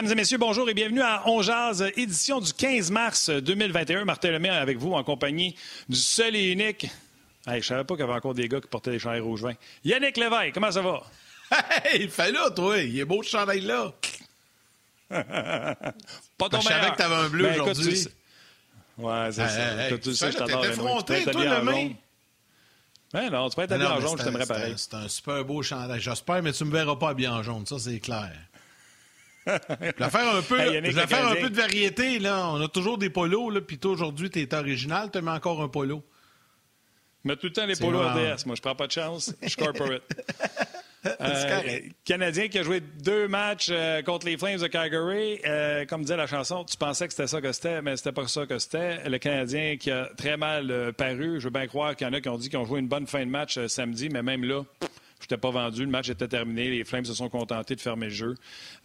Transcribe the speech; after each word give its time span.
Mesdames 0.00 0.12
et 0.12 0.14
messieurs, 0.14 0.38
bonjour 0.38 0.70
et 0.70 0.74
bienvenue 0.74 1.02
à 1.02 1.24
On 1.26 1.42
Jazz, 1.42 1.84
édition 1.96 2.38
du 2.38 2.52
15 2.52 2.92
mars 2.92 3.30
2021. 3.30 4.04
Martin 4.04 4.30
Lemay 4.30 4.48
avec 4.48 4.78
vous 4.78 4.92
en 4.92 5.02
compagnie 5.02 5.56
du 5.88 5.96
seul 5.96 6.36
et 6.36 6.52
unique. 6.52 6.86
Hey, 7.48 7.60
je 7.60 7.66
savais 7.66 7.82
pas 7.82 7.96
qu'il 7.96 8.04
y 8.04 8.08
avait 8.08 8.16
encore 8.16 8.32
des 8.34 8.48
gars 8.48 8.60
qui 8.60 8.68
portaient 8.68 8.92
des 8.92 9.00
chandails 9.00 9.18
rouge 9.18 9.42
vin. 9.42 9.54
Yannick 9.82 10.16
Lévesque, 10.16 10.54
comment 10.54 10.70
ça 10.70 10.82
va? 10.82 11.02
Hey, 11.84 12.06
fais 12.06 12.30
là, 12.30 12.48
toi. 12.50 12.78
Il 12.78 12.96
est 12.96 13.04
beau 13.04 13.24
ce 13.24 13.30
chandail-là. 13.30 13.92
pas 15.10 16.48
ton 16.48 16.60
Je 16.60 16.68
savais 16.68 16.90
que 16.92 16.96
t'avais 16.96 17.14
un 17.16 17.28
bleu 17.28 17.48
Ben, 17.48 17.60
aujourd'hui. 17.60 18.06
Ouais, 18.98 19.32
c'est 19.32 19.42
Hey, 19.42 19.48
ça. 19.48 19.88
hey, 19.88 19.98
tu 19.98 20.14
sais, 20.14 20.30
je 20.30 20.36
t'adore. 20.38 21.04
t'es 21.06 21.24
toi, 21.24 21.44
le 21.44 21.62
main. 21.64 21.90
Ben 23.12 23.30
non, 23.30 23.48
tu 23.48 23.56
peux 23.56 23.62
être 23.62 23.72
habillé 23.72 23.88
en 23.88 24.00
jaune, 24.00 24.16
je 24.16 24.22
t'aimerais 24.22 24.46
pareil. 24.46 24.74
C'est 24.76 24.94
un 24.94 25.08
super 25.08 25.44
beau 25.44 25.60
chandail. 25.60 26.00
J'espère, 26.00 26.40
mais 26.40 26.52
tu 26.52 26.64
me 26.64 26.70
verras 26.70 26.94
pas 26.94 27.08
habillé 27.08 27.26
en 27.28 27.42
jaune. 27.42 27.66
Ça, 27.66 27.80
c'est 27.80 27.98
clair. 27.98 28.30
Je 29.80 30.04
vais 30.04 30.10
faire 30.10 30.34
un 30.34 30.42
peu, 30.42 30.58
Hey, 30.60 30.74
Yannick, 30.74 30.90
je 30.90 30.96
vais 30.96 31.02
le 31.02 31.08
faire 31.08 31.28
un 31.28 31.34
peu 31.34 31.50
de 31.50 31.56
variété. 31.56 32.18
Là. 32.18 32.48
On 32.50 32.60
a 32.60 32.68
toujours 32.68 32.98
des 32.98 33.10
polos. 33.10 33.52
Là, 33.52 33.60
puis 33.60 33.78
toi, 33.78 33.92
aujourd'hui, 33.92 34.30
tu 34.30 34.40
es 34.40 34.54
original. 34.54 35.10
Tu 35.10 35.20
mets 35.20 35.30
encore 35.30 35.62
un 35.62 35.68
polo. 35.68 36.02
Mais 37.24 37.36
tout 37.36 37.46
le 37.46 37.52
temps 37.52 37.66
les 37.66 37.76
polos. 37.76 38.00
RDS. 38.00 38.46
Moi, 38.46 38.56
je 38.56 38.62
prends 38.62 38.74
pas 38.74 38.86
de 38.86 38.92
chance. 38.92 39.34
Je 39.42 39.48
suis 39.48 39.56
corporate. 39.56 40.02
Euh. 41.20 41.78
Canadien 42.04 42.48
qui 42.48 42.58
a 42.58 42.62
joué 42.62 42.80
deux 42.80 43.28
matchs 43.28 43.68
euh, 43.70 44.02
contre 44.02 44.26
les 44.26 44.36
Flames 44.36 44.58
de 44.58 44.66
Calgary. 44.66 45.40
Euh, 45.46 45.84
comme 45.86 46.02
disait 46.02 46.16
la 46.16 46.26
chanson, 46.26 46.64
tu 46.64 46.76
pensais 46.76 47.06
que 47.06 47.12
c'était 47.12 47.28
ça 47.28 47.40
que 47.40 47.52
c'était, 47.52 47.80
mais 47.82 47.96
c'était 47.96 48.12
pas 48.12 48.26
ça 48.26 48.46
que 48.46 48.58
c'était. 48.58 49.08
Le 49.08 49.18
Canadien 49.18 49.76
qui 49.76 49.90
a 49.90 50.08
très 50.16 50.36
mal 50.36 50.70
euh, 50.70 50.92
paru. 50.92 51.38
Je 51.38 51.44
veux 51.44 51.50
bien 51.50 51.66
croire 51.66 51.94
qu'il 51.94 52.06
y 52.06 52.10
en 52.10 52.12
a 52.12 52.20
qui 52.20 52.28
ont 52.28 52.36
dit 52.36 52.48
qu'ils 52.48 52.58
ont 52.58 52.64
joué 52.64 52.80
une 52.80 52.88
bonne 52.88 53.06
fin 53.06 53.24
de 53.24 53.30
match 53.30 53.64
samedi, 53.66 54.08
mais 54.08 54.22
même 54.22 54.44
là, 54.44 54.64
je 55.28 55.34
n'étais 55.34 55.40
pas 55.40 55.50
vendu. 55.50 55.84
Le 55.84 55.90
match 55.90 56.08
était 56.08 56.28
terminé. 56.28 56.70
Les 56.70 56.84
Flames 56.84 57.04
se 57.04 57.12
sont 57.12 57.28
contentés 57.28 57.74
de 57.74 57.80
fermer 57.80 58.06
le 58.06 58.12
jeu. 58.12 58.34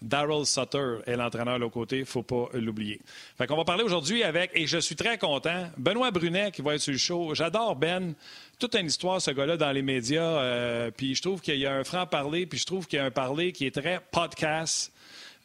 Daryl 0.02 0.46
Sutter 0.46 0.98
est 1.06 1.16
l'entraîneur 1.16 1.58
de 1.60 1.66
côté. 1.68 1.98
Il 1.98 2.02
ne 2.02 2.06
faut 2.06 2.24
pas 2.24 2.50
l'oublier. 2.54 3.00
Fait 3.38 3.48
qu'on 3.48 3.56
va 3.56 3.64
parler 3.64 3.84
aujourd'hui 3.84 4.24
avec, 4.24 4.52
et 4.54 4.68
je 4.68 4.78
suis 4.78 4.96
très 4.96 5.18
content, 5.18 5.70
Benoît 5.78 6.12
Brunet 6.12 6.52
qui 6.52 6.62
va 6.62 6.76
être 6.76 6.82
sur 6.82 6.92
le 6.92 6.98
show. 6.98 7.34
J'adore 7.34 7.76
Ben. 7.76 8.14
Toute 8.60 8.76
une 8.76 8.86
histoire, 8.88 9.22
ce 9.22 9.32
gars-là, 9.32 9.58
dans 9.58 9.72
les 9.72 9.82
médias. 9.82 10.22
euh, 10.22 10.92
puis 10.96 11.16
je 11.16 11.22
trouve 11.22 11.42
qu'il 11.42 11.58
y 11.58 11.66
a 11.66 11.74
un 11.74 11.84
franc-parler, 11.84 12.46
puis 12.46 12.60
je 12.60 12.66
trouve 12.66 12.88
qu'il 12.88 12.98
y 12.98 13.02
a 13.02 13.06
un 13.06 13.12
parler 13.12 13.52
qui 13.52 13.66
est 13.66 13.72
très 13.72 14.00
podcast. 14.12 14.93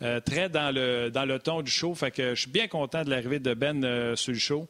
Euh, 0.02 0.20
très 0.20 0.48
dans 0.48 0.72
le, 0.74 1.10
dans 1.10 1.24
le 1.24 1.38
ton 1.38 1.62
du 1.62 1.70
show. 1.70 1.94
Fait 1.94 2.10
que 2.10 2.34
je 2.34 2.40
suis 2.42 2.50
bien 2.50 2.68
content 2.68 3.02
de 3.04 3.10
l'arrivée 3.10 3.40
de 3.40 3.54
Ben 3.54 3.82
euh, 3.84 4.14
sur 4.16 4.32
le 4.32 4.38
show. 4.38 4.68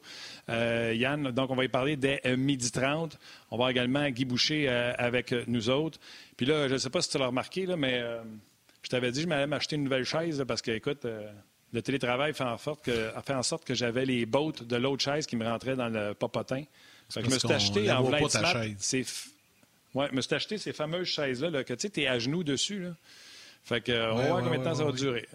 Euh, 0.49 0.93
Yann, 0.95 1.31
donc 1.31 1.51
on 1.51 1.55
va 1.55 1.65
y 1.65 1.67
parler 1.67 1.95
dès 1.97 2.21
euh, 2.25 2.35
midi 2.35 2.71
30. 2.71 3.17
On 3.51 3.57
va 3.57 3.69
également 3.71 4.09
Guy 4.09 4.25
Boucher 4.25 4.65
euh, 4.67 4.93
avec 4.97 5.31
euh, 5.33 5.43
nous 5.47 5.69
autres. 5.69 5.99
Puis 6.37 6.45
là, 6.45 6.67
je 6.67 6.73
ne 6.73 6.77
sais 6.79 6.89
pas 6.89 7.01
si 7.01 7.09
tu 7.09 7.17
l'as 7.17 7.27
remarqué, 7.27 7.65
là, 7.65 7.75
mais 7.75 7.99
euh, 7.99 8.21
je 8.83 8.89
t'avais 8.89 9.11
dit 9.11 9.19
que 9.19 9.23
je 9.25 9.29
m'allais 9.29 9.45
m'acheter 9.47 9.75
une 9.75 9.83
nouvelle 9.83 10.05
chaise 10.05 10.39
là, 10.39 10.45
parce 10.45 10.61
que, 10.61 10.71
écoute, 10.71 11.05
euh, 11.05 11.29
le 11.73 11.81
télétravail 11.83 12.33
fait 12.33 12.43
en 12.43 12.57
sorte 12.57 12.83
que, 12.83 13.15
a 13.15 13.21
fait 13.21 13.35
en 13.35 13.43
sorte 13.43 13.63
que 13.65 13.75
j'avais 13.75 14.05
les 14.05 14.25
bottes 14.25 14.63
de 14.63 14.75
l'autre 14.77 15.03
chaise 15.03 15.27
qui 15.27 15.35
me 15.35 15.45
rentraient 15.45 15.75
dans 15.75 15.89
le 15.89 16.15
popotin. 16.15 16.63
Fait 17.11 17.21
que 17.21 17.29
je 17.29 17.33
me 17.35 17.39
suis 17.39 17.51
acheté 17.51 17.91
en 17.91 18.01
voit 18.01 18.05
voulant 18.05 18.17
pas, 18.19 18.25
être 18.25 18.31
ta 18.31 18.39
smart, 18.39 18.63
chaise. 18.63 18.75
ces 18.79 19.01
f- 19.03 19.27
Ouais, 19.95 20.07
je 20.11 20.15
me 20.15 20.21
suis 20.21 20.33
acheté 20.35 20.57
ces 20.59 20.71
fameuses 20.73 21.07
chaises-là 21.07 21.49
là, 21.49 21.63
que 21.63 21.73
tu 21.73 21.81
sais, 21.81 21.89
t'es 21.89 22.07
à 22.07 22.17
genoux 22.19 22.43
dessus. 22.43 22.79
Là. 22.79 22.89
Fait 23.63 23.81
que, 23.81 24.11
on 24.11 24.15
va 24.15 24.25
voir 24.25 24.37
ouais, 24.37 24.43
combien 24.43 24.59
de 24.59 24.63
temps 24.63 24.75
ça 24.75 24.83
va 24.83 24.91
durer. 24.91 25.27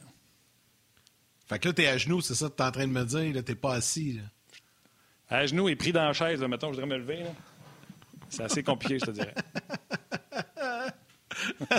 Fait 1.46 1.58
que 1.58 1.68
là, 1.68 1.74
t'es 1.74 1.86
à 1.86 1.98
genoux, 1.98 2.20
c'est 2.20 2.34
ça 2.34 2.48
que 2.48 2.54
t'es 2.54 2.62
en 2.62 2.72
train 2.72 2.86
de 2.86 2.92
me 2.92 3.04
dire. 3.04 3.34
Là, 3.34 3.42
t'es 3.42 3.54
pas 3.54 3.74
assis. 3.74 4.14
là? 4.14 4.22
À 5.28 5.46
genoux 5.46 5.68
et 5.68 5.76
pris 5.76 5.92
dans 5.92 6.04
la 6.04 6.12
chaise, 6.12 6.40
là, 6.40 6.48
mettons, 6.48 6.72
je 6.72 6.80
voudrais 6.80 6.98
me 6.98 6.98
lever. 6.98 7.24
là. 7.24 7.30
C'est 8.28 8.42
assez 8.42 8.62
compliqué, 8.62 8.98
je 8.98 9.06
te 9.06 9.10
dirais. 9.10 9.34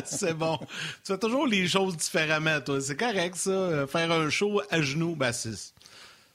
c'est 0.06 0.34
bon. 0.34 0.58
Tu 1.04 1.14
fais 1.14 1.18
toujours 1.18 1.48
les 1.48 1.68
choses 1.68 1.98
différemment, 1.98 2.60
toi. 2.62 2.82
C'est 2.82 2.96
correct, 2.96 3.36
ça. 3.36 3.52
Euh, 3.52 3.88
Faire 3.88 4.12
un 4.12 4.30
show 4.30 4.62
à 4.70 4.82
genoux, 4.82 5.16
ben, 5.16 5.32
c'est, 5.32 5.74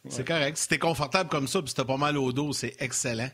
c'est 0.09 0.27
correct. 0.27 0.57
Si 0.57 0.69
t'es 0.69 0.79
confortable 0.79 1.29
comme 1.31 1.49
ça, 1.49 1.61
puis 1.61 1.71
si 1.71 1.75
t'as 1.75 1.85
pas 1.85 1.97
mal 1.97 2.17
au 2.17 2.33
dos, 2.33 2.53
c'est 2.53 2.77
excellent. 2.81 3.31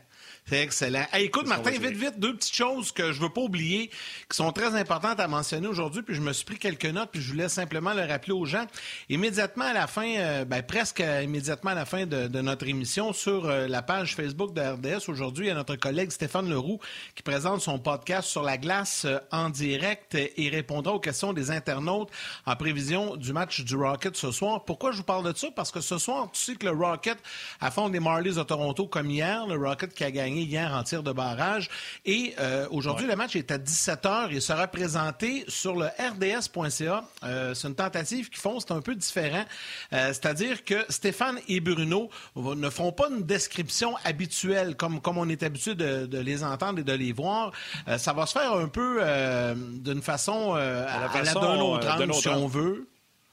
C'est 0.49 0.61
excellent. 0.61 1.05
Hey, 1.11 1.25
écoute, 1.25 1.45
Martin, 1.45 1.71
vite, 1.71 1.97
vite, 1.97 2.19
deux 2.19 2.33
petites 2.33 2.55
choses 2.55 2.93
que 2.93 3.11
je 3.11 3.19
veux 3.19 3.27
pas 3.27 3.41
oublier, 3.41 3.89
qui 4.29 4.37
sont 4.37 4.53
très 4.53 4.75
importantes 4.75 5.19
à 5.19 5.27
mentionner 5.27 5.67
aujourd'hui, 5.67 6.03
puis 6.03 6.15
je 6.15 6.21
me 6.21 6.31
suis 6.31 6.45
pris 6.45 6.57
quelques 6.57 6.85
notes, 6.85 7.09
puis 7.11 7.21
je 7.21 7.29
voulais 7.31 7.49
simplement 7.49 7.93
le 7.93 8.05
rappeler 8.05 8.31
aux 8.31 8.45
gens. 8.45 8.65
Immédiatement 9.09 9.65
à 9.65 9.73
la 9.73 9.87
fin, 9.87 10.07
euh, 10.07 10.45
ben, 10.45 10.63
presque 10.63 11.03
immédiatement 11.21 11.71
à 11.71 11.75
la 11.75 11.83
fin 11.83 12.05
de, 12.05 12.27
de 12.27 12.39
notre 12.39 12.65
émission, 12.65 13.11
sur 13.11 13.45
euh, 13.45 13.67
la 13.67 13.81
page 13.81 14.15
Facebook 14.15 14.53
de 14.53 14.61
RDS, 14.61 15.09
aujourd'hui, 15.09 15.47
il 15.47 15.49
y 15.49 15.51
a 15.51 15.55
notre 15.55 15.75
collègue 15.75 16.11
Stéphane 16.11 16.49
Leroux 16.49 16.79
qui 17.13 17.23
présente 17.23 17.59
son 17.59 17.77
podcast 17.77 18.29
sur 18.29 18.43
la 18.43 18.57
glace 18.57 19.03
euh, 19.03 19.19
en 19.33 19.49
direct 19.49 20.15
et 20.15 20.47
répondra 20.47 20.93
aux 20.93 21.01
questions 21.01 21.33
des 21.33 21.51
internautes 21.51 22.09
en 22.45 22.55
prévision 22.55 23.17
du 23.17 23.33
match 23.33 23.65
du 23.65 23.75
Rocket 23.75 24.15
ce 24.15 24.31
soir. 24.31 24.63
Pourquoi 24.63 24.93
je 24.93 24.99
vous 24.99 25.03
parle 25.03 25.29
de 25.29 25.37
ça? 25.37 25.49
Parce 25.53 25.71
que 25.71 25.81
ce 25.81 25.97
soir, 25.97 26.29
tu 26.31 26.39
sais 26.39 26.55
que 26.55 26.67
le 26.67 26.71
Rocket 26.71 27.17
affronte 27.59 27.91
les 27.91 27.99
Marlies 27.99 28.35
de 28.35 28.43
Toronto 28.43 28.87
comme 28.87 29.11
hier. 29.11 29.45
Le 29.45 29.57
Rocket 29.57 29.93
qui 29.93 30.05
a 30.05 30.11
gagné 30.11 30.36
hier 30.41 30.73
en 30.73 30.83
tir 30.83 31.03
de 31.03 31.11
barrage. 31.11 31.69
Et 32.05 32.33
euh, 32.39 32.67
aujourd'hui, 32.71 33.07
le 33.07 33.15
match 33.15 33.35
est 33.35 33.51
à 33.51 33.57
17h 33.57 34.33
et 34.33 34.39
sera 34.39 34.67
présenté 34.67 35.45
sur 35.47 35.75
le 35.75 35.85
rds.ca. 35.85 37.03
Euh, 37.23 37.53
c'est 37.53 37.67
une 37.67 37.75
tentative 37.75 38.29
qu'ils 38.29 38.39
font, 38.39 38.59
c'est 38.59 38.71
un 38.71 38.81
peu 38.81 38.95
différent. 38.95 39.45
Euh, 39.93 40.07
C'est-à-dire 40.07 40.63
que 40.63 40.85
Stéphane 40.89 41.39
et 41.47 41.59
Bruno 41.59 42.09
ne 42.35 42.69
feront 42.69 42.91
pas 42.91 43.09
une 43.09 43.23
description 43.23 43.95
habituelle 44.03 44.75
comme, 44.75 45.01
comme 45.01 45.17
on 45.17 45.29
est 45.29 45.43
habitué 45.43 45.75
de, 45.75 46.05
de 46.05 46.19
les 46.19 46.43
entendre 46.43 46.79
et 46.79 46.83
de 46.83 46.93
les 46.93 47.13
voir. 47.13 47.51
Ça 47.97 48.13
va 48.13 48.25
se 48.25 48.33
faire 48.37 48.53
un 48.53 48.67
peu 48.67 49.01
d'une 49.63 50.01
façon 50.01 50.53
à, 50.53 50.59
la 50.59 51.11
à 51.11 51.21
la 51.23 51.33
d'un 51.33 51.59
autre 51.59 51.89
angle, 51.89 52.13
si 52.13 52.27
on 52.29 52.47
veut. 52.47 52.87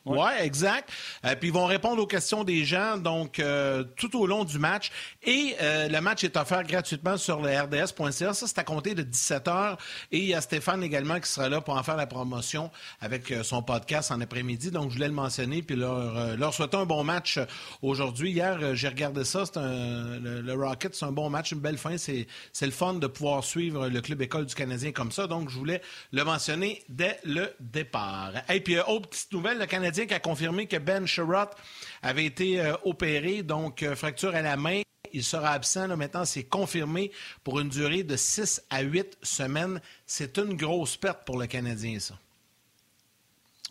Oui, 0.06 0.28
exact. 0.40 0.90
Euh, 1.24 1.34
puis 1.34 1.48
ils 1.48 1.54
vont 1.54 1.64
répondre 1.64 2.02
aux 2.02 2.06
questions 2.06 2.44
des 2.44 2.64
gens 2.64 2.98
donc 2.98 3.38
euh, 3.38 3.84
tout 3.96 4.18
au 4.18 4.26
long 4.26 4.44
du 4.44 4.58
match. 4.58 4.90
Et 5.22 5.56
euh, 5.62 5.88
le 5.88 6.00
match 6.00 6.24
est 6.24 6.36
offert 6.36 6.62
gratuitement 6.64 7.16
sur 7.16 7.40
le 7.40 7.48
rds.ca. 7.48 8.34
Ça, 8.34 8.46
c'est 8.46 8.58
à 8.58 8.64
compter 8.64 8.94
de 8.94 9.02
17h. 9.02 9.78
Et 10.12 10.18
il 10.18 10.24
y 10.26 10.34
a 10.34 10.40
Stéphane 10.40 10.82
également 10.82 11.18
qui 11.20 11.30
sera 11.30 11.48
là 11.48 11.60
pour 11.60 11.76
en 11.76 11.82
faire 11.82 11.96
la 11.96 12.06
promotion 12.06 12.70
avec 13.00 13.30
euh, 13.30 13.42
son 13.42 13.62
podcast 13.62 14.10
en 14.10 14.20
après-midi. 14.20 14.70
Donc, 14.70 14.90
je 14.90 14.96
voulais 14.96 15.08
le 15.08 15.14
mentionner 15.14 15.62
puis 15.62 15.76
leur, 15.76 16.52
souhaiter 16.52 16.76
un 16.76 16.84
bon 16.84 17.02
match 17.02 17.38
aujourd'hui. 17.80 18.32
Hier, 18.32 18.74
j'ai 18.74 18.88
regardé 18.88 19.24
ça. 19.24 19.46
C'est 19.46 19.56
un, 19.56 20.18
le, 20.18 20.42
le 20.42 20.52
Rocket, 20.52 20.94
c'est 20.94 21.06
un 21.06 21.12
bon 21.12 21.30
match, 21.30 21.52
une 21.52 21.60
belle 21.60 21.78
fin. 21.78 21.96
C'est, 21.96 22.26
c'est 22.52 22.66
le 22.66 22.72
fun 22.72 22.94
de 22.94 23.06
pouvoir 23.06 23.42
suivre 23.42 23.88
le 23.88 24.00
club 24.00 24.20
école 24.20 24.44
du 24.44 24.54
Canadien 24.54 24.92
comme 24.92 25.12
ça. 25.12 25.26
Donc, 25.26 25.48
je 25.48 25.56
voulais 25.56 25.80
le 26.12 26.24
mentionner 26.24 26.82
dès 26.90 27.18
le 27.24 27.54
départ. 27.58 28.32
Et 28.50 28.60
puis, 28.60 28.78
autre 28.78 29.08
petite 29.08 29.32
nouvelle, 29.32 29.58
le 29.58 29.66
Canadien 29.66 29.93
qui 30.02 30.14
a 30.14 30.20
confirmé 30.20 30.66
que 30.66 30.76
Ben 30.76 31.06
Sherratt 31.06 31.56
avait 32.02 32.24
été 32.26 32.60
euh, 32.60 32.74
opéré, 32.84 33.42
donc 33.42 33.82
euh, 33.82 33.94
fracture 33.96 34.34
à 34.34 34.42
la 34.42 34.56
main. 34.56 34.82
Il 35.12 35.22
sera 35.22 35.50
absent. 35.52 35.86
Là, 35.86 35.96
maintenant, 35.96 36.24
c'est 36.24 36.42
confirmé 36.44 37.10
pour 37.44 37.60
une 37.60 37.68
durée 37.68 38.02
de 38.02 38.16
6 38.16 38.62
à 38.70 38.82
8 38.82 39.16
semaines. 39.22 39.80
C'est 40.06 40.38
une 40.38 40.54
grosse 40.56 40.96
perte 40.96 41.24
pour 41.24 41.38
le 41.38 41.46
Canadien, 41.46 42.00
ça. 42.00 42.18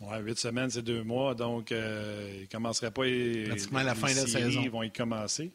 Ouais, 0.00 0.18
huit 0.20 0.36
semaines, 0.38 0.70
c'est 0.70 0.82
deux 0.82 1.04
mois, 1.04 1.34
donc 1.36 1.70
euh, 1.70 2.32
ils 2.34 2.40
ne 2.42 2.46
commenceraient 2.46 2.90
pas. 2.90 3.02
Pratiquement 3.46 3.78
à 3.78 3.84
la 3.84 3.94
fin 3.94 4.10
de 4.10 4.16
la 4.16 4.26
saison. 4.26 4.60
Ils 4.62 4.70
vont 4.70 4.82
y 4.82 4.90
commencer. 4.90 5.52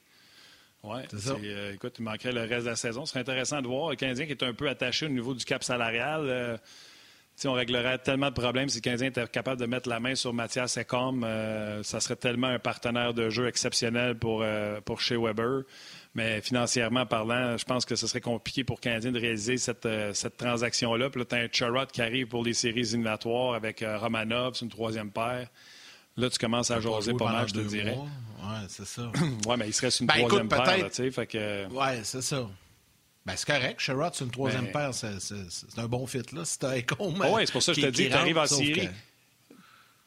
Ouais, 0.81 1.04
C'est 1.12 1.19
ça. 1.19 1.36
c'est, 1.42 1.48
euh, 1.48 1.74
écoute, 1.74 1.95
il 2.00 2.04
manquerait 2.04 2.31
le 2.31 2.42
reste 2.42 2.63
de 2.63 2.69
la 2.69 2.75
saison. 2.77 3.06
Ce 3.06 3.12
serait 3.12 3.19
intéressant 3.19 3.62
de 3.62 3.68
voir. 3.68 3.89
Le 3.89 3.98
Canadien 3.98 4.25
qui 4.25 4.31
est 4.31 4.44
un 4.44 4.54
peu 4.54 4.69
attaché 4.69 5.07
au 5.07 5.10
niveau 5.10 5.33
du 5.33 5.44
cap 5.44 5.62
salarial. 5.62 6.22
euh, 6.24 6.57
on 7.47 7.53
réglerait 7.53 7.97
tellement 8.00 8.30
de 8.30 8.33
problèmes 8.33 8.69
si 8.69 8.77
le 8.77 8.81
Canadien 8.81 9.07
était 9.07 9.27
capable 9.27 9.59
de 9.62 9.65
mettre 9.65 9.88
la 9.88 10.00
main 10.00 10.15
sur 10.15 10.33
Mathias 10.33 10.77
Ekholm. 10.77 11.24
euh, 11.24 11.83
ça 11.83 12.00
serait 12.00 12.15
tellement 12.15 12.47
un 12.47 12.59
partenaire 12.59 13.13
de 13.13 13.30
jeu 13.30 13.47
exceptionnel 13.47 14.18
pour, 14.18 14.41
euh, 14.44 14.81
pour 14.81 15.00
chez 15.00 15.18
Weber. 15.18 15.63
Mais 16.15 16.41
financièrement 16.41 17.06
parlant, 17.06 17.56
je 17.57 17.65
pense 17.65 17.86
que 17.86 17.95
ce 17.95 18.07
serait 18.07 18.21
compliqué 18.21 18.63
pour 18.63 18.77
le 18.77 18.81
Canadien 18.81 19.12
de 19.12 19.19
réaliser 19.19 19.57
cette, 19.57 19.86
euh, 19.86 20.13
cette 20.13 20.38
transaction-là. 20.38 21.09
Puis 21.09 21.21
là, 21.21 21.25
tu 21.25 21.36
as 21.36 21.39
un 21.39 21.47
Charrot 21.51 21.86
qui 21.86 22.01
arrive 22.01 22.27
pour 22.27 22.44
les 22.44 22.53
séries 22.53 22.80
éliminatoires 22.80 23.53
avec 23.53 23.83
Romanov, 23.86 24.56
c'est 24.56 24.65
une 24.65 24.71
troisième 24.71 25.12
paire. 25.12 25.47
Là, 26.18 26.30
tu 26.30 26.38
commences 26.38 26.71
à 26.71 26.81
jaser 26.81 27.13
pas 27.13 27.31
mal, 27.31 27.47
je 27.47 27.53
te 27.53 27.59
dirais. 27.59 27.95
Ouais, 27.95 28.65
c'est 28.68 28.86
ça. 28.86 29.12
ouais, 29.47 29.57
mais 29.57 29.68
il 29.68 29.74
serait 29.74 29.91
sur 29.91 30.03
une 30.03 30.07
ben, 30.07 30.18
troisième 30.18 30.47
écoute, 30.47 30.65
paire, 30.65 30.88
sais, 30.91 31.12
fait 31.12 31.27
que... 31.27 31.68
Ouais, 31.68 32.01
c'est 32.03 32.21
ça. 32.21 32.47
Ben, 33.25 33.33
c'est 33.36 33.48
correct. 33.48 33.80
Sherrod, 33.80 34.13
c'est 34.16 34.25
une 34.25 34.31
troisième 34.31 34.66
ben... 34.66 34.92
paire. 34.92 34.94
C'est 34.94 35.80
un 35.80 35.88
bon 35.88 36.07
fit, 36.07 36.24
là. 36.33 36.42
C'est 36.45 36.63
un 36.63 36.77
Ecom. 36.77 37.24
Oh, 37.24 37.36
ouais, 37.36 37.45
c'est 37.45 37.51
pour 37.51 37.63
ça 37.63 37.74
que 37.74 37.81
je 37.81 37.86
te 37.86 37.92
dis, 37.92 38.10
tu 38.10 38.13
arrives 38.13 38.38
en 38.38 38.45
série. 38.45 38.88
Que... 38.88 39.56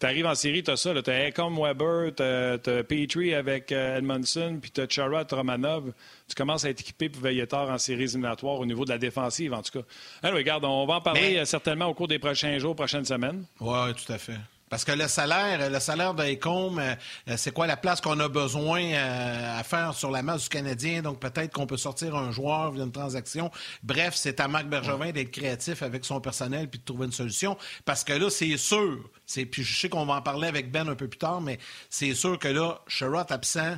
Tu 0.00 0.06
arrives 0.06 0.26
en 0.26 0.34
série, 0.34 0.64
tu 0.64 0.70
as 0.72 0.76
ça. 0.76 1.00
Tu 1.00 1.10
as 1.10 1.28
Ecom 1.28 1.56
Weber, 1.56 2.12
tu 2.16 2.22
as, 2.22 2.82
Petrie 2.82 3.34
avec 3.34 3.70
euh, 3.70 3.98
Edmondson, 3.98 4.58
puis 4.60 4.72
tu 4.72 4.80
as 4.80 4.88
Sherrod 4.88 5.30
Romanov. 5.30 5.92
Tu 6.26 6.34
commences 6.34 6.64
à 6.64 6.70
être 6.70 6.80
équipé 6.80 7.08
pour 7.08 7.22
veiller 7.22 7.46
tard 7.46 7.70
en 7.70 7.78
série 7.78 8.02
éliminatoire 8.02 8.58
au 8.58 8.66
niveau 8.66 8.84
de 8.84 8.90
la 8.90 8.98
défensive, 8.98 9.52
en 9.52 9.62
tout 9.62 9.78
cas. 9.78 9.86
Alors, 10.24 10.38
regarde, 10.38 10.64
on 10.64 10.86
va 10.86 10.94
en 10.94 11.00
parler 11.00 11.20
Mais... 11.34 11.38
Euh, 11.38 11.44
certainement 11.44 11.86
au 11.86 11.94
cours 11.94 12.08
des 12.08 12.18
prochains 12.18 12.58
jours, 12.58 12.74
prochaines 12.74 13.04
semaines. 13.04 13.44
Oui, 13.60 13.94
tout 13.94 14.12
à 14.12 14.18
fait. 14.18 14.38
Parce 14.72 14.86
que 14.86 14.92
le 14.92 15.06
salaire, 15.06 15.68
le 15.68 15.80
salaire 15.80 16.14
d'Ecom, 16.14 16.78
euh, 16.78 16.94
c'est 17.36 17.52
quoi 17.52 17.66
la 17.66 17.76
place 17.76 18.00
qu'on 18.00 18.18
a 18.20 18.28
besoin 18.28 18.82
euh, 18.82 19.60
à 19.60 19.62
faire 19.64 19.92
sur 19.92 20.10
la 20.10 20.22
masse 20.22 20.44
du 20.44 20.48
Canadien? 20.48 21.02
Donc 21.02 21.20
peut-être 21.20 21.52
qu'on 21.52 21.66
peut 21.66 21.76
sortir 21.76 22.16
un 22.16 22.32
joueur 22.32 22.72
via 22.72 22.84
une 22.84 22.90
transaction. 22.90 23.50
Bref, 23.82 24.14
c'est 24.16 24.40
à 24.40 24.48
Marc 24.48 24.68
Bergevin 24.68 25.10
d'être 25.10 25.30
créatif 25.30 25.82
avec 25.82 26.06
son 26.06 26.22
personnel 26.22 26.70
puis 26.70 26.80
de 26.80 26.86
trouver 26.86 27.04
une 27.04 27.12
solution. 27.12 27.58
Parce 27.84 28.02
que 28.02 28.14
là, 28.14 28.30
c'est 28.30 28.56
sûr, 28.56 29.10
c'est, 29.26 29.44
puis 29.44 29.62
je 29.62 29.78
sais 29.78 29.90
qu'on 29.90 30.06
va 30.06 30.14
en 30.14 30.22
parler 30.22 30.48
avec 30.48 30.70
Ben 30.72 30.88
un 30.88 30.94
peu 30.94 31.06
plus 31.06 31.18
tard, 31.18 31.42
mais 31.42 31.58
c'est 31.90 32.14
sûr 32.14 32.38
que 32.38 32.48
là, 32.48 32.80
Sherrod 32.88 33.30
absent. 33.30 33.76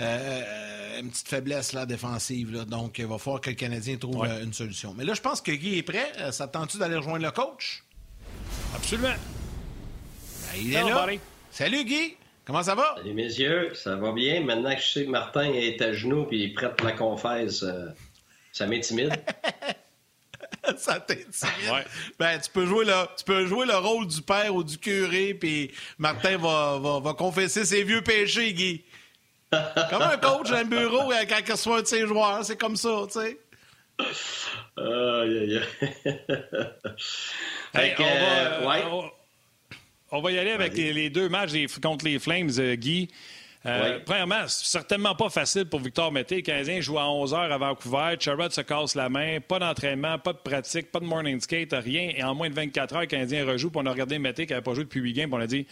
Euh, 0.00 0.98
une 0.98 1.10
petite 1.10 1.28
faiblesse 1.28 1.72
là, 1.72 1.86
défensive. 1.86 2.52
Là. 2.52 2.64
Donc, 2.64 2.98
il 2.98 3.06
va 3.06 3.18
falloir 3.18 3.40
que 3.40 3.50
le 3.50 3.56
Canadien 3.56 3.98
trouve 3.98 4.26
une 4.26 4.52
solution. 4.52 4.94
Mais 4.98 5.04
là, 5.04 5.14
je 5.14 5.20
pense 5.20 5.40
que 5.40 5.52
Guy 5.52 5.78
est 5.78 5.84
prêt. 5.84 6.12
Ça 6.32 6.50
tu 6.68 6.78
d'aller 6.78 6.96
rejoindre 6.96 7.24
le 7.24 7.30
coach? 7.30 7.84
Absolument. 8.74 9.14
Ben, 10.54 10.60
il 10.62 10.74
est 10.74 10.82
là. 10.84 11.06
Salut 11.50 11.84
Guy, 11.84 12.16
comment 12.44 12.62
ça 12.62 12.76
va? 12.76 12.94
Salut 12.96 13.12
messieurs, 13.12 13.74
ça 13.74 13.96
va 13.96 14.12
bien? 14.12 14.40
Maintenant 14.40 14.72
que 14.72 14.80
je 14.80 14.86
sais 14.86 15.04
que 15.04 15.10
Martin 15.10 15.52
est 15.52 15.82
à 15.82 15.92
genoux 15.92 16.28
et 16.30 16.36
il 16.36 16.42
est 16.44 16.54
prêt 16.54 16.72
pour 16.76 16.86
la 16.86 16.92
confesse, 16.92 17.64
euh, 17.64 17.86
ça 18.52 18.66
m'intimide. 18.66 19.12
ça 20.76 21.00
t'intimide. 21.00 21.72
Ouais. 21.72 21.84
Ben, 22.20 22.38
tu 22.38 22.50
peux 22.50 22.66
jouer 22.66 22.84
le, 22.84 22.92
tu 23.16 23.24
peux 23.24 23.46
jouer 23.46 23.66
le 23.66 23.74
rôle 23.76 24.06
du 24.06 24.22
père 24.22 24.54
ou 24.54 24.62
du 24.62 24.78
curé, 24.78 25.34
puis 25.34 25.72
Martin 25.98 26.36
va, 26.38 26.78
va, 26.78 27.00
va, 27.00 27.14
confesser 27.14 27.64
ses 27.64 27.82
vieux 27.82 28.02
péchés, 28.02 28.52
Guy. 28.52 28.84
comme 29.50 30.02
un 30.02 30.16
coach 30.18 30.50
dans 30.50 30.56
un 30.56 30.64
bureau 30.64 31.10
quand 31.28 31.38
il 31.44 31.50
reçoit 31.50 31.78
un 31.78 31.82
de 31.82 31.86
ses 31.86 32.06
joueurs, 32.06 32.44
c'est 32.44 32.56
comme 32.56 32.76
ça, 32.76 33.06
tu 33.06 33.18
sais. 33.18 33.38
Aïe, 34.76 35.38
aïe, 35.38 35.60
aïe. 37.74 37.94
on 37.98 38.02
va, 38.02 38.68
ouais. 38.68 38.84
On 38.88 39.10
va 40.20 40.32
y 40.32 40.38
aller 40.38 40.52
avec 40.52 40.76
les, 40.76 41.10
deux 41.10 41.28
matchs 41.28 41.52
contre 41.82 42.04
les 42.04 42.18
Flames, 42.18 42.50
euh, 42.58 42.74
Guy. 42.76 43.08
Euh, 43.66 43.98
premièrement, 44.04 44.46
certainement 44.46 45.14
pas 45.14 45.30
facile 45.30 45.64
pour 45.64 45.80
Victor 45.80 46.12
Mété. 46.12 46.36
Le 46.36 46.42
Canadien 46.42 46.80
joue 46.82 46.98
à 46.98 47.10
11 47.10 47.32
h 47.32 47.50
à 47.50 47.56
Vancouver. 47.56 48.16
Sherrod 48.20 48.52
se 48.52 48.60
casse 48.60 48.94
la 48.94 49.08
main. 49.08 49.38
Pas 49.40 49.58
d'entraînement, 49.58 50.18
pas 50.18 50.34
de 50.34 50.38
pratique, 50.38 50.92
pas 50.92 51.00
de 51.00 51.06
morning 51.06 51.40
skate, 51.40 51.72
rien. 51.72 52.12
Et 52.14 52.22
en 52.22 52.34
moins 52.34 52.50
de 52.50 52.54
24 52.54 52.94
heures, 52.94 53.00
le 53.02 53.06
Canadien 53.06 53.46
rejoue. 53.46 53.70
Puis 53.70 53.80
on 53.82 53.86
a 53.86 53.90
regardé 53.90 54.18
Mété 54.18 54.44
qui 54.46 54.52
n'avait 54.52 54.62
pas 54.62 54.74
joué 54.74 54.84
depuis 54.84 55.00
8 55.00 55.12
games. 55.14 55.30
Puis 55.30 55.38
on 55.38 55.42
a 55.42 55.46
dit 55.46 55.66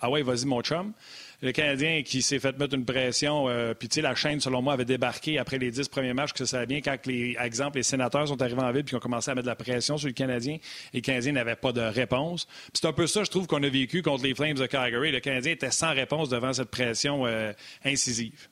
Ah 0.00 0.10
ouais, 0.10 0.22
vas-y, 0.22 0.46
mon 0.46 0.62
chum 0.62 0.94
le 1.42 1.52
Canadien 1.52 2.02
qui 2.02 2.22
s'est 2.22 2.38
fait 2.38 2.58
mettre 2.58 2.74
une 2.74 2.84
pression. 2.84 3.48
Euh, 3.48 3.74
puis, 3.74 3.88
tu 3.88 3.96
sais, 3.96 4.02
la 4.02 4.14
chaîne, 4.14 4.40
selon 4.40 4.62
moi, 4.62 4.74
avait 4.74 4.84
débarqué 4.84 5.38
après 5.38 5.58
les 5.58 5.70
dix 5.70 5.88
premiers 5.88 6.12
matchs, 6.12 6.32
que 6.32 6.44
ça 6.44 6.58
allait 6.58 6.66
bien 6.66 6.80
quand, 6.80 7.06
les, 7.06 7.36
exemple, 7.40 7.78
les 7.78 7.82
sénateurs 7.82 8.28
sont 8.28 8.40
arrivés 8.42 8.60
en 8.60 8.72
ville 8.72 8.84
puis 8.84 8.94
ont 8.96 9.00
commencé 9.00 9.30
à 9.30 9.34
mettre 9.34 9.46
de 9.46 9.50
la 9.50 9.56
pression 9.56 9.96
sur 9.96 10.08
le 10.08 10.12
Canadien. 10.12 10.58
Et 10.92 10.98
le 10.98 11.00
Canadien 11.00 11.32
n'avait 11.32 11.56
pas 11.56 11.72
de 11.72 11.80
réponse. 11.80 12.46
c'est 12.74 12.86
un 12.86 12.92
peu 12.92 13.06
ça, 13.06 13.24
je 13.24 13.30
trouve, 13.30 13.46
qu'on 13.46 13.62
a 13.62 13.68
vécu 13.68 14.02
contre 14.02 14.22
les 14.24 14.34
Flames 14.34 14.54
de 14.54 14.66
Calgary. 14.66 15.12
Le 15.12 15.20
Canadien 15.20 15.52
était 15.52 15.70
sans 15.70 15.92
réponse 15.94 16.28
devant 16.28 16.52
cette 16.52 16.70
pression 16.70 17.26
euh, 17.26 17.52
incisive. 17.84 18.49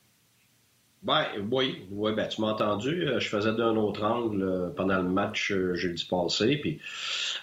Ben, 1.03 1.27
oui, 1.53 1.87
oui 1.93 2.13
ben, 2.13 2.27
tu 2.27 2.41
m'as 2.41 2.49
entendu. 2.49 3.07
Euh, 3.07 3.21
je 3.21 3.29
faisais 3.29 3.53
d'un 3.53 3.77
autre 3.77 4.03
angle 4.03 4.43
euh, 4.43 4.69
pendant 4.71 4.97
le 4.97 5.09
match 5.09 5.53
euh, 5.53 5.75
jeudi 5.75 6.05
passé. 6.05 6.57
Puis 6.57 6.81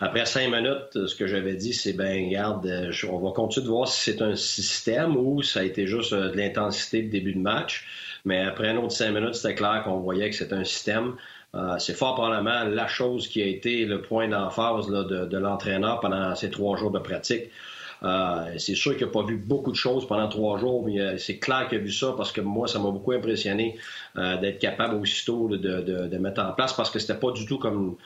après 0.01 0.25
cinq 0.25 0.51
minutes, 0.51 1.07
ce 1.07 1.15
que 1.15 1.25
j'avais 1.25 1.55
dit, 1.55 1.73
c'est 1.73 1.93
ben, 1.93 2.25
regarde, 2.27 2.69
on 3.09 3.17
va 3.19 3.31
continuer 3.31 3.65
de 3.65 3.71
voir 3.71 3.87
si 3.87 4.11
c'est 4.11 4.21
un 4.21 4.35
système 4.35 5.15
ou 5.15 5.41
ça 5.41 5.61
a 5.61 5.63
été 5.63 5.87
juste 5.87 6.13
de 6.13 6.35
l'intensité 6.35 7.03
de 7.03 7.09
début 7.09 7.33
de 7.33 7.39
match. 7.39 7.85
Mais 8.25 8.41
après 8.41 8.69
un 8.69 8.77
autre 8.77 8.91
cinq 8.91 9.11
minutes, 9.11 9.35
c'était 9.35 9.55
clair 9.55 9.83
qu'on 9.85 9.99
voyait 9.99 10.29
que 10.29 10.35
c'était 10.35 10.55
un 10.55 10.65
système. 10.65 11.15
c'est 11.79 11.93
fort 11.95 12.15
probablement 12.15 12.65
la 12.65 12.87
chose 12.87 13.27
qui 13.29 13.41
a 13.41 13.45
été 13.45 13.85
le 13.85 14.01
point 14.01 14.27
d'emphase 14.27 14.87
de, 14.87 15.25
de 15.25 15.37
l'entraîneur 15.37 16.01
pendant 16.01 16.35
ces 16.35 16.49
trois 16.49 16.75
jours 16.75 16.91
de 16.91 16.99
pratique. 16.99 17.51
Euh, 18.05 18.53
c'est 18.57 18.75
sûr 18.75 18.95
qu'il 18.95 19.07
n'a 19.07 19.11
pas 19.11 19.23
vu 19.23 19.35
beaucoup 19.35 19.71
de 19.71 19.75
choses 19.75 20.07
pendant 20.07 20.27
trois 20.27 20.59
jours, 20.59 20.85
mais 20.85 20.99
euh, 20.99 21.17
c'est 21.17 21.37
clair 21.37 21.67
qu'il 21.67 21.79
a 21.79 21.81
vu 21.81 21.91
ça 21.91 22.13
parce 22.15 22.31
que 22.31 22.41
moi, 22.41 22.67
ça 22.67 22.77
m'a 22.77 22.91
beaucoup 22.91 23.13
impressionné 23.13 23.77
euh, 24.17 24.37
d'être 24.37 24.59
capable 24.59 24.95
aussitôt 24.95 25.49
de, 25.49 25.57
de, 25.57 26.17
mettre 26.17 26.41
en 26.41 26.51
place 26.51 26.73
parce 26.73 26.91
que 26.91 26.99
c'était 26.99 27.19
pas 27.19 27.31
du 27.31 27.45
tout 27.45 27.57
comme 27.57 27.97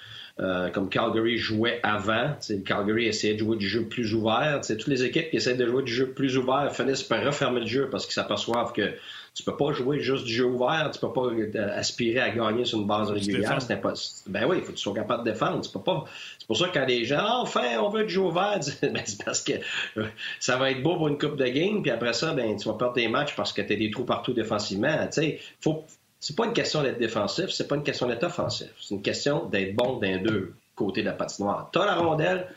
Calgary 0.89 1.37
jouait 1.37 1.81
avant. 1.83 2.33
Calgary 2.65 3.07
essayait 3.07 3.33
de 3.33 3.39
jouer 3.39 3.57
du 3.57 3.67
jeu 3.67 3.83
plus 3.83 4.13
ouvert. 4.13 4.61
toutes 4.67 4.87
les 4.87 5.03
équipes 5.03 5.29
qui 5.31 5.37
essaient 5.37 5.55
de 5.55 5.67
jouer 5.67 5.83
du 5.83 5.93
jeu 5.93 6.07
plus 6.07 6.37
ouvert 6.37 6.73
finissent 6.73 7.03
par 7.03 7.23
refermer 7.23 7.59
le 7.59 7.67
jeu 7.67 7.89
parce 7.91 8.05
qu'ils 8.05 8.13
s'aperçoivent 8.13 8.71
que 8.71 8.93
tu 9.33 9.43
peux 9.43 9.55
pas 9.55 9.71
jouer 9.71 9.99
juste 9.99 10.25
du 10.25 10.33
jeu 10.33 10.45
ouvert, 10.45 10.89
tu 10.91 10.99
peux 10.99 11.11
pas 11.13 11.27
euh, 11.27 11.77
aspirer 11.77 12.19
à 12.19 12.29
gagner 12.29 12.65
sur 12.65 12.79
une 12.79 12.87
base 12.87 13.09
régulière. 13.11 13.57
Pas... 13.81 13.93
Ben 14.27 14.45
oui, 14.45 14.57
il 14.57 14.63
faut 14.63 14.71
que 14.71 14.77
tu 14.77 14.83
sois 14.83 14.93
capable 14.93 15.23
de 15.23 15.31
défendre. 15.31 15.61
Tu 15.61 15.71
peux 15.71 15.81
pas... 15.81 16.05
C'est 16.37 16.47
pour 16.47 16.57
ça 16.57 16.67
que 16.67 16.73
quand 16.73 16.85
les 16.85 17.05
gens, 17.05 17.19
ah, 17.19 17.39
enfin, 17.41 17.77
on 17.79 17.89
veut 17.89 18.03
du 18.03 18.13
jeu 18.13 18.21
ouvert, 18.21 18.59
ben, 18.81 19.01
c'est 19.05 19.23
parce 19.23 19.41
que 19.41 19.53
euh, 19.97 20.07
ça 20.39 20.57
va 20.57 20.71
être 20.71 20.83
beau 20.83 20.95
pour 20.95 21.07
une 21.07 21.17
coupe 21.17 21.37
de 21.37 21.45
game, 21.45 21.81
puis 21.81 21.91
après 21.91 22.13
ça, 22.13 22.33
ben, 22.33 22.55
tu 22.57 22.67
vas 22.67 22.75
perdre 22.75 22.93
tes 22.93 23.07
matchs 23.07 23.35
parce 23.35 23.53
que 23.53 23.61
tu 23.61 23.73
as 23.73 23.75
des 23.75 23.91
trous 23.91 24.05
partout 24.05 24.33
défensivement. 24.33 25.05
Tu 25.07 25.21
sais, 25.21 25.39
faut... 25.61 25.85
c'est 26.19 26.35
pas 26.35 26.45
une 26.45 26.53
question 26.53 26.81
d'être 26.81 26.99
défensif, 26.99 27.49
c'est 27.49 27.67
pas 27.67 27.75
une 27.75 27.83
question 27.83 28.07
d'être 28.07 28.23
offensif. 28.23 28.69
C'est 28.81 28.95
une 28.95 29.01
question 29.01 29.45
d'être 29.45 29.75
bon 29.75 29.97
d'un 29.97 30.17
deux 30.17 30.53
côtés 30.75 31.01
de 31.01 31.07
la 31.07 31.13
patinoire. 31.13 31.69
Tu 31.71 31.79
as 31.79 31.85
la 31.85 31.95
rondelle, 31.95 32.47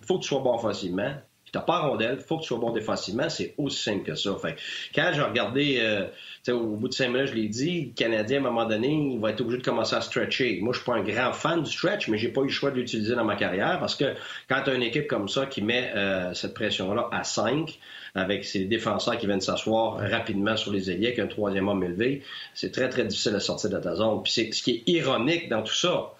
il 0.00 0.06
faut 0.06 0.18
que 0.18 0.22
tu 0.22 0.28
sois 0.28 0.40
bon 0.40 0.54
offensivement, 0.54 1.14
tu 1.52 1.58
n'as 1.58 1.64
pas 1.64 1.80
rondelle, 1.80 2.18
faut 2.18 2.36
que 2.36 2.42
tu 2.42 2.48
sois 2.48 2.58
bon 2.58 2.72
défensivement, 2.72 3.28
c'est 3.28 3.54
aussi 3.58 3.82
simple 3.82 4.04
que 4.04 4.14
ça. 4.14 4.36
Fait, 4.40 4.56
quand 4.94 5.10
j'ai 5.12 5.22
regardé, 5.22 5.78
euh, 5.80 6.06
au 6.48 6.76
bout 6.76 6.88
de 6.88 6.94
cinq 6.94 7.08
minutes, 7.08 7.28
je 7.28 7.34
l'ai 7.34 7.48
dit, 7.48 7.86
le 7.86 7.92
Canadien, 7.94 8.38
à 8.38 8.40
un 8.40 8.50
moment 8.50 8.66
donné, 8.66 8.88
il 8.88 9.20
va 9.20 9.30
être 9.30 9.40
obligé 9.40 9.58
de 9.58 9.64
commencer 9.64 9.94
à 9.94 10.00
stretcher. 10.00 10.60
Moi, 10.62 10.72
je 10.72 10.78
suis 10.78 10.86
pas 10.86 10.96
un 10.96 11.02
grand 11.02 11.32
fan 11.32 11.62
du 11.62 11.70
stretch, 11.70 12.08
mais 12.08 12.18
j'ai 12.18 12.28
pas 12.28 12.40
eu 12.42 12.44
le 12.44 12.50
choix 12.50 12.70
de 12.70 12.76
l'utiliser 12.76 13.14
dans 13.14 13.24
ma 13.24 13.36
carrière 13.36 13.78
parce 13.80 13.94
que 13.94 14.14
quand 14.48 14.62
tu 14.64 14.70
as 14.70 14.74
une 14.74 14.82
équipe 14.82 15.06
comme 15.06 15.28
ça 15.28 15.46
qui 15.46 15.62
met 15.62 15.92
euh, 15.94 16.32
cette 16.34 16.54
pression-là 16.54 17.08
à 17.12 17.24
5, 17.24 17.78
avec 18.14 18.44
ses 18.44 18.64
défenseurs 18.64 19.18
qui 19.18 19.26
viennent 19.26 19.40
s'asseoir 19.40 19.98
rapidement 19.98 20.56
sur 20.56 20.72
les 20.72 20.90
ailiers, 20.90 21.08
avec 21.08 21.18
un 21.18 21.26
troisième 21.26 21.68
homme 21.68 21.82
élevé, 21.82 22.22
c'est 22.54 22.72
très, 22.72 22.88
très 22.88 23.04
difficile 23.04 23.32
de 23.32 23.38
sortir 23.38 23.70
de 23.70 23.78
ta 23.78 23.94
zone. 23.94 24.22
Puis 24.22 24.32
c'est 24.32 24.52
ce 24.52 24.62
qui 24.62 24.70
est 24.70 24.90
ironique 24.90 25.48
dans 25.48 25.62
tout 25.62 25.74
ça 25.74 26.12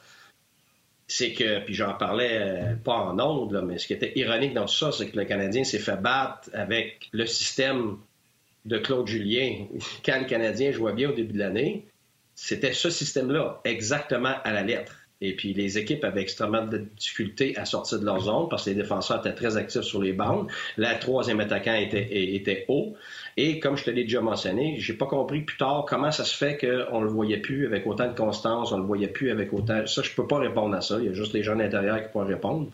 c'est 1.10 1.32
que, 1.32 1.58
puis 1.64 1.74
j'en 1.74 1.94
parlais 1.94 2.38
euh, 2.40 2.74
pas 2.76 2.94
en 2.94 3.18
ondes, 3.18 3.60
mais 3.66 3.78
ce 3.78 3.88
qui 3.88 3.92
était 3.92 4.12
ironique 4.14 4.54
dans 4.54 4.66
tout 4.66 4.74
ça, 4.74 4.92
c'est 4.92 5.10
que 5.10 5.16
le 5.16 5.24
Canadien 5.24 5.64
s'est 5.64 5.80
fait 5.80 6.00
battre 6.00 6.48
avec 6.52 7.08
le 7.10 7.26
système 7.26 7.96
de 8.64 8.78
Claude 8.78 9.08
Julien. 9.08 9.66
Quand 10.04 10.20
le 10.20 10.26
Canadien 10.26 10.70
jouait 10.70 10.92
bien 10.92 11.10
au 11.10 11.12
début 11.12 11.32
de 11.32 11.40
l'année, 11.40 11.84
c'était 12.36 12.72
ce 12.72 12.90
système-là, 12.90 13.60
exactement 13.64 14.36
à 14.44 14.52
la 14.52 14.62
lettre. 14.62 14.99
Et 15.22 15.36
puis 15.36 15.52
les 15.52 15.76
équipes 15.76 16.02
avaient 16.04 16.22
extrêmement 16.22 16.64
de 16.64 16.78
difficultés 16.98 17.56
à 17.58 17.66
sortir 17.66 18.00
de 18.00 18.06
leur 18.06 18.20
zone 18.20 18.48
parce 18.48 18.64
que 18.64 18.70
les 18.70 18.76
défenseurs 18.76 19.18
étaient 19.18 19.34
très 19.34 19.56
actifs 19.56 19.82
sur 19.82 20.00
les 20.00 20.12
bandes. 20.12 20.48
Le 20.78 20.98
troisième 20.98 21.40
attaquant 21.40 21.74
était, 21.74 22.08
était 22.34 22.64
haut. 22.68 22.94
Et 23.36 23.60
comme 23.60 23.76
je 23.76 23.84
te 23.84 23.90
l'ai 23.90 24.04
déjà 24.04 24.20
mentionné, 24.20 24.76
j'ai 24.78 24.94
pas 24.94 25.06
compris 25.06 25.42
plus 25.42 25.58
tard 25.58 25.84
comment 25.86 26.10
ça 26.10 26.24
se 26.24 26.34
fait 26.34 26.56
qu'on 26.56 27.02
le 27.02 27.08
voyait 27.08 27.36
plus 27.36 27.66
avec 27.66 27.86
autant 27.86 28.08
de 28.08 28.16
constance, 28.16 28.72
on 28.72 28.78
le 28.78 28.84
voyait 28.84 29.08
plus 29.08 29.30
avec 29.30 29.52
autant. 29.52 29.86
Ça, 29.86 30.02
je 30.02 30.10
peux 30.12 30.26
pas 30.26 30.38
répondre 30.38 30.74
à 30.74 30.80
ça. 30.80 30.96
Il 30.98 31.06
y 31.06 31.08
a 31.08 31.12
juste 31.12 31.34
les 31.34 31.42
gens 31.42 31.52
à 31.52 31.62
l'intérieur 31.62 32.02
qui 32.02 32.08
peuvent 32.12 32.26
répondre. 32.26 32.68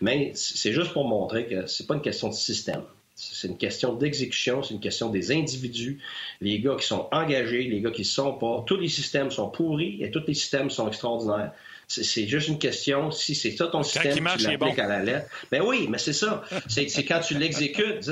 Mais 0.00 0.32
c'est 0.34 0.72
juste 0.72 0.92
pour 0.92 1.06
montrer 1.06 1.46
que 1.46 1.66
c'est 1.66 1.86
pas 1.86 1.94
une 1.94 2.02
question 2.02 2.28
de 2.28 2.34
système. 2.34 2.82
C'est 3.14 3.48
une 3.48 3.58
question 3.58 3.92
d'exécution, 3.94 4.62
c'est 4.62 4.72
une 4.72 4.80
question 4.80 5.10
des 5.10 5.30
individus, 5.30 6.00
les 6.40 6.58
gars 6.58 6.76
qui 6.76 6.86
sont 6.86 7.06
engagés, 7.12 7.64
les 7.64 7.82
gars 7.82 7.90
qui 7.90 8.00
ne 8.00 8.06
sont 8.06 8.32
pas. 8.32 8.64
Tous 8.66 8.78
les 8.78 8.88
systèmes 8.88 9.30
sont 9.30 9.50
pourris 9.50 10.02
et 10.02 10.10
tous 10.10 10.22
les 10.26 10.32
systèmes 10.32 10.70
sont 10.70 10.88
extraordinaires. 10.88 11.52
C'est 11.92 12.28
juste 12.28 12.46
une 12.46 12.58
question, 12.58 13.10
si 13.10 13.34
c'est 13.34 13.50
ça 13.50 13.66
ton 13.66 13.82
système, 13.82 14.14
tu 14.38 14.46
l'appliques 14.46 14.78
à 14.78 14.86
la 14.86 15.02
lettre. 15.02 15.26
Ben 15.50 15.60
oui, 15.60 15.88
mais 15.90 15.98
c'est 15.98 16.12
ça. 16.12 16.42
C'est 16.68 17.04
quand 17.04 17.18
tu 17.18 17.36
l'exécutes. 17.36 18.08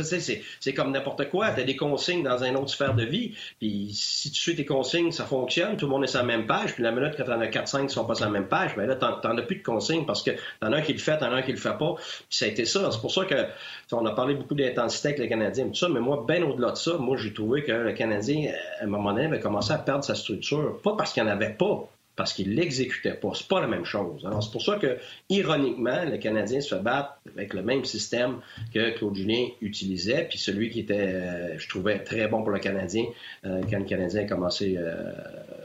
C'est 0.58 0.74
comme 0.74 0.90
n'importe 0.90 1.30
quoi. 1.30 1.52
Tu 1.52 1.60
as 1.60 1.64
des 1.64 1.76
consignes 1.76 2.24
dans 2.24 2.42
une 2.42 2.56
autre 2.56 2.70
sphère 2.70 2.94
de 2.94 3.04
vie. 3.04 3.34
Puis 3.60 3.90
si 3.94 4.32
tu 4.32 4.40
suis 4.40 4.56
tes 4.56 4.64
consignes, 4.64 5.12
ça 5.12 5.24
fonctionne. 5.24 5.76
Tout 5.76 5.86
le 5.86 5.92
monde 5.92 6.02
est 6.02 6.08
sur 6.08 6.18
la 6.18 6.26
même 6.26 6.46
page. 6.46 6.74
Puis 6.74 6.82
la 6.82 6.90
minute 6.90 7.14
que 7.14 7.22
tu 7.22 7.30
en 7.30 7.40
as 7.40 7.46
4-5 7.46 7.86
qui 7.86 7.94
sont 7.94 8.04
pas 8.04 8.16
sur 8.16 8.24
la 8.24 8.32
même 8.32 8.48
page, 8.48 8.74
ben 8.76 8.86
là, 8.86 8.96
tu 8.96 9.04
n'en 9.04 9.38
as 9.38 9.42
plus 9.42 9.56
de 9.56 9.62
consignes 9.62 10.04
parce 10.06 10.24
que 10.24 10.32
t'en 10.60 10.72
as 10.72 10.78
un 10.78 10.82
qui 10.82 10.92
le 10.92 10.98
fait, 10.98 11.16
t'en 11.18 11.32
as 11.32 11.36
un 11.36 11.42
qui 11.42 11.52
le 11.52 11.58
fait 11.58 11.78
pas. 11.78 11.94
Puis 11.94 12.36
ça 12.36 12.46
a 12.46 12.48
été 12.48 12.64
ça. 12.64 12.90
C'est 12.90 13.00
pour 13.00 13.12
ça 13.12 13.24
que 13.26 13.46
on 13.92 14.04
a 14.06 14.12
parlé 14.12 14.34
beaucoup 14.34 14.54
d'intensité 14.54 15.08
avec 15.08 15.20
les 15.20 15.28
Canadiens, 15.28 15.68
tout 15.68 15.74
ça, 15.74 15.88
mais 15.88 16.00
moi, 16.00 16.24
bien 16.26 16.42
au-delà 16.42 16.72
de 16.72 16.76
ça, 16.76 16.94
moi, 16.98 17.16
j'ai 17.16 17.32
trouvé 17.32 17.62
que 17.62 17.72
le 17.72 17.92
Canadien, 17.92 18.52
à 18.80 18.84
un 18.84 18.86
moment 18.86 19.12
donné, 19.12 19.26
avait 19.26 19.40
commencé 19.40 19.72
à 19.72 19.78
perdre 19.78 20.04
sa 20.04 20.14
structure. 20.14 20.80
Pas 20.82 20.94
parce 20.96 21.12
qu'il 21.12 21.22
n'y 21.22 21.28
en 21.30 21.32
avait 21.32 21.54
pas, 21.54 21.88
parce 22.18 22.32
qu'il 22.32 22.56
l'exécutait 22.56 23.14
pas. 23.14 23.30
C'est 23.32 23.46
pas 23.46 23.60
la 23.60 23.68
même 23.68 23.84
chose. 23.84 24.26
Alors, 24.26 24.42
c'est 24.42 24.50
pour 24.50 24.62
ça 24.62 24.74
que, 24.74 24.98
ironiquement, 25.28 26.04
le 26.04 26.18
Canadien 26.18 26.60
se 26.60 26.74
battre 26.74 27.16
avec 27.32 27.54
le 27.54 27.62
même 27.62 27.84
système 27.84 28.40
que 28.74 28.90
Claude 28.90 29.14
Julien 29.14 29.46
utilisait, 29.62 30.26
puis 30.28 30.36
celui 30.36 30.68
qui 30.70 30.80
était, 30.80 30.98
euh, 30.98 31.58
je 31.58 31.68
trouvais, 31.68 32.00
très 32.00 32.26
bon 32.26 32.42
pour 32.42 32.50
le 32.50 32.58
Canadien 32.58 33.04
euh, 33.46 33.60
quand 33.70 33.78
le 33.78 33.84
Canadien 33.84 34.22
a 34.22 34.24
commencé 34.24 34.76
euh, 34.76 35.12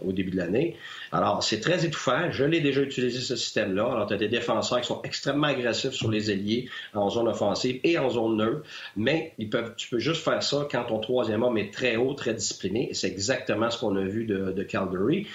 au 0.06 0.12
début 0.12 0.30
de 0.30 0.38
l'année. 0.38 0.78
Alors, 1.12 1.44
c'est 1.44 1.60
très 1.60 1.86
étouffant. 1.86 2.30
Je 2.30 2.44
l'ai 2.44 2.62
déjà 2.62 2.82
utilisé, 2.82 3.20
ce 3.20 3.36
système-là. 3.36 3.92
Alors, 3.92 4.06
tu 4.06 4.14
as 4.14 4.18
des 4.18 4.30
défenseurs 4.30 4.80
qui 4.82 4.88
sont 4.88 5.02
extrêmement 5.02 5.48
agressifs 5.48 5.94
sur 5.94 6.12
les 6.12 6.30
ailiers 6.30 6.70
en 6.94 7.10
zone 7.10 7.30
offensive 7.30 7.80
et 7.84 7.98
en 7.98 8.12
zone 8.12 8.38
neutre, 8.38 8.62
mais 8.96 9.34
ils 9.40 9.50
tu 9.76 9.90
peux 9.90 10.00
juste 10.00 10.24
faire 10.24 10.44
ça 10.44 10.68
quand 10.70 10.84
ton 10.84 11.00
troisième 11.00 11.42
homme 11.42 11.58
est 11.58 11.74
très 11.74 11.96
haut, 11.96 12.14
très 12.14 12.36
discipliné, 12.36 12.90
c'est 12.94 13.08
exactement 13.08 13.72
ce 13.72 13.80
qu'on 13.80 13.96
a 13.96 14.04
vu 14.04 14.26
de, 14.26 14.64
Calgary. 14.64 15.28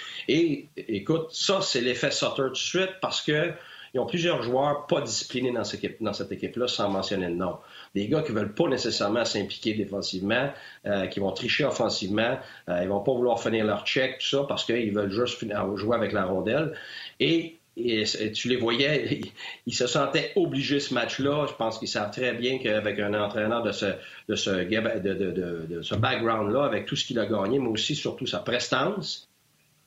Écoute, 1.09 1.29
ça, 1.31 1.61
c'est 1.61 1.81
l'effet 1.81 2.11
Sutter 2.11 2.35
tout 2.35 2.49
de 2.49 2.55
suite 2.55 2.91
parce 3.01 3.21
que 3.21 3.51
ils 3.95 3.99
ont 3.99 4.05
plusieurs 4.05 4.43
joueurs 4.43 4.85
pas 4.85 5.01
disciplinés 5.01 5.51
dans 5.51 5.63
cette, 5.63 6.31
équipe-là, 6.31 6.67
sans 6.67 6.89
mentionner 6.89 7.27
le 7.27 7.33
nom. 7.33 7.57
Des 7.95 8.07
gars 8.07 8.21
qui 8.21 8.31
veulent 8.31 8.53
pas 8.53 8.67
nécessairement 8.67 9.25
s'impliquer 9.25 9.73
défensivement, 9.73 10.53
euh, 10.85 11.07
qui 11.07 11.19
vont 11.19 11.31
tricher 11.31 11.65
offensivement, 11.65 12.37
euh, 12.69 12.83
ils 12.83 12.87
vont 12.87 12.99
pas 12.99 13.13
vouloir 13.13 13.41
finir 13.41 13.65
leur 13.65 13.87
check, 13.87 14.19
tout 14.19 14.27
ça, 14.27 14.45
parce 14.47 14.63
qu'ils 14.63 14.93
veulent 14.93 15.11
juste 15.11 15.43
jouer 15.75 15.95
avec 15.95 16.11
la 16.11 16.25
rondelle. 16.25 16.73
Et, 17.19 17.55
tu 17.75 18.49
les 18.49 18.57
voyais, 18.57 19.21
ils, 19.65 19.73
se 19.73 19.87
sentaient 19.87 20.33
obligés 20.35 20.79
ce 20.79 20.93
match-là. 20.93 21.47
Je 21.47 21.55
pense 21.55 21.79
qu'ils 21.79 21.87
savent 21.87 22.11
très 22.11 22.33
bien 22.33 22.59
qu'avec 22.59 22.99
un 22.99 23.15
entraîneur 23.15 23.63
de 23.63 23.71
ce 23.71 25.95
background-là, 25.95 26.63
avec 26.63 26.85
tout 26.85 26.95
ce 26.95 27.05
qu'il 27.05 27.17
a 27.17 27.25
gagné, 27.25 27.57
mais 27.57 27.69
aussi 27.69 27.95
surtout 27.95 28.27
sa 28.27 28.37
prestance, 28.37 29.28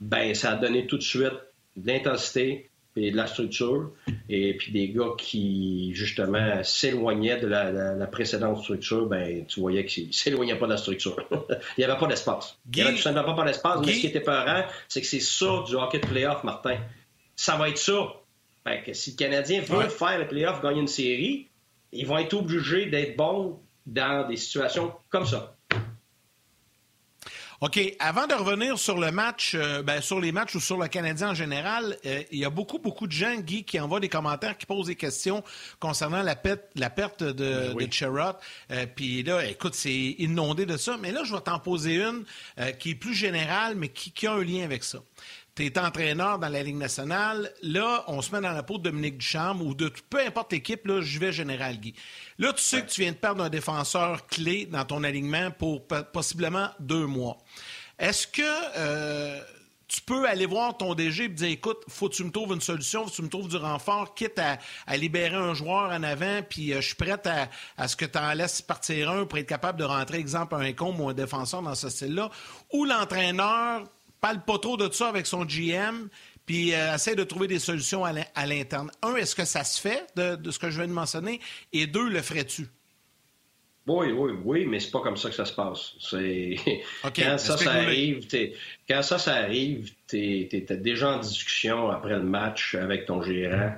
ben 0.02 0.35
ça 0.35 0.52
a 0.52 0.56
donné 0.56 0.87
tout 0.87 0.99
de 0.99 1.02
suite 1.02 1.32
de 1.76 1.87
l'intensité 1.87 2.68
et 2.97 3.11
de 3.11 3.16
la 3.16 3.26
structure, 3.26 3.92
et 4.28 4.54
puis 4.59 4.71
des 4.71 4.90
gars 4.90 5.12
qui, 5.16 5.94
justement, 5.94 6.62
s'éloignaient 6.62 7.40
de 7.40 7.47
la, 7.47 8.06
précédente 8.06 8.59
structure, 8.59 9.06
ben 9.06 9.47
tu 9.47 9.61
voyais 9.61 9.87
qu'ils 9.87 10.12
s'éloignaient 10.12 10.59
pas 10.59 10.66
de 10.66 10.73
la 10.73 10.76
structure. 10.76 11.16
Il 11.30 11.56
n'y 11.78 11.85
avait 11.85 11.99
pas 11.99 12.06
d'espace. 12.06 12.59
Il 12.66 12.76
n'y 12.76 12.82
avait 12.82 12.97
tout 12.97 13.02
simplement 13.02 13.35
pas 13.35 13.47
d'espace, 13.47 13.80
mais 13.87 13.94
ce 13.94 14.00
qui 14.00 14.06
était 14.09 14.21
peurant, 14.21 14.64
c'est 14.88 15.00
que 15.00 15.06
c'est 15.06 15.21
ça 15.21 15.64
du 15.66 15.75
hockey 15.75 16.00
de 16.00 16.06
playoff, 16.06 16.44
Martin. 16.44 16.76
Ça 17.35 17.56
va 17.56 17.71
être 17.71 17.78
ça. 17.78 18.12
Ben, 18.64 18.82
que 18.82 18.92
si 18.92 19.12
le 19.12 19.16
Canadien 19.16 19.62
veut 19.62 19.88
faire 19.88 20.18
le 20.18 20.28
playoff, 20.28 20.61
gagner 20.62 20.80
une 20.80 20.87
série, 20.87 21.49
ils 21.92 22.06
vont 22.06 22.18
être 22.18 22.35
obligés 22.35 22.87
d'être 22.87 23.16
bons 23.16 23.59
dans 23.87 24.28
des 24.28 24.37
situations 24.37 24.92
comme 25.09 25.25
ça. 25.26 25.56
OK. 27.62 27.78
Avant 28.00 28.26
de 28.26 28.35
revenir 28.35 28.76
sur 28.76 28.99
le 28.99 29.12
match, 29.12 29.54
euh, 29.54 29.85
ben, 29.85 30.00
sur 30.00 30.19
les 30.19 30.33
matchs 30.33 30.57
ou 30.57 30.61
sur 30.61 30.76
le 30.76 30.88
Canadien 30.88 31.31
en 31.31 31.35
général, 31.35 31.97
euh, 32.04 32.25
il 32.33 32.40
y 32.40 32.45
a 32.45 32.50
beaucoup, 32.50 32.81
beaucoup 32.81 33.07
de 33.07 33.12
gens, 33.12 33.37
Guy, 33.37 33.62
qui 33.62 33.78
envoient 33.78 34.00
des 34.00 34.09
commentaires, 34.09 34.59
qui 34.59 34.66
posent 34.66 34.88
des 34.88 34.97
questions 34.97 35.45
concernant 35.78 36.23
la, 36.23 36.35
la 36.75 36.90
perte 36.90 37.23
de, 37.23 37.73
ben 37.73 37.87
de 37.87 38.73
euh, 38.73 38.87
Puis 38.97 39.23
là, 39.23 39.47
écoute, 39.47 39.76
c'est 39.76 39.95
inondé 39.95 40.66
de 40.66 40.76
ça. 40.76 40.97
Mais 41.00 41.12
là, 41.12 41.23
je 41.23 41.33
vais 41.33 41.40
t'en 41.40 41.61
poser 41.61 42.02
une 42.02 42.25
qui 42.81 42.90
est 42.90 42.95
plus 42.97 43.14
générale, 43.14 43.76
mais 43.76 43.90
qui, 43.90 44.11
qui 44.11 44.26
a 44.26 44.33
un 44.33 44.42
lien 44.42 44.64
avec 44.64 44.83
ça 44.83 44.99
tu 45.54 45.66
es 45.66 45.78
entraîneur 45.78 46.38
dans 46.38 46.49
la 46.49 46.62
Ligue 46.62 46.76
nationale. 46.76 47.52
Là, 47.62 48.04
on 48.09 48.23
se 48.23 48.35
met 48.35 48.40
dans 48.40 48.52
la 48.52 48.62
peau 48.62 48.78
de 48.78 48.85
Dominique 48.85 49.18
Duchamp 49.18 49.61
ou 49.61 49.75
de 49.75 49.92
peu 50.09 50.21
importe 50.21 50.52
l'équipe, 50.52 50.87
là, 50.87 51.00
je 51.00 51.18
vais 51.18 51.32
général 51.32 51.78
Guy. 51.78 51.94
Là, 52.38 52.52
tu 52.52 52.62
sais 52.62 52.82
que 52.82 52.90
tu 52.90 53.02
viens 53.02 53.12
de 53.12 53.16
perdre 53.16 53.44
un 53.44 53.50
défenseur 53.50 54.26
clé 54.26 54.66
dans 54.66 54.85
ton 54.85 55.04
alignement 55.04 55.50
pour 55.50 55.87
possiblement 56.12 56.71
deux 56.80 57.06
mois. 57.06 57.38
Est-ce 57.99 58.26
que 58.26 58.42
euh, 58.76 59.40
tu 59.92 60.00
peux 60.00 60.26
aller 60.26 60.47
voir 60.47 60.76
ton 60.76 60.94
DG 60.94 61.25
et 61.25 61.28
dire 61.28 61.50
écoute, 61.50 61.82
faut 61.88 62.09
que 62.09 62.14
tu 62.14 62.25
me 62.25 62.30
trouves 62.30 62.54
une 62.54 62.62
solution, 62.62 63.04
faut 63.04 63.11
que 63.11 63.16
tu 63.16 63.23
me 63.23 63.28
trouves 63.28 63.49
du 63.49 63.56
renfort, 63.56 64.14
quitte 64.14 64.38
à, 64.38 64.97
libérer 64.97 65.37
un 65.37 65.52
joueur 65.52 65.90
en 65.90 66.02
avant, 66.02 66.40
puis 66.49 66.73
euh, 66.73 66.80
je 66.80 66.87
suis 66.87 66.94
prête 66.94 67.28
à, 67.76 67.88
ce 67.88 67.94
que 67.94 68.06
tu 68.06 68.18
en 68.18 68.32
laisses 68.32 68.62
partir 68.62 69.11
un 69.11 69.26
pour 69.26 69.37
être 69.38 69.47
capable 69.47 69.78
de 69.78 69.85
rentrer, 69.85 70.16
exemple, 70.16 70.54
un 70.54 70.73
com 70.73 70.99
ou 70.99 71.11
un 71.11 71.14
défenseur 71.14 71.61
dans 71.61 71.75
ce 71.75 71.90
style-là, 71.90 72.30
ou 72.73 72.87
l'entraîneur 72.87 73.85
parle 74.23 74.43
pas 74.45 74.59
trop 74.59 74.79
de 74.79 74.91
ça 74.91 75.09
avec 75.09 75.26
son 75.26 75.45
GM, 75.45 76.09
puis 76.47 76.73
euh, 76.73 76.95
essaie 76.95 77.17
de 77.17 77.25
trouver 77.25 77.49
des 77.49 77.59
solutions 77.59 78.05
à 78.05 78.47
l'interne. 78.47 78.91
Un, 79.02 79.17
est-ce 79.17 79.35
que 79.35 79.45
ça 79.45 79.64
se 79.64 79.79
fait 79.79 80.07
de, 80.17 80.50
ce 80.50 80.59
que 80.59 80.71
je 80.71 80.79
viens 80.79 80.88
de 80.88 80.93
mentionner? 80.93 81.41
Et 81.73 81.87
deux, 81.87 82.09
le 82.09 82.23
ferais-tu? 82.23 82.69
Oui, 83.88 84.12
oui, 84.12 84.33
oui, 84.45 84.64
mais 84.64 84.79
c'est 84.79 84.93
pas 84.93 85.00
comme 85.00 85.17
ça 85.17 85.29
que 85.29 85.35
ça 85.35 85.45
se 85.45 85.52
passe. 85.52 85.95
C'est 85.99 86.55
quand 87.02 87.37
ça, 87.37 87.57
ça 87.57 87.73
arrive, 87.73 88.29
quand 88.88 89.02
ça, 89.02 89.19
ça 89.19 89.35
arrive, 89.35 89.93
t'es 90.07 90.49
es, 90.52 90.76
déjà 90.76 91.17
en 91.17 91.19
discussion 91.19 91.91
après 91.91 92.14
le 92.14 92.23
match 92.23 92.76
avec 92.76 93.07
ton 93.07 93.21
gérant 93.23 93.75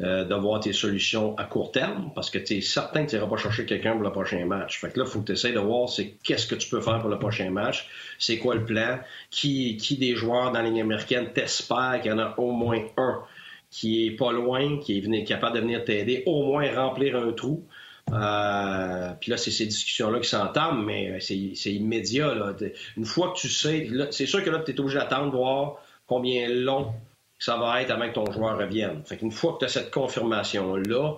euh, 0.00 0.24
de 0.24 0.34
voir 0.34 0.60
tes 0.60 0.72
solutions 0.72 1.36
à 1.38 1.44
court 1.44 1.70
terme, 1.70 2.10
parce 2.14 2.28
que 2.28 2.38
tu 2.38 2.54
es 2.54 2.60
certain 2.60 3.04
que 3.04 3.10
tu 3.10 3.16
n'iras 3.16 3.28
pas 3.28 3.36
chercher 3.36 3.64
quelqu'un 3.64 3.92
pour 3.92 4.02
le 4.02 4.10
prochain 4.10 4.44
match. 4.44 4.80
Fait 4.80 4.90
que 4.90 4.98
là, 4.98 5.04
il 5.06 5.10
faut 5.10 5.20
que 5.20 5.26
tu 5.26 5.32
essaies 5.32 5.52
de 5.52 5.60
voir 5.60 5.88
c'est 5.88 6.14
qu'est-ce 6.24 6.46
que 6.46 6.56
tu 6.56 6.68
peux 6.68 6.80
faire 6.80 6.98
pour 6.98 7.10
le 7.10 7.18
prochain 7.18 7.50
match, 7.50 7.88
c'est 8.18 8.38
quoi 8.38 8.56
le 8.56 8.64
plan, 8.64 8.98
qui, 9.30 9.76
qui 9.76 9.96
des 9.96 10.16
joueurs 10.16 10.50
dans 10.50 10.60
la 10.60 10.68
ligne 10.68 10.80
américaine 10.80 11.28
t'espère 11.32 12.00
qu'il 12.02 12.10
y 12.10 12.14
en 12.14 12.18
a 12.18 12.34
au 12.38 12.50
moins 12.50 12.80
un 12.96 13.22
qui 13.70 14.06
est 14.06 14.12
pas 14.12 14.32
loin, 14.32 14.78
qui 14.78 14.98
est 14.98 15.24
capable 15.24 15.56
de 15.56 15.60
venir 15.60 15.84
t'aider, 15.84 16.22
au 16.26 16.44
moins 16.44 16.72
remplir 16.74 17.16
un 17.16 17.32
trou. 17.32 17.64
Euh, 18.12 19.10
puis 19.20 19.30
là, 19.30 19.36
c'est 19.36 19.50
ces 19.50 19.66
discussions-là 19.66 20.20
qui 20.20 20.28
s'entament, 20.28 20.84
mais 20.84 21.18
c'est 21.20 21.72
immédiat. 21.72 22.34
Là. 22.34 22.54
Une 22.96 23.04
fois 23.04 23.32
que 23.32 23.38
tu 23.38 23.48
sais, 23.48 23.88
c'est 24.10 24.26
sûr 24.26 24.44
que 24.44 24.50
là, 24.50 24.58
tu 24.58 24.72
es 24.72 24.80
obligé 24.80 24.98
d'attendre, 24.98 25.36
voir 25.36 25.76
combien 26.06 26.48
long 26.48 26.92
ça 27.38 27.56
va 27.56 27.82
être 27.82 27.90
avant 27.90 28.08
que 28.08 28.14
ton 28.14 28.30
joueur 28.32 28.58
revienne. 28.58 29.02
Fait 29.04 29.16
qu'une 29.16 29.32
fois 29.32 29.54
que 29.54 29.58
tu 29.60 29.64
as 29.66 29.68
cette 29.68 29.90
confirmation-là, 29.90 31.14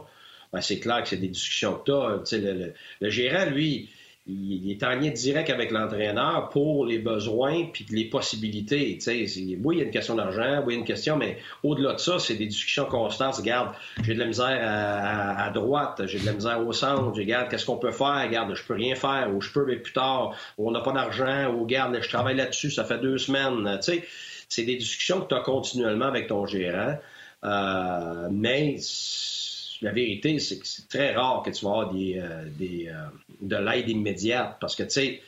ben 0.52 0.60
c'est 0.60 0.78
clair 0.78 1.02
que 1.02 1.08
c'est 1.08 1.16
des 1.16 1.28
discussions 1.28 1.74
que 1.74 1.84
tu 1.84 2.36
as. 2.36 2.38
Le, 2.38 2.72
le, 3.00 3.10
gérant, 3.10 3.46
lui, 3.50 3.90
il, 4.28 4.70
est 4.70 4.82
en 4.82 4.90
lien 4.90 5.10
direct 5.10 5.50
avec 5.50 5.70
l'entraîneur 5.70 6.48
pour 6.50 6.84
les 6.84 6.98
besoins 6.98 7.66
puis 7.72 7.86
les 7.90 8.06
possibilités. 8.06 8.98
Oui, 9.06 9.76
il 9.76 9.78
y 9.78 9.80
a 9.80 9.84
une 9.84 9.90
question 9.90 10.16
d'argent, 10.16 10.62
oui, 10.66 10.74
il 10.74 10.76
y 10.76 10.76
a 10.76 10.80
une 10.80 10.86
question, 10.86 11.16
mais 11.16 11.38
au-delà 11.62 11.94
de 11.94 11.98
ça, 11.98 12.18
c'est 12.18 12.34
des 12.34 12.46
discussions 12.46 12.86
constantes. 12.86 13.36
Regarde, 13.36 13.70
j'ai 14.02 14.14
de 14.14 14.18
la 14.18 14.26
misère 14.26 14.58
à, 14.60 15.50
droite, 15.50 16.02
j'ai 16.06 16.18
de 16.18 16.26
la 16.26 16.32
misère 16.32 16.66
au 16.66 16.72
centre, 16.72 17.16
regarde, 17.16 17.48
qu'est-ce 17.50 17.66
qu'on 17.66 17.76
peut 17.76 17.92
faire? 17.92 18.22
Regarde, 18.26 18.54
je 18.54 18.62
peux 18.64 18.74
rien 18.74 18.96
faire, 18.96 19.30
ou 19.32 19.40
je 19.40 19.52
peux, 19.52 19.64
mais 19.64 19.76
plus 19.76 19.92
tard, 19.92 20.34
ou 20.58 20.68
on 20.68 20.72
n'a 20.72 20.80
pas 20.80 20.92
d'argent, 20.92 21.52
ou 21.54 21.62
regarde, 21.62 21.96
je 22.00 22.08
travaille 22.08 22.36
là-dessus, 22.36 22.70
ça 22.70 22.84
fait 22.84 22.98
deux 22.98 23.18
semaines. 23.18 23.78
C'est 24.48 24.64
des 24.64 24.76
discussions 24.76 25.20
que 25.20 25.28
tu 25.28 25.34
as 25.34 25.40
continuellement 25.40 26.06
avec 26.06 26.28
ton 26.28 26.46
gérant. 26.46 26.98
Euh, 27.44 28.28
mais 28.30 28.76
la 29.82 29.92
vérité, 29.92 30.38
c'est 30.38 30.58
que 30.58 30.66
c'est 30.66 30.88
très 30.88 31.14
rare 31.14 31.42
que 31.44 31.50
tu 31.50 31.64
vas 31.64 31.70
avoir 31.72 31.92
des, 31.92 32.18
euh, 32.18 32.44
des 32.58 32.88
euh, 32.88 33.06
de 33.40 33.56
l'aide 33.56 33.88
immédiate. 33.88 34.56
Parce 34.60 34.74
que, 34.74 34.82
tu 34.84 34.90
sais, 34.90 35.22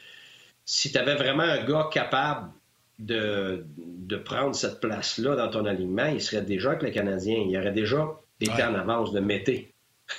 si 0.64 0.90
tu 0.90 0.98
avais 0.98 1.14
vraiment 1.14 1.42
un 1.42 1.64
gars 1.64 1.88
capable 1.92 2.48
de, 2.98 3.64
de 3.76 4.16
prendre 4.16 4.54
cette 4.54 4.80
place-là 4.80 5.36
dans 5.36 5.48
ton 5.48 5.64
alignement, 5.66 6.06
il 6.06 6.20
serait 6.20 6.42
déjà 6.42 6.70
avec 6.70 6.82
le 6.82 6.90
Canadien. 6.90 7.44
Il 7.48 7.56
aurait 7.56 7.72
déjà 7.72 8.08
été 8.40 8.62
en 8.62 8.74
avance 8.74 9.12
de 9.12 9.20
Mété. 9.20 9.72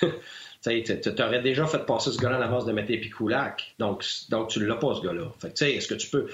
tu 0.62 1.22
aurais 1.22 1.42
déjà 1.42 1.66
fait 1.66 1.84
passer 1.84 2.12
ce 2.12 2.18
gars-là 2.18 2.38
en 2.38 2.42
avance 2.42 2.66
de 2.66 2.72
Mété 2.72 2.94
et 2.94 3.10
Koulak. 3.10 3.74
Donc, 3.78 4.04
donc 4.28 4.48
tu 4.48 4.60
ne 4.60 4.66
l'as 4.66 4.76
pas, 4.76 4.94
ce 4.94 5.02
gars-là. 5.02 5.32
Fait 5.40 5.52
que, 5.52 5.64
est-ce 5.64 5.88
que 5.88 5.94
tu 5.94 6.08
peux 6.08 6.28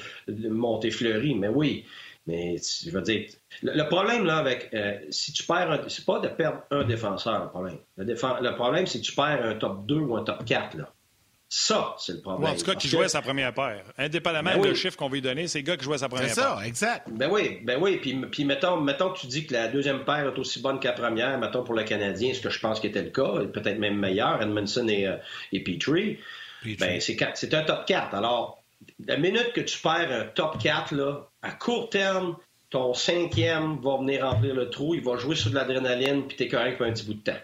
monter 0.50 0.90
Fleury? 0.90 1.34
Mais 1.34 1.48
oui. 1.48 1.84
Mais 2.26 2.56
je 2.56 2.90
veux 2.90 3.02
dire, 3.02 3.28
le, 3.62 3.84
problème 3.84 4.24
là 4.24 4.38
avec 4.38 4.70
euh, 4.74 4.98
si 5.10 5.32
tu 5.32 5.44
perds 5.44 5.70
un, 5.70 5.88
c'est 5.88 6.04
pas 6.04 6.18
de 6.18 6.28
perdre 6.28 6.62
un 6.72 6.82
défenseur 6.84 7.44
le 7.44 7.48
problème. 7.48 7.78
Le, 7.96 8.54
problème 8.56 8.86
c'est 8.86 9.00
que 9.00 9.04
tu 9.04 9.14
perds 9.14 9.44
un 9.44 9.54
top 9.54 9.86
2 9.86 9.94
ou 9.94 10.16
un 10.16 10.24
top 10.24 10.44
4 10.44 10.76
là. 10.76 10.92
Ça, 11.48 11.94
c'est 11.98 12.14
le 12.14 12.20
problème. 12.20 12.50
en 12.50 12.56
tout 12.56 12.64
cas, 12.64 12.74
qui 12.74 12.88
jouait 12.88 13.08
sa 13.08 13.22
première 13.22 13.54
paire. 13.54 13.84
Indépendamment 13.96 14.58
ben 14.58 14.72
du 14.72 14.74
chiffre 14.74 14.96
qu'on 14.96 15.08
veut 15.08 15.20
donner, 15.20 15.46
c'est 15.46 15.60
le 15.60 15.64
gars 15.64 15.76
qui 15.76 15.84
jouait 15.84 15.98
sa 15.98 16.08
première 16.08 16.26
paire. 16.26 16.34
C'est 16.34 16.40
ça, 16.40 16.66
exact. 16.66 17.06
Ben 17.08 17.30
oui, 17.30 17.60
ben 17.62 17.78
oui. 17.80 17.98
Puis, 17.98 18.16
puis 18.32 18.44
mettons, 18.44 18.80
mettons 18.80 19.10
que 19.10 19.20
tu 19.20 19.28
dis 19.28 19.46
que 19.46 19.52
la 19.52 19.68
deuxième 19.68 20.04
paire 20.04 20.26
est 20.26 20.38
aussi 20.40 20.60
bonne 20.60 20.80
que 20.80 20.88
la 20.88 20.92
première, 20.92 21.38
mettons 21.38 21.62
pour 21.62 21.74
le 21.74 21.84
Canadien, 21.84 22.34
ce 22.34 22.40
que 22.40 22.50
je 22.50 22.58
pense 22.58 22.80
qui 22.80 22.88
était 22.88 23.02
le 23.02 23.10
cas, 23.10 23.44
peut-être 23.52 23.78
même 23.78 23.96
meilleur, 23.96 24.42
Edmondson 24.42 24.88
et, 24.88 25.06
euh, 25.06 25.16
et 25.52 25.62
Petrie. 25.62 26.18
Ben, 26.80 27.00
c'est, 27.00 27.16
c'est 27.34 27.54
un 27.54 27.62
top 27.62 27.86
4. 27.86 28.12
Alors, 28.16 28.64
la 29.04 29.16
minute 29.16 29.52
que 29.52 29.60
tu 29.60 29.78
perds 29.78 30.10
un 30.10 30.24
top 30.24 30.58
4, 30.58 30.94
là, 30.94 31.28
à 31.42 31.52
court 31.52 31.90
terme, 31.90 32.36
ton 32.70 32.94
cinquième 32.94 33.78
va 33.80 33.98
venir 33.98 34.24
remplir 34.24 34.54
le 34.54 34.70
trou, 34.70 34.94
il 34.94 35.02
va 35.02 35.16
jouer 35.16 35.36
sur 35.36 35.50
de 35.50 35.54
l'adrénaline, 35.54 36.26
puis 36.26 36.36
t'es 36.36 36.48
correct 36.48 36.78
pour 36.78 36.86
un 36.86 36.92
petit 36.92 37.04
bout 37.04 37.14
de 37.14 37.20
temps. 37.20 37.40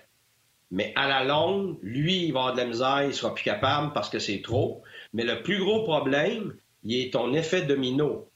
Mais 0.71 0.93
à 0.97 1.07
la 1.07 1.23
longue, 1.25 1.77
lui, 1.83 2.25
il 2.25 2.33
va 2.33 2.41
avoir 2.41 2.55
de 2.55 2.61
la 2.61 2.67
misère, 2.67 3.03
il 3.05 3.15
sera 3.15 3.35
plus 3.35 3.45
capable 3.45 3.93
parce 3.93 4.09
que 4.09 4.19
c'est 4.19 4.41
trop. 4.41 4.83
Mais 5.13 5.23
le 5.23 5.43
plus 5.43 5.59
gros 5.59 5.83
problème, 5.83 6.55
il 6.83 6.99
est 6.99 7.13
ton 7.13 7.35
effet 7.35 7.63
domino. 7.63 8.29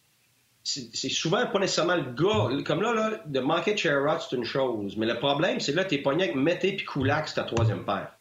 C'est 0.63 1.09
souvent 1.09 1.47
pas 1.47 1.61
nécessairement 1.61 1.95
le 1.95 2.13
gars. 2.13 2.63
Comme 2.65 2.83
là, 2.83 2.93
là 2.93 3.23
de 3.25 3.41
manquer 3.41 3.73
de 3.73 3.79
Sherrod, 3.79 4.21
c'est 4.21 4.37
une 4.37 4.45
chose. 4.45 4.97
Mais 4.97 5.07
le 5.07 5.19
problème, 5.19 5.61
c'est 5.61 5.73
là, 5.73 5.85
t'es 5.85 5.99
pogné 5.99 6.25
avec 6.25 6.37
Mété 6.37 6.73
puis 6.73 6.85
Kulak, 6.85 7.29
c'est 7.29 7.37
ta 7.37 7.45
troisième 7.45 7.85
paire. 7.85 8.13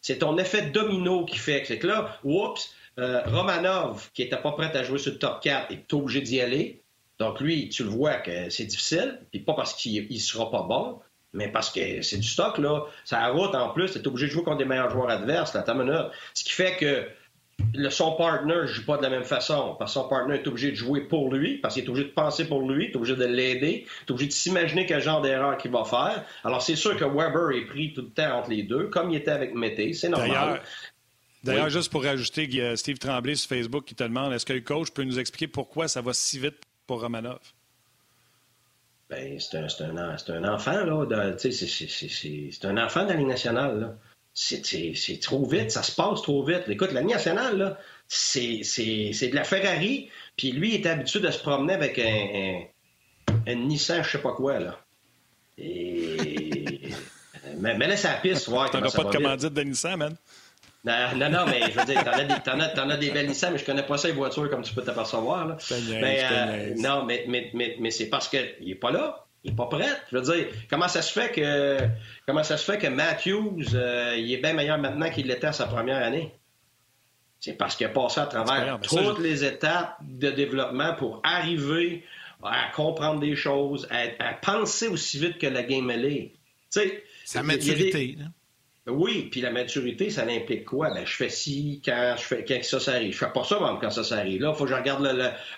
C'est 0.00 0.18
ton 0.18 0.38
effet 0.38 0.70
domino 0.70 1.26
qui 1.26 1.36
fait 1.36 1.64
c'est 1.66 1.78
que 1.78 1.88
là, 1.88 2.18
oups, 2.24 2.74
euh, 3.00 3.22
Romanov, 3.26 4.10
qui 4.12 4.22
n'était 4.22 4.36
pas 4.36 4.52
prêt 4.52 4.76
à 4.76 4.82
jouer 4.82 4.98
sur 4.98 5.12
le 5.12 5.18
top 5.18 5.40
4, 5.42 5.72
est 5.72 5.92
obligé 5.92 6.20
d'y 6.20 6.40
aller. 6.40 6.82
Donc, 7.18 7.40
lui, 7.40 7.68
tu 7.68 7.84
le 7.84 7.90
vois 7.90 8.14
que 8.14 8.50
c'est 8.50 8.64
difficile, 8.64 9.20
puis 9.30 9.40
pas 9.40 9.54
parce 9.54 9.74
qu'il 9.74 10.06
ne 10.10 10.18
sera 10.18 10.50
pas 10.50 10.62
bon, 10.62 11.00
mais 11.32 11.48
parce 11.48 11.70
que 11.70 12.02
c'est 12.02 12.18
du 12.18 12.26
stock, 12.26 12.58
là. 12.58 12.84
Ça 13.04 13.26
route 13.28 13.54
en 13.54 13.70
plus, 13.70 13.92
tu 13.92 13.98
es 13.98 14.08
obligé 14.08 14.26
de 14.26 14.32
jouer 14.32 14.42
contre 14.42 14.58
des 14.58 14.64
meilleurs 14.64 14.90
joueurs 14.90 15.10
adverses, 15.10 15.54
là, 15.54 15.62
ta 15.62 15.74
minute. 15.74 16.06
Ce 16.34 16.44
qui 16.44 16.52
fait 16.52 16.76
que 16.76 17.06
son 17.90 18.12
partner 18.12 18.54
ne 18.62 18.66
joue 18.66 18.84
pas 18.84 18.96
de 18.96 19.02
la 19.02 19.10
même 19.10 19.24
façon. 19.24 19.76
Parce 19.78 19.92
que 19.92 20.00
son 20.00 20.08
partner 20.08 20.36
est 20.36 20.46
obligé 20.46 20.70
de 20.70 20.76
jouer 20.76 21.02
pour 21.02 21.32
lui, 21.32 21.58
parce 21.58 21.74
qu'il 21.74 21.84
est 21.84 21.88
obligé 21.88 22.08
de 22.08 22.12
penser 22.12 22.46
pour 22.46 22.68
lui, 22.68 22.86
est 22.86 22.96
obligé 22.96 23.16
de 23.16 23.24
l'aider, 23.24 23.86
il 23.86 24.08
est 24.08 24.10
obligé 24.10 24.28
de 24.28 24.32
s'imaginer 24.32 24.86
quel 24.86 25.00
genre 25.00 25.20
d'erreur 25.20 25.56
qu'il 25.58 25.70
va 25.70 25.84
faire. 25.84 26.24
Alors, 26.44 26.62
c'est 26.62 26.76
sûr 26.76 26.96
que 26.96 27.04
Weber 27.04 27.50
est 27.56 27.66
pris 27.66 27.92
tout 27.92 28.02
le 28.02 28.10
temps 28.10 28.38
entre 28.38 28.50
les 28.50 28.62
deux, 28.62 28.88
comme 28.88 29.10
il 29.10 29.16
était 29.16 29.30
avec 29.30 29.54
Mété, 29.54 29.92
c'est 29.92 30.08
normal. 30.08 30.62
D'ailleurs, 31.42 31.70
juste 31.70 31.90
pour 31.90 32.04
rajouter, 32.04 32.76
Steve 32.76 32.98
Tremblay 32.98 33.34
sur 33.34 33.48
Facebook 33.48 33.84
qui 33.84 33.94
te 33.94 34.04
demande 34.04 34.32
est-ce 34.32 34.44
que 34.44 34.52
le 34.52 34.60
coach 34.60 34.90
peut 34.90 35.04
nous 35.04 35.18
expliquer 35.18 35.48
pourquoi 35.48 35.88
ça 35.88 36.02
va 36.02 36.12
si 36.12 36.38
vite 36.38 36.60
pour 36.86 37.00
Romanov? 37.00 37.40
Ben, 39.08 39.40
c'est 39.40 39.56
un, 39.56 39.66
un, 39.86 40.16
un, 40.28 40.54
enfant, 40.54 40.84
là. 40.84 41.36
C'est 41.38 42.64
un 42.64 42.76
enfant 42.78 43.04
de 43.04 43.10
la 43.10 43.16
Ligue 43.16 43.26
nationale, 43.26 43.80
là 43.80 43.96
c'est 44.32 45.20
trop 45.20 45.46
vite, 45.46 45.70
ça 45.70 45.82
se 45.82 45.92
passe 45.92 46.22
trop 46.22 46.44
vite. 46.44 46.64
Écoute, 46.68 46.92
la 46.92 47.02
nationale, 47.02 47.76
c'est 48.08 48.60
de 48.60 49.34
la 49.34 49.44
Ferrari, 49.44 50.08
puis 50.36 50.52
lui, 50.52 50.74
il 50.74 50.80
est 50.80 50.86
habitué 50.86 51.20
de 51.20 51.30
se 51.30 51.40
promener 51.40 51.74
avec 51.74 51.98
un, 51.98 52.62
un, 53.46 53.54
Nissan, 53.54 54.02
je 54.02 54.10
sais 54.10 54.18
pas 54.18 54.32
quoi, 54.32 54.58
là. 54.58 54.80
Et... 55.58 56.90
mais, 57.58 57.76
mais 57.76 57.88
là, 57.88 57.96
c'est 57.96 58.08
la 58.08 58.14
piste, 58.14 58.48
voir 58.48 58.70
T'en 58.70 58.82
as 58.82 58.90
pas 58.90 59.04
de 59.04 59.12
commandite 59.12 59.52
de 59.52 59.62
Nissan, 59.62 59.96
man? 59.96 60.16
Non, 60.84 61.28
non, 61.30 61.44
mais 61.46 61.70
je 61.70 61.78
veux 61.78 61.84
dire, 61.84 62.02
t'en 62.02 62.12
as, 62.12 62.24
des, 62.24 62.50
en 62.50 62.60
as, 62.60 62.94
as 62.94 62.96
des 62.96 63.10
belles 63.10 63.28
Nissan, 63.28 63.52
mais 63.52 63.58
je 63.58 63.64
connais 63.64 63.82
pas 63.82 63.98
ça, 63.98 64.08
les 64.08 64.14
voitures, 64.14 64.48
comme 64.48 64.62
tu 64.62 64.72
peux 64.72 64.82
t'apercevoir. 64.82 65.46
Là. 65.46 65.56
Mais, 65.90 66.22
euh, 66.24 66.74
non, 66.78 67.04
mais, 67.04 67.24
mais, 67.28 67.50
mais, 67.52 67.76
mais 67.78 67.90
c'est 67.90 68.08
parce 68.08 68.28
qu'il 68.28 68.40
est 68.66 68.74
pas 68.76 68.90
là. 68.90 69.26
Il 69.44 69.50
n'est 69.50 69.56
pas 69.56 69.66
prêt. 69.66 69.88
Je 70.10 70.18
veux 70.18 70.22
dire, 70.22 70.48
comment 70.68 70.88
ça 70.88 71.02
se 71.02 71.12
fait 71.12 71.32
que 71.32 71.78
comment 72.26 72.42
ça 72.42 72.58
se 72.58 72.70
fait 72.70 72.78
que 72.78 72.88
Matthews 72.88 73.74
euh, 73.74 74.14
il 74.18 74.30
est 74.32 74.36
bien 74.36 74.52
meilleur 74.52 74.76
maintenant 74.76 75.08
qu'il 75.08 75.28
l'était 75.28 75.46
à 75.46 75.52
sa 75.52 75.66
première 75.66 76.02
année? 76.02 76.34
C'est 77.38 77.54
parce 77.54 77.74
qu'il 77.74 77.86
a 77.86 77.90
passé 77.90 78.20
à 78.20 78.26
travers 78.26 78.78
toutes 78.80 79.18
les 79.18 79.44
étapes 79.44 79.96
de 80.02 80.30
développement 80.30 80.94
pour 80.94 81.22
arriver 81.24 82.04
à 82.42 82.70
comprendre 82.74 83.20
des 83.20 83.34
choses, 83.34 83.88
à, 83.90 84.34
penser 84.34 84.88
aussi 84.88 85.18
vite 85.18 85.38
que 85.38 85.46
la 85.46 85.62
game 85.62 85.90
elle 85.90 86.04
est. 86.04 86.32
Tu 86.70 86.80
sais, 86.80 87.04
Sa 87.24 87.42
maturité. 87.42 88.18
Oui, 88.90 89.28
puis 89.30 89.40
la 89.40 89.50
maturité, 89.50 90.10
ça 90.10 90.22
implique 90.22 90.64
quoi? 90.64 90.90
Ben, 90.90 91.06
je 91.06 91.14
fais 91.14 91.28
ci 91.28 91.80
quand 91.84 92.14
je 92.18 92.22
fais 92.22 92.44
quand 92.44 92.62
ça, 92.62 92.80
ça 92.80 92.92
arrive. 92.92 93.12
Je 93.12 93.18
fais 93.18 93.32
pas 93.32 93.44
ça 93.44 93.58
même 93.60 93.78
quand 93.80 93.90
ça, 93.90 94.04
ça 94.04 94.16
arrive. 94.16 94.42
Là, 94.42 94.50
il 94.52 94.58
faut 94.58 94.64
que 94.64 94.70
je 94.70 94.74
regarde 94.74 95.02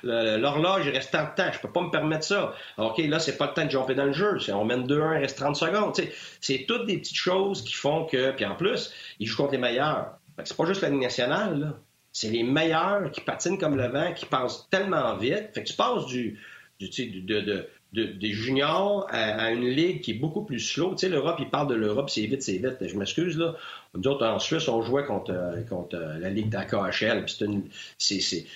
l'horloge, 0.03 0.83
il 0.87 0.91
reste 0.91 1.11
tant 1.11 1.25
de 1.25 1.35
temps. 1.35 1.51
Je 1.53 1.59
peux 1.61 1.71
pas 1.71 1.81
me 1.81 1.91
permettre 1.91 2.25
ça. 2.25 2.55
OK, 2.79 2.99
là, 2.99 3.19
c'est 3.19 3.37
pas 3.37 3.47
le 3.47 3.55
temps 3.55 3.65
de 3.65 3.71
jumper 3.71 3.95
dans 3.95 4.05
le 4.05 4.13
jeu. 4.13 4.39
On 4.53 4.65
mène 4.65 4.87
2-1, 4.87 5.17
il 5.17 5.23
reste 5.23 5.39
30 5.39 5.57
secondes. 5.57 5.95
c'est 6.41 6.65
toutes 6.67 6.87
des 6.87 6.99
petites 6.99 7.17
choses 7.17 7.63
qui 7.63 7.75
font 7.75 8.05
que. 8.05 8.33
Puis 8.33 8.45
en 8.45 8.55
plus, 8.55 8.93
ils 9.19 9.27
jouent 9.27 9.39
contre 9.39 9.53
les 9.53 9.59
meilleurs. 9.59 10.19
C'est 10.45 10.57
pas 10.57 10.67
juste 10.67 10.83
la 10.83 10.91
Ligue 10.91 11.03
nationale. 11.03 11.75
C'est 12.13 12.29
les 12.29 12.43
meilleurs 12.43 13.11
qui 13.11 13.23
patinent 13.23 13.59
comme 13.59 13.77
le 13.77 13.89
vent, 13.89 14.13
qui 14.13 14.27
passent 14.27 14.69
tellement 14.71 15.17
vite. 15.17 15.51
Fait 15.55 15.63
que 15.63 15.69
tu 15.69 15.75
passes 15.75 16.05
du, 16.07 16.39
du, 16.79 17.23
de, 17.23 17.69
des 17.93 18.33
juniors 18.33 19.07
à, 19.11 19.51
une 19.51 19.67
ligue 19.67 20.01
qui 20.01 20.13
est 20.13 20.15
beaucoup 20.15 20.43
plus 20.43 20.61
slow. 20.61 20.93
Tu 20.93 20.99
sais, 20.99 21.09
l'Europe, 21.11 21.37
il 21.41 21.51
parle 21.51 21.69
de 21.69 21.75
l'Europe, 21.75 22.09
c'est 22.09 22.25
vite, 22.25 22.43
c'est 22.43 22.57
vite. 22.57 22.77
Je 22.81 22.97
m'excuse, 22.97 23.37
là. 23.37 23.55
Nous 23.95 24.09
autres, 24.09 24.27
en 24.27 24.39
Suisse, 24.39 24.67
on 24.69 24.81
jouait 24.81 25.05
contre, 25.05 25.35
contre 25.69 25.97
la 25.97 26.31
ligue 26.31 26.49
de 26.49 26.57
la 26.57 26.65
KHL. 26.65 27.25
C'est 27.27 27.45
une, 27.45 27.65
c'est, 27.99 28.47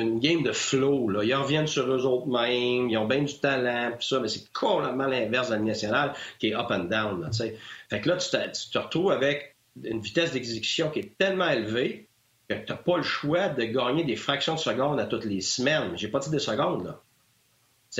une 0.00 0.18
game 0.18 0.42
de 0.42 0.50
flow, 0.50 1.08
là. 1.08 1.22
Ils 1.22 1.34
reviennent 1.34 1.68
sur 1.68 1.86
eux 1.86 2.04
autres 2.04 2.26
mêmes, 2.26 2.90
ils 2.90 2.98
ont 2.98 3.06
bien 3.06 3.22
du 3.22 3.38
talent, 3.38 3.92
pis 3.96 4.06
ça, 4.06 4.18
mais 4.18 4.28
c'est 4.28 4.52
complètement 4.52 5.06
l'inverse 5.06 5.48
de 5.50 5.54
la 5.54 5.60
nationale 5.60 6.14
qui 6.40 6.48
est 6.48 6.54
up 6.54 6.66
and 6.70 6.84
down, 6.84 7.20
là, 7.20 7.28
tu 7.30 7.38
sais. 7.38 7.56
Fait 7.88 8.00
que 8.00 8.08
là, 8.08 8.16
tu 8.16 8.28
te, 8.28 8.36
tu 8.36 8.70
te 8.70 8.78
retrouves 8.78 9.12
avec 9.12 9.54
une 9.84 10.00
vitesse 10.00 10.32
d'exécution 10.32 10.90
qui 10.90 11.00
est 11.00 11.18
tellement 11.18 11.48
élevée 11.48 12.08
que 12.48 12.54
tu 12.54 12.72
n'as 12.72 12.78
pas 12.78 12.96
le 12.96 13.02
choix 13.02 13.48
de 13.48 13.62
gagner 13.64 14.02
des 14.02 14.16
fractions 14.16 14.54
de 14.54 14.60
secondes 14.60 14.98
à 14.98 15.06
toutes 15.06 15.24
les 15.24 15.40
semaines. 15.40 15.92
J'ai 15.96 16.08
pas 16.08 16.18
dit 16.18 16.30
des 16.30 16.40
secondes, 16.40 16.84
là. 16.84 17.00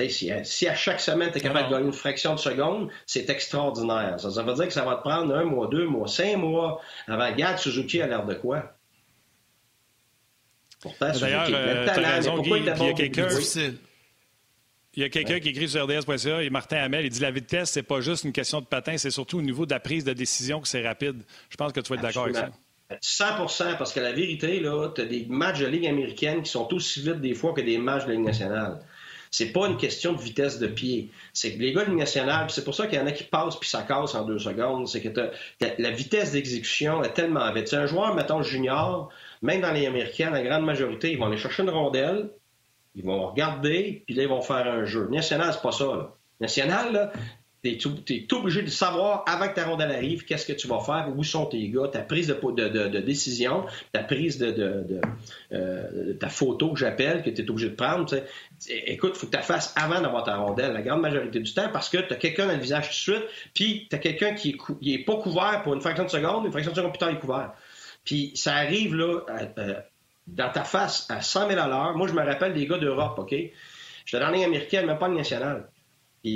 Si, 0.04 0.30
si, 0.44 0.68
à 0.68 0.74
chaque 0.74 1.00
semaine, 1.00 1.30
tu 1.32 1.38
es 1.38 1.40
capable 1.40 1.68
de 1.68 1.72
gagner 1.72 1.86
une 1.86 1.92
fraction 1.92 2.34
de 2.34 2.38
seconde, 2.38 2.90
c'est 3.06 3.30
extraordinaire. 3.30 4.20
Ça, 4.20 4.42
veut 4.42 4.54
dire 4.54 4.66
que 4.66 4.72
ça 4.72 4.84
va 4.84 4.96
te 4.96 5.00
prendre 5.00 5.34
un 5.34 5.44
mois, 5.44 5.68
deux 5.68 5.86
mois, 5.86 6.06
cinq 6.06 6.36
mois 6.36 6.82
avant. 7.08 7.26
Regarde, 7.26 7.58
Suzuki 7.58 8.02
a 8.02 8.06
l'air 8.06 8.26
de 8.26 8.34
quoi? 8.34 8.76
Pourtant, 10.80 11.12
D'ailleurs, 11.18 11.48
euh, 11.50 11.84
tu 11.84 12.00
as 12.00 12.10
raison, 12.10 12.38
Guy, 12.42 12.50
il 12.50 12.64
y 12.64 12.68
a 12.68 12.92
quelqu'un... 12.92 13.28
Il 14.98 15.02
y 15.02 15.04
a 15.04 15.10
quelqu'un 15.10 15.40
qui 15.40 15.50
écrit 15.50 15.68
sur 15.68 15.84
RDS.ca, 15.84 16.42
et 16.42 16.48
Martin 16.48 16.78
Hamel, 16.78 17.04
il 17.04 17.10
dit 17.10 17.20
la 17.20 17.30
vitesse, 17.30 17.70
c'est 17.70 17.82
pas 17.82 18.00
juste 18.00 18.24
une 18.24 18.32
question 18.32 18.62
de 18.62 18.66
patin, 18.66 18.96
c'est 18.96 19.10
surtout 19.10 19.38
au 19.38 19.42
niveau 19.42 19.66
de 19.66 19.70
la 19.72 19.80
prise 19.80 20.04
de 20.04 20.14
décision 20.14 20.58
que 20.58 20.68
c'est 20.68 20.86
rapide. 20.86 21.22
Je 21.50 21.56
pense 21.56 21.72
que 21.72 21.80
tu 21.80 21.90
vas 21.90 21.96
être 21.96 22.02
d'accord 22.02 22.24
avec 22.24 22.36
ça. 22.36 22.50
100% 23.02 23.76
parce 23.76 23.92
que 23.92 24.00
la 24.00 24.12
vérité, 24.12 24.58
là, 24.60 24.90
tu 24.94 25.02
as 25.02 25.04
des 25.04 25.26
matchs 25.28 25.58
de 25.58 25.66
Ligue 25.66 25.86
américaine 25.86 26.42
qui 26.42 26.50
sont 26.50 26.72
aussi 26.72 27.02
vite 27.02 27.20
des 27.20 27.34
fois 27.34 27.52
que 27.52 27.60
des 27.60 27.76
matchs 27.76 28.06
de 28.06 28.12
Ligue 28.12 28.24
nationale. 28.24 28.80
C'est 29.36 29.52
pas 29.52 29.66
une 29.66 29.76
question 29.76 30.14
de 30.14 30.18
vitesse 30.18 30.58
de 30.58 30.66
pied. 30.66 31.10
C'est 31.34 31.52
que 31.52 31.58
les 31.58 31.74
gars 31.74 31.84
de 31.84 31.90
nationale, 31.90 32.48
c'est 32.48 32.64
pour 32.64 32.74
ça 32.74 32.86
qu'il 32.86 32.98
y 32.98 33.02
en 33.02 33.06
a 33.06 33.12
qui 33.12 33.24
passent 33.24 33.60
puis 33.60 33.68
ça 33.68 33.82
casse 33.82 34.14
en 34.14 34.24
deux 34.24 34.38
secondes. 34.38 34.88
C'est 34.88 35.02
que 35.02 35.10
la 35.60 35.90
vitesse 35.90 36.32
d'exécution 36.32 37.02
est 37.04 37.12
tellement 37.12 37.52
vite. 37.52 37.68
C'est 37.68 37.76
un 37.76 37.84
joueur, 37.84 38.14
mettons, 38.14 38.40
junior, 38.40 39.10
même 39.42 39.60
dans 39.60 39.72
les 39.72 39.84
Américains, 39.84 40.30
la 40.30 40.42
grande 40.42 40.64
majorité, 40.64 41.12
ils 41.12 41.18
vont 41.18 41.26
aller 41.26 41.36
chercher 41.36 41.64
une 41.64 41.68
rondelle, 41.68 42.30
ils 42.94 43.04
vont 43.04 43.26
regarder, 43.26 44.04
puis 44.06 44.14
là, 44.14 44.22
ils 44.22 44.28
vont 44.30 44.40
faire 44.40 44.66
un 44.66 44.86
jeu. 44.86 45.06
National, 45.10 45.52
c'est 45.52 45.60
pas 45.60 45.72
ça. 45.72 45.84
Là. 45.84 46.14
National, 46.40 46.92
là, 46.94 47.12
tu 47.74 48.14
es, 48.14 48.34
obligé 48.34 48.62
de 48.62 48.70
savoir 48.70 49.24
avant 49.26 49.48
que 49.48 49.54
ta 49.54 49.64
rondelle 49.64 49.90
arrive 49.90 50.24
qu'est-ce 50.24 50.46
que 50.46 50.52
tu 50.52 50.68
vas 50.68 50.80
faire, 50.80 51.08
où 51.14 51.24
sont 51.24 51.46
tes 51.46 51.68
gars, 51.68 51.88
ta 51.88 52.00
prise 52.00 52.28
de, 52.28 53.00
décision, 53.00 53.64
ta 53.92 54.02
prise 54.02 54.38
de, 54.38 55.00
euh, 55.52 56.14
ta 56.20 56.28
photo 56.28 56.72
que 56.72 56.78
j'appelle, 56.78 57.22
que 57.22 57.30
tu 57.30 57.42
es 57.42 57.50
obligé 57.50 57.70
de 57.70 57.74
prendre. 57.74 58.06
Écoute, 58.68 59.12
il 59.14 59.18
faut 59.18 59.26
que 59.26 59.32
tu 59.32 59.36
la 59.36 59.42
fasses 59.42 59.74
avant 59.76 60.00
d'avoir 60.00 60.24
ta 60.24 60.36
rondelle, 60.36 60.72
la 60.72 60.82
grande 60.82 61.00
majorité 61.00 61.40
du 61.40 61.52
temps, 61.52 61.68
parce 61.72 61.88
que 61.88 61.98
tu 61.98 62.12
as 62.12 62.16
quelqu'un 62.16 62.46
dans 62.46 62.54
le 62.54 62.60
visage 62.60 62.84
tout 62.84 63.12
de 63.12 63.16
suite, 63.16 63.28
puis 63.54 63.86
tu 63.88 63.96
as 63.96 63.98
quelqu'un 63.98 64.34
qui 64.34 64.56
n'est 64.82 65.04
pas 65.04 65.16
couvert 65.16 65.62
pour 65.62 65.74
une 65.74 65.80
fraction 65.80 66.04
de 66.04 66.10
seconde, 66.10 66.44
une 66.46 66.52
fraction 66.52 66.72
de 66.72 66.76
seconde 66.76 66.92
plus 66.92 66.98
tard, 66.98 67.10
il 67.10 67.16
est 67.16 67.20
couvert. 67.20 67.52
Puis 68.04 68.32
ça 68.34 68.54
arrive 68.54 68.94
là, 68.94 69.20
dans 70.26 70.50
ta 70.50 70.64
face 70.64 71.06
à 71.10 71.20
100 71.20 71.48
000 71.48 71.60
à 71.60 71.68
l'heure. 71.68 71.96
Moi, 71.96 72.08
je 72.08 72.12
me 72.12 72.22
rappelle 72.22 72.54
des 72.54 72.66
gars 72.66 72.78
d'Europe, 72.78 73.18
OK? 73.18 73.34
J'étais 74.04 74.24
dans 74.24 74.30
la 74.30 74.44
américaine, 74.44 74.86
même 74.86 74.98
pas 74.98 75.08
le 75.08 75.14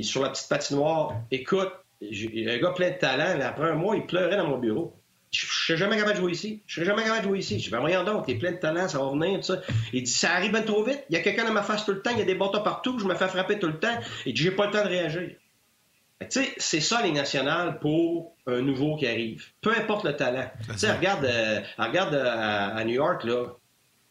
sur 0.03 0.23
la 0.23 0.31
petite 0.31 0.49
patinoire, 0.49 1.15
écoute, 1.31 1.73
un 2.03 2.59
gars 2.59 2.71
plein 2.71 2.91
de 2.91 2.99
talent, 2.99 3.37
mais 3.37 3.45
après 3.45 3.71
un 3.71 3.75
mois, 3.75 3.97
il 3.97 4.07
pleurait 4.07 4.37
dans 4.37 4.47
mon 4.47 4.59
bureau. 4.59 4.97
Je 5.33 5.47
ne 5.47 5.51
serais 5.51 5.79
jamais 5.79 5.97
capable 5.97 6.17
de 6.17 6.21
jouer 6.21 6.33
ici. 6.33 6.63
Je 6.67 6.75
serais 6.75 6.87
jamais 6.87 7.05
capable 7.05 7.23
de 7.23 7.29
jouer 7.29 7.39
ici. 7.39 7.61
Je 7.61 7.71
dis, 7.71 7.77
voyons 7.77 8.03
donc, 8.03 8.27
t'es 8.27 8.35
plein 8.35 8.53
de 8.53 8.57
talent, 8.57 8.89
ça 8.89 8.99
va 8.99 9.11
venir, 9.11 9.39
tout 9.39 9.47
ça. 9.47 9.61
Il 9.93 10.03
dit, 10.03 10.11
ça 10.11 10.33
arrive 10.33 10.51
bien 10.51 10.63
trop 10.63 10.83
vite. 10.83 11.05
Il 11.09 11.15
y 11.15 11.19
a 11.19 11.23
quelqu'un 11.23 11.45
dans 11.45 11.53
ma 11.53 11.63
face 11.63 11.85
tout 11.85 11.93
le 11.93 12.03
temps, 12.03 12.11
il 12.11 12.19
y 12.19 12.23
a 12.23 12.25
des 12.25 12.35
bâtons 12.35 12.63
partout, 12.63 12.99
je 12.99 13.05
me 13.05 13.15
fais 13.15 13.29
frapper 13.29 13.59
tout 13.59 13.69
le 13.69 13.79
temps. 13.79 13.97
Et 14.27 14.35
j'ai 14.35 14.51
pas 14.51 14.67
le 14.67 14.73
temps 14.73 14.83
de 14.83 14.89
réagir. 14.89 15.31
Tu 16.21 16.27
sais, 16.29 16.55
c'est 16.59 16.81
ça 16.81 17.01
les 17.03 17.13
nationales 17.13 17.79
pour 17.79 18.37
un 18.47 18.61
nouveau 18.61 18.97
qui 18.97 19.07
arrive. 19.07 19.47
Peu 19.63 19.71
importe 19.71 20.05
le 20.05 20.17
talent. 20.17 20.51
Tu 20.71 20.79
sais, 20.79 20.93
regarde, 20.93 21.25
euh, 21.25 21.61
regarde 21.79 22.15
euh, 22.15 22.77
à, 22.77 22.85
New 22.85 22.95
York, 22.95 23.25
là, 23.25 23.47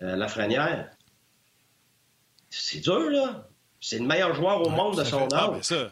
euh, 0.01 0.15
la 0.15 0.27
franière. 0.27 0.89
C'est 2.49 2.79
dur, 2.79 3.11
là. 3.11 3.48
C'est 3.81 3.99
le 3.99 4.05
meilleur 4.05 4.35
joueur 4.35 4.61
au 4.61 4.69
monde 4.69 4.97
de 4.97 5.03
son 5.03 5.23
âge. 5.23 5.29
Ah, 5.33 5.57
ça, 5.61 5.91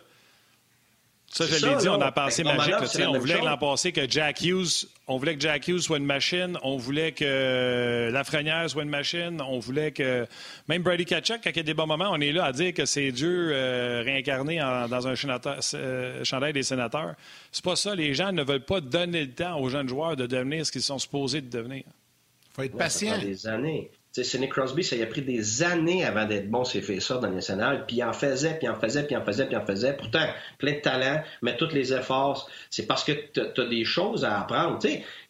ça 1.30 1.45
je 1.45 1.65
l'ai 1.65 1.76
dit, 1.76 1.89
on 1.89 2.02
a 2.02 2.12
pensé 2.12 2.43
magique. 2.43 2.73
on 3.08 3.19
voulait 3.19 3.41
l'an 3.41 3.58
passé 3.58 3.91
que 3.91 4.10
Jack 4.10 4.41
Hughes, 4.41 4.88
on 5.08 5.17
voulait 5.17 5.36
que 5.36 5.41
Jack 5.41 5.67
Hughes 5.67 5.82
soit 5.82 5.97
une 5.97 6.06
machine, 6.06 6.58
on 6.63 6.78
voulait 6.78 7.12
que 7.12 8.10
Lafrenière 8.12 8.69
soit 8.69 8.84
une 8.84 8.89
machine, 8.89 9.41
on 9.41 9.60
voulait 9.60 9.91
que 9.91 10.26
même 10.67 10.84
Brady 10.84 11.06
Kachuk, 11.06 11.41
quand 11.43 11.50
il 11.50 11.58
y 11.58 11.60
a 11.60 11.63
des 11.63 11.73
bons 11.73 11.86
moments, 11.86 12.10
on 12.12 12.21
est 12.21 12.32
là 12.32 12.45
à 12.45 12.52
dire 12.54 12.73
que 12.73 12.86
c'est 12.86 13.12
Dieu 13.12 13.50
euh, 13.52 14.04
réincarné 14.06 14.58
dans 14.58 15.08
un 15.08 15.13
euh, 15.13 16.23
chandail 16.23 16.54
des 16.54 16.63
sénateurs. 16.63 17.15
C'est 17.52 17.63
pas 17.63 17.76
ça. 17.76 17.93
Les 17.93 18.13
gens 18.13 18.32
ne 18.32 18.43
veulent 18.43 18.65
pas 18.65 18.82
donner 18.82 19.26
le 19.26 19.32
temps 19.32 19.60
aux 19.60 19.69
jeunes 19.69 19.89
joueurs 19.89 20.15
de 20.15 20.28
devenir 20.28 20.65
ce 20.65 20.71
qu'ils 20.71 20.82
sont 20.82 21.00
supposés 21.00 21.41
de 21.41 21.50
devenir. 21.50 21.84
Il 21.86 22.54
faut 22.56 22.63
être 22.63 22.78
patient. 22.78 23.17
des 23.17 23.47
années. 23.47 23.91
Sidney 24.23 24.49
Crosby, 24.49 24.84
ça 24.84 24.95
a 25.01 25.06
pris 25.06 25.21
des 25.21 25.63
années 25.63 26.06
avant 26.06 26.25
d'être 26.25 26.49
bon, 26.49 26.63
fait 26.65 26.99
ça 26.99 27.17
dans 27.17 27.27
le 27.27 27.36
national, 27.36 27.86
puis 27.86 27.97
il 27.97 28.03
en 28.03 28.13
faisait, 28.13 28.56
puis 28.58 28.67
il 28.67 28.69
en 28.69 28.75
faisait, 28.80 29.03
puis 29.03 29.15
il 29.15 29.17
en 29.17 29.25
faisait, 29.25 29.45
puis 29.45 29.56
il 29.56 29.58
en 29.58 29.65
faisait. 29.65 29.93
Pourtant, 29.93 30.25
plein 30.58 30.73
de 30.73 30.80
talent, 30.80 31.21
mais 31.41 31.56
tous 31.58 31.73
les 31.73 31.93
efforts, 31.93 32.49
c'est 32.69 32.88
parce 32.88 33.03
que 33.03 33.12
tu 33.12 33.62
as 33.62 33.65
des 33.65 33.86
choses 33.86 34.25
à 34.25 34.41
apprendre. 34.41 34.80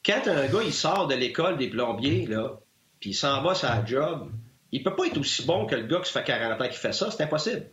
quand 0.06 0.28
un 0.28 0.47
gars, 0.47 0.63
il 0.65 0.73
sort 0.73 1.08
de 1.08 1.15
l'école 1.15 1.58
des 1.58 1.69
plombiers, 1.69 2.26
là, 2.28 2.60
puis 3.00 3.12
il 3.12 3.15
s'en 3.15 3.41
va 3.43 3.54
la 3.63 3.86
job, 3.86 4.30
il 4.71 4.84
peut 4.84 4.95
pas 4.95 5.06
être 5.06 5.17
aussi 5.17 5.45
bon 5.45 5.65
que 5.65 5.76
le 5.76 5.84
gars 5.84 6.00
qui 6.00 6.12
fait 6.12 6.23
40 6.23 6.62
ans 6.62 6.67
qui 6.67 6.78
fait 6.78 6.93
ça, 6.93 7.12
c'est 7.12 7.23
impossible. 7.23 7.67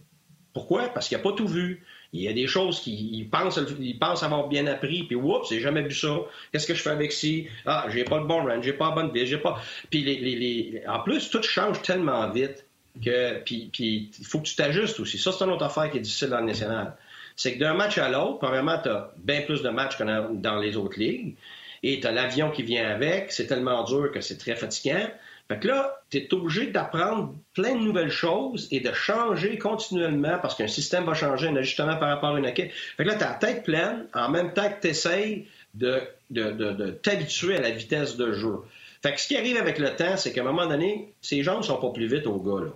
Pourquoi? 0.52 0.88
Parce 0.88 1.08
qu'il 1.08 1.16
n'a 1.16 1.22
pas 1.22 1.32
tout 1.32 1.48
vu. 1.48 1.84
Il 2.14 2.22
y 2.22 2.28
a 2.28 2.32
des 2.32 2.46
choses 2.46 2.78
qu'il 2.78 3.28
pense, 3.28 3.58
il 3.80 3.98
pense 3.98 4.22
avoir 4.22 4.46
bien 4.46 4.68
appris, 4.68 5.02
puis 5.02 5.16
oups, 5.16 5.48
j'ai 5.50 5.60
jamais 5.60 5.82
vu 5.82 5.92
ça. 5.92 6.16
Qu'est-ce 6.52 6.68
que 6.68 6.74
je 6.74 6.80
fais 6.80 6.90
avec 6.90 7.10
ci? 7.10 7.48
Ah, 7.66 7.86
j'ai 7.92 8.04
pas 8.04 8.18
le 8.18 8.24
bon 8.24 8.44
run, 8.44 8.62
j'ai 8.62 8.72
pas 8.72 8.90
la 8.90 8.94
bonne 8.94 9.12
vie, 9.12 9.26
j'ai 9.26 9.38
pas. 9.38 9.60
Puis 9.90 10.04
les, 10.04 10.20
les, 10.20 10.82
en 10.86 11.00
plus, 11.00 11.28
tout 11.28 11.42
change 11.42 11.82
tellement 11.82 12.30
vite 12.30 12.66
que. 13.04 13.40
Puis 13.42 13.68
il 13.76 14.26
faut 14.26 14.38
que 14.38 14.46
tu 14.46 14.54
t'ajustes 14.54 15.00
aussi. 15.00 15.18
Ça, 15.18 15.32
c'est 15.32 15.42
une 15.42 15.50
autre 15.50 15.64
affaire 15.64 15.90
qui 15.90 15.98
est 15.98 16.02
difficile 16.02 16.28
dans 16.28 16.38
le 16.38 16.46
national. 16.46 16.96
C'est 17.34 17.54
que 17.54 17.58
d'un 17.58 17.74
match 17.74 17.98
à 17.98 18.08
l'autre, 18.08 18.38
premièrement, 18.38 18.78
tu 18.80 18.90
as 18.90 19.10
bien 19.16 19.40
plus 19.40 19.62
de 19.62 19.70
matchs 19.70 19.98
que 19.98 20.34
dans 20.34 20.58
les 20.60 20.76
autres 20.76 21.00
ligues. 21.00 21.34
Et 21.82 21.98
tu 21.98 22.06
as 22.06 22.12
l'avion 22.12 22.52
qui 22.52 22.62
vient 22.62 22.88
avec. 22.88 23.32
C'est 23.32 23.48
tellement 23.48 23.82
dur 23.82 24.12
que 24.12 24.20
c'est 24.20 24.38
très 24.38 24.54
fatigant. 24.54 25.08
Fait 25.48 25.60
que 25.60 25.68
là, 25.68 26.00
tu 26.10 26.18
es 26.18 26.32
obligé 26.32 26.68
d'apprendre 26.68 27.34
plein 27.52 27.74
de 27.74 27.80
nouvelles 27.80 28.10
choses 28.10 28.66
et 28.70 28.80
de 28.80 28.92
changer 28.92 29.58
continuellement 29.58 30.38
parce 30.40 30.54
qu'un 30.54 30.68
système 30.68 31.04
va 31.04 31.12
changer, 31.12 31.48
un 31.48 31.56
ajustement 31.56 31.96
par 31.96 32.08
rapport 32.08 32.34
à 32.34 32.38
une 32.38 32.46
équipe. 32.46 32.72
Fait 32.96 33.04
que 33.04 33.08
là, 33.10 33.14
tu 33.16 33.24
as 33.24 33.30
la 33.30 33.34
tête 33.34 33.62
pleine 33.62 34.06
en 34.14 34.30
même 34.30 34.54
temps 34.54 34.70
que 34.70 34.80
tu 34.80 34.88
essayes 34.88 35.46
de, 35.74 36.00
de, 36.30 36.50
de, 36.50 36.90
t'habituer 36.90 37.56
à 37.56 37.60
la 37.60 37.70
vitesse 37.70 38.16
de 38.16 38.32
jeu. 38.32 38.56
Fait 39.02 39.12
que 39.12 39.20
ce 39.20 39.28
qui 39.28 39.36
arrive 39.36 39.58
avec 39.58 39.78
le 39.78 39.94
temps, 39.94 40.16
c'est 40.16 40.32
qu'à 40.32 40.40
un 40.40 40.44
moment 40.44 40.66
donné, 40.66 41.12
ses 41.20 41.42
jambes 41.42 41.62
sont 41.62 41.76
pas 41.76 41.90
plus 41.90 42.06
vite 42.06 42.26
au 42.26 42.38
gars, 42.38 42.64
là. 42.64 42.72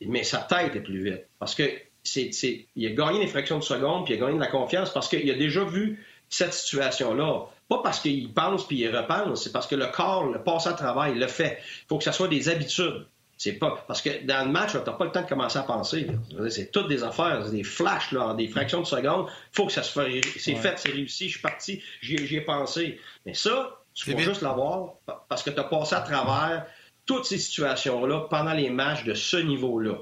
Mais 0.00 0.22
sa 0.22 0.38
tête 0.38 0.76
est 0.76 0.80
plus 0.80 1.02
vite. 1.02 1.24
Parce 1.40 1.54
que 1.56 1.64
c'est, 2.04 2.66
il 2.76 2.86
a 2.86 2.90
gagné 2.90 3.20
des 3.20 3.26
fractions 3.26 3.58
de 3.58 3.64
seconde, 3.64 4.04
puis 4.04 4.14
il 4.14 4.18
a 4.18 4.20
gagné 4.26 4.36
de 4.36 4.42
la 4.42 4.46
confiance 4.50 4.92
parce 4.92 5.08
qu'il 5.08 5.28
a 5.30 5.34
déjà 5.34 5.64
vu 5.64 6.04
cette 6.28 6.52
situation-là. 6.52 7.46
Pas 7.68 7.78
parce 7.82 8.00
qu'il 8.00 8.32
pense 8.32 8.66
puis 8.66 8.78
il 8.78 8.96
repense, 8.96 9.44
c'est 9.44 9.52
parce 9.52 9.66
que 9.66 9.74
le 9.74 9.86
corps 9.86 10.26
le 10.26 10.42
passe 10.42 10.66
à 10.66 10.72
travail, 10.72 11.14
le 11.14 11.26
fait. 11.26 11.58
Il 11.60 11.88
faut 11.88 11.98
que 11.98 12.04
ça 12.04 12.12
soit 12.12 12.28
des 12.28 12.48
habitudes. 12.48 13.06
C'est 13.36 13.52
pas 13.52 13.84
parce 13.86 14.02
que 14.02 14.26
dans 14.26 14.46
le 14.46 14.50
match, 14.50 14.72
tu 14.72 14.78
n'as 14.78 14.82
pas 14.82 15.04
le 15.04 15.12
temps 15.12 15.22
de 15.22 15.28
commencer 15.28 15.58
à 15.58 15.62
penser. 15.62 16.08
C'est 16.50 16.72
toutes 16.72 16.88
des 16.88 17.04
affaires, 17.04 17.48
des 17.50 17.62
flashs 17.62 18.10
là, 18.10 18.34
des 18.34 18.48
fractions 18.48 18.80
de 18.80 18.86
seconde. 18.86 19.26
Il 19.28 19.56
faut 19.56 19.66
que 19.66 19.72
ça 19.72 19.84
se 19.84 19.92
fasse. 19.92 20.08
C'est 20.38 20.56
fait, 20.56 20.76
c'est 20.76 20.90
réussi, 20.90 21.26
je 21.26 21.32
suis 21.32 21.40
parti, 21.40 21.80
j'y 22.00 22.16
ai, 22.36 22.40
pensé. 22.40 23.00
Mais 23.24 23.34
ça, 23.34 23.78
tu 23.94 24.10
faut 24.10 24.18
juste 24.18 24.42
l'avoir 24.42 24.94
parce 25.28 25.44
que 25.44 25.50
tu 25.50 25.60
as 25.60 25.64
passé 25.64 25.94
à 25.94 26.00
travers 26.00 26.66
toutes 27.06 27.26
ces 27.26 27.38
situations-là 27.38 28.26
pendant 28.28 28.54
les 28.54 28.70
matchs 28.70 29.04
de 29.04 29.14
ce 29.14 29.36
niveau-là. 29.36 29.94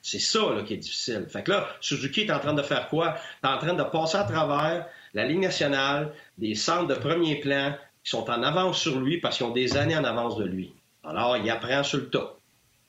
C'est 0.00 0.20
ça 0.20 0.40
là, 0.54 0.62
qui 0.62 0.74
est 0.74 0.78
difficile. 0.78 1.26
Fait 1.28 1.42
que 1.42 1.50
là, 1.50 1.68
Suzuki 1.80 2.22
est 2.22 2.32
en 2.32 2.38
train 2.38 2.54
de 2.54 2.62
faire 2.62 2.88
quoi? 2.88 3.16
Tu 3.42 3.48
es 3.48 3.52
en 3.52 3.58
train 3.58 3.74
de 3.74 3.82
passer 3.82 4.16
à 4.16 4.24
travers 4.24 4.86
la 5.14 5.24
Ligue 5.24 5.40
nationale, 5.40 6.12
des 6.38 6.54
centres 6.54 6.86
de 6.86 6.94
premier 6.94 7.36
plan 7.36 7.74
qui 8.04 8.10
sont 8.10 8.30
en 8.30 8.42
avance 8.42 8.78
sur 8.80 8.98
lui 8.98 9.18
parce 9.18 9.36
qu'ils 9.36 9.46
ont 9.46 9.50
des 9.50 9.76
années 9.76 9.96
en 9.96 10.04
avance 10.04 10.36
de 10.36 10.44
lui. 10.44 10.72
Alors, 11.04 11.36
il 11.36 11.48
apprend 11.50 11.82
sur 11.82 11.98
le 11.98 12.10
tas. 12.10 12.34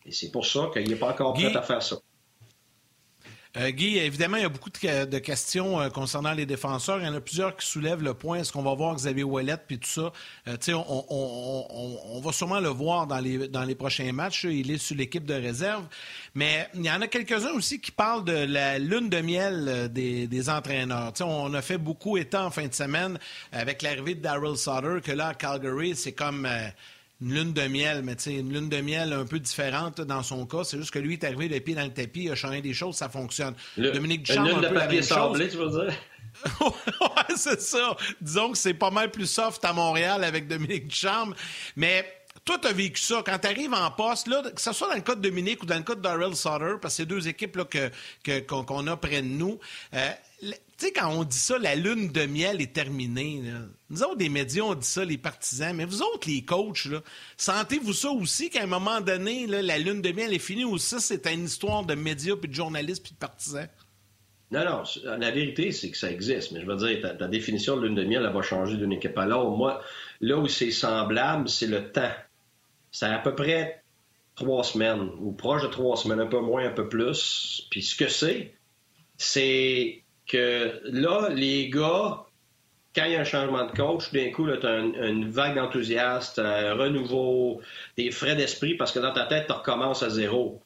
Et 0.06 0.12
c'est 0.12 0.32
pour 0.32 0.46
ça 0.46 0.70
qu'il 0.74 0.90
n'est 0.90 0.96
pas 0.96 1.12
encore 1.12 1.34
prêt 1.34 1.56
à 1.56 1.62
faire 1.62 1.82
ça. 1.82 1.98
Euh, 3.58 3.70
Guy, 3.72 3.98
évidemment, 3.98 4.38
il 4.38 4.44
y 4.44 4.46
a 4.46 4.50
beaucoup 4.50 4.70
de, 4.70 5.20
questions 5.20 5.82
euh, 5.82 5.90
concernant 5.90 6.32
les 6.32 6.46
défenseurs. 6.46 7.00
Il 7.00 7.06
y 7.06 7.08
en 7.08 7.14
a 7.14 7.20
plusieurs 7.20 7.58
qui 7.58 7.68
soulèvent 7.68 8.02
le 8.02 8.14
point. 8.14 8.40
Est-ce 8.40 8.54
qu'on 8.54 8.62
va 8.62 8.74
voir 8.74 8.96
Xavier 8.96 9.24
Ouellet 9.24 9.58
puis 9.68 9.78
tout 9.78 9.90
ça? 9.90 10.14
Euh, 10.48 10.56
on, 10.70 11.06
on, 11.10 11.98
on, 12.16 12.22
va 12.22 12.32
sûrement 12.32 12.62
le 12.62 12.70
voir 12.70 13.08
dans 13.08 13.20
les, 13.20 13.50
dans 13.50 13.64
les 13.64 13.76
prochains 13.76 14.14
matchs. 14.14 14.46
Il 14.46 14.72
est 14.72 14.78
sur 14.78 14.96
l'équipe 14.96 15.26
de 15.26 15.34
réserve. 15.34 15.86
Mais 16.34 16.70
il 16.76 16.86
y 16.86 16.92
en 16.92 17.02
a 17.02 17.08
quelques-uns 17.08 17.52
aussi 17.52 17.82
qui 17.82 17.92
parlent 17.92 18.24
de 18.24 18.32
la 18.32 18.80
lune 18.80 19.10
de 19.10 19.20
miel 19.20 19.90
des, 19.92 20.28
des 20.28 20.50
entraîneurs. 20.50 21.12
on 21.20 21.54
a 21.54 21.62
fait 21.62 21.78
beaucoup 21.78 22.18
état 22.18 22.46
en 22.46 22.52
fin 22.52 22.68
de 22.68 22.74
semaine 22.74 23.20
avec 23.52 23.82
l'arrivée 23.82 24.16
de 24.16 24.22
Daryl 24.22 24.56
Sutter, 24.56 25.02
que 25.04 25.12
là, 25.12 25.30
à 25.30 25.34
Calgary, 25.34 25.96
c'est 25.98 26.14
comme 26.14 26.48
une 27.22 27.34
lune 27.34 27.54
de 27.54 27.68
miel, 27.68 28.02
mais 28.04 28.16
tu 28.16 28.24
sais, 28.24 28.36
une 28.36 28.52
lune 28.52 28.70
de 28.70 28.82
miel 28.82 29.14
un 29.14 29.26
peu 29.26 29.40
différente 29.40 30.02
dans 30.02 30.24
son 30.24 30.46
cas. 30.46 30.64
C'est 30.64 30.78
juste 30.78 30.92
que 30.92 31.00
lui 31.00 31.14
est 31.14 31.24
arrivé 31.24 31.48
les 31.48 31.62
pieds 31.62 31.76
dans 31.76 31.84
le 31.84 31.94
tapis, 31.94 32.24
il 32.24 32.32
a 32.32 32.36
changé 32.36 32.62
des 32.62 32.74
choses, 32.74 32.96
ça 32.96 33.10
fonctionne. 33.10 33.54
Dominique 33.78 34.24
Duchamp, 34.24 34.46
une 34.46 34.56
lune 34.56 34.66
un 34.66 34.70
de 34.70 34.74
papier 34.74 35.02
sablé, 35.02 35.50
tu 35.50 35.58
veux 35.58 35.70
dire? 35.70 35.94
ouais, 36.62 37.36
c'est 37.36 37.62
ça. 37.62 37.96
Disons 38.20 38.52
que 38.52 38.58
c'est 38.58 38.74
pas 38.74 38.90
mal 38.90 39.12
plus 39.12 39.28
soft 39.28 39.64
à 39.66 39.74
Montréal 39.74 40.24
avec 40.24 40.48
Dominique 40.48 40.88
Duchamp. 40.88 41.34
Mais 41.76 42.06
toi, 42.46 42.58
tu 42.60 42.68
as 42.68 42.74
vécu 42.74 43.00
ça. 43.00 43.22
Quand 43.26 43.38
tu 43.38 43.48
arrives 43.48 43.74
en 43.74 43.92
poste, 43.92 44.28
là, 44.28 44.42
que 44.44 44.62
ce 44.62 44.74
soit 44.74 44.88
dans 44.88 44.96
le 44.96 45.02
cas 45.02 45.16
de 45.16 45.22
Dominique 45.22 45.62
ou 45.62 45.66
dans 45.66 45.76
le 45.76 45.84
cas 45.84 45.96
de 45.96 46.02
Darrell 46.02 46.36
Sutter, 46.36 46.76
parce 46.82 46.96
que 46.96 46.98
c'est 46.98 47.06
deux 47.06 47.28
équipes 47.28 47.58
là, 47.58 47.66
que, 47.66 48.40
qu'on, 48.40 48.88
a 48.88 48.98
près 48.98 49.22
de 49.22 49.28
nous, 49.28 49.60
euh, 49.94 50.10
tu 50.82 50.88
sais, 50.88 50.94
quand 50.94 51.12
on 51.12 51.24
dit 51.24 51.38
ça, 51.38 51.60
la 51.60 51.76
lune 51.76 52.12
de 52.12 52.26
miel 52.26 52.60
est 52.60 52.74
terminée. 52.74 53.44
Nous 53.91 54.02
autres, 54.02 54.15
des 54.15 54.30
médias, 54.30 54.63
on 54.63 54.74
dit 54.74 54.88
ça, 54.88 55.06
les 55.06 55.20
partisans. 55.20 55.76
Mais 55.76 55.86
vous 55.86 56.02
autres, 56.02 56.28
les 56.28 56.44
coachs, 56.44 56.88
sentez-vous 57.38 57.94
ça 57.94 58.10
aussi 58.10 58.50
qu'à 58.50 58.63
un 58.63 58.67
moment 58.67 59.00
donné, 59.00 59.46
la 59.46 59.78
lune 59.78 60.02
de 60.02 60.12
miel 60.12 60.34
est 60.34 60.39
finie 60.39 60.65
ou 60.65 60.80
ça, 60.80 61.00
c'est 61.00 61.28
une 61.32 61.46
histoire 61.46 61.86
de 61.86 61.94
médias, 61.94 62.36
puis 62.36 62.50
de 62.50 62.56
journalistes, 62.56 63.04
puis 63.04 63.12
de 63.12 63.20
partisans? 63.20 63.67
Non, 64.50 64.65
non. 64.65 64.84
La 65.20 65.30
vérité, 65.30 65.72
c'est 65.72 65.91
que 65.91 65.98
ça 65.98 66.10
existe. 66.10 66.52
Mais 66.52 66.62
je 66.62 66.65
veux 66.65 66.78
dire, 66.78 67.15
ta, 67.15 67.28
définition 67.28 67.78
de 67.78 67.86
lune 67.86 67.94
de 67.94 68.04
miel, 68.04 68.26
elle 68.26 68.34
va 68.34 68.41
changer 68.41 68.76
d'une 68.76 68.91
équipe 68.91 69.15
à 69.20 69.28
l'autre. 69.28 69.52
Moi, 69.52 69.84
là 70.20 70.39
où 70.39 70.48
c'est 70.48 70.72
semblable, 70.72 71.48
c'est 71.48 71.67
le 71.67 71.91
temps. 71.91 72.12
C'est 72.91 73.06
à 73.06 73.20
peu 73.20 73.36
près 73.36 73.84
trois 74.34 74.63
semaines, 74.63 75.12
ou 75.20 75.32
proche 75.32 75.62
de 75.62 75.67
trois 75.67 75.96
semaines, 75.96 76.22
un 76.22 76.26
peu 76.26 76.39
moins, 76.39 76.65
un 76.65 76.72
peu 76.72 76.89
plus. 76.89 77.67
Puis 77.70 77.84
ce 77.84 77.96
que 77.96 78.08
c'est, 78.08 78.56
c'est 79.17 80.01
que 80.32 80.82
là, 80.86 81.30
les 81.30 81.70
gars, 81.70 82.26
quand 82.96 83.04
il 83.06 83.12
y 83.12 83.15
a 83.15 83.22
un 83.22 83.26
changement 83.26 83.65
de 83.65 83.72
coach, 83.72 84.12
d'un 84.13 84.32
coup, 84.32 84.48
tu 84.48 84.65
as 84.65 84.78
une, 84.80 85.30
vague 85.30 85.56
d'enthousiasme, 85.56 86.41
un 86.41 86.74
renouveau, 86.74 87.62
des 87.98 88.12
frais 88.12 88.36
d'esprit 88.36 88.76
parce 88.76 88.91
que 88.91 89.00
dans 89.00 89.13
ta 89.13 89.26
tête, 89.26 89.48
tu 89.48 89.54
recommences 89.54 90.04
à 90.04 90.10
zéro. 90.10 90.62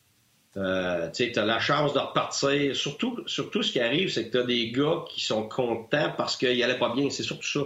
Euh, 0.58 1.10
tu 1.12 1.32
as 1.36 1.46
la 1.46 1.60
chance 1.60 1.94
de 1.94 2.00
repartir. 2.00 2.76
Surtout, 2.76 3.24
surtout 3.28 3.64
ce 3.64 3.72
qui 3.72 3.80
arrive, 3.80 4.10
c'est 4.10 4.28
que 4.28 4.32
tu 4.32 4.38
as 4.38 4.44
des 4.44 4.72
gars 4.72 5.04
qui 5.10 5.22
sont 5.22 5.50
contents 5.50 6.14
parce 6.16 6.38
qu'ils 6.38 6.60
n'allaient 6.60 6.80
pas 6.80 6.94
bien. 6.94 7.10
C'est 7.10 7.24
surtout 7.24 7.48
ça. 7.48 7.62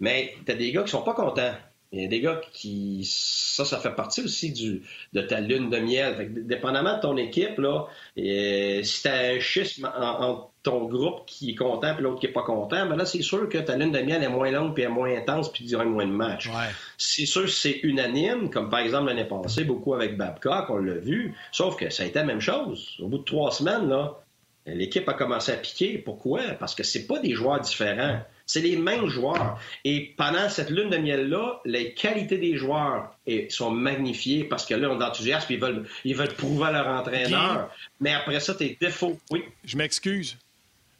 Mais 0.00 0.34
tu 0.46 0.52
as 0.52 0.54
des 0.54 0.70
gars 0.70 0.82
qui 0.82 0.90
sont 0.90 1.02
pas 1.02 1.14
contents. 1.14 1.54
Il 1.92 2.02
y 2.02 2.04
a 2.04 2.08
des 2.08 2.20
gars 2.20 2.40
qui. 2.52 3.02
Ça, 3.04 3.64
ça 3.64 3.78
fait 3.78 3.94
partie 3.94 4.22
aussi 4.22 4.52
du, 4.52 4.82
de 5.12 5.20
ta 5.22 5.40
lune 5.40 5.68
de 5.68 5.78
miel. 5.78 6.46
Dépendamment 6.46 6.96
de 6.96 7.02
ton 7.02 7.16
équipe, 7.16 7.58
là, 7.58 7.86
si 8.16 9.02
tu 9.02 9.08
as 9.08 9.32
un 9.34 9.40
schisme 9.40 9.90
entre 9.98 10.51
ton 10.62 10.84
groupe 10.84 11.26
qui 11.26 11.50
est 11.50 11.54
content 11.54 11.98
et 11.98 12.00
l'autre 12.00 12.20
qui 12.20 12.26
est 12.26 12.32
pas 12.32 12.42
content, 12.42 12.86
ben 12.86 12.96
là, 12.96 13.04
c'est 13.04 13.22
sûr 13.22 13.48
que 13.48 13.58
ta 13.58 13.76
lune 13.76 13.90
de 13.90 13.98
miel 13.98 14.22
est 14.22 14.28
moins 14.28 14.50
longue 14.50 14.74
puis 14.74 14.84
est 14.84 14.88
moins 14.88 15.12
intense 15.16 15.50
puis 15.50 15.64
il 15.64 15.70
y 15.70 15.74
aura 15.74 15.84
moins 15.84 16.06
de 16.06 16.12
matchs. 16.12 16.50
C'est 16.96 17.26
sûr 17.26 17.42
que 17.42 17.50
c'est 17.50 17.80
unanime, 17.82 18.48
comme 18.48 18.70
par 18.70 18.80
exemple 18.80 19.08
l'année 19.08 19.24
passée, 19.24 19.64
beaucoup 19.64 19.94
avec 19.94 20.16
Babcock, 20.16 20.70
on 20.70 20.76
l'a 20.76 20.94
vu. 20.94 21.34
Sauf 21.50 21.76
que 21.76 21.90
ça 21.90 22.04
a 22.04 22.06
été 22.06 22.18
la 22.20 22.24
même 22.24 22.40
chose. 22.40 22.96
Au 23.00 23.08
bout 23.08 23.18
de 23.18 23.24
trois 23.24 23.50
semaines, 23.50 23.88
là, 23.88 24.20
l'équipe 24.66 25.08
a 25.08 25.14
commencé 25.14 25.50
à 25.50 25.56
piquer. 25.56 25.98
Pourquoi? 25.98 26.40
Parce 26.60 26.76
que 26.76 26.84
c'est 26.84 27.08
pas 27.08 27.18
des 27.18 27.32
joueurs 27.32 27.60
différents. 27.60 28.20
C'est 28.46 28.60
les 28.60 28.76
mêmes 28.76 29.06
joueurs. 29.06 29.58
Et 29.84 30.14
pendant 30.16 30.48
cette 30.48 30.70
lune 30.70 30.90
de 30.90 30.98
miel-là, 30.98 31.60
les 31.64 31.94
qualités 31.94 32.38
des 32.38 32.56
joueurs 32.56 33.16
sont 33.48 33.70
magnifiées 33.70 34.44
parce 34.44 34.64
que 34.64 34.74
là, 34.74 34.90
on 34.90 35.00
est 35.00 35.04
enthousiasme, 35.04 35.52
ils 35.52 35.60
veulent, 35.60 35.88
ils 36.04 36.14
veulent 36.14 36.34
prouver 36.34 36.66
à 36.66 36.72
leur 36.72 36.86
entraîneur. 36.86 37.70
Mais 37.98 38.12
après 38.12 38.38
ça, 38.38 38.54
tes 38.54 38.76
défauts. 38.80 39.18
Oui. 39.32 39.42
Je 39.64 39.76
m'excuse. 39.76 40.36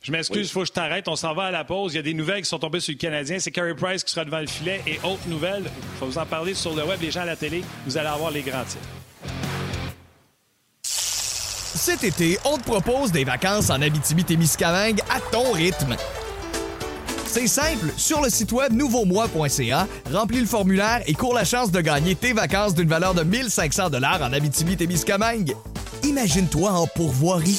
Je 0.03 0.11
m'excuse, 0.11 0.49
il 0.49 0.53
faut 0.53 0.61
que 0.61 0.67
je 0.67 0.73
t'arrête. 0.73 1.07
On 1.07 1.15
s'en 1.15 1.33
va 1.33 1.45
à 1.45 1.51
la 1.53 1.65
pause. 1.65 1.93
Il 1.95 1.97
y 1.97 2.01
a 2.01 2.03
des 2.03 2.15
nouvelles 2.15 2.43
qui 2.43 2.49
sont 2.49 2.59
tombées 2.59 2.81
sur 2.81 2.93
le 2.93 2.99
Canadien. 2.99 3.39
C'est 3.39 3.53
Carey 3.53 3.75
Price 3.75 4.03
qui 4.03 4.13
sera 4.13 4.25
devant 4.25 4.41
le 4.41 4.49
filet. 4.49 4.83
Et 4.87 4.99
autre 5.05 5.27
nouvelle, 5.29 5.63
je 5.97 6.05
vais 6.05 6.11
vous 6.11 6.19
en 6.19 6.27
parler 6.27 6.55
sur 6.55 6.75
le 6.75 6.85
web, 6.85 7.01
les 7.01 7.13
gens 7.13 7.21
à 7.21 7.27
la 7.27 7.37
télé. 7.37 7.63
Vous 7.87 7.97
allez 7.97 8.09
avoir 8.09 8.33
les 8.33 8.43
grands 8.43 8.65
titres. 8.65 8.81
Cet 10.83 12.05
été, 12.05 12.39
on 12.45 12.59
te 12.59 12.65
propose 12.65 13.13
des 13.13 13.25
vacances 13.25 13.71
en 13.71 13.81
Abitibi-Témiscamingue 13.81 15.01
à 15.11 15.21
ton 15.33 15.53
rythme. 15.53 15.97
C'est 17.27 17.47
simple, 17.47 17.87
sur 17.97 18.21
le 18.21 18.29
site 18.29 18.53
web 18.53 18.73
nouveaumois.ca, 18.75 19.89
remplis 20.13 20.41
le 20.41 20.47
formulaire 20.47 21.01
et 21.07 21.15
cours 21.15 21.33
la 21.33 21.45
chance 21.45 21.73
de 21.73 21.81
gagner 21.81 22.15
tes 22.15 22.35
vacances 22.35 22.75
d'une 22.75 22.89
valeur 22.89 23.15
de 23.15 23.23
1500 23.23 23.89
dollars 23.89 24.21
en 24.21 24.33
Abitibi-Témiscamingue. 24.35 25.57
Imagine-toi 26.05 26.71
en 26.71 26.87
pourvoirie, 26.87 27.59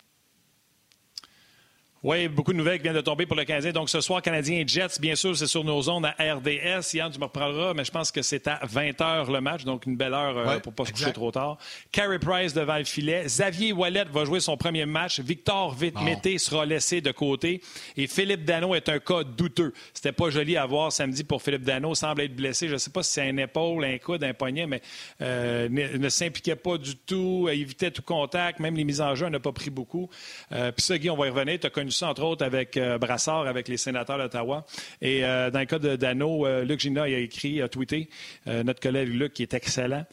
Oui, 2.03 2.27
beaucoup 2.27 2.51
de 2.51 2.57
nouvelles 2.57 2.77
qui 2.77 2.83
viennent 2.83 2.95
de 2.95 3.01
tomber 3.01 3.27
pour 3.27 3.37
le 3.37 3.45
Canadien. 3.45 3.73
Donc, 3.73 3.87
ce 3.87 4.01
soir, 4.01 4.23
Canadien 4.23 4.63
Jets, 4.65 4.99
bien 4.99 5.13
sûr, 5.13 5.37
c'est 5.37 5.45
sur 5.45 5.63
nos 5.63 5.87
ondes 5.87 6.07
à 6.07 6.33
RDS. 6.33 6.95
Yann, 6.95 7.11
tu 7.11 7.19
me 7.19 7.25
reprendras, 7.25 7.75
mais 7.75 7.85
je 7.85 7.91
pense 7.91 8.11
que 8.11 8.23
c'est 8.23 8.47
à 8.47 8.59
20 8.63 8.99
h 8.99 9.31
le 9.31 9.39
match, 9.39 9.65
donc 9.65 9.85
une 9.85 9.95
belle 9.95 10.15
heure 10.15 10.35
euh, 10.35 10.57
pour 10.57 10.71
ne 10.71 10.75
pas 10.77 10.85
se 10.85 10.93
coucher 10.93 11.13
trop 11.13 11.29
tard. 11.29 11.59
Carey 11.91 12.17
Price 12.17 12.55
devant 12.55 12.79
le 12.79 12.85
filet. 12.85 13.25
Xavier 13.25 13.71
Wallet 13.71 14.05
va 14.11 14.25
jouer 14.25 14.39
son 14.39 14.57
premier 14.57 14.87
match. 14.87 15.19
Victor 15.19 15.75
Vitmété 15.75 16.39
sera 16.39 16.65
laissé 16.65 17.01
de 17.01 17.11
côté. 17.11 17.61
Et 17.95 18.07
Philippe 18.07 18.45
Dano 18.45 18.73
est 18.73 18.89
un 18.89 18.97
cas 18.97 19.23
douteux. 19.23 19.71
C'était 19.93 20.11
pas 20.11 20.31
joli 20.31 20.57
à 20.57 20.65
voir 20.65 20.91
samedi 20.91 21.23
pour 21.23 21.43
Philippe 21.43 21.65
Dano. 21.65 21.93
semble 21.93 22.21
être 22.21 22.35
blessé. 22.35 22.67
Je 22.67 22.73
ne 22.73 22.79
sais 22.79 22.89
pas 22.89 23.03
si 23.03 23.11
c'est 23.11 23.29
un 23.29 23.37
épaule, 23.37 23.85
un 23.85 23.99
coude, 23.99 24.23
un 24.23 24.33
poignet, 24.33 24.65
mais 24.65 24.81
euh, 25.21 25.69
ne, 25.69 26.09
s'impliquait 26.09 26.55
pas 26.55 26.79
du 26.79 26.95
tout, 26.95 27.47
évitait 27.47 27.91
tout 27.91 28.01
contact. 28.01 28.59
Même 28.59 28.75
les 28.75 28.85
mises 28.85 29.01
en 29.01 29.13
jeu, 29.13 29.29
n'a 29.29 29.39
pas 29.39 29.51
pris 29.51 29.69
beaucoup. 29.69 30.09
Euh, 30.51 30.71
puis 30.71 30.83
ça, 30.83 30.97
Guy, 30.97 31.11
on 31.11 31.15
va 31.15 31.27
y 31.27 31.29
revenir. 31.29 31.59
Tu 31.59 31.67
as 31.67 31.69
connu 31.69 31.90
connu 31.91 31.97
ça, 31.97 32.09
entre 32.09 32.23
autres, 32.23 32.45
avec 32.45 32.79
Brassard, 32.99 33.47
avec 33.47 33.67
les 33.67 33.77
sénateurs 33.77 34.17
d'Ottawa. 34.17 34.65
Et 35.01 35.21
dans 35.21 35.59
le 35.59 35.65
cas 35.65 35.79
de 35.79 35.95
Dano, 35.95 36.47
Luc 36.63 36.79
Gina 36.79 37.03
a 37.03 37.07
écrit, 37.07 37.61
a 37.61 37.67
tweeté, 37.67 38.09
notre 38.45 38.79
collègue 38.79 39.09
Luc, 39.09 39.33
qui 39.33 39.43
est 39.43 39.53
excellent, 39.53 40.05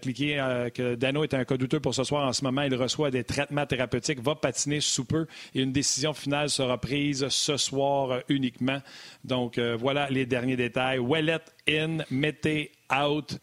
cliquez 0.00 0.36
que 0.74 0.94
Dano 0.94 1.24
est 1.24 1.34
un 1.34 1.44
cas 1.44 1.56
douteux 1.56 1.80
pour 1.80 1.94
ce 1.94 2.04
soir. 2.04 2.26
En 2.26 2.32
ce 2.32 2.44
moment, 2.44 2.62
il 2.62 2.74
reçoit 2.74 3.10
des 3.10 3.24
traitements 3.24 3.66
thérapeutiques, 3.66 4.20
va 4.20 4.34
patiner 4.34 4.80
sous 4.80 5.04
peu 5.04 5.26
et 5.54 5.62
une 5.62 5.72
décision 5.72 6.12
finale 6.12 6.50
sera 6.50 6.78
prise 6.78 7.28
ce 7.28 7.56
soir 7.56 8.20
uniquement. 8.28 8.80
Donc, 9.24 9.58
voilà 9.58 10.08
les 10.10 10.26
derniers 10.26 10.56
détails. 10.56 10.98
Wellet 10.98 11.40
in, 11.68 11.98
mettez 12.10 12.72
out, 12.92 13.38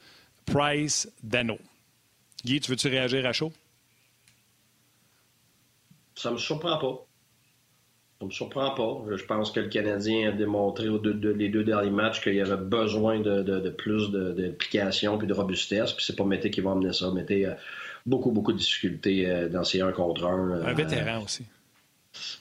Price, 0.45 1.11
Dano. 1.23 1.57
Guy, 2.43 2.59
tu 2.59 2.71
veux-tu 2.71 2.87
réagir 2.87 3.25
à 3.25 3.33
chaud? 3.33 3.51
Ça 6.15 6.31
me 6.31 6.37
surprend 6.37 6.77
pas. 6.77 7.05
Ça 8.19 8.25
me 8.25 8.31
surprend 8.31 8.71
pas. 8.71 9.15
Je 9.15 9.23
pense 9.23 9.49
que 9.49 9.61
le 9.61 9.69
Canadien 9.69 10.27
a 10.27 10.31
démontré 10.33 10.89
aux 10.89 10.97
deux, 10.97 11.31
les 11.31 11.47
deux 11.47 11.63
derniers 11.63 11.89
matchs 11.89 12.21
qu'il 12.21 12.35
y 12.35 12.41
avait 12.41 12.57
besoin 12.57 13.21
de, 13.21 13.69
plus 13.69 14.11
d'implication 14.11 15.21
et 15.21 15.25
de 15.25 15.33
robustesse. 15.33 15.93
Puis 15.93 16.03
c'est 16.03 16.17
pas 16.17 16.25
Mété 16.25 16.51
qui 16.51 16.59
va 16.59 16.71
amener 16.71 16.91
ça. 16.91 17.11
Mété 17.11 17.45
a 17.45 17.57
beaucoup, 18.05 18.31
beaucoup 18.31 18.51
de 18.51 18.57
difficultés 18.57 19.25
euh, 19.25 19.47
dans 19.47 19.63
ces 19.63 19.79
1 19.79 19.93
contre 19.93 20.25
1. 20.25 20.63
Un 20.65 20.73
vétéran 20.73 21.23
aussi. 21.23 21.45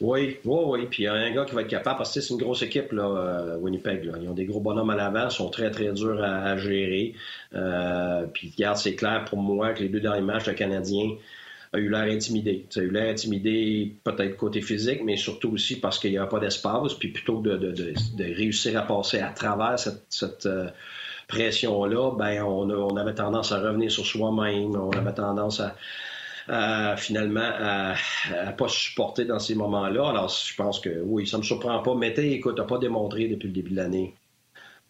Oui, 0.00 0.38
oui, 0.44 0.60
oui. 0.66 0.86
Puis 0.90 1.04
il 1.04 1.06
y 1.06 1.08
a 1.08 1.12
un 1.12 1.30
gars 1.32 1.44
qui 1.44 1.54
va 1.54 1.60
être 1.60 1.68
capable, 1.68 1.98
parce 1.98 2.12
que 2.12 2.20
c'est 2.20 2.34
une 2.34 2.40
grosse 2.40 2.62
équipe, 2.62 2.90
là, 2.90 3.04
euh, 3.04 3.56
Winnipeg. 3.58 4.10
Ils 4.20 4.28
ont 4.28 4.34
des 4.34 4.46
gros 4.46 4.60
bonhommes 4.60 4.90
à 4.90 4.96
l'avant, 4.96 5.30
sont 5.30 5.50
très, 5.50 5.70
très 5.70 5.92
durs 5.92 6.22
à, 6.24 6.56
gérer. 6.56 7.14
Euh, 7.54 8.26
puis, 8.32 8.52
regarde, 8.56 8.78
c'est 8.78 8.96
clair 8.96 9.24
pour 9.26 9.38
moi 9.38 9.74
que 9.74 9.82
les 9.82 9.88
deux 9.88 10.00
derniers 10.00 10.22
matchs, 10.22 10.46
le 10.46 10.54
Canadien 10.54 11.10
a 11.72 11.78
eu 11.78 11.88
l'air 11.88 12.04
intimidé. 12.04 12.66
Ça 12.70 12.80
a 12.80 12.82
eu 12.82 12.90
l'air 12.90 13.10
intimidé 13.10 13.96
peut-être 14.04 14.36
côté 14.36 14.60
physique, 14.62 15.02
mais 15.04 15.16
surtout 15.16 15.52
aussi 15.52 15.80
parce 15.80 15.98
qu'il 15.98 16.10
n'y 16.10 16.18
a 16.18 16.26
pas 16.26 16.40
d'espace. 16.40 16.94
Puis 16.94 17.08
plutôt 17.08 17.40
de, 17.40 17.56
de, 17.56 17.94
réussir 18.18 18.78
à 18.78 18.82
passer 18.82 19.20
à 19.20 19.30
travers 19.30 19.78
cette, 19.78 20.46
euh, 20.46 20.68
pression-là, 21.28 22.12
ben 22.16 22.42
on, 22.42 22.70
on, 22.70 22.96
avait 22.96 23.14
tendance 23.14 23.52
à 23.52 23.60
revenir 23.60 23.90
sur 23.90 24.06
soi-même. 24.06 24.74
On 24.76 24.90
avait 24.92 25.12
tendance 25.12 25.60
à 25.60 25.74
finalement 26.96 27.40
à, 27.42 27.94
à 28.32 28.52
pas 28.52 28.68
supporter 28.68 29.26
dans 29.26 29.38
ces 29.38 29.54
moments-là. 29.54 30.08
Alors, 30.08 30.28
je 30.30 30.54
pense 30.54 30.80
que 30.80 31.02
oui, 31.04 31.26
ça 31.26 31.36
me 31.36 31.42
surprend 31.42 31.78
pas. 31.80 31.94
Mais 31.94 32.14
écoute, 32.16 32.56
t'as 32.56 32.64
pas 32.64 32.78
démontré 32.78 33.28
depuis 33.28 33.48
le 33.48 33.52
début 33.52 33.70
de 33.72 33.76
l'année 33.76 34.14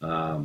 euh, 0.02 0.38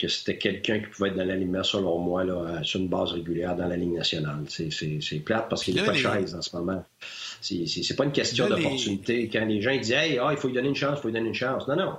que 0.00 0.08
c'était 0.08 0.38
quelqu'un 0.38 0.80
qui 0.80 0.86
pouvait 0.86 1.08
être 1.10 1.16
dans 1.16 1.24
l'alignement, 1.24 1.62
selon 1.62 1.98
moi, 1.98 2.24
là, 2.24 2.62
sur 2.62 2.80
une 2.80 2.88
base 2.88 3.12
régulière 3.12 3.56
dans 3.56 3.66
la 3.66 3.76
Ligue 3.76 3.92
nationale. 3.92 4.44
C'est 4.48 5.18
plate 5.24 5.48
parce 5.48 5.64
qu'il 5.64 5.74
n'est 5.74 5.84
pas 5.84 5.94
chaise 5.94 6.34
en 6.34 6.42
ce 6.42 6.56
moment. 6.56 6.84
C'est 7.40 7.96
pas 7.96 8.04
une 8.04 8.12
question 8.12 8.48
d'opportunité. 8.48 9.28
Quand 9.32 9.44
les 9.44 9.60
gens 9.60 9.76
disent 9.76 9.92
Hey, 9.92 10.18
ah, 10.18 10.28
il 10.30 10.36
faut 10.36 10.48
lui 10.48 10.54
donner 10.54 10.68
une 10.68 10.74
chance, 10.74 10.98
il 10.98 11.02
faut 11.02 11.08
lui 11.08 11.14
donner 11.14 11.28
une 11.28 11.34
chance. 11.34 11.68
Non, 11.68 11.76
non 11.76 11.94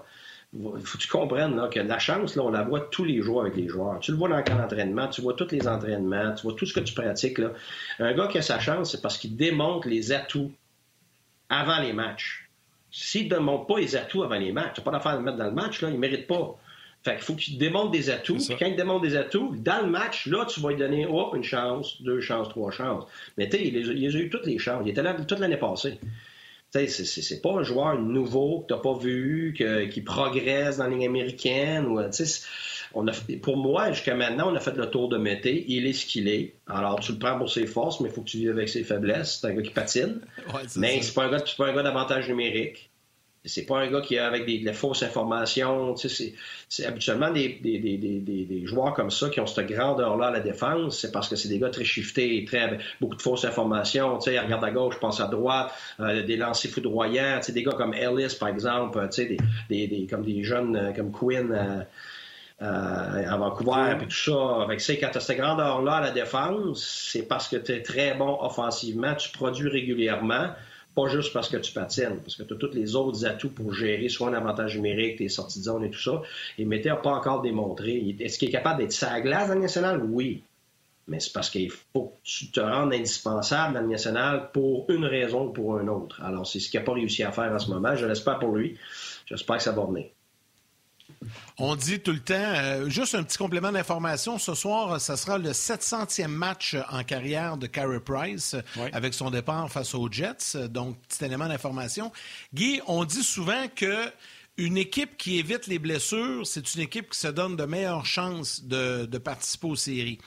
il 0.53 0.85
faut 0.85 0.97
que 0.97 1.03
tu 1.03 1.07
comprennes 1.07 1.69
que 1.69 1.79
la 1.79 1.99
chance, 1.99 2.35
là, 2.35 2.43
on 2.43 2.49
la 2.49 2.63
voit 2.63 2.81
tous 2.91 3.05
les 3.05 3.21
jours 3.21 3.41
avec 3.41 3.55
les 3.55 3.67
joueurs. 3.67 3.99
Tu 3.99 4.11
le 4.11 4.17
vois 4.17 4.27
dans 4.27 4.35
le 4.35 4.43
camp 4.43 4.57
d'entraînement, 4.57 5.07
tu 5.07 5.21
vois 5.21 5.33
tous 5.33 5.49
les 5.51 5.65
entraînements, 5.67 6.33
tu 6.33 6.43
vois 6.43 6.53
tout 6.53 6.65
ce 6.65 6.73
que 6.73 6.81
tu 6.81 6.93
pratiques. 6.93 7.37
Là. 7.37 7.51
Un 7.99 8.13
gars 8.13 8.27
qui 8.27 8.37
a 8.37 8.41
sa 8.41 8.59
chance, 8.59 8.91
c'est 8.91 9.01
parce 9.01 9.17
qu'il 9.17 9.35
démontre 9.37 9.87
les 9.87 10.11
atouts 10.11 10.51
avant 11.49 11.79
les 11.79 11.93
matchs. 11.93 12.49
S'il 12.91 13.25
ne 13.25 13.29
démontre 13.29 13.67
pas 13.67 13.79
les 13.79 13.95
atouts 13.95 14.23
avant 14.23 14.35
les 14.35 14.51
matchs, 14.51 14.73
tu 14.75 14.81
n'as 14.81 14.83
pas 14.83 14.91
d'affaire 14.91 15.13
de 15.13 15.17
le 15.19 15.23
mettre 15.23 15.37
dans 15.37 15.45
le 15.45 15.51
match, 15.51 15.81
là, 15.81 15.87
il 15.87 15.95
ne 15.95 15.99
mérite 15.99 16.27
pas. 16.27 16.57
Fait 17.03 17.15
qu'il 17.15 17.23
faut 17.23 17.35
qu'il 17.35 17.57
démontre 17.57 17.91
des 17.91 18.09
atouts. 18.09 18.37
Puis 18.37 18.55
quand 18.59 18.67
il 18.67 18.75
démontre 18.75 19.01
des 19.01 19.15
atouts, 19.15 19.55
dans 19.57 19.83
le 19.83 19.89
match, 19.89 20.27
là, 20.27 20.45
tu 20.45 20.59
vas 20.59 20.69
lui 20.69 20.77
donner 20.77 21.07
oh, 21.09 21.31
une 21.35 21.43
chance, 21.43 22.01
deux 22.01 22.21
chances, 22.21 22.49
trois 22.49 22.71
chances. 22.71 23.05
Mais 23.37 23.49
tu 23.49 23.57
sais, 23.57 23.67
il, 23.67 23.75
il, 23.75 24.15
a 24.15 24.19
eu 24.19 24.29
toutes 24.29 24.45
les 24.45 24.59
chances. 24.59 24.83
Il 24.85 24.91
était 24.91 25.01
là 25.01 25.15
toute 25.15 25.39
l'année 25.39 25.57
passée 25.57 25.97
c'est 26.87 27.41
pas 27.41 27.51
un 27.51 27.63
joueur 27.63 27.99
nouveau 27.99 28.61
que 28.61 28.73
t'as 28.73 28.79
pas 28.79 28.97
vu, 28.97 29.53
qui 29.91 30.01
progresse 30.01 30.77
dans 30.77 30.85
la 30.85 30.89
ligne 30.91 31.05
américaine. 31.05 31.85
Ou, 31.85 31.99
on 32.93 33.07
a, 33.07 33.11
pour 33.41 33.57
moi, 33.57 33.91
jusqu'à 33.91 34.15
maintenant, 34.15 34.51
on 34.51 34.55
a 34.55 34.59
fait 34.59 34.75
le 34.75 34.89
tour 34.89 35.09
de 35.09 35.17
Mété. 35.17 35.65
Il 35.67 35.85
est 35.85 35.93
ce 35.93 36.05
qu'il 36.05 36.27
est. 36.27 36.53
Alors, 36.67 36.99
tu 36.99 37.13
le 37.13 37.19
prends 37.19 37.37
pour 37.37 37.49
ses 37.49 37.65
forces, 37.65 37.99
mais 37.99 38.09
il 38.09 38.13
faut 38.13 38.21
que 38.21 38.29
tu 38.29 38.37
vives 38.37 38.51
avec 38.51 38.69
ses 38.69 38.83
faiblesses. 38.83 39.39
C'est 39.41 39.47
un 39.47 39.53
gars 39.53 39.61
qui 39.61 39.71
patine. 39.71 40.21
mais 40.77 41.01
c'est 41.01 41.13
pas 41.13 41.25
un 41.25 41.31
gars, 41.31 41.43
pas 41.57 41.67
un 41.67 41.73
gars 41.73 41.83
d'avantage 41.83 42.29
numérique. 42.29 42.89
C'est 43.43 43.65
pas 43.65 43.79
un 43.79 43.89
gars 43.89 44.01
qui 44.01 44.19
a 44.19 44.27
avec 44.27 44.45
des, 44.45 44.73
fausses 44.73 45.01
informations. 45.01 45.95
c'est 45.95 46.85
habituellement 46.85 47.31
des, 47.31 47.59
des, 47.63 47.79
des, 47.79 48.65
joueurs 48.65 48.93
comme 48.93 49.09
ça 49.09 49.29
qui 49.29 49.39
ont 49.39 49.47
cette 49.47 49.67
grandeur-là 49.67 50.27
à 50.27 50.31
la 50.31 50.39
défense. 50.41 50.99
C'est 50.99 51.11
parce 51.11 51.27
que 51.27 51.35
c'est 51.35 51.49
des 51.49 51.57
gars 51.57 51.71
très 51.71 51.83
shiftés, 51.83 52.45
très 52.45 52.77
beaucoup 52.99 53.15
de 53.15 53.21
fausses 53.21 53.43
informations. 53.45 54.19
Tu 54.19 54.29
sais, 54.29 54.39
regarde 54.39 54.63
à 54.63 54.69
gauche, 54.69 54.99
pense 54.99 55.19
à 55.19 55.25
droite, 55.25 55.73
euh, 55.99 56.21
des 56.21 56.37
lancers 56.37 56.69
foudroyants. 56.69 57.39
Des 57.49 57.63
gars 57.63 57.71
comme 57.71 57.95
Ellis, 57.95 58.35
par 58.39 58.49
exemple, 58.49 58.99
tu 59.11 59.27
sais, 59.27 59.37
des, 59.69 60.07
comme 60.07 60.23
des 60.23 60.43
jeunes 60.43 60.75
euh, 60.75 60.91
comme 60.91 61.11
Quinn. 61.11 61.51
Euh, 61.51 61.83
à 63.27 63.37
Vancouver, 63.37 63.95
puis 63.97 64.05
tout 64.05 64.13
ça, 64.13 64.67
quand 65.01 65.09
tu 65.09 65.17
as 65.17 65.19
cette 65.19 65.37
grandeur-là 65.37 65.93
à 65.93 66.01
la 66.01 66.11
défense, 66.11 67.07
c'est 67.11 67.23
parce 67.23 67.47
que 67.47 67.55
tu 67.55 67.71
es 67.71 67.81
très 67.81 68.13
bon 68.13 68.37
offensivement, 68.39 69.15
tu 69.15 69.31
produis 69.31 69.67
régulièrement, 69.67 70.49
pas 70.95 71.07
juste 71.07 71.33
parce 71.33 71.49
que 71.49 71.57
tu 71.57 71.71
patines, 71.73 72.19
parce 72.21 72.35
que 72.35 72.43
tu 72.43 72.53
as 72.53 72.57
tous 72.57 72.73
les 72.73 72.95
autres 72.95 73.25
atouts 73.25 73.49
pour 73.49 73.73
gérer 73.73 74.09
soit 74.09 74.29
un 74.29 74.33
avantage 74.33 74.75
numérique, 74.75 75.17
tes 75.17 75.29
sorties 75.29 75.59
de 75.59 75.65
zone 75.65 75.85
et 75.85 75.89
tout 75.89 76.01
ça. 76.01 76.21
Et 76.57 76.65
Mété 76.65 76.89
n'a 76.89 76.97
pas 76.97 77.11
encore 77.11 77.41
démontré. 77.41 78.15
Est-ce 78.19 78.37
qu'il 78.37 78.49
est 78.49 78.51
capable 78.51 78.79
d'être 78.79 78.91
sa 78.91 79.21
glace 79.21 79.49
dans 79.49 79.59
national? 79.59 80.03
Oui. 80.03 80.43
Mais 81.07 81.19
c'est 81.19 81.33
parce 81.33 81.49
qu'il 81.49 81.71
faut 81.71 82.05
que 82.05 82.17
tu 82.23 82.51
te 82.51 82.59
rendes 82.59 82.93
indispensable 82.93 83.73
dans 83.73 83.81
le 83.81 83.87
national 83.87 84.49
pour 84.53 84.85
une 84.89 85.05
raison 85.05 85.47
ou 85.47 85.49
pour 85.51 85.79
une 85.79 85.89
autre. 85.89 86.21
Alors, 86.23 86.45
c'est 86.45 86.59
ce 86.59 86.69
qu'il 86.69 86.79
n'a 86.79 86.85
pas 86.85 86.93
réussi 86.93 87.23
à 87.23 87.31
faire 87.31 87.51
en 87.51 87.59
ce 87.59 87.69
moment. 87.69 87.95
Je 87.95 88.05
l'espère 88.05 88.39
pour 88.39 88.55
lui. 88.55 88.77
J'espère 89.25 89.57
que 89.57 89.63
ça 89.63 89.71
va 89.71 89.85
venir. 89.85 90.05
On 91.57 91.75
dit 91.75 91.99
tout 91.99 92.11
le 92.11 92.19
temps, 92.19 92.33
euh, 92.35 92.89
juste 92.89 93.13
un 93.15 93.23
petit 93.23 93.37
complément 93.37 93.71
d'information, 93.71 94.39
ce 94.39 94.55
soir, 94.55 94.99
ce 94.99 95.15
sera 95.15 95.37
le 95.37 95.51
700e 95.51 96.27
match 96.27 96.75
en 96.89 97.03
carrière 97.03 97.57
de 97.57 97.67
Carey 97.67 97.99
Price 97.99 98.55
avec 98.93 99.13
son 99.13 99.29
départ 99.29 99.69
face 99.71 99.93
aux 99.93 100.11
Jets. 100.11 100.67
Donc, 100.69 100.97
petit 101.07 101.25
élément 101.25 101.47
d'information. 101.47 102.11
Guy, 102.53 102.81
on 102.87 103.05
dit 103.05 103.23
souvent 103.23 103.67
que 103.75 104.11
une 104.57 104.77
équipe 104.77 105.17
qui 105.17 105.39
évite 105.39 105.67
les 105.67 105.79
blessures, 105.79 106.45
c'est 106.45 106.75
une 106.75 106.81
équipe 106.81 107.11
qui 107.11 107.19
se 107.19 107.27
donne 107.27 107.55
de 107.55 107.65
meilleures 107.65 108.05
chances 108.05 108.63
de, 108.63 109.05
participer 109.17 109.67
aux 109.67 109.75
séries. 109.75 110.19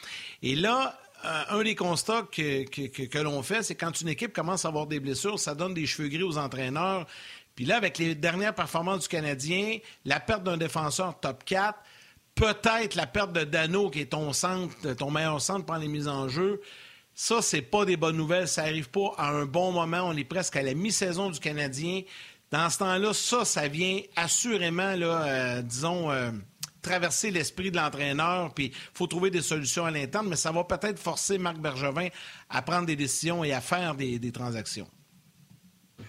Et 0.43 0.57
là, 0.57 0.99
euh, 1.25 1.43
un 1.51 1.63
des 1.63 1.75
constats 1.75 2.23
que, 2.31 2.65
que 2.65 3.19
l'on 3.19 3.43
fait, 3.43 3.63
c'est 3.63 3.75
quand 3.75 4.01
une 4.01 4.09
équipe 4.09 4.33
commence 4.33 4.65
à 4.65 4.69
avoir 4.69 4.87
des 4.87 5.01
blessures, 5.01 5.39
ça 5.39 5.55
donne 5.55 5.75
des 5.75 5.87
cheveux 5.87 6.09
gris 6.09 6.23
aux 6.23 6.39
entraîneurs. 6.39 7.07
Puis 7.55 7.65
là, 7.65 7.77
avec 7.77 7.99
les 7.99 8.15
dernières 8.15 8.55
performances 8.55 9.03
du 9.03 9.09
Canadien, 9.09 9.79
la 10.05 10.21
perte 10.21 10.43
d'un 10.43 10.57
défenseur 10.57 11.19
top 11.21 11.45
4, 11.45 11.79
peut-être 12.35 12.95
la 12.95 13.07
perte 13.07 13.33
de 13.33 13.45
Dano, 13.45 13.91
qui 13.91 14.01
est 14.01 14.07
ton 14.07 14.33
centre, 14.33 14.93
ton 14.95 15.11
meilleur 15.11 15.41
centre 15.41 15.65
pendant 15.65 15.81
les 15.81 15.89
mises 15.89 16.09
en 16.09 16.29
jeu, 16.29 16.61
ça, 17.15 17.41
c'est 17.43 17.63
pas 17.63 17.85
des 17.85 17.97
bonnes 17.97 18.17
nouvelles. 18.17 18.49
Ça 18.49 18.63
arrive 18.63 18.91
pas 18.91 19.13
à 19.17 19.31
un 19.31 19.47
bon 19.47 19.71
moment. 19.71 20.03
On 20.03 20.17
est 20.17 20.25
presque 20.25 20.57
à 20.57 20.63
la 20.63 20.75
mi-saison 20.75 21.31
du 21.31 21.39
Canadien. 21.39 22.03
Dans 22.51 22.69
ce 22.71 22.79
temps-là, 22.79 23.15
ça, 23.15 23.45
ça 23.45 23.69
vient 23.69 24.01
assurément, 24.17 24.97
là, 24.97 25.25
euh, 25.25 25.63
disons, 25.63 26.11
euh, 26.11 26.33
traverser 26.83 27.31
l'esprit 27.31 27.71
de 27.71 27.77
l'entraîneur. 27.77 28.53
Puis 28.53 28.67
il 28.67 28.73
faut 28.93 29.07
trouver 29.07 29.31
des 29.31 29.43
solutions 29.43 29.87
à 29.87 29.93
l'interne, 29.93 30.29
mais 30.29 30.37
ça 30.37 30.51
va 30.51 30.65
peut-être 30.65 30.99
forcer 30.99 31.39
Marc 31.39 31.59
Bergevin 31.59 32.09
à 32.51 32.63
prendre 32.63 32.87
des 32.87 32.97
décisions 32.97 33.45
et 33.45 33.53
à 33.53 33.61
faire 33.61 33.95
des 33.95 34.33
transactions. 34.33 34.89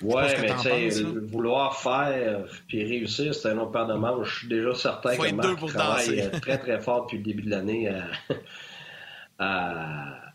Oui, 0.02 0.24
mais 0.42 0.54
tu 0.62 0.92
sais, 0.92 1.04
vouloir 1.04 1.78
faire 1.78 2.46
puis 2.68 2.84
réussir, 2.84 3.34
c'est 3.34 3.50
un 3.50 3.58
autre 3.58 3.72
paire 3.72 3.88
de 3.88 3.94
manches. 3.94 4.34
Je 4.34 4.40
suis 4.40 4.48
déjà 4.48 4.74
certain 4.74 5.16
que 5.16 5.34
Marc 5.34 5.66
travaille 5.68 6.22
euh, 6.22 6.40
très, 6.40 6.58
très 6.58 6.80
fort 6.80 7.04
depuis 7.04 7.18
le 7.18 7.24
début 7.24 7.44
de 7.44 7.50
l'année 7.50 7.90
à, 9.40 10.32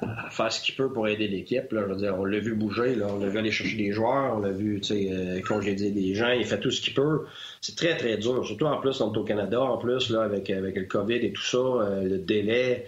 faire 0.30 0.52
ce 0.52 0.62
qu'il 0.62 0.74
peut 0.74 0.92
pour 0.92 1.08
aider 1.08 1.28
l'équipe. 1.28 1.66
Je 1.70 1.76
veux 1.76 1.96
dire, 1.96 2.14
on 2.18 2.24
l'a 2.24 2.38
vu 2.38 2.54
bouger, 2.54 2.94
là. 2.94 3.06
on 3.08 3.18
l'a 3.18 3.28
vu 3.28 3.38
aller 3.38 3.50
chercher 3.50 3.76
des 3.76 3.92
joueurs, 3.92 4.36
on 4.36 4.40
l'a 4.40 4.52
vu 4.52 4.80
euh, 4.90 5.40
congédier 5.42 5.90
des 5.90 6.14
gens, 6.14 6.30
il 6.30 6.44
fait 6.44 6.60
tout 6.60 6.70
ce 6.70 6.80
qu'il 6.80 6.94
peut. 6.94 7.26
C'est 7.60 7.76
très, 7.76 7.96
très 7.96 8.16
dur, 8.16 8.44
surtout 8.46 8.66
en 8.66 8.80
plus, 8.80 9.00
on 9.00 9.12
est 9.12 9.18
au 9.18 9.24
Canada, 9.24 9.60
en 9.60 9.78
plus, 9.78 10.10
là, 10.10 10.22
avec, 10.22 10.50
avec 10.50 10.76
le 10.76 10.84
COVID 10.84 11.16
et 11.16 11.32
tout 11.32 11.42
ça, 11.42 11.58
euh, 11.58 12.02
le 12.02 12.18
délai 12.18 12.86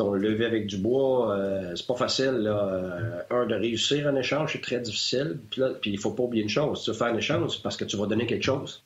on 0.00 0.12
le 0.12 0.28
levé 0.28 0.44
avec 0.44 0.66
du 0.66 0.78
bois, 0.78 1.34
euh, 1.36 1.74
c'est 1.76 1.86
pas 1.86 1.96
facile. 1.96 2.32
Là. 2.42 2.68
Euh, 2.72 3.22
un, 3.30 3.46
de 3.46 3.54
réussir 3.54 4.06
un 4.08 4.16
échange, 4.16 4.52
c'est 4.52 4.60
très 4.60 4.80
difficile. 4.80 5.38
Puis, 5.50 5.60
là, 5.60 5.72
il 5.84 5.98
faut 5.98 6.12
pas 6.12 6.24
oublier 6.24 6.42
une 6.42 6.48
chose. 6.48 6.82
Tu 6.82 6.90
veux 6.90 6.96
faire 6.96 7.08
un 7.08 7.16
échange, 7.16 7.62
parce 7.62 7.76
que 7.76 7.84
tu 7.84 7.96
vas 7.96 8.06
donner 8.06 8.26
quelque 8.26 8.44
chose. 8.44 8.82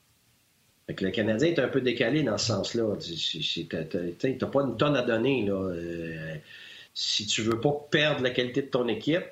Le 0.87 1.11
Canadien 1.11 1.49
est 1.49 1.59
un 1.59 1.69
peu 1.69 1.81
décalé 1.81 2.23
dans 2.23 2.37
ce 2.37 2.47
sens-là. 2.47 2.95
Tu 2.99 3.67
n'as 3.71 4.47
pas 4.47 4.61
une 4.61 4.77
tonne 4.77 4.95
à 4.95 5.01
donner. 5.01 5.45
Là. 5.45 5.53
Euh, 5.53 6.35
si 6.93 7.25
tu 7.25 7.41
veux 7.41 7.59
pas 7.59 7.73
perdre 7.89 8.21
la 8.21 8.29
qualité 8.29 8.61
de 8.61 8.67
ton 8.67 8.87
équipe, 8.87 9.25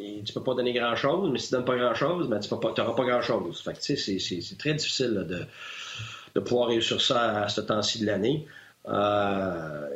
et 0.00 0.22
tu 0.24 0.32
peux 0.32 0.44
pas 0.44 0.54
donner 0.54 0.72
grand-chose, 0.72 1.30
mais 1.32 1.38
si 1.38 1.48
tu 1.48 1.54
donnes 1.54 1.64
pas 1.64 1.76
grand-chose, 1.76 2.28
ben, 2.28 2.38
tu 2.38 2.48
n'auras 2.48 2.94
pas, 2.94 3.04
grand-chose. 3.04 3.60
Fait 3.60 3.74
c'est 3.80 4.58
très 4.58 4.74
difficile 4.74 5.26
de, 5.28 5.40
de 6.34 6.40
pouvoir 6.40 6.68
réussir 6.68 7.00
ça 7.00 7.42
à 7.42 7.48
ce 7.48 7.60
temps-ci 7.60 8.00
de 8.00 8.06
l'année. 8.06 8.46
Euh, 8.86 9.88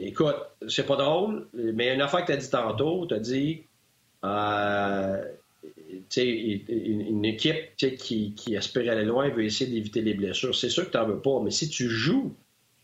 écoute, 0.00 0.36
c'est 0.68 0.86
pas 0.86 0.96
drôle, 0.96 1.46
mais 1.54 1.94
une 1.94 2.00
affaire 2.00 2.20
que 2.22 2.26
tu 2.26 2.32
as 2.32 2.36
dit 2.36 2.50
tantôt, 2.50 3.06
tu 3.06 3.14
as 3.14 3.18
dit 3.18 3.62
euh, 4.24 5.22
une, 6.16 7.24
équipe 7.24 7.76
qui, 7.76 8.34
qui 8.34 8.56
aspire 8.56 8.90
à 8.90 8.92
aller 8.92 9.04
loin 9.04 9.28
veut 9.28 9.44
essayer 9.44 9.70
d'éviter 9.70 10.02
les 10.02 10.14
blessures. 10.14 10.54
C'est 10.54 10.70
sûr 10.70 10.86
que 10.86 10.90
tu 10.90 10.96
n'en 10.96 11.06
veux 11.06 11.20
pas, 11.20 11.40
mais 11.42 11.50
si 11.50 11.68
tu 11.68 11.88
joues 11.88 12.34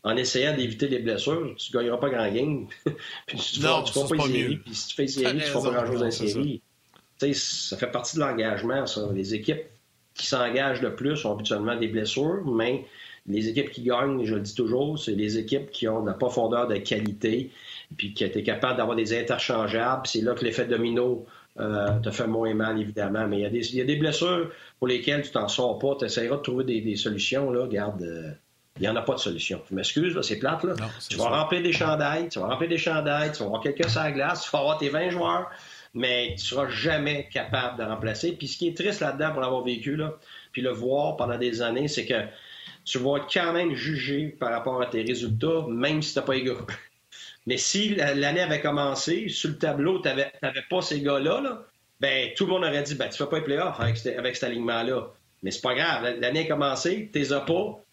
en 0.03 0.17
essayant 0.17 0.55
d'éviter 0.55 0.87
les 0.87 0.99
blessures, 0.99 1.55
tu 1.57 1.71
ne 1.71 1.79
gagneras 1.79 1.97
pas 1.97 2.09
grand 2.09 2.31
game. 2.31 2.67
puis 3.25 3.37
tu 3.37 3.59
ne 3.59 3.65
feras 3.65 3.83
pas, 3.83 4.15
pas 4.17 4.27
série. 4.27 4.57
Puis 4.57 4.75
si 4.75 4.87
tu 4.87 4.95
fais 4.95 5.07
série, 5.07 5.29
tu 5.31 5.35
ne 5.35 5.41
feras 5.41 5.71
pas 5.71 5.83
grand-chose 5.83 6.03
en 6.03 6.11
série. 6.11 6.61
Ça. 7.19 7.27
ça 7.33 7.77
fait 7.77 7.91
partie 7.91 8.17
de 8.17 8.21
l'engagement, 8.21 8.85
ça. 8.85 9.09
Les 9.13 9.33
équipes 9.33 9.63
qui 10.13 10.27
s'engagent 10.27 10.81
le 10.81 10.95
plus 10.95 11.25
ont 11.25 11.33
habituellement 11.33 11.75
des 11.75 11.87
blessures, 11.87 12.43
mais 12.45 12.85
les 13.25 13.47
équipes 13.47 13.71
qui 13.71 13.83
gagnent, 13.83 14.25
je 14.25 14.35
le 14.35 14.41
dis 14.41 14.55
toujours, 14.55 14.99
c'est 14.99 15.13
les 15.13 15.37
équipes 15.37 15.71
qui 15.71 15.87
ont 15.87 16.01
de 16.01 16.07
la 16.07 16.13
profondeur 16.13 16.67
de 16.67 16.75
qualité, 16.77 17.51
puis 17.95 18.13
qui 18.13 18.23
étaient 18.23 18.43
capables 18.43 18.77
d'avoir 18.77 18.97
des 18.97 19.17
interchangeables. 19.17 20.05
C'est 20.05 20.21
là 20.21 20.33
que 20.33 20.43
l'effet 20.43 20.65
domino 20.65 21.25
euh, 21.59 21.99
te 21.99 22.11
fait 22.11 22.27
moins 22.27 22.53
mal, 22.53 22.81
évidemment. 22.81 23.27
Mais 23.27 23.39
il 23.39 23.41
y, 23.41 23.45
a 23.45 23.49
des, 23.49 23.69
il 23.69 23.77
y 23.77 23.81
a 23.81 23.85
des 23.85 23.95
blessures 23.95 24.51
pour 24.79 24.87
lesquelles 24.87 25.21
tu 25.21 25.31
t'en 25.31 25.47
sors 25.47 25.79
pas. 25.79 25.95
Tu 25.99 26.05
essaieras 26.05 26.37
de 26.37 26.41
trouver 26.41 26.63
des, 26.63 26.95
solutions. 26.95 27.51
Là. 27.51 27.63
Regarde, 27.63 28.01
euh, 28.01 28.31
il 28.77 28.81
n'y 28.81 28.87
en 28.89 28.95
a 28.95 29.01
pas 29.01 29.13
de 29.13 29.19
solution. 29.19 29.61
Je 29.69 29.75
m'excuse, 29.75 30.19
c'est 30.21 30.39
plate. 30.39 30.63
Là. 30.63 30.73
tu 31.07 31.17
vas 31.17 31.29
remplir 31.29 31.61
des 31.61 31.73
chandails, 31.73 32.29
tu 32.29 32.39
vas 32.39 32.47
remplir 32.47 32.69
des 32.69 32.77
chandails, 32.77 33.31
tu 33.31 33.39
vas 33.39 33.45
avoir 33.45 33.61
quelqu'un 33.61 33.87
sur 33.87 34.01
la 34.01 34.11
glace, 34.11 34.43
tu 34.43 34.49
vas 34.51 34.59
avoir 34.59 34.77
tes 34.79 34.89
20 34.89 35.11
joueurs, 35.11 35.51
mais 35.93 36.29
tu 36.29 36.33
ne 36.33 36.39
seras 36.39 36.69
jamais 36.69 37.29
capable 37.31 37.77
de 37.77 37.83
remplacer. 37.83 38.31
Puis 38.31 38.47
ce 38.47 38.57
qui 38.57 38.67
est 38.67 38.75
triste 38.75 39.01
là-dedans 39.01 39.31
pour 39.31 39.41
l'avoir 39.41 39.63
vécu, 39.63 39.95
là, 39.95 40.15
puis 40.51 40.63
le 40.63 40.71
voir 40.71 41.17
pendant 41.17 41.37
des 41.37 41.61
années, 41.61 41.87
c'est 41.87 42.05
que 42.05 42.15
tu 42.85 42.97
vas 42.99 43.25
quand 43.31 43.53
même 43.53 43.73
juger 43.75 44.27
par 44.27 44.51
rapport 44.51 44.81
à 44.81 44.85
tes 44.87 45.01
résultats, 45.01 45.65
même 45.69 46.01
si 46.01 46.13
tu 46.13 46.19
n'as 46.19 46.25
pas 46.25 46.33
les 46.33 46.43
gars. 46.43 46.57
Mais 47.45 47.57
si 47.57 47.95
l'année 47.95 48.41
avait 48.41 48.61
commencé, 48.61 49.27
sur 49.27 49.49
le 49.49 49.57
tableau, 49.57 49.99
tu 49.99 50.07
n'avais 50.07 50.63
pas 50.69 50.81
ces 50.81 51.01
gars-là, 51.01 51.65
ben, 51.99 52.31
tout 52.35 52.45
le 52.45 52.51
monde 52.51 52.63
aurait 52.63 52.83
dit 52.83 52.95
ben, 52.95 53.09
tu 53.09 53.21
ne 53.21 53.25
fais 53.25 53.29
pas 53.29 53.37
les 53.37 53.43
playoffs 53.43 53.79
avec, 53.79 54.05
avec 54.05 54.35
cet 54.35 54.45
alignement-là. 54.45 55.11
Mais 55.41 55.51
c'est 55.51 55.61
pas 55.61 55.75
grave. 55.75 56.19
L'année 56.19 56.45
a 56.45 56.47
commencé, 56.47 57.09
tu 57.11 57.19
les 57.19 57.33
as 57.33 57.41
pas, 57.41 57.83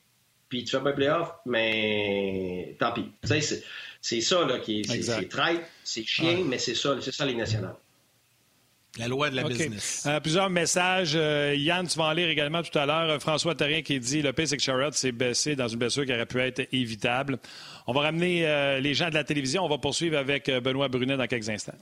puis 0.49 0.65
tu 0.65 0.71
fais 0.71 0.83
pas 0.83 0.91
les 0.91 0.95
playoffs, 0.95 1.35
mais 1.47 2.77
tant 2.79 2.93
pis. 2.93 3.11
C'est 4.03 4.21
ça 4.21 4.45
là, 4.47 4.59
qui 4.61 4.81
est, 4.81 5.03
c'est 5.03 5.29
traite, 5.29 5.63
c'est 5.85 6.05
chien, 6.05 6.45
mais 6.47 6.59
c'est 6.59 6.75
ça, 6.75 6.97
c'est 7.01 7.13
ça 7.13 7.27
les 7.27 7.35
nationales. 7.35 7.77
La 8.99 9.07
loi 9.07 9.31
de 9.31 9.37
la 9.37 9.45
business. 9.45 10.05
Euh, 10.07 10.19
plusieurs 10.19 10.51
messages. 10.51 11.13
Euh, 11.15 11.55
Yann, 11.57 11.87
tu 11.87 11.97
vas 11.97 12.07
en 12.07 12.13
lire 12.13 12.29
également 12.29 12.63
tout 12.63 12.77
à 12.77 12.87
l'heure. 12.87 13.09
Euh, 13.11 13.19
François 13.21 13.55
Terrien 13.55 13.83
qui 13.83 14.01
dit 14.01 14.21
le 14.21 14.33
Pace 14.33 14.53
Charlotte 14.59 14.95
s'est 14.95 15.13
baissé 15.13 15.55
dans 15.55 15.69
une 15.69 15.79
blessure 15.79 16.05
qui 16.05 16.13
aurait 16.13 16.27
pu 16.27 16.41
être 16.41 16.67
évitable. 16.73 17.39
On 17.87 17.93
va 17.93 18.01
ramener 18.03 18.81
les 18.81 18.95
gens 18.95 19.09
de 19.09 19.15
la 19.15 19.25
télévision. 19.25 19.65
On 19.65 19.69
va 19.69 19.79
poursuivre 19.79 20.17
avec 20.17 20.51
Benoît 20.51 20.89
Brunet 20.89 21.17
dans 21.17 21.27
quelques 21.27 21.49
instants. 21.49 21.73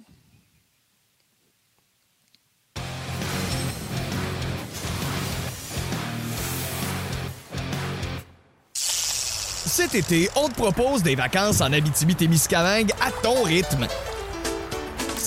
Cet 8.74 9.94
été, 9.94 10.28
on 10.34 10.48
te 10.48 10.54
propose 10.54 11.02
des 11.02 11.14
vacances 11.14 11.60
en 11.60 11.72
Abitibi-Témiscamingue 11.72 12.90
à 13.00 13.10
ton 13.22 13.42
rythme. 13.42 13.86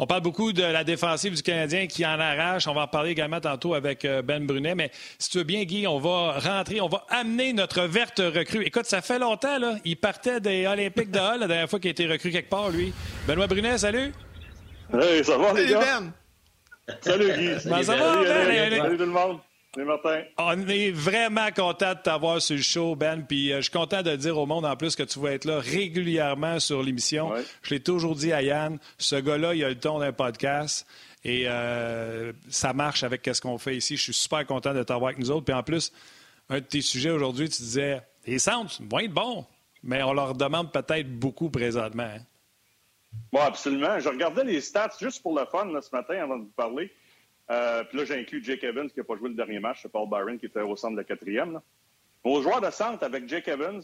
On 0.00 0.06
parle 0.06 0.20
beaucoup 0.22 0.52
de 0.52 0.62
la 0.62 0.84
défensive 0.84 1.34
du 1.34 1.42
Canadien 1.42 1.88
qui 1.88 2.06
en 2.06 2.20
arrache. 2.20 2.68
On 2.68 2.74
va 2.74 2.82
en 2.82 2.86
parler 2.86 3.10
également 3.10 3.40
tantôt 3.40 3.74
avec 3.74 4.04
euh, 4.04 4.22
Ben 4.22 4.46
Brunet. 4.46 4.76
Mais 4.76 4.92
si 5.18 5.30
tu 5.30 5.38
veux 5.38 5.44
bien, 5.44 5.64
Guy, 5.64 5.88
on 5.88 5.98
va 5.98 6.38
rentrer, 6.38 6.80
on 6.80 6.88
va 6.88 7.04
amener 7.08 7.52
notre 7.52 7.82
verte 7.82 8.20
recrue. 8.20 8.62
Écoute, 8.62 8.86
ça 8.86 9.02
fait 9.02 9.18
longtemps, 9.18 9.58
là. 9.58 9.74
Il 9.84 9.96
partait 9.96 10.40
des 10.40 10.68
Olympiques 10.68 11.10
de 11.10 11.18
Hall 11.18 11.40
la 11.40 11.48
dernière 11.48 11.68
fois 11.68 11.80
qu'il 11.80 11.88
a 11.88 11.90
été 11.90 12.06
recru 12.06 12.30
quelque 12.30 12.48
part, 12.48 12.70
lui. 12.70 12.92
Benoît 13.26 13.48
Brunet, 13.48 13.78
salut. 13.78 14.12
Hey, 14.92 15.24
ça 15.24 15.36
va, 15.36 15.52
les 15.52 15.66
gars? 15.66 15.80
Ben. 15.80 16.12
Salut, 17.00 17.32
Guy. 17.32 17.68
Ben, 17.68 17.82
ça 17.82 17.96
va, 17.96 18.22
ben, 18.22 18.78
salut 18.78 18.96
tout 18.96 19.04
le 19.04 19.06
monde. 19.06 19.38
On 20.38 20.68
est 20.68 20.90
vraiment 20.90 21.50
content 21.54 21.94
de 21.94 21.98
t'avoir 21.98 22.40
sur 22.40 22.56
le 22.56 22.62
show, 22.62 22.96
Ben. 22.96 23.24
Puis 23.26 23.52
euh, 23.52 23.56
je 23.58 23.62
suis 23.62 23.70
content 23.70 24.02
de 24.02 24.16
dire 24.16 24.38
au 24.38 24.46
monde 24.46 24.64
en 24.66 24.76
plus 24.76 24.96
que 24.96 25.02
tu 25.02 25.18
vas 25.18 25.32
être 25.32 25.44
là 25.44 25.60
régulièrement 25.60 26.60
sur 26.60 26.82
l'émission. 26.82 27.32
Je 27.62 27.74
l'ai 27.74 27.80
toujours 27.80 28.14
dit 28.14 28.32
à 28.32 28.42
Yann, 28.42 28.78
ce 28.98 29.16
gars-là, 29.16 29.54
il 29.54 29.64
a 29.64 29.68
le 29.68 29.78
ton 29.78 29.98
d'un 29.98 30.12
podcast. 30.12 30.86
Et 31.24 31.44
euh, 31.46 32.32
ça 32.48 32.72
marche 32.72 33.02
avec 33.02 33.28
ce 33.32 33.40
qu'on 33.40 33.58
fait 33.58 33.76
ici. 33.76 33.96
Je 33.96 34.02
suis 34.04 34.14
super 34.14 34.46
content 34.46 34.72
de 34.72 34.82
t'avoir 34.82 35.08
avec 35.08 35.18
nous 35.18 35.30
autres. 35.30 35.44
Puis 35.44 35.54
en 35.54 35.62
plus, 35.62 35.92
un 36.48 36.56
de 36.56 36.64
tes 36.64 36.80
sujets 36.80 37.10
aujourd'hui, 37.10 37.48
tu 37.48 37.62
disais 37.62 38.00
les 38.26 38.38
centres 38.38 38.80
vont 38.88 39.00
être 39.00 39.12
bons, 39.12 39.46
mais 39.82 40.02
on 40.02 40.12
leur 40.12 40.34
demande 40.34 40.72
peut-être 40.72 41.08
beaucoup 41.18 41.50
présentement. 41.50 42.04
Hein. 42.04 42.20
Oui, 43.32 43.40
absolument. 43.40 43.98
Je 43.98 44.08
regardais 44.08 44.44
les 44.44 44.60
stats 44.60 44.90
juste 45.00 45.22
pour 45.22 45.38
le 45.38 45.44
fun 45.46 45.68
ce 45.80 45.94
matin 45.94 46.22
avant 46.22 46.36
de 46.36 46.44
vous 46.44 46.52
parler. 46.56 46.92
Euh, 47.50 47.84
puis 47.84 47.98
là, 47.98 48.04
j'inclus 48.04 48.44
Jake 48.44 48.62
Evans 48.64 48.90
qui 48.90 48.98
n'a 48.98 49.04
pas 49.04 49.16
joué 49.16 49.30
le 49.30 49.34
dernier 49.34 49.58
match. 49.58 49.80
C'est 49.82 49.90
Paul 49.90 50.08
Byron 50.08 50.38
qui 50.38 50.46
était 50.46 50.60
au 50.60 50.76
centre 50.76 50.92
de 50.92 50.98
la 50.98 51.04
quatrième. 51.04 51.60
Au 52.24 52.42
joueur 52.42 52.60
de 52.60 52.70
centre 52.70 53.02
avec 53.04 53.28
Jake 53.28 53.48
Evans, 53.48 53.80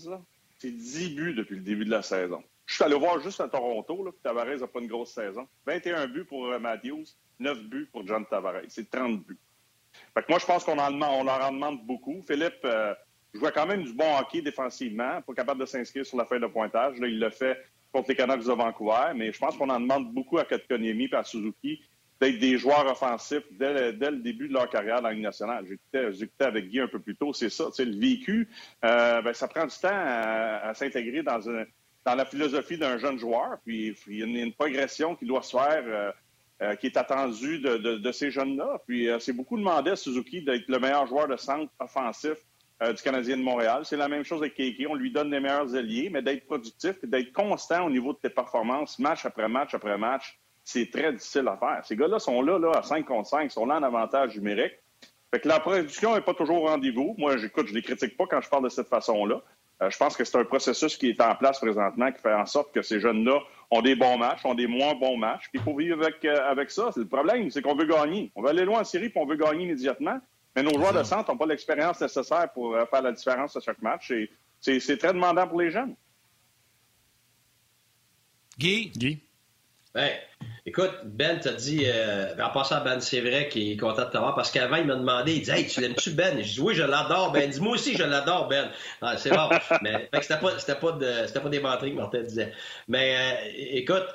c'est 0.58 0.70
10 0.70 1.14
buts 1.14 1.34
depuis 1.34 1.56
le 1.56 1.62
début 1.62 1.84
de 1.84 1.90
la 1.90 2.02
saison. 2.02 2.42
Je 2.66 2.74
suis 2.74 2.84
allé 2.84 2.96
voir 2.96 3.20
juste 3.20 3.40
à 3.40 3.48
Toronto, 3.48 4.04
là, 4.04 4.10
puis 4.10 4.20
Tavares 4.22 4.58
n'a 4.58 4.66
pas 4.66 4.80
une 4.80 4.88
grosse 4.88 5.12
saison. 5.12 5.46
21 5.66 6.08
buts 6.08 6.24
pour 6.24 6.46
euh, 6.46 6.58
Matthews, 6.58 7.04
9 7.38 7.62
buts 7.64 7.88
pour 7.92 8.06
John 8.06 8.24
Tavares. 8.26 8.62
C'est 8.68 8.90
30 8.90 9.24
buts. 9.24 9.38
Fait 10.14 10.22
que 10.22 10.26
moi, 10.28 10.38
je 10.38 10.46
pense 10.46 10.64
qu'on 10.64 10.78
on 10.78 11.24
leur 11.24 11.44
en 11.44 11.52
demande 11.52 11.86
beaucoup. 11.86 12.20
Philippe 12.26 12.64
euh, 12.64 12.94
jouait 13.32 13.52
quand 13.52 13.66
même 13.66 13.84
du 13.84 13.92
bon 13.92 14.18
hockey 14.18 14.40
défensivement, 14.40 15.20
pas 15.22 15.34
capable 15.34 15.60
de 15.60 15.66
s'inscrire 15.66 16.06
sur 16.06 16.16
la 16.16 16.24
feuille 16.24 16.40
de 16.40 16.46
pointage. 16.46 16.98
Là, 16.98 17.06
il 17.06 17.18
l'a 17.18 17.30
fait 17.30 17.58
contre 17.92 18.08
les 18.08 18.16
Canucks 18.16 18.44
de 18.44 18.52
Vancouver, 18.52 19.12
mais 19.14 19.32
je 19.32 19.38
pense 19.38 19.56
qu'on 19.56 19.68
en 19.70 19.78
demande 19.78 20.12
beaucoup 20.12 20.38
à 20.38 20.44
Kotkaniemi 20.44 21.08
et 21.12 21.14
à 21.14 21.22
Suzuki 21.22 21.80
d'être 22.20 22.38
des 22.38 22.58
joueurs 22.58 22.86
offensifs 22.86 23.44
dès 23.52 23.92
le, 23.92 24.16
début 24.16 24.48
de 24.48 24.54
leur 24.54 24.68
carrière 24.68 24.96
dans 24.96 25.08
la 25.08 25.14
Ligue 25.14 25.24
nationale. 25.24 25.66
J'écoutais 25.66 26.44
avec 26.44 26.68
Guy 26.68 26.80
un 26.80 26.88
peu 26.88 27.00
plus 27.00 27.16
tôt, 27.16 27.32
c'est 27.32 27.50
ça. 27.50 27.64
Le 27.78 27.98
vécu, 27.98 28.48
euh, 28.84 29.22
ben, 29.22 29.32
ça 29.32 29.48
prend 29.48 29.66
du 29.66 29.76
temps 29.76 29.88
à, 29.90 30.72
s'intégrer 30.74 31.22
dans, 31.22 31.40
la 32.06 32.24
philosophie 32.24 32.78
d'un 32.78 32.98
jeune 32.98 33.18
joueur. 33.18 33.58
Puis 33.64 33.96
il 34.06 34.18
y 34.18 34.22
a 34.22 34.26
une, 34.26 34.52
progression 34.52 35.16
qui 35.16 35.26
doit 35.26 35.42
se 35.42 35.56
faire, 35.56 35.82
euh, 35.86 36.12
euh, 36.62 36.76
qui 36.76 36.86
est 36.86 36.96
attendue 36.96 37.58
de, 37.58 38.12
ces 38.12 38.30
jeunes-là. 38.30 38.80
Puis 38.86 39.08
c'est 39.18 39.32
beaucoup 39.32 39.58
demandé 39.58 39.90
à 39.90 39.96
Suzuki 39.96 40.42
d'être 40.42 40.68
le 40.68 40.78
meilleur 40.78 41.06
joueur 41.06 41.28
de 41.28 41.36
centre 41.36 41.72
offensif 41.80 42.36
du 42.80 43.02
Canadien 43.02 43.38
de 43.38 43.42
Montréal. 43.42 43.82
C'est 43.84 43.96
la 43.96 44.08
même 44.08 44.24
chose 44.24 44.40
avec 44.40 44.54
Keiki. 44.54 44.86
On 44.86 44.94
lui 44.94 45.10
donne 45.10 45.30
les 45.30 45.40
meilleurs 45.40 45.74
alliés, 45.74 46.10
mais 46.10 46.22
d'être 46.22 46.44
productif 46.44 46.96
et 47.02 47.06
d'être 47.06 47.32
constant 47.32 47.86
au 47.86 47.90
niveau 47.90 48.12
de 48.12 48.18
tes 48.18 48.28
performances, 48.28 48.98
match 48.98 49.24
après 49.24 49.48
match 49.48 49.74
après 49.74 49.96
match 49.96 50.38
c'est 50.64 50.90
très 50.90 51.12
difficile 51.12 51.46
à 51.48 51.56
faire. 51.56 51.84
Ces 51.84 51.94
gars-là 51.94 52.18
sont 52.18 52.40
là, 52.42 52.58
là, 52.58 52.72
à 52.72 52.82
5 52.82 53.04
contre 53.04 53.28
5, 53.28 53.50
sont 53.50 53.66
là 53.66 53.76
en 53.76 53.82
avantage 53.82 54.36
numérique. 54.36 54.72
Fait 55.30 55.40
que 55.40 55.48
la 55.48 55.60
production 55.60 56.14
n'est 56.14 56.22
pas 56.22 56.34
toujours 56.34 56.62
au 56.62 56.66
rendez-vous. 56.66 57.14
Moi, 57.18 57.36
j'écoute, 57.36 57.66
je 57.66 57.74
les 57.74 57.82
critique 57.82 58.16
pas 58.16 58.24
quand 58.26 58.40
je 58.40 58.48
parle 58.48 58.64
de 58.64 58.68
cette 58.68 58.88
façon-là. 58.88 59.42
Euh, 59.82 59.90
je 59.90 59.96
pense 59.96 60.16
que 60.16 60.24
c'est 60.24 60.38
un 60.38 60.44
processus 60.44 60.96
qui 60.96 61.10
est 61.10 61.20
en 61.20 61.34
place 61.34 61.58
présentement 61.58 62.10
qui 62.12 62.20
fait 62.22 62.32
en 62.32 62.46
sorte 62.46 62.72
que 62.72 62.82
ces 62.82 63.00
jeunes-là 63.00 63.40
ont 63.70 63.82
des 63.82 63.96
bons 63.96 64.16
matchs, 64.16 64.44
ont 64.44 64.54
des 64.54 64.68
moins 64.68 64.94
bons 64.94 65.16
matchs. 65.16 65.48
Puis 65.50 65.58
il 65.58 65.62
faut 65.62 65.76
vivre 65.76 66.00
avec, 66.00 66.24
euh, 66.24 66.48
avec 66.48 66.70
ça. 66.70 66.90
Le 66.96 67.06
problème, 67.06 67.50
c'est 67.50 67.60
qu'on 67.60 67.74
veut 67.74 67.86
gagner. 67.86 68.30
On 68.36 68.42
veut 68.42 68.50
aller 68.50 68.64
loin 68.64 68.80
en 68.80 68.84
série 68.84 69.08
puis 69.08 69.20
on 69.20 69.26
veut 69.26 69.36
gagner 69.36 69.64
immédiatement. 69.64 70.20
Mais 70.54 70.62
nos 70.62 70.78
joueurs 70.78 70.92
de 70.92 71.02
centre 71.02 71.30
n'ont 71.30 71.36
pas 71.36 71.46
l'expérience 71.46 72.00
nécessaire 72.00 72.52
pour 72.52 72.74
euh, 72.74 72.86
faire 72.86 73.02
la 73.02 73.12
différence 73.12 73.56
à 73.56 73.60
chaque 73.60 73.82
match. 73.82 74.12
Et 74.12 74.30
c'est 74.60 74.96
très 74.96 75.12
demandant 75.12 75.48
pour 75.48 75.60
les 75.60 75.70
jeunes. 75.70 75.96
Guy? 78.56 78.92
Guy? 78.94 79.20
Ben, 79.94 80.10
écoute, 80.66 80.90
Ben 81.04 81.38
t'a 81.38 81.52
dit, 81.52 81.84
euh, 81.86 82.34
en 82.42 82.50
passant 82.50 82.74
à 82.76 82.80
Ben, 82.80 83.00
c'est 83.00 83.20
vrai 83.20 83.48
qu'il 83.48 83.70
est 83.70 83.76
content 83.76 84.06
de 84.06 84.10
t'avoir 84.10 84.34
parce 84.34 84.50
qu'avant, 84.50 84.74
il 84.76 84.86
m'a 84.86 84.96
demandé, 84.96 85.36
il 85.36 85.42
dit, 85.42 85.50
hey, 85.52 85.68
tu 85.68 85.80
l'aimes-tu 85.80 86.10
Ben? 86.10 86.42
Je 86.42 86.54
dis, 86.54 86.60
oui, 86.60 86.74
je 86.74 86.82
l'adore, 86.82 87.30
Ben. 87.30 87.44
Il 87.44 87.50
dit, 87.50 87.60
moi 87.60 87.74
aussi, 87.74 87.96
je 87.96 88.02
l'adore, 88.02 88.48
Ben. 88.48 88.68
Ah, 89.00 89.16
c'est 89.16 89.30
bon. 89.30 89.48
Mais, 89.82 90.10
c'était 90.20 90.38
pas, 90.38 90.58
c'était 90.58 90.74
pas, 90.74 90.98
c'était 91.26 91.40
pas 91.40 91.48
des 91.48 91.60
menteries 91.60 91.92
que 91.92 91.96
Martin 91.96 92.22
disait. 92.22 92.52
Mais, 92.88 93.16
euh, 93.16 93.34
écoute, 93.54 94.08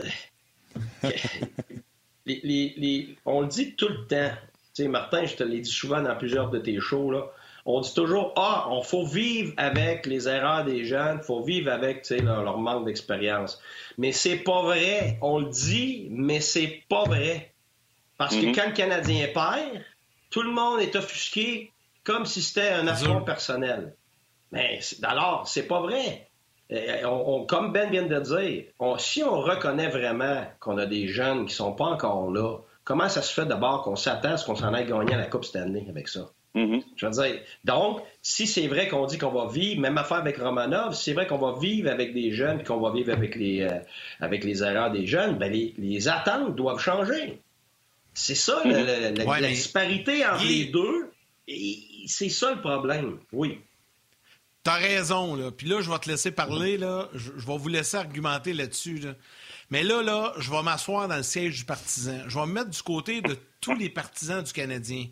on 3.25 3.41
le 3.41 3.47
dit 3.47 3.75
tout 3.75 3.87
le 3.87 4.05
temps. 4.05 4.31
Tu 4.75 4.83
sais, 4.83 4.89
Martin, 4.89 5.25
je 5.25 5.35
te 5.35 5.43
l'ai 5.43 5.61
dit 5.61 5.71
souvent 5.71 6.01
dans 6.01 6.15
plusieurs 6.17 6.49
de 6.49 6.59
tes 6.59 6.81
shows, 6.81 7.11
là 7.11 7.31
on 7.71 7.81
dit 7.81 7.93
toujours 7.93 8.33
Ah, 8.35 8.67
on 8.71 8.81
faut 8.81 9.05
vivre 9.05 9.53
avec 9.57 10.07
les 10.07 10.27
erreurs 10.27 10.65
des 10.65 10.85
jeunes, 10.85 11.19
il 11.21 11.23
faut 11.23 11.43
vivre 11.43 11.71
avec 11.71 12.09
leur, 12.09 12.43
leur 12.43 12.57
manque 12.57 12.85
d'expérience. 12.85 13.61
Mais 13.97 14.11
c'est 14.11 14.37
pas 14.37 14.63
vrai. 14.63 15.19
On 15.21 15.39
le 15.39 15.49
dit, 15.49 16.07
mais 16.09 16.39
c'est 16.39 16.81
pas 16.89 17.03
vrai. 17.03 17.53
Parce 18.17 18.35
que 18.35 18.47
mhm. 18.47 18.55
quand 18.55 18.65
le 18.65 18.73
Canadien 18.73 19.27
perd, 19.33 19.83
tout 20.31 20.41
le 20.41 20.51
monde 20.51 20.81
est 20.81 20.95
offusqué 20.95 21.71
comme 22.03 22.25
si 22.25 22.41
c'était 22.41 22.69
un 22.69 22.87
affront 22.87 23.21
personnel. 23.21 23.93
Mais 24.51 24.79
alors, 25.03 25.47
c'est 25.47 25.67
pas 25.67 25.79
vrai. 25.79 26.27
On, 27.05 27.45
comme 27.45 27.71
Ben 27.71 27.91
vient 27.91 28.03
de 28.03 28.19
dire, 28.19 28.63
si 28.97 29.23
on 29.23 29.41
reconnaît 29.41 29.89
vraiment 29.89 30.43
qu'on 30.59 30.77
a 30.79 30.87
des 30.87 31.07
jeunes 31.07 31.45
qui 31.45 31.53
sont 31.53 31.73
pas 31.73 31.85
encore 31.85 32.31
là, 32.31 32.57
comment 32.83 33.09
ça 33.09 33.21
se 33.21 33.31
fait 33.31 33.45
d'abord 33.45 33.83
qu'on 33.83 33.95
s'attend 33.95 34.31
à 34.31 34.37
ce 34.37 34.45
qu'on 34.45 34.55
s'en 34.55 34.73
aille 34.73 34.87
gagner 34.87 35.13
à 35.13 35.17
la 35.17 35.27
Coupe 35.27 35.45
Stanley 35.45 35.85
avec 35.87 36.07
ça? 36.07 36.29
Mm-hmm. 36.55 36.83
Je 36.95 37.05
veux 37.05 37.11
dire, 37.11 37.41
donc, 37.63 38.01
si 38.21 38.47
c'est 38.47 38.67
vrai 38.67 38.87
qu'on 38.87 39.05
dit 39.05 39.17
qu'on 39.17 39.31
va 39.31 39.47
vivre, 39.51 39.81
même 39.81 39.97
affaire 39.97 40.17
avec 40.17 40.37
Romanov, 40.37 40.95
si 40.95 41.05
c'est 41.05 41.13
vrai 41.13 41.27
qu'on 41.27 41.37
va 41.37 41.59
vivre 41.59 41.89
avec 41.89 42.13
des 42.13 42.31
jeunes, 42.31 42.63
qu'on 42.63 42.79
va 42.79 42.91
vivre 42.91 43.13
avec 43.13 43.35
les, 43.35 43.61
euh, 43.61 43.79
avec 44.19 44.43
les 44.43 44.63
erreurs 44.63 44.91
des 44.91 45.05
jeunes, 45.05 45.37
ben 45.37 45.51
les, 45.51 46.07
attentes 46.07 46.55
doivent 46.55 46.79
changer. 46.79 47.39
C'est 48.13 48.35
ça, 48.35 48.61
mm-hmm. 48.65 49.25
la, 49.25 49.47
disparité 49.47 50.25
entre 50.25 50.45
les 50.45 50.65
deux. 50.65 51.11
C'est 52.07 52.29
ça 52.29 52.53
le 52.53 52.61
problème, 52.61 53.19
oui. 53.31 53.59
T'as 54.63 54.75
raison, 54.75 55.35
là. 55.35 55.51
Puis 55.51 55.67
là, 55.67 55.81
je 55.81 55.89
vais 55.89 55.99
te 55.99 56.09
laisser 56.09 56.31
parler, 56.31 56.77
là. 56.77 57.09
Je, 57.13 57.31
vais 57.31 57.57
vous 57.57 57.69
laisser 57.69 57.97
argumenter 57.97 58.53
là-dessus, 58.53 59.01
Mais 59.69 59.83
là, 59.83 60.01
là, 60.01 60.33
je 60.37 60.49
vais 60.49 60.63
m'asseoir 60.63 61.07
dans 61.07 61.17
le 61.17 61.23
siège 61.23 61.59
du 61.59 61.65
partisan. 61.65 62.23
Je 62.27 62.39
vais 62.39 62.45
me 62.45 62.53
mettre 62.53 62.69
du 62.69 62.81
côté 62.81 63.21
de 63.21 63.37
tous 63.61 63.75
les 63.75 63.89
partisans 63.89 64.41
du 64.41 64.51
Canadien. 64.51 65.07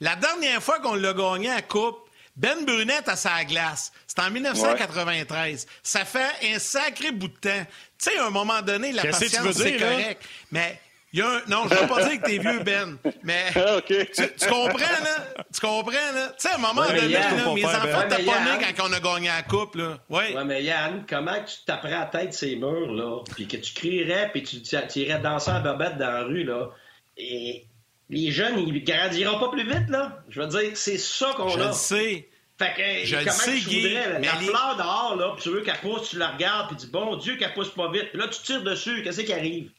La 0.00 0.16
dernière 0.16 0.62
fois 0.62 0.80
qu'on 0.80 0.94
l'a 0.94 1.12
gagné 1.12 1.50
à 1.50 1.62
Coupe, 1.62 2.08
Ben 2.36 2.64
Brunette 2.64 3.08
à 3.08 3.16
sa 3.16 3.44
glace, 3.44 3.92
c'était 4.06 4.22
en 4.22 4.30
1993. 4.30 5.66
Ça 5.82 6.04
fait 6.04 6.54
un 6.54 6.58
sacré 6.58 7.12
bout 7.12 7.28
de 7.28 7.36
temps. 7.36 7.66
Tu 7.98 8.10
sais, 8.10 8.18
à 8.18 8.26
un 8.26 8.30
moment 8.30 8.62
donné, 8.62 8.92
la 8.92 9.02
patience, 9.02 9.56
c'est 9.56 9.76
correct. 9.76 10.24
Mais 10.52 10.80
il 11.12 11.20
y 11.20 11.22
a 11.22 11.28
un... 11.28 11.40
Non, 11.48 11.64
je 11.68 11.74
ne 11.74 11.80
veux 11.80 11.86
pas 11.86 12.08
dire 12.08 12.20
que 12.20 12.26
t'es 12.26 12.38
vieux, 12.38 12.60
Ben. 12.60 12.98
Mais 13.22 13.46
ah, 13.56 13.80
tu, 13.86 14.48
comprends, 14.48 14.78
là? 14.78 15.44
Tu 15.52 15.60
comprends, 15.60 16.12
là? 16.14 16.28
Tu 16.28 16.34
sais, 16.38 16.48
à 16.50 16.56
un 16.56 16.58
moment 16.58 16.86
donné, 16.86 17.08
là, 17.08 17.52
mes 17.54 17.64
enfants 17.64 17.80
ben. 17.82 18.08
taponnaient 18.08 18.74
quand 18.76 18.88
on 18.88 18.92
a 18.92 19.00
gagné 19.00 19.28
la 19.28 19.42
coupe, 19.42 19.76
là. 19.76 19.98
Oui. 20.10 20.34
Ouais, 20.34 20.44
mais 20.44 20.62
Yann, 20.62 21.04
comment 21.08 21.42
tu 21.44 21.64
taperais 21.66 21.94
à 21.94 22.00
la 22.00 22.06
tête 22.06 22.34
ces 22.34 22.56
murs, 22.56 22.92
là? 22.92 23.22
Puis 23.34 23.46
que 23.46 23.56
tu 23.56 23.72
crierais, 23.72 24.30
puis 24.32 24.42
tu, 24.42 24.60
tu 24.62 24.98
irais 25.00 25.20
danser 25.20 25.50
en 25.50 25.60
bobette 25.60 25.96
dans 25.96 26.10
la 26.10 26.24
rue, 26.24 26.44
là? 26.44 26.70
Et 27.16 27.64
les 28.10 28.30
jeunes, 28.30 28.58
ils 28.58 28.84
grandiront 28.84 29.38
pas 29.38 29.50
plus 29.50 29.64
vite, 29.64 29.88
là. 29.88 30.22
Je 30.28 30.40
veux 30.40 30.48
dire, 30.48 30.70
c'est 30.74 30.98
ça 30.98 31.32
qu'on 31.36 31.48
a. 31.48 31.52
Je 31.52 31.58
le 31.58 31.72
sais. 31.72 32.28
Fait 32.58 32.74
que, 32.76 33.06
je 33.06 33.16
comment 33.16 33.30
sais, 33.30 33.54
tu 33.58 33.82
voudrais, 33.82 34.20
la 34.20 34.34
fleur 34.34 34.76
dehors, 34.76 35.16
là, 35.16 35.32
puis 35.34 35.44
tu 35.44 35.50
veux 35.50 35.60
qu'elle 35.60 35.78
pousse, 35.78 36.10
tu 36.10 36.18
la 36.18 36.30
regardes, 36.30 36.66
puis 36.66 36.76
tu 36.76 36.86
dis, 36.86 36.92
bon 36.92 37.14
Dieu, 37.14 37.36
qu'elle 37.36 37.54
pousse 37.54 37.70
pas 37.70 37.88
vite. 37.92 38.10
Puis 38.10 38.18
là, 38.18 38.26
tu 38.26 38.42
tires 38.42 38.64
dessus, 38.64 39.02
qu'est-ce 39.04 39.20
qui 39.20 39.32
arrive? 39.32 39.70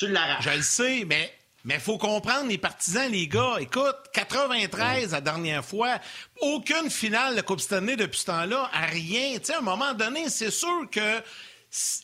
Tu 0.00 0.08
l'arraches. 0.08 0.44
Je 0.44 0.50
le 0.56 0.62
sais, 0.62 1.04
mais 1.06 1.30
mais 1.62 1.74
il 1.74 1.80
faut 1.80 1.98
comprendre, 1.98 2.48
les 2.48 2.56
partisans, 2.56 3.12
les 3.12 3.28
gars, 3.28 3.56
écoute, 3.60 3.96
93 4.14 5.12
la 5.12 5.20
dernière 5.20 5.62
fois, 5.62 5.98
aucune 6.40 6.88
finale 6.88 7.36
de 7.36 7.42
Coupe 7.42 7.60
Stanley 7.60 7.96
depuis 7.96 8.20
ce 8.20 8.24
temps-là, 8.26 8.70
à 8.72 8.86
rien. 8.86 9.38
Tu 9.38 9.44
sais, 9.44 9.54
à 9.54 9.58
un 9.58 9.60
moment 9.60 9.92
donné, 9.92 10.30
c'est 10.30 10.50
sûr 10.50 10.88
que 10.90 11.20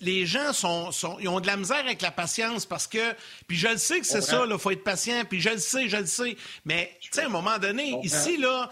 les 0.03 0.27
gens 0.27 0.53
sont, 0.53 0.91
ils 1.21 1.29
ont 1.31 1.41
de 1.41 1.47
la 1.47 1.57
misère 1.57 1.79
avec 1.79 2.03
la 2.03 2.11
patience 2.11 2.67
parce 2.67 2.87
que. 2.87 3.15
Puis 3.49 3.57
je 3.57 3.69
le 3.69 3.79
sais 3.79 3.99
que 3.99 4.07
c'est 4.07 4.21
ça, 4.21 4.45
il 4.47 4.59
faut 4.59 4.73
être 4.73 4.85
patient, 4.85 5.25
puis 5.25 5.41
je 5.41 5.49
le 5.49 5.59
sais, 5.59 5.89
je 5.89 5.97
le 5.97 6.07
sais. 6.07 6.37
Mais, 6.67 6.95
tu 7.01 7.09
sais, 7.13 7.23
à 7.23 7.27
un 7.27 7.31
moment 7.31 7.57
donné, 7.57 7.99
ici, 8.03 8.37
là, 8.37 8.69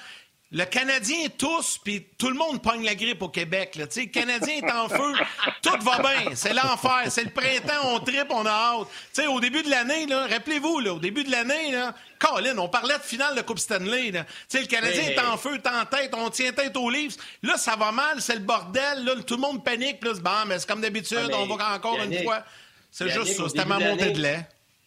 le 0.55 0.64
Canadien 0.66 1.26
tous, 1.36 1.78
puis 1.82 2.07
tout 2.16 2.28
le 2.28 2.36
monde 2.36 2.62
pogne 2.62 2.84
la 2.84 2.94
grippe 2.94 3.22
au 3.22 3.28
Québec. 3.28 3.74
Là. 3.74 3.86
Le 3.94 4.05
Canadien 4.07 4.55
est 4.59 4.70
en 4.70 4.88
feu, 4.88 5.12
tout 5.62 5.76
va 5.80 5.98
bien, 5.98 6.34
c'est 6.36 6.55
l'enfer, 6.55 7.02
c'est 7.09 7.24
le 7.24 7.30
printemps, 7.30 7.88
on 7.88 7.98
tripe, 7.98 8.28
on 8.30 8.46
a 8.46 8.50
hâte. 8.50 9.28
au 9.28 9.40
début 9.40 9.64
de 9.64 9.70
l'année, 9.70 10.07
rappelez-vous, 10.09 10.80
au 10.90 10.98
début 11.00 11.24
de 11.24 11.32
l'année, 11.32 11.76
Colin, 12.20 12.57
on 12.59 12.68
parlait 12.68 12.96
de 12.96 13.02
finale 13.02 13.34
de 13.34 13.42
Coupe 13.42 13.59
Stanley. 13.59 14.12
Là. 14.12 14.24
Le 14.52 14.66
Canadien 14.66 15.02
est 15.02 15.18
en 15.18 15.36
feu, 15.36 15.57
est 15.57 15.66
en 15.66 15.84
tête, 15.86 16.12
on 16.14 16.30
tient 16.30 16.52
tête 16.52 16.76
aux 16.76 16.88
livres. 16.88 17.16
Là, 17.42 17.57
ça 17.57 17.74
va 17.74 17.90
mal, 17.90 18.22
c'est 18.22 18.34
le 18.34 18.40
bordel, 18.40 19.05
là, 19.05 19.14
tout 19.26 19.34
le 19.34 19.40
monde 19.40 19.64
panique. 19.64 20.05
Là, 20.05 20.12
bon, 20.22 20.30
mais 20.46 20.61
c'est 20.61 20.68
comme 20.68 20.80
d'habitude, 20.80 21.32
on 21.32 21.46
va 21.46 21.74
encore 21.74 21.98
une 22.00 22.22
fois. 22.22 22.44
C'est 22.92 23.09
juste 23.09 23.36
ça, 23.36 23.48
c'était 23.48 23.64
ma 23.64 23.80
montée 23.80 24.12
de 24.12 24.22
lait. 24.22 24.46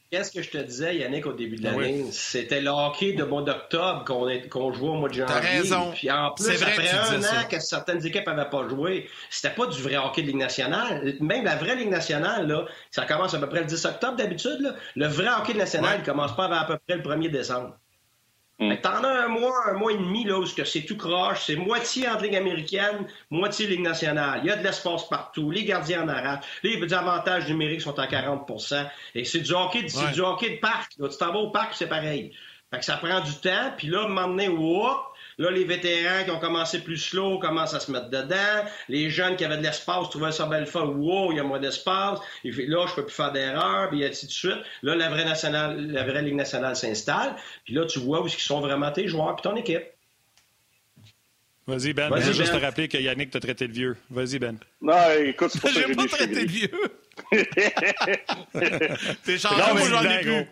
Qu'est-ce 0.10 0.32
que 0.32 0.42
je 0.42 0.50
te 0.50 0.58
disais, 0.58 0.98
Yannick, 0.98 1.26
au 1.26 1.34
début 1.34 1.58
de 1.58 1.68
ah 1.68 1.72
l'année? 1.72 2.06
C'était 2.12 2.62
le 2.62 2.70
hockey 2.70 3.14
de 3.14 3.24
mois 3.24 3.42
d'octobre 3.42 4.06
qu'on 4.06 4.72
jouait 4.74 4.90
au 4.90 4.94
mois 4.94 5.10
de 5.10 5.16
janvier. 5.16 5.34
T'as 5.34 5.40
raison. 5.42 5.92
Puis 5.94 6.10
en 6.10 6.32
plus, 6.32 6.62
après 6.62 6.90
un 6.90 7.22
an 7.24 7.48
que 7.50 7.60
certaines 7.60 8.06
équipes 8.06 8.26
n'avaient 8.28 8.50
pas 8.50 8.68
joué, 8.70 9.10
c'était 9.30 9.54
pas 9.54 9.66
du 9.66 9.82
vrai 9.82 9.98
hockey 9.98 10.22
de 10.22 10.28
Ligue 10.28 10.38
nationale. 10.38 11.16
Même 11.20 11.44
la 11.44 11.56
vraie 11.58 11.76
Ligue 11.76 11.90
nationale, 11.90 12.48
là, 12.48 12.66
ça 12.92 13.06
commence 13.06 13.34
à 13.34 13.40
peu 13.40 13.50
près 13.50 13.60
le 13.60 13.66
10 13.66 13.86
octobre 13.86 14.16
d'habitude. 14.16 14.74
Le 14.96 15.08
vrai 15.08 15.28
hockey 15.28 15.54
de 15.54 15.60
nationale 15.60 16.00
ne 16.00 16.06
commence 16.06 16.36
pas 16.36 16.46
avant 16.46 16.56
à 16.56 16.66
peu 16.66 16.78
près 16.88 16.98
le 16.98 17.04
1er 17.04 17.30
décembre. 17.30 17.78
Mm. 18.60 18.76
T'en 18.82 19.04
as 19.04 19.26
un 19.26 19.28
mois, 19.28 19.70
un 19.70 19.74
mois 19.74 19.92
et 19.92 19.98
demi, 19.98 20.24
là, 20.24 20.40
où 20.40 20.46
c'est 20.46 20.82
tout 20.82 20.98
croche. 20.98 21.46
C'est 21.46 21.56
moitié 21.56 22.10
entre 22.10 22.24
Ligue 22.24 22.36
américaine, 22.36 23.08
moitié 23.30 23.68
Ligue 23.68 23.82
nationale. 23.82 24.40
Il 24.44 24.48
y 24.48 24.52
a 24.52 24.56
de 24.56 24.64
l'espace 24.64 25.08
partout. 25.08 25.52
Les 25.52 25.64
gardiens 25.64 26.04
en 26.04 26.08
arrachent. 26.08 26.46
Les 26.64 26.94
avantages 26.94 27.48
numériques 27.48 27.82
sont 27.82 27.98
à 28.00 28.08
40% 28.08 28.88
Et 29.14 29.26
c'est 29.26 29.42
du 29.42 29.52
hockey, 29.54 29.84
du 29.84 30.22
hockey 30.22 30.50
de 30.56 30.60
parc. 30.60 30.94
Tu 30.94 31.18
t'en 31.18 31.32
vas 31.32 31.40
au 31.40 31.52
parc, 31.52 31.76
c'est 31.76 31.88
pareil. 31.88 32.34
Fait 32.72 32.80
que 32.80 32.86
ça 32.86 32.98
prend 32.98 33.22
du 33.22 33.34
temps. 33.34 33.72
Puis 33.78 33.88
là, 33.88 34.08
donné, 34.08 34.50
whoop, 34.50 34.98
Là, 35.40 35.52
les 35.52 35.66
vétérans 35.66 36.24
qui 36.24 36.32
ont 36.32 36.40
commencé 36.40 36.80
plus 36.84 36.98
slow 36.98 37.38
commencent 37.38 37.76
à 37.76 37.80
se 37.80 37.92
mettre 37.92 38.10
dedans. 38.10 38.66
Les 38.90 39.12
jeunes 39.12 39.36
qui 39.36 39.46
avaient 39.46 39.58
de 39.58 39.64
l'espace 39.64 40.10
trouvaient 40.10 40.32
ça 40.32 40.48
belle 40.48 40.66
fois. 40.66 40.86
Wow, 40.86 41.32
il 41.32 41.38
y 41.38 41.40
a 41.40 41.44
moins 41.44 41.60
d'espace. 41.60 42.20
Là, 42.44 42.86
je 42.88 42.96
peux 42.96 43.06
plus 43.06 43.14
faire 43.14 43.32
d'erreur, 43.32 43.90
puis 43.90 44.04
ainsi 44.04 44.26
de 44.26 44.32
suite. 44.32 44.58
Là, 44.82 44.96
la 44.96 45.10
vraie 45.10 45.26
nationale, 45.26 45.92
la 45.92 46.04
vraie 46.04 46.24
Ligue 46.24 46.36
nationale 46.36 46.76
s'installe. 46.76 47.36
Puis 47.66 47.76
là, 47.76 47.86
tu 47.86 48.00
vois 48.00 48.24
où 48.24 48.28
ils 48.28 48.32
sont 48.32 48.62
vraiment 48.62 48.92
tes 48.92 49.08
joueurs 49.08 49.36
puis 49.36 49.44
ton 49.44 49.56
équipe. 49.56 49.84
Vas-y, 51.68 51.94
Ben. 51.94 52.10
Vas-y, 52.10 52.34
juste 52.34 52.54
ben. 52.54 52.60
te 52.60 52.66
rappeler 52.66 52.88
que 52.88 52.98
Yannick 52.98 53.30
t'a 53.30 53.40
traité 53.40 53.68
de 53.68 53.74
vieux. 53.74 53.96
Vas-y, 54.10 54.40
Ben. 54.40 54.58
Non, 54.82 54.96
écoute, 55.20 55.52
c'est 55.52 55.62
pas 55.62 55.70
ça 55.74 55.82
que 55.82 55.88
j'ai 55.88 55.96
pas 55.96 56.08
traité 56.08 56.46
de 56.46 56.52
vieux. 56.52 56.72
T'es 59.24 59.38
chanceux, 59.38 59.74
moi, 59.74 59.90
j'en 59.90 60.04
ai 60.04 60.22
plus 60.22 60.48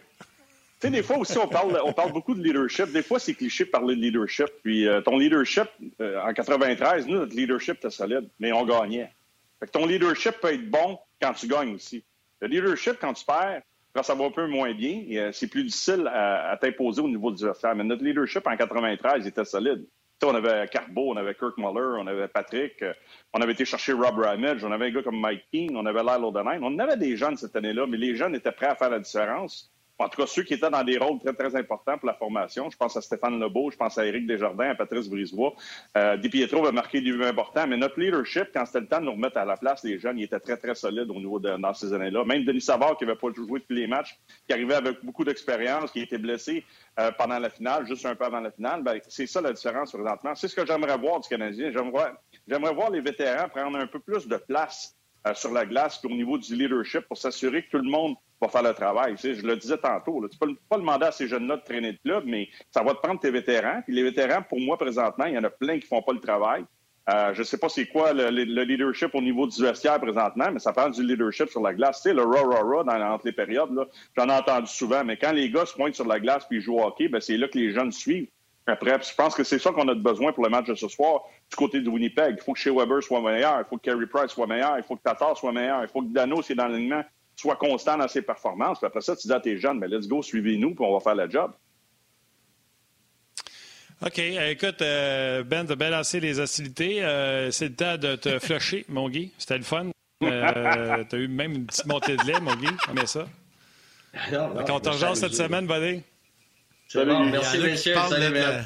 sais, 0.80 0.90
des 0.90 1.04
fois 1.04 1.18
aussi, 1.18 1.38
on 1.38 1.48
parle, 1.48 1.80
on 1.84 1.94
parle 1.94 2.12
beaucoup 2.12 2.34
de 2.34 2.44
leadership. 2.44 2.92
Des 2.92 3.04
fois, 3.04 3.20
c'est 3.20 3.34
cliché 3.34 3.66
de 3.66 3.70
parler 3.70 3.96
de 3.96 4.02
leadership. 4.02 4.48
Puis 4.64 4.88
euh, 4.88 5.02
ton 5.02 5.18
leadership, 5.18 5.68
euh, 6.02 6.22
en 6.22 6.34
93, 6.34 7.08
nous, 7.08 7.20
notre 7.20 7.36
leadership 7.36 7.78
était 7.78 7.90
solide, 7.90 8.28
mais 8.40 8.52
on 8.52 8.66
gagnait. 8.66 9.12
Fait 9.60 9.68
que 9.68 9.72
ton 9.72 9.86
leadership 9.86 10.36
peut 10.42 10.54
être 10.54 10.70
bon 10.70 11.00
quand 11.22 11.34
tu 11.34 11.48
gagnes 11.48 11.76
aussi. 11.76 12.04
Le 12.42 12.48
leadership, 12.48 12.98
quand 13.00 13.14
tu 13.14 13.26
perds, 13.26 13.62
quand 13.94 14.04
ça 14.04 14.14
va 14.14 14.26
un 14.26 14.32
peu 14.32 14.48
moins 14.48 14.74
bien, 14.74 15.04
euh, 15.12 15.32
c'est 15.32 15.48
plus 15.48 15.64
difficile 15.64 16.10
à, 16.14 16.58
t'imposer 16.62 17.02
au 17.02 17.08
niveau 17.08 17.32
du 17.32 17.48
affaire. 17.48 17.76
Mais 17.76 17.84
notre 17.84 18.04
leadership 18.04 18.46
en 18.46 18.58
93 18.58 19.26
était 19.26 19.46
solide. 19.46 19.86
on 20.24 20.36
avait 20.36 20.68
Carbo, 20.68 21.12
on 21.12 21.16
avait 21.16 21.36
Kirk 21.36 21.58
Muller, 21.58 22.00
on 22.00 22.08
avait 22.08 22.28
Patrick, 22.28 22.84
on 23.32 23.40
avait 23.40 23.54
été 23.54 23.64
chercher 23.64 23.94
Rob 23.94 24.20
Ramage, 24.20 24.64
on 24.66 24.72
avait 24.72 24.88
un 24.88 24.92
gars 24.92 25.04
comme 25.04 25.20
Mike 25.22 25.46
King, 25.52 25.76
on 25.78 25.86
avait 25.86 26.04
Lyle 26.04 26.26
O'Donnell. 26.26 26.60
On 26.62 26.78
avait 26.80 26.98
des 26.98 27.16
jeunes 27.16 27.38
cette 27.38 27.56
année-là, 27.56 27.86
mais 27.88 27.98
les 27.98 28.16
jeunes 28.16 28.36
étaient 28.36 28.52
prêts 28.52 28.68
à 28.68 28.76
faire 28.76 28.90
la 28.90 29.00
différence 29.00 29.72
en 29.98 30.10
tout 30.10 30.22
cas 30.22 30.28
ceux 30.28 30.44
qui 30.44 30.54
étaient 30.54 30.70
dans 30.70 30.84
des 30.84 30.98
rôles 30.98 31.20
très, 31.20 31.34
très 31.34 31.56
importants 31.56 31.98
pour 31.98 32.08
la 32.08 32.14
formation. 32.14 32.70
Je 32.70 32.78
pense 32.78 32.98
à 32.98 33.02
Stéphane 33.02 33.40
Lebeau, 33.40 33.72
je 33.72 33.78
pense 33.78 33.98
à 33.98 34.06
Éric 34.06 34.28
Desjardins, 34.28 34.70
à 34.70 34.76
Patrice 34.76 35.10
Brisebois. 35.10 35.54
Euh, 35.98 36.18
Di 36.18 36.30
Pietro 36.30 36.62
va 36.64 36.72
marquer 36.72 37.02
des 37.02 37.12
buts 37.12 37.24
importants, 37.24 37.68
mais 37.68 37.78
notre 37.78 38.00
leadership, 38.00 38.50
quand 38.54 38.66
c'était 38.66 38.82
le 38.82 38.88
temps 38.88 39.00
de 39.00 39.06
nous 39.06 39.14
remettre 39.14 39.38
à 39.38 39.46
la 39.46 39.58
place, 39.58 39.84
les 39.84 40.00
jeunes, 40.00 40.20
il 40.20 40.24
était 40.24 40.40
très, 40.40 40.58
très 40.58 40.76
solide 40.76 41.10
au 41.10 41.16
niveau 41.16 41.40
de 41.40 41.56
dans 41.58 41.74
ces 41.74 41.94
années-là. 41.94 42.26
Même 42.26 42.44
Denis 42.44 42.62
Savard, 42.62 42.98
qui 42.98 43.06
n'avait 43.06 43.18
pas 43.18 43.28
joué 43.34 43.62
tous 43.62 43.74
les 43.74 43.88
matchs, 43.88 44.20
qui 44.48 44.54
arrivait 44.54 44.76
avec 44.76 45.04
beaucoup 45.04 45.24
d'expérience, 45.24 45.92
qui 45.92 46.02
était 46.02 46.18
blessé 46.18 46.64
euh, 47.00 47.12
pendant 47.18 47.40
la 47.40 47.50
finale, 47.50 47.86
juste 47.88 48.06
un 48.06 48.16
peu 48.16 48.26
avant 48.26 48.40
la 48.40 48.52
finale, 48.52 48.84
ben, 48.84 49.00
c'est 49.08 49.28
ça 49.28 49.42
la 49.42 49.54
différence 49.54 49.92
présentement. 49.92 50.36
C'est 50.36 50.48
ce 50.48 50.56
que 50.56 50.66
j'aimerais 50.66 50.98
voir 50.98 51.20
du 51.20 51.30
Canadien. 51.30 51.72
J'aimerais 51.72 52.74
voir 52.74 52.90
les 52.90 53.02
vétérans 53.02 53.50
prendre 53.50 53.78
un 53.78 53.88
peu 53.88 54.00
plus 54.00 54.28
de 54.28 54.38
place 54.38 54.96
euh, 55.28 55.34
sur 55.34 55.52
la 55.52 55.66
glace 55.66 56.04
au 56.04 56.10
niveau 56.10 56.38
du 56.38 56.56
leadership 56.56 57.02
pour 57.02 57.18
s'assurer 57.18 57.64
que 57.64 57.72
tout 57.72 57.84
le 57.84 57.90
monde 57.90 58.16
va 58.42 58.48
faire 58.48 58.64
le 58.64 58.74
travail. 58.74 59.16
je 59.18 59.46
le 59.46 59.56
disais 59.56 59.78
tantôt, 59.78 60.22
là, 60.22 60.28
tu 60.30 60.38
peux 60.38 60.54
pas 60.70 60.78
demander 60.78 61.06
à 61.06 61.12
ces 61.12 61.28
jeunes-là 61.28 61.58
de 61.58 61.64
traîner 61.64 61.94
de 61.94 62.00
club, 62.04 62.24
mais 62.26 62.50
ça 62.72 62.84
va 62.84 62.94
te 62.94 63.00
prendre 63.00 63.20
tes 63.20 63.32
vétérans. 63.32 63.82
Puis 63.86 63.96
les 63.96 64.04
vétérans, 64.04 64.42
pour 64.42 64.60
moi, 64.60 64.78
présentement, 64.78 65.26
il 65.26 65.34
y 65.34 65.38
en 65.38 65.44
a 65.44 65.50
plein 65.50 65.80
qui 65.80 65.88
font 65.88 66.02
pas 66.02 66.14
le 66.14 66.20
travail. 66.20 66.66
Euh, 67.08 67.36
je 67.36 67.44
sais 67.44 67.60
pas 67.60 67.70
c'est 67.70 67.86
quoi 67.86 68.14
le, 68.14 68.30
leadership 68.30 69.14
au 69.14 69.22
niveau 69.22 69.46
du 69.46 69.62
vestiaire 69.62 70.00
présentement, 70.00 70.48
mais 70.52 70.60
ça 70.60 70.74
prend 70.74 70.90
du 70.90 71.04
leadership 71.04 71.50
sur 71.50 71.62
la 71.62 71.74
glace. 71.74 72.02
Tu 72.02 72.10
sais, 72.10 72.16
le 72.16 72.24
ra-ra-ra 72.24 72.84
dans, 72.84 73.14
entre 73.14 73.28
les 73.28 73.32
périodes, 73.32 73.70
j'en 74.18 74.28
ai 74.28 74.34
entendu 74.34 74.68
souvent, 74.68 75.04
mais 75.04 75.16
quand 75.16 75.32
les 75.32 75.52
gars 75.52 75.68
se 75.68 75.76
pointent 75.76 75.94
sur 75.94 76.08
la 76.08 76.20
glace 76.20 76.46
puis 76.50 76.62
jouent 76.62 76.80
au 76.80 76.84
hockey, 76.84 77.08
ben, 77.08 77.22
c'est 77.22 77.38
là 77.38 77.48
que 77.48 77.60
les 77.60 77.74
jeunes 77.74 77.92
suivent. 77.92 78.28
Après, 78.68 78.98
je 79.00 79.14
pense 79.14 79.36
que 79.36 79.44
c'est 79.44 79.60
ça 79.60 79.72
qu'on 79.72 79.88
a 79.88 79.94
besoin 79.94 80.34
pour 80.34 80.44
le 80.44 80.50
match 80.50 80.66
de 80.66 80.74
ce 80.74 80.88
soir 80.88 81.22
du 81.52 81.56
côté 81.56 81.82
de 81.82 81.88
Winnipeg. 81.88 82.38
Il 82.40 82.44
faut 82.44 82.54
que 82.54 82.60
Shea 82.60 82.74
Weber 82.74 83.04
soit 83.04 83.22
meilleur, 83.22 83.60
il 83.60 83.66
faut 83.66 83.78
que 83.78 83.84
Carey 83.84 84.08
Price 84.08 84.32
soit 84.32 84.48
meilleur, 84.48 84.76
il 84.80 84.84
faut 84.84 84.96
que 84.96 85.04
Tatar 85.04 85.38
soit 85.38 85.52
meilleur, 85.52 85.84
il 85.84 85.88
faut 85.88 86.02
que 86.02 86.08
Dano, 86.08 86.42
c'est 86.42 86.56
dans 86.56 86.68
l'alignement, 86.68 87.04
soit 87.36 87.56
constant 87.56 87.98
dans 87.98 88.08
ses 88.08 88.22
performances. 88.22 88.80
Puis 88.80 88.88
après 88.88 89.02
ça, 89.02 89.16
tu 89.16 89.28
dis 89.28 89.34
à 89.34 89.40
tes 89.40 89.58
jeunes, 89.58 89.80
mais 89.80 89.88
let's 89.88 90.08
go, 90.08 90.22
suivez-nous, 90.22 90.76
puis 90.76 90.86
on 90.86 90.94
va 90.94 91.00
faire 91.00 91.16
le 91.16 91.30
job. 91.30 91.52
OK. 94.06 94.20
Euh, 94.20 94.50
écoute, 94.50 94.82
euh, 94.82 95.44
Ben, 95.44 95.66
t'as 95.66 95.76
bien 95.76 95.90
lancé 95.90 96.20
les 96.20 96.40
hostilités. 96.40 97.04
Euh, 97.04 97.52
c'est 97.52 97.70
le 97.70 97.76
temps 97.76 97.98
de 97.98 98.16
te 98.16 98.40
flusher, 98.46 98.86
mon 98.90 99.10
Guy. 99.10 99.32
C'était 99.38 99.58
le 99.58 99.64
fun. 99.64 99.88
t'as 100.22 101.18
eu 101.18 101.28
même 101.28 101.54
une 101.54 101.66
petite 101.66 101.86
montée 101.86 102.18
de 102.18 102.24
lait, 102.24 102.40
mon 102.40 102.56
Guy. 102.56 102.68
On 102.90 103.06
ça. 103.06 103.26
Non, 104.32 104.54
non, 104.54 104.64
on 104.70 104.80
te 104.80 104.90
rejoint 104.90 105.16
cette 105.16 105.36
semaine, 105.36 105.68
buddy. 105.68 106.02
Salut, 106.88 107.32
merci, 107.32 107.60
messieurs. 107.60 107.96
Salut, 108.10 108.66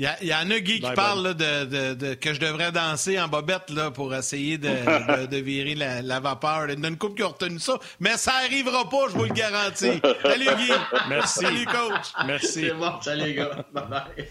Il 0.00 0.08
y, 0.22 0.32
en 0.32 0.48
a, 0.48 0.60
Guy, 0.60 0.78
qui 0.78 0.92
parle 0.92 1.34
de, 1.34 2.14
que 2.14 2.32
je 2.32 2.38
devrais 2.38 2.70
danser 2.70 3.18
en 3.18 3.26
bobette 3.26 3.68
là, 3.70 3.90
pour 3.90 4.14
essayer 4.14 4.56
de, 4.56 5.36
virer 5.40 5.74
la, 5.74 6.20
vapeur. 6.20 6.70
Il 6.70 6.80
y 6.80 6.84
a 6.84 6.88
une 6.88 6.96
couple 6.96 7.16
qui 7.16 7.22
a 7.24 7.26
retenu 7.26 7.58
ça, 7.58 7.80
mais 7.98 8.16
ça 8.16 8.32
n'arrivera 8.42 8.88
pas, 8.88 9.08
je 9.08 9.18
vous 9.18 9.24
le 9.24 9.34
garantis. 9.34 10.00
Salut, 10.22 10.46
Guy. 10.56 10.72
Merci. 11.08 11.40
Salut, 11.40 11.66
coach. 11.66 12.12
Merci. 12.26 12.48
C'est 12.52 12.74
bon, 12.74 12.92
salut, 13.00 13.24
les 13.24 13.34
gars. 13.34 13.50
Bye-bye. 13.74 14.26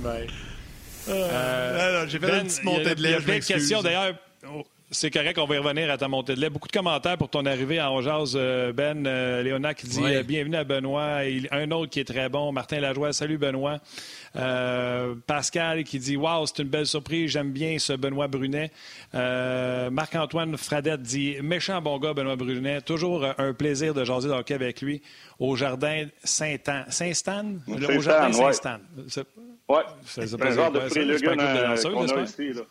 Bye. 0.00 0.26
Euh, 1.08 2.06
J'ai 2.08 2.18
fait 2.18 2.26
une 2.26 2.32
ben, 2.32 2.46
petite 2.46 2.64
montée 2.64 2.94
de 2.96 3.02
lait. 3.02 3.10
Il 3.10 3.12
y 3.12 3.14
a 3.14 3.20
plein 3.20 3.38
de 3.38 3.44
questions, 3.44 3.82
d'ailleurs. 3.82 4.14
C'est 4.92 5.12
correct, 5.12 5.38
on 5.38 5.46
va 5.46 5.54
y 5.54 5.58
revenir 5.58 5.88
à 5.88 5.96
ta 5.96 6.08
montée 6.08 6.34
de 6.34 6.40
lait. 6.40 6.50
Beaucoup 6.50 6.66
de 6.66 6.72
commentaires 6.72 7.16
pour 7.16 7.28
ton 7.28 7.46
arrivée 7.46 7.78
à 7.78 7.92
Ongeaz, 7.92 8.32
euh, 8.34 8.72
Ben. 8.72 9.06
Euh, 9.06 9.40
Léonard 9.40 9.76
qui 9.76 9.86
dit 9.86 10.02
euh, 10.02 10.24
Bienvenue 10.24 10.56
à 10.56 10.64
Benoît. 10.64 11.24
Et 11.26 11.46
un 11.52 11.70
autre 11.70 11.92
qui 11.92 12.00
est 12.00 12.04
très 12.04 12.28
bon, 12.28 12.50
Martin 12.50 12.80
Lajoie. 12.80 13.12
Salut 13.12 13.38
Benoît. 13.38 13.78
Pascal 15.28 15.84
qui 15.84 16.00
dit 16.00 16.16
Waouh, 16.16 16.44
c'est 16.46 16.58
une 16.62 16.68
belle 16.68 16.86
surprise. 16.86 17.30
J'aime 17.30 17.52
bien 17.52 17.78
ce 17.78 17.92
Benoît 17.92 18.26
Brunet. 18.26 18.72
Marc-Antoine 19.12 20.56
Fradette 20.56 21.02
dit 21.02 21.36
Méchant 21.40 21.80
bon 21.80 21.96
gars, 22.00 22.12
Benoît 22.12 22.34
Brunet. 22.34 22.80
Toujours 22.80 23.24
un 23.38 23.52
plaisir 23.52 23.94
de 23.94 24.04
jaser 24.04 24.26
de 24.26 24.32
hockey 24.32 24.54
avec 24.54 24.82
lui 24.82 25.02
au 25.38 25.54
jardin 25.54 26.06
Saint-Stan? 26.24 26.82
Saint-Stan 26.88 27.44
Au 27.68 28.00
jardin 28.00 28.32
Saint-Stan. 28.32 28.78
Oui, 29.68 29.82
c'est 30.04 30.42
un 30.42 30.50
genre 30.50 30.72
de 30.72 30.80
prélude 30.80 31.22
qu'on 31.22 31.38
a 31.38 32.24
ici. 32.24 32.52
Là. 32.54 32.62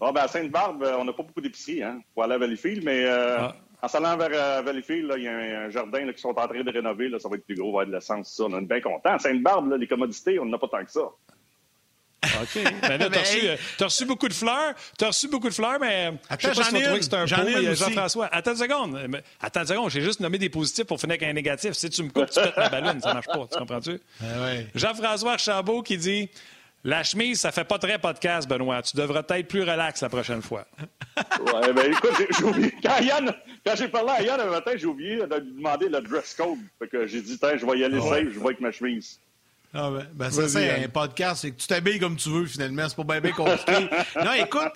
Ah, 0.00 0.12
ben 0.12 0.22
à 0.22 0.28
Sainte-Barbe, 0.28 0.82
euh, 0.82 0.96
on 0.98 1.04
n'a 1.04 1.12
pas 1.12 1.22
beaucoup 1.22 1.40
d'épiceries 1.40 1.82
hein, 1.82 2.00
pour 2.12 2.24
aller 2.24 2.34
à 2.34 2.38
Valleyfield, 2.38 2.84
mais 2.84 3.04
euh, 3.06 3.38
ah. 3.38 3.56
en 3.80 3.88
s'allant 3.88 4.16
vers 4.16 4.30
euh, 4.32 4.62
Valleyfield, 4.62 5.10
il 5.16 5.22
y 5.22 5.28
a 5.28 5.36
un, 5.36 5.70
jardin 5.70 6.04
là, 6.04 6.12
qui 6.12 6.20
sont 6.20 6.38
en 6.38 6.48
train 6.48 6.62
de 6.62 6.70
rénover. 6.70 7.08
Là, 7.08 7.18
ça 7.18 7.28
va 7.28 7.36
être 7.36 7.46
plus 7.46 7.54
gros, 7.54 7.72
va 7.72 7.78
y 7.78 7.82
avoir 7.82 7.86
de 7.86 7.92
l'essence, 7.92 8.30
ça. 8.30 8.44
On 8.44 8.58
est 8.58 8.60
bien 8.62 8.80
content. 8.80 9.14
À 9.14 9.18
Sainte-Barbe, 9.18 9.72
les 9.72 9.86
commodités, 9.86 10.38
on 10.38 10.44
n'en 10.44 10.56
a 10.56 10.58
pas 10.58 10.68
tant 10.68 10.84
que 10.84 10.90
ça. 10.90 11.08
OK. 12.24 12.62
Ben 12.82 12.98
là, 12.98 13.08
t'as 13.12 13.20
reçu, 13.20 13.48
as 13.48 13.84
reçu 13.84 14.04
beaucoup 14.04 14.28
de 14.28 14.34
fleurs. 14.34 14.74
T'as 14.98 15.08
reçu 15.08 15.28
beaucoup 15.28 15.48
de 15.48 15.54
fleurs, 15.54 15.78
mais 15.80 16.12
Attends, 16.28 16.48
je 16.48 16.54
sais 16.54 16.60
pas 16.60 16.64
si 16.64 16.98
que 16.98 17.02
c'est 17.02 17.14
un 17.14 17.26
pot, 17.26 17.74
Jean-François. 17.74 18.28
Attends 18.32 18.52
une 18.52 18.56
seconde. 18.56 19.22
Attends 19.40 19.60
une 19.60 19.66
seconde. 19.66 19.90
J'ai 19.90 20.02
juste 20.02 20.20
nommé 20.20 20.38
des 20.38 20.48
positifs 20.48 20.84
pour 20.84 21.00
finir 21.00 21.14
avec 21.14 21.22
un 21.22 21.32
négatif. 21.32 21.72
Si 21.72 21.88
tu 21.88 22.02
me 22.02 22.10
coupes, 22.10 22.30
tu 22.30 22.40
pètes 22.40 22.56
ma 22.56 22.68
ballonne. 22.68 23.00
Ça 23.00 23.14
marche 23.14 23.26
pas. 23.26 23.46
Tu 23.50 23.58
comprends-tu? 23.58 24.00
Ah 24.20 24.44
ouais. 24.44 24.66
Jean-François 24.74 25.36
Chabot 25.38 25.82
qui 25.82 25.98
dit 25.98 26.28
la 26.86 27.02
chemise, 27.02 27.40
ça 27.40 27.50
fait 27.50 27.64
pas 27.64 27.78
très 27.78 27.98
podcast, 27.98 28.48
Benoît. 28.48 28.80
Tu 28.80 28.96
devrais 28.96 29.24
être 29.28 29.48
plus 29.48 29.62
relax 29.62 30.02
la 30.02 30.08
prochaine 30.08 30.40
fois. 30.40 30.64
ouais, 31.18 31.72
ben 31.72 31.92
écoute, 31.92 32.12
j'ai 32.38 32.44
oublié. 32.44 32.72
Quand, 32.80 33.00
Yann, 33.00 33.34
quand 33.64 33.74
j'ai 33.74 33.88
parlé 33.88 34.10
à 34.10 34.22
Yann 34.22 34.40
un 34.40 34.50
matin, 34.50 34.70
j'ai 34.76 34.86
oublié 34.86 35.16
de 35.16 35.34
lui 35.34 35.52
demander 35.52 35.88
le 35.88 36.00
dress 36.00 36.34
code. 36.34 36.58
Fait 36.78 36.86
que 36.86 37.06
j'ai 37.06 37.22
dit, 37.22 37.36
je 37.40 37.66
vais 37.66 37.78
y 37.78 37.84
aller 37.84 38.00
safe, 38.00 38.32
je 38.32 38.38
vais 38.38 38.46
avec 38.46 38.60
ma 38.60 38.70
chemise. 38.70 39.18
Ah 39.78 39.90
ben, 39.90 40.06
ben 40.14 40.30
ça, 40.30 40.48
c'est 40.48 40.84
un 40.84 40.88
podcast. 40.88 41.42
C'est 41.42 41.50
que 41.50 41.60
tu 41.60 41.66
t'habilles 41.66 41.98
comme 41.98 42.16
tu 42.16 42.30
veux, 42.30 42.46
finalement. 42.46 42.88
C'est 42.88 42.96
pas 42.96 43.04
bien, 43.04 43.20
bien 43.20 43.32
compliqué. 43.32 43.88
non, 44.24 44.32
écoute, 44.32 44.72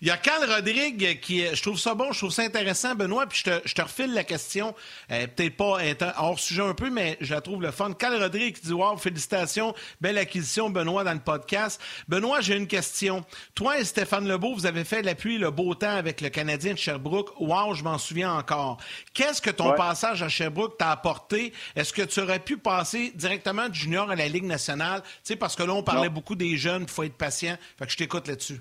il 0.00 0.06
y 0.06 0.10
a 0.10 0.16
Carl 0.16 0.48
Rodrigue 0.48 1.18
qui. 1.20 1.44
Je 1.44 1.60
trouve 1.60 1.78
ça 1.78 1.94
bon, 1.94 2.12
je 2.12 2.18
trouve 2.18 2.30
ça 2.30 2.42
intéressant, 2.42 2.94
Benoît, 2.94 3.26
puis 3.26 3.42
je 3.44 3.50
te, 3.50 3.68
je 3.68 3.74
te 3.74 3.82
refile 3.82 4.14
la 4.14 4.22
question. 4.22 4.76
Euh, 5.10 5.26
peut-être 5.26 5.56
pas 5.56 5.78
hors 6.18 6.38
sujet 6.38 6.62
un 6.62 6.74
peu, 6.74 6.88
mais 6.88 7.16
je 7.20 7.34
la 7.34 7.40
trouve 7.40 7.62
le 7.62 7.72
fun. 7.72 7.92
Carl 7.94 8.14
Rodrigue 8.14 8.54
qui 8.54 8.66
dit 8.68 8.72
Wow, 8.72 8.96
félicitations, 8.96 9.74
belle 10.00 10.18
acquisition, 10.18 10.70
Benoît, 10.70 11.02
dans 11.02 11.14
le 11.14 11.18
podcast. 11.18 11.80
Benoît, 12.06 12.40
j'ai 12.40 12.56
une 12.56 12.68
question. 12.68 13.24
Toi 13.56 13.80
et 13.80 13.84
Stéphane 13.84 14.28
Lebeau, 14.28 14.54
vous 14.54 14.66
avez 14.66 14.84
fait 14.84 15.02
l'appui, 15.02 15.36
le 15.38 15.50
beau 15.50 15.74
temps 15.74 15.96
avec 15.96 16.20
le 16.20 16.28
Canadien 16.28 16.74
de 16.74 16.78
Sherbrooke. 16.78 17.40
Wow, 17.40 17.74
je 17.74 17.82
m'en 17.82 17.98
souviens 17.98 18.34
encore. 18.34 18.76
Qu'est-ce 19.14 19.42
que 19.42 19.50
ton 19.50 19.72
passage 19.72 20.22
à 20.22 20.28
Sherbrooke 20.28 20.78
t'a 20.78 20.92
apporté? 20.92 21.52
Est-ce 21.74 21.92
que 21.92 22.02
tu 22.02 22.20
aurais 22.20 22.38
pu 22.38 22.56
passer 22.56 23.12
directement 23.16 23.68
du 23.68 23.80
junior 23.80 24.11
à 24.12 24.16
la 24.16 24.28
Ligue 24.28 24.44
nationale? 24.44 25.02
Tu 25.02 25.10
sais, 25.24 25.36
parce 25.36 25.56
que 25.56 25.62
là, 25.62 25.72
on 25.74 25.82
parlait 25.82 26.08
beaucoup 26.08 26.34
des 26.34 26.56
jeunes, 26.56 26.82
il 26.82 26.88
faut 26.88 27.02
être 27.02 27.16
patient. 27.16 27.56
Fait 27.78 27.86
que 27.86 27.92
je 27.92 27.96
t'écoute 27.96 28.28
là-dessus. 28.28 28.60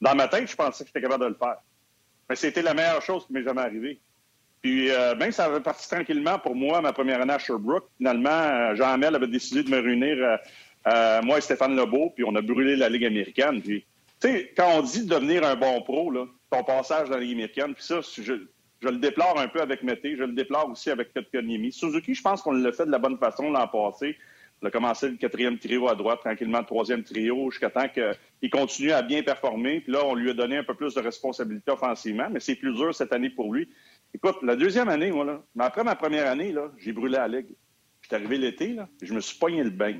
Dans 0.00 0.14
ma 0.14 0.28
tête, 0.28 0.50
je 0.50 0.56
pensais 0.56 0.84
que 0.84 0.88
j'étais 0.88 1.02
capable 1.02 1.24
de 1.24 1.28
le 1.28 1.34
faire. 1.34 1.56
Mais 2.28 2.36
c'était 2.36 2.62
la 2.62 2.74
meilleure 2.74 3.02
chose 3.02 3.26
qui 3.26 3.32
m'est 3.32 3.42
jamais 3.42 3.62
arrivée. 3.62 4.00
Puis, 4.62 4.90
euh, 4.90 5.30
ça 5.32 5.46
avait 5.46 5.60
parti 5.60 5.88
tranquillement 5.88 6.38
pour 6.38 6.54
moi, 6.54 6.80
ma 6.80 6.92
première 6.92 7.20
année 7.20 7.32
à 7.34 7.38
Sherbrooke. 7.38 7.88
Finalement, 7.98 8.30
euh, 8.30 8.74
Jean 8.76 8.92
Hamel 8.92 9.14
avait 9.16 9.26
décidé 9.26 9.64
de 9.64 9.70
me 9.70 9.80
réunir, 9.80 10.38
euh, 10.86 11.22
moi 11.22 11.38
et 11.38 11.40
Stéphane 11.40 11.76
Lebeau, 11.76 12.10
puis 12.14 12.24
on 12.24 12.34
a 12.36 12.40
brûlé 12.40 12.76
la 12.76 12.88
Ligue 12.88 13.04
américaine. 13.04 13.60
Puis, 13.60 13.84
tu 14.20 14.28
sais, 14.28 14.52
quand 14.56 14.78
on 14.78 14.82
dit 14.82 15.04
de 15.04 15.14
devenir 15.14 15.44
un 15.44 15.56
bon 15.56 15.82
pro, 15.82 16.10
là, 16.12 16.26
ton 16.50 16.62
passage 16.62 17.08
dans 17.08 17.16
la 17.16 17.22
Ligue 17.22 17.32
américaine, 17.32 17.74
puis 17.74 17.82
ça, 17.82 18.00
je, 18.00 18.22
je 18.82 18.88
le 18.88 18.98
déplore 18.98 19.38
un 19.38 19.48
peu 19.48 19.60
avec 19.60 19.82
Mété, 19.82 20.16
je 20.16 20.24
le 20.24 20.32
déplore 20.32 20.70
aussi 20.70 20.90
avec 20.90 21.12
Kotkaniemi. 21.12 21.72
Suzuki, 21.72 22.14
je 22.14 22.22
pense 22.22 22.42
qu'on 22.42 22.52
l'a 22.52 22.72
fait 22.72 22.86
de 22.86 22.90
la 22.90 22.98
bonne 22.98 23.18
façon 23.18 23.50
l'an 23.50 23.66
passé. 23.68 24.16
On 24.62 24.66
a 24.68 24.70
commencé 24.70 25.08
le 25.08 25.16
quatrième 25.16 25.58
trio 25.58 25.88
à 25.88 25.96
droite, 25.96 26.20
tranquillement 26.20 26.60
le 26.60 26.64
troisième 26.64 27.02
trio, 27.02 27.50
jusqu'à 27.50 27.68
temps 27.68 27.88
qu'il 27.88 28.50
continue 28.50 28.92
à 28.92 29.02
bien 29.02 29.22
performer. 29.24 29.80
Puis 29.80 29.92
là, 29.92 30.04
on 30.04 30.14
lui 30.14 30.30
a 30.30 30.34
donné 30.34 30.56
un 30.56 30.62
peu 30.62 30.74
plus 30.74 30.94
de 30.94 31.00
responsabilité 31.00 31.72
offensivement, 31.72 32.28
mais 32.30 32.38
c'est 32.38 32.54
plus 32.54 32.72
dur 32.72 32.94
cette 32.94 33.12
année 33.12 33.30
pour 33.30 33.52
lui. 33.52 33.68
Écoute, 34.14 34.36
la 34.42 34.54
deuxième 34.54 34.88
année, 34.88 35.10
moi, 35.10 35.24
là, 35.24 35.42
mais 35.56 35.64
après 35.64 35.82
ma 35.82 35.96
première 35.96 36.30
année, 36.30 36.52
là, 36.52 36.70
j'ai 36.78 36.92
brûlé 36.92 37.16
la 37.16 37.26
ligue. 37.26 37.56
J'étais 38.02 38.14
arrivé 38.16 38.38
l'été, 38.38 38.68
là, 38.74 38.88
je 39.00 39.12
me 39.12 39.20
suis 39.20 39.36
pogné 39.36 39.64
le 39.64 39.70
bain. 39.70 39.98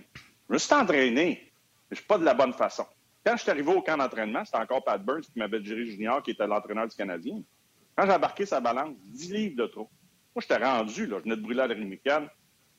Je 0.49 0.53
me 0.53 0.59
suis 0.59 0.75
entraîné, 0.75 1.53
mais 1.91 1.97
je 1.97 2.03
pas 2.03 2.19
de 2.19 2.25
la 2.25 2.35
bonne 2.35 2.53
façon. 2.53 2.85
Quand 3.25 3.37
je 3.37 3.43
suis 3.43 3.51
arrivé 3.51 3.73
au 3.73 3.83
camp 3.83 3.97
d'entraînement, 3.97 4.45
c'était 4.45 4.59
encore 4.59 4.85
Pat 4.85 5.03
Burns 5.03 5.23
qui 5.23 5.39
m'avait 5.39 5.61
dirigé 5.61 5.93
junior, 5.93 6.23
qui 6.23 6.33
était 6.33 6.47
l'entraîneur 6.47 6.87
du 6.87 6.97
Canadien. 6.97 7.43
Quand 7.97 8.07
j'ai 8.07 8.13
embarqué 8.13 8.47
sa 8.47 8.61
balance, 8.61 8.95
10 9.07 9.33
livres 9.33 9.57
de 9.57 9.67
trop. 9.67 9.91
Moi, 10.35 10.43
j'étais 10.43 10.63
rendu, 10.63 11.07
là, 11.07 11.19
je 11.19 11.25
venais 11.25 11.37
de 11.37 11.43
brûler 11.43 11.67
la 11.67 11.67
Rimicane, 11.67 12.29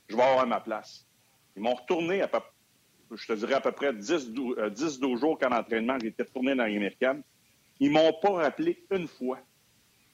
je 0.07 0.15
vais 0.15 0.23
avoir 0.23 0.47
ma 0.47 0.61
place. 0.61 1.05
Ils 1.55 1.61
m'ont 1.61 1.75
retourné 1.75 2.21
à 2.21 2.27
peu, 2.27 2.39
je 3.11 3.27
te 3.27 3.33
dirais 3.33 3.55
à 3.55 3.61
peu 3.61 3.71
près 3.71 3.93
10-12 3.93 4.57
euh, 4.57 5.17
jours 5.17 5.37
qu'en 5.37 5.51
entraînement, 5.51 5.97
j'étais 6.01 6.23
retourné 6.23 6.55
dans 6.55 6.63
l'américaine. 6.63 7.21
Ils 7.79 7.91
m'ont 7.91 8.13
pas 8.13 8.31
rappelé 8.31 8.83
une 8.91 9.07
fois 9.07 9.39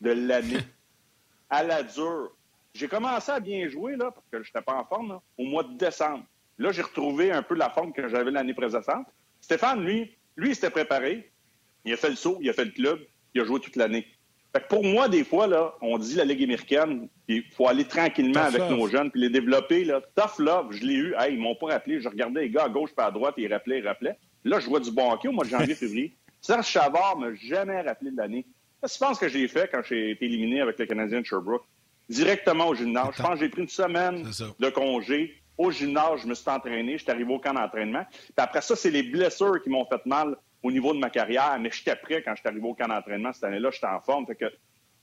de 0.01 0.11
l'année. 0.11 0.59
à 1.49 1.63
la 1.63 1.83
dure. 1.83 2.31
J'ai 2.73 2.87
commencé 2.87 3.31
à 3.31 3.39
bien 3.39 3.67
jouer, 3.67 3.95
là, 3.95 4.11
parce 4.11 4.25
que 4.31 4.43
je 4.43 4.49
n'étais 4.49 4.61
pas 4.61 4.75
en 4.75 4.85
forme, 4.85 5.19
au 5.37 5.43
mois 5.43 5.63
de 5.63 5.75
décembre. 5.75 6.23
Là, 6.59 6.71
j'ai 6.71 6.81
retrouvé 6.81 7.31
un 7.31 7.41
peu 7.41 7.55
la 7.55 7.69
forme 7.69 7.93
que 7.93 8.07
j'avais 8.07 8.31
l'année 8.31 8.53
précédente. 8.53 9.07
Stéphane, 9.41 9.83
lui, 9.83 10.15
lui, 10.35 10.49
il 10.49 10.55
s'était 10.55 10.69
préparé. 10.69 11.31
Il 11.85 11.93
a 11.93 11.97
fait 11.97 12.09
le 12.09 12.15
saut, 12.15 12.37
il 12.41 12.49
a 12.49 12.53
fait 12.53 12.65
le 12.65 12.71
club, 12.71 12.99
il 13.33 13.41
a 13.41 13.45
joué 13.45 13.59
toute 13.59 13.75
l'année 13.75 14.05
pour 14.70 14.84
moi, 14.84 15.08
des 15.08 15.24
fois, 15.24 15.47
là, 15.47 15.76
on 15.82 15.97
dit 15.97 16.16
la 16.16 16.26
Ligue 16.26 16.43
américaine, 16.43 17.08
il 17.28 17.43
faut 17.56 17.68
aller 17.68 17.86
tranquillement 17.86 18.41
avec 18.41 18.62
nos 18.62 18.88
jeunes, 18.88 19.12
puis 19.12 19.22
les 19.22 19.30
développer. 19.30 19.84
Là. 19.86 20.02
Tough 20.16 20.39
love, 20.39 20.72
je 20.72 20.84
l'ai 20.84 20.95
eu. 20.95 21.16
Hey, 21.20 21.36
ils 21.36 21.39
m'ont 21.39 21.56
pas 21.56 21.68
rappelé. 21.68 22.02
Je 22.02 22.10
regardais 22.10 22.41
les 22.41 22.50
gars 22.50 22.64
à 22.64 22.70
gauche 22.70 22.93
pas 22.95 23.06
à 23.06 23.12
droite, 23.12 23.36
ils 23.38 23.52
rappelaient, 23.52 23.80
ils 23.80 23.88
rappelaient. 23.88 24.18
Là, 24.43 24.60
je 24.60 24.68
vois 24.68 24.80
du 24.80 24.91
bon 24.91 25.12
hockey 25.12 25.28
au 25.28 25.32
mois 25.32 25.45
de 25.45 25.50
janvier, 25.50 25.76
février. 25.76 26.16
Serge 26.41 26.68
Chavard 26.68 27.18
m'a 27.18 27.34
jamais 27.36 27.82
rappelé 27.82 28.12
de 28.12 28.18
l'année. 28.18 28.45
Que 28.82 28.89
tu 28.89 28.97
penses 28.97 29.20
que 29.20 29.28
j'ai 29.28 29.47
fait 29.47 29.70
quand 29.72 29.82
j'ai 29.84 30.12
été 30.12 30.26
éliminé 30.26 30.62
avec 30.62 30.80
le 30.80 30.86
Canadien 30.86 31.22
de 31.22 31.26
Sherbrooke? 31.26 31.66
Directement 32.08 32.68
au 32.70 32.76
gymnase. 32.76 33.10
Je 33.18 33.22
pense 33.22 33.34
que 33.34 33.39
j'ai 33.39 33.50
pris 33.50 33.62
une 33.62 33.70
semaine 33.70 34.24
de 34.60 34.70
congé. 34.70 35.36
Au 35.58 35.70
gymnase, 35.70 36.22
je 36.22 36.28
me 36.28 36.34
suis 36.34 36.50
entraîné. 36.50 36.97
Je 36.97 37.04
suis 37.04 37.12
arrivé 37.12 37.32
au 37.32 37.39
camp 37.39 37.54
d'entraînement. 37.54 38.06
Puis 38.10 38.34
après 38.38 38.62
ça, 38.62 38.76
c'est 38.76 38.89
les 38.89 39.04
blessures 39.04 39.62
qui 39.62 39.70
m'ont 39.70 39.86
fait 39.86 40.04
mal 40.06 40.36
au 40.64 40.72
niveau 40.72 40.93
de 40.93 40.99
ma 40.99 41.10
carrière, 41.10 41.57
mais 41.60 41.70
j'étais 41.72 41.95
prêt 41.95 42.22
quand 42.24 42.32
je 42.36 42.41
suis 42.41 42.47
arrivé 42.49 42.68
au 42.68 42.74
camp 42.74 42.88
d'entraînement 42.88 43.32
cette 43.34 43.45
année-là, 43.45 43.70
j'étais 43.72 43.88
en 43.88 44.01
forme. 44.01 44.26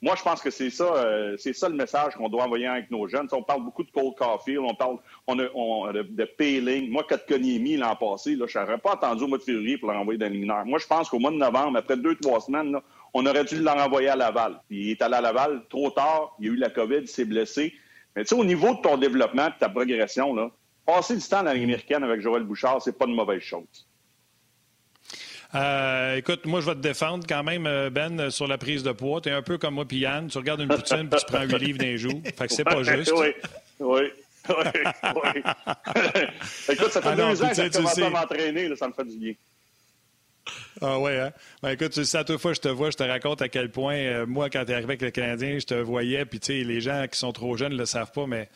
Moi, 0.03 0.15
je 0.15 0.23
pense 0.23 0.43
que 0.43 0.51
c'est 0.51 0.69
ça, 0.69 0.85
euh, 0.85 1.37
c'est 1.39 1.55
ça 1.55 1.71
le 1.71 1.75
message 1.75 2.15
qu'on 2.15 2.29
doit 2.29 2.45
envoyer 2.45 2.67
avec 2.67 2.91
nos 2.91 3.09
jeunes. 3.09 3.29
on 3.33 3.43
parle 3.43 3.65
beaucoup 3.65 3.83
de 3.83 3.91
Cold 3.91 4.15
Caulfield, 4.15 4.61
on 4.61 4.75
parle 4.75 4.99
on, 5.27 5.39
on 5.55 5.91
de, 5.91 6.03
de 6.03 6.25
Payling. 6.25 6.91
Moi, 6.91 7.03
l'an 7.09 7.97
passé, 7.97 8.37
je 8.37 8.59
n'aurais 8.59 8.79
pas 8.79 8.93
attendu 8.93 9.25
au 9.25 9.29
mois 9.29 9.39
de 9.39 9.43
février 9.43 9.79
pour 9.79 9.91
le 9.91 9.97
renvoyer 9.97 10.19
dans 10.19 10.29
les 10.29 10.39
mineurs. 10.39 10.67
Moi, 10.67 10.79
je 10.79 10.87
pense 10.87 11.09
qu'au 11.09 11.19
mois 11.19 11.31
de 11.31 11.37
novembre, 11.37 11.79
après 11.79 11.97
deux, 11.97 12.15
trois 12.17 12.41
semaines, 12.41 12.77
on 13.15 13.25
aurait 13.25 13.45
dû 13.45 13.59
le 13.59 13.71
renvoyer 13.71 14.09
à 14.09 14.17
Laval. 14.17 14.61
Il 14.69 14.91
est 14.91 15.01
allé 15.01 15.15
à 15.15 15.23
Laval 15.23 15.63
trop 15.71 15.91
tard, 15.91 16.37
il 16.39 16.47
y 16.47 16.51
a 16.51 16.53
eu 16.53 16.57
la 16.57 16.69
COVID, 16.69 16.99
il 17.01 17.09
s'est 17.09 17.25
blessé. 17.25 17.73
Mais 18.15 18.25
tu 18.25 18.29
sais, 18.29 18.35
au 18.35 18.45
niveau 18.45 18.75
de 18.75 18.81
ton 18.83 18.99
développement, 18.99 19.47
de 19.47 19.55
ta 19.59 19.71
progression, 19.71 20.53
passer 20.85 21.17
du 21.17 21.23
temps 21.23 21.43
dans 21.43 21.55
l'américaine 21.55 22.05
avec 22.05 22.21
Joël 22.21 22.43
Bouchard, 22.43 22.83
c'est 22.83 22.97
pas 22.97 23.07
une 23.07 23.15
mauvaise 23.15 23.41
chose. 23.41 23.89
Euh, 25.57 26.17
écoute, 26.17 26.45
moi, 26.45 26.61
je 26.61 26.67
vais 26.67 26.75
te 26.75 26.81
défendre 26.81 27.25
quand 27.27 27.43
même, 27.43 27.67
euh, 27.67 27.91
Ben, 27.91 28.31
sur 28.31 28.47
la 28.47 28.59
prise 28.59 28.83
de 28.83 28.93
poids. 28.93 29.21
Tu 29.21 29.29
es 29.29 29.33
un 29.33 29.43
peu 29.43 29.59
comme 29.59 29.75
moi, 29.75 29.85
puis 29.87 29.99
Yann. 29.99 30.29
Tu 30.29 30.39
regardes 30.39 30.61
une 30.61 30.69
poutine, 30.69 31.09
puis 31.09 31.21
tu 31.21 31.27
prends 31.27 31.45
huit 31.45 31.59
livres 31.59 31.79
d'un 31.79 31.97
jour. 31.97 32.21
Fait 32.25 32.47
que 32.47 32.53
c'est 32.53 32.65
pas 32.65 32.83
juste. 32.83 33.13
Oui, 33.17 33.29
oui. 33.81 34.03
Oui, 34.49 34.55
oui. 34.55 35.43
écoute, 36.73 36.93
ça 36.93 37.03
fait 37.03 37.09
ah 37.09 37.17
deux 37.17 37.43
ans 37.43 37.49
que 37.49 37.55
j'ai 37.55 37.71
commencé 37.71 38.03
à 38.03 38.11
m'entraîner, 38.11 38.77
ça 38.77 38.87
me 38.87 38.93
fait 38.93 39.05
du 39.05 39.17
bien. 39.17 39.33
Ah 40.81 41.01
ouais, 41.01 41.19
hein? 41.19 41.33
Ben, 41.63 41.71
écoute, 41.71 41.91
tu 41.91 42.05
sais, 42.05 42.19
à 42.19 42.25
toute 42.25 42.41
fois 42.41 42.53
je 42.53 42.61
te 42.61 42.69
vois, 42.69 42.91
je 42.91 42.97
te 42.97 43.03
raconte 43.03 43.43
à 43.43 43.49
quel 43.49 43.71
point, 43.71 43.97
euh, 43.97 44.27
moi, 44.27 44.51
quand 44.51 44.65
tu 44.65 44.71
es 44.71 44.75
arrivé 44.75 44.91
avec 44.91 45.03
le 45.03 45.11
Canadien, 45.11 45.59
je 45.59 45.67
te 45.67 45.75
voyais, 45.75 46.25
puis 46.27 46.39
tu 46.39 46.47
sais, 46.59 46.65
les 46.65 46.81
gens 46.81 47.07
qui 47.11 47.19
sont 47.19 47.33
trop 47.33 47.57
jeunes 47.57 47.73
ne 47.73 47.79
le 47.79 47.87
savent 47.87 48.13
pas, 48.13 48.27
mais 48.27 48.49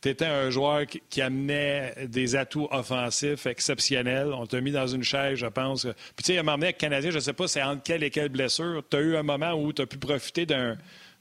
tu 0.00 0.08
étais 0.08 0.26
un 0.26 0.50
joueur 0.50 0.82
qui, 0.86 1.20
amenait 1.20 1.94
des 2.06 2.36
atouts 2.36 2.68
offensifs 2.70 3.46
exceptionnels. 3.46 4.32
On 4.32 4.46
t'a 4.46 4.60
mis 4.60 4.70
dans 4.70 4.86
une 4.86 5.02
chaise, 5.02 5.38
je 5.38 5.46
pense. 5.46 5.82
Puis 6.16 6.24
tu 6.24 6.24
sais, 6.24 6.36
à 6.36 6.40
un 6.40 6.42
moment 6.44 6.56
donné, 6.56 6.66
avec 6.66 6.78
Canadien, 6.78 7.10
je 7.10 7.16
ne 7.16 7.20
sais 7.20 7.32
pas 7.32 7.48
c'est 7.48 7.62
entre 7.62 7.82
quelle 7.82 8.04
et 8.04 8.10
quelle 8.10 8.28
blessure. 8.28 8.82
Tu 8.88 8.96
as 8.96 9.00
eu 9.00 9.16
un 9.16 9.22
moment 9.22 9.52
où 9.54 9.72
tu 9.72 9.82
as 9.82 9.86
pu 9.86 9.98
profiter 9.98 10.46
d'un 10.46 10.76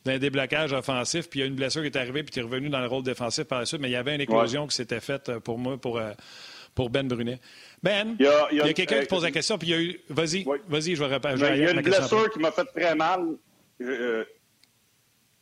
déblocage 0.05 0.73
offensif, 0.73 1.29
puis 1.29 1.39
il 1.39 1.41
y 1.41 1.45
a 1.45 1.47
une 1.47 1.55
blessure 1.55 1.81
qui 1.81 1.87
est 1.87 1.97
arrivée, 1.97 2.23
puis 2.23 2.31
tu 2.31 2.39
es 2.39 2.43
revenu 2.43 2.69
dans 2.69 2.79
le 2.79 2.87
rôle 2.87 3.03
défensif 3.03 3.45
par 3.45 3.59
la 3.59 3.65
suite, 3.65 3.81
mais 3.81 3.89
il 3.89 3.93
y 3.93 3.97
avait 3.97 4.15
une 4.15 4.21
éclosion 4.21 4.67
qui 4.67 4.75
s'était 4.75 4.99
faite 4.99 5.39
pour 5.39 5.57
moi, 5.57 5.77
pour, 5.77 5.97
euh, 5.97 6.11
pour 6.75 6.89
Ben 6.91 7.07
Brunet. 7.07 7.39
Ben, 7.81 8.15
il 8.19 8.25
y 8.25 8.61
a, 8.61 8.73
quelqu'un 8.73 9.01
qui 9.01 9.07
pose 9.07 9.23
la 9.23 9.31
question, 9.31 9.57
puis 9.57 9.69
il 9.69 9.71
y 9.71 9.73
a 9.73 9.81
eu. 9.81 9.99
Vas-y, 10.09 10.45
vas-y, 10.67 10.95
je 10.95 11.03
vais 11.03 11.13
répondre. 11.13 11.35
Il 11.35 11.61
y 11.61 11.65
a 11.65 11.71
une 11.71 11.81
blessure 11.81 12.29
qui 12.29 12.39
m'a 12.39 12.51
fait 12.51 12.65
très 12.65 12.95
mal. 12.95 13.21
Euh, 13.81 14.23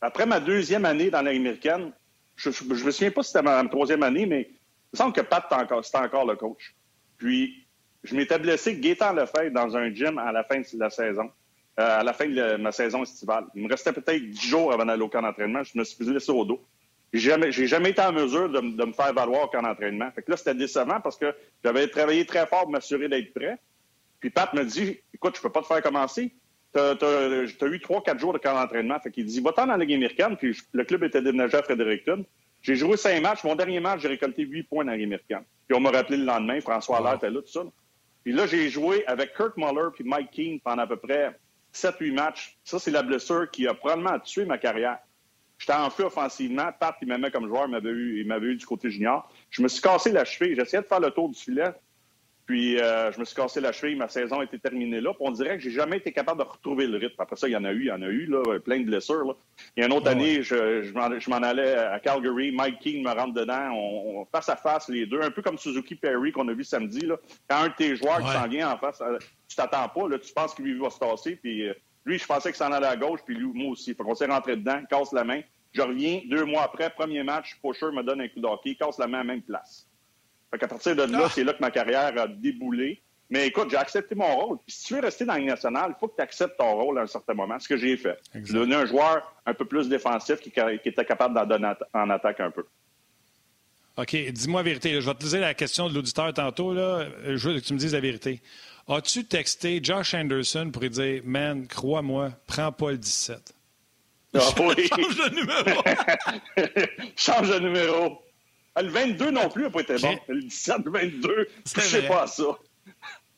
après 0.02 0.26
ma 0.26 0.40
deuxième 0.40 0.86
année 0.86 1.10
dans 1.10 1.22
l'américaine, 1.22 1.92
je 2.36 2.50
me 2.50 2.92
souviens 2.92 3.12
pas 3.12 3.24
si 3.24 3.32
c'était 3.32 3.44
ma, 3.44 3.64
troisième 3.68 4.04
année, 4.04 4.26
mais 4.26 4.42
il 4.50 4.56
me 4.94 4.98
semble 4.98 5.14
que 5.14 5.22
Pat, 5.22 5.46
c'était 5.84 5.98
encore, 5.98 6.26
le 6.26 6.36
coach. 6.36 6.76
Puis, 7.18 7.66
je 8.04 8.16
m'étais 8.16 8.38
blessé 8.38 8.76
Gaétan 8.76 9.14
Lefebvre 9.14 9.52
dans 9.52 9.76
un 9.76 9.94
gym 9.94 10.18
à 10.18 10.32
la 10.32 10.44
fin 10.44 10.60
de 10.60 10.80
la 10.80 10.90
saison, 10.90 11.32
euh, 11.80 12.00
à 12.00 12.04
la 12.04 12.14
fin 12.14 12.28
de 12.28 12.58
ma 12.58 12.72
saison 12.72 13.04
estivale. 13.04 13.46
Il 13.56 13.64
me 13.64 13.70
restait 13.70 13.94
peut-être 13.94 14.30
dix 14.30 14.48
jours 14.48 14.72
avant 14.72 14.86
d'aller 14.86 15.02
au 15.02 15.10
camp 15.10 15.22
d'entraînement. 15.22 15.64
Je 15.64 15.78
me 15.78 15.84
suis 15.84 16.04
blessé 16.06 16.32
au 16.32 16.46
dos. 16.46 16.64
J'ai 17.14 17.30
jamais, 17.30 17.52
jamais 17.52 17.92
été 17.92 18.02
en 18.02 18.12
mesure 18.12 18.50
de, 18.50 18.60
me 18.60 18.92
faire 18.92 19.14
valoir 19.14 19.44
au 19.44 19.48
camp 19.48 19.62
d'entraînement. 19.62 20.12
Fait 20.12 20.22
que 20.22 20.32
là, 20.32 20.38
c'était 20.38 20.54
décevant 20.54 21.00
parce 21.00 21.16
que 21.16 21.34
j'avais 21.64 21.88
travaillé 21.88 22.26
très 22.26 22.46
fort 22.46 22.64
pour 22.64 22.72
m'assurer 22.72 23.08
d'être 23.08 23.34
prêt. 23.34 23.58
Puis 24.20 24.30
Pat 24.30 24.54
me 24.54 24.66
dit 24.66 25.00
Écoute, 25.14 25.38
je 25.38 25.42
peux 25.42 25.52
pas 25.52 25.62
te 25.62 25.68
faire 25.68 25.82
commencer. 25.82 26.34
Tu 26.76 26.82
as, 26.82 27.68
eu 27.68 27.80
trois, 27.80 28.04
quatre 28.04 28.20
jours 28.20 28.34
de 28.34 28.38
camp 28.38 28.54
d'entraînement. 28.54 29.00
Fait 29.00 29.10
qu'il 29.10 29.26
dit 29.26 29.40
Va-t'en 29.40 29.66
dans 29.66 29.78
la 29.78 29.86
Ligue 29.86 29.96
américaine. 29.96 30.36
Puis 30.36 30.58
le 30.74 30.84
club 30.84 31.04
était 31.06 31.22
déménagé 31.22 31.56
à 31.56 31.64
Fredericton. 31.64 32.26
J'ai 32.62 32.76
joué 32.76 32.98
cinq 32.98 33.22
matchs. 33.22 33.46
Mon 33.46 33.56
dernier 33.56 33.80
match, 33.80 34.02
j'ai 34.02 34.10
récolté 34.10 34.44
huit 34.44 34.64
points 34.64 34.84
dans 34.84 34.92
la 34.92 34.98
Ligue 34.98 35.06
américaine. 35.06 35.44
Puis 35.68 35.78
on 35.78 35.80
m'a 35.80 35.92
rappelé 35.92 36.18
le 36.18 36.26
lendemain. 36.26 36.60
François 36.60 36.98
Allaire 36.98 37.16
était 37.16 37.30
là, 37.30 37.42
tout 37.42 37.48
ça. 37.48 37.64
Puis 38.24 38.34
là, 38.34 38.46
j'ai 38.46 38.70
joué 38.70 39.06
avec 39.08 39.34
Kurt 39.36 39.56
Muller 39.56 39.90
puis 39.94 40.04
Mike 40.04 40.32
King 40.32 40.60
pendant 40.60 40.82
à 40.82 40.88
peu 40.88 40.98
près 40.98 41.40
7-8 41.74 42.14
matchs. 42.14 42.58
Ça, 42.66 42.78
c'est 42.78 42.92
la 42.92 43.04
blessure 43.04 43.50
qui 43.50 43.68
a 43.68 43.74
probablement 43.74 44.20
tué 44.20 44.44
ma 44.44 44.58
carrière. 44.58 44.98
J'étais 45.58 45.74
en 45.74 45.90
feu 45.90 46.04
offensivement. 46.06 46.70
Pat, 46.78 46.98
qui 47.00 47.06
m'aimait 47.06 47.32
comme 47.32 47.48
joueur, 47.48 47.70
m'avait 47.70 47.90
eu, 47.90 48.20
il 48.20 48.28
m'avait 48.28 48.48
eu 48.48 48.56
du 48.58 48.66
côté 48.66 48.90
junior. 48.90 49.32
Je 49.50 49.62
me 49.62 49.70
suis 49.70 49.82
cassé 49.82 50.12
la 50.12 50.26
cheville. 50.26 50.56
J'essayais 50.56 50.84
de 50.84 50.88
faire 50.88 51.00
le 51.00 51.12
tour 51.12 51.30
du 51.30 51.40
filet. 51.40 51.72
Puis 52.46 52.80
euh, 52.80 53.12
je 53.12 53.20
me 53.20 53.26
suis 53.26 53.36
cassé 53.36 53.60
la 53.60 53.72
cheville, 53.72 53.96
ma 53.96 54.08
saison 54.08 54.42
était 54.42 54.60
terminée 54.60 55.02
là. 55.02 55.14
Puis 55.14 55.24
on 55.26 55.32
dirait 55.32 55.58
que 55.58 55.64
j'ai 55.64 55.72
jamais 55.72 55.98
été 55.98 56.12
capable 56.12 56.40
de 56.40 56.48
retrouver 56.48 56.86
le 56.86 56.98
rythme. 56.98 57.16
Après 57.20 57.36
ça, 57.36 57.48
il 57.48 57.52
y 57.52 57.56
en 57.56 57.66
a 57.66 57.72
eu, 57.72 57.82
il 57.82 57.88
y 57.88 57.92
en 57.92 58.02
a 58.04 58.08
eu, 58.08 58.28
là, 58.28 58.60
plein 58.60 58.80
de 58.80 58.86
blessures. 58.86 59.26
Là. 59.26 59.34
Il 59.76 59.82
y 59.82 59.84
a 59.84 59.88
une 59.88 59.94
autre 59.94 60.06
ah 60.08 60.12
année, 60.12 60.44
je, 60.44 60.84
je 60.84 61.30
m'en 61.30 61.38
allais 61.38 61.74
à 61.74 62.00
Calgary, 62.00 62.52
Mike 62.52 62.80
King 62.80 63.04
me 63.04 63.10
rentre 63.10 63.34
dedans, 63.34 63.72
on, 63.74 64.26
face 64.32 64.50
à 64.50 64.56
face 64.56 64.90
les 64.90 65.08
deux, 65.08 65.22
un 65.22 65.32
peu 65.32 65.42
comme 65.42 65.58
Suzuki 65.58 65.96
Perry 65.96 66.32
qu'on 66.32 66.48
a 66.48 66.54
vu 66.54 66.64
samedi. 66.64 67.02
Là. 67.02 67.18
Quand 67.50 67.64
un 67.64 67.70
de 67.70 67.74
tes 67.74 67.96
joueurs 67.96 68.20
qui 68.20 68.32
s'en 68.32 68.48
vient 68.48 68.72
en 68.72 68.78
face, 68.78 69.02
euh, 69.02 69.18
tu 69.48 69.56
t'attends 69.56 69.90
pas, 69.90 70.08
là, 70.08 70.20
tu 70.20 70.32
penses 70.32 70.54
qu'il 70.54 70.80
va 70.80 70.90
se 70.92 71.00
tasser, 71.00 71.38
puis 71.38 71.68
euh, 71.68 71.74
lui, 72.06 72.20
je 72.20 72.26
pensais 72.26 72.50
qu'il 72.50 72.58
s'en 72.58 72.72
allait 72.72 72.86
à 72.86 72.96
gauche, 72.96 73.22
puis 73.26 73.36
lui, 73.36 73.48
moi 73.54 73.72
aussi. 73.72 73.96
Fait 73.96 74.04
qu'on 74.04 74.14
s'est 74.14 74.28
rentré 74.28 74.56
dedans, 74.56 74.82
casse 74.88 75.12
la 75.12 75.24
main. 75.24 75.42
Je 75.74 75.82
reviens 75.82 76.22
deux 76.30 76.46
mois 76.46 76.64
après, 76.64 76.90
premier 76.92 77.24
match, 77.24 77.60
Pusher 77.62 77.92
me 77.92 78.04
donne 78.04 78.22
un 78.22 78.28
coup 78.28 78.40
d'hockey, 78.40 78.76
casse 78.76 79.00
la 79.00 79.08
main 79.08 79.20
à 79.20 79.24
la 79.24 79.34
même 79.34 79.42
place. 79.42 79.90
Fait 80.52 80.60
qu'à 80.60 80.68
partir 80.68 80.96
de 80.96 81.04
là, 81.04 81.24
ah. 81.26 81.30
c'est 81.34 81.44
là 81.44 81.54
que 81.54 81.62
ma 81.62 81.72
carrière 81.72 82.18
a 82.18 82.28
déboulé. 82.28 83.02
Mais 83.30 83.48
écoute, 83.48 83.70
j'ai 83.72 83.78
accepté 83.78 84.14
mon 84.14 84.36
rôle. 84.36 84.58
Puis 84.66 84.76
si 84.76 84.86
tu 84.86 84.94
veux 84.94 85.02
rester 85.02 85.26
dans 85.26 85.36
le 85.36 85.44
national, 85.44 85.96
il 85.96 86.00
faut 86.00 86.08
que 86.08 86.16
tu 86.16 86.22
acceptes 86.22 86.58
ton 86.58 86.76
rôle 86.76 87.00
à 87.00 87.02
un 87.02 87.08
certain 87.08 87.34
moment. 87.34 87.60
Ce 87.60 87.68
que 87.68 87.78
j'ai 87.78 87.98
fait. 87.98 88.20
J'ai 88.34 88.54
donné 88.54 88.76
un 88.76 88.86
joueur 88.86 89.36
un 89.46 89.54
peu 89.54 89.66
plus 89.66 89.90
défensif 89.90 90.40
qui, 90.40 90.52
était 90.86 91.06
capable 91.06 91.34
d'en 91.34 91.46
donner 91.46 91.74
en 91.94 92.10
attaque 92.10 92.40
un 92.40 92.52
peu. 92.52 92.66
OK. 93.98 94.16
Dis-moi 94.16 94.62
la 94.62 94.66
vérité. 94.66 95.02
Je 95.02 95.06
vais 95.06 95.16
te 95.16 95.22
poser 95.22 95.40
la 95.40 95.54
question 95.56 95.90
de 95.90 95.96
l'auditeur 95.96 96.32
tantôt. 96.34 96.74
Là. 96.74 97.08
Je 97.24 97.50
veux 97.50 97.60
que 97.60 97.66
tu 97.66 97.74
me 97.74 97.80
dises 97.80 97.94
la 97.94 98.00
vérité. 98.00 98.42
As-tu 98.88 99.26
texté 99.26 99.80
Josh 99.82 100.14
Anderson 100.14 100.70
pour 100.72 100.84
lui 100.84 100.92
dire 100.92 101.22
Man, 101.26 101.66
crois-moi, 101.68 102.30
prends 102.46 102.72
pas 102.72 102.92
le 102.92 102.98
17? 102.98 103.56
Ah, 104.36 104.40
Change 104.56 105.18
de 105.18 105.36
numéro. 105.36 105.82
Change 107.16 107.50
de 107.50 107.60
numéro. 107.60 108.22
Ah, 108.76 108.82
le 108.82 108.90
22 108.90 109.32
non 109.32 109.50
plus 109.50 109.64
n'a 109.64 109.70
pas 109.70 109.82
été 109.82 109.96
bon. 109.98 110.18
Le 110.28 110.42
17, 110.42 110.78
le 110.86 110.92
22, 110.92 111.48
touchez 111.74 112.02
pas 112.02 112.24
à 112.24 112.28
ça. 112.28 112.44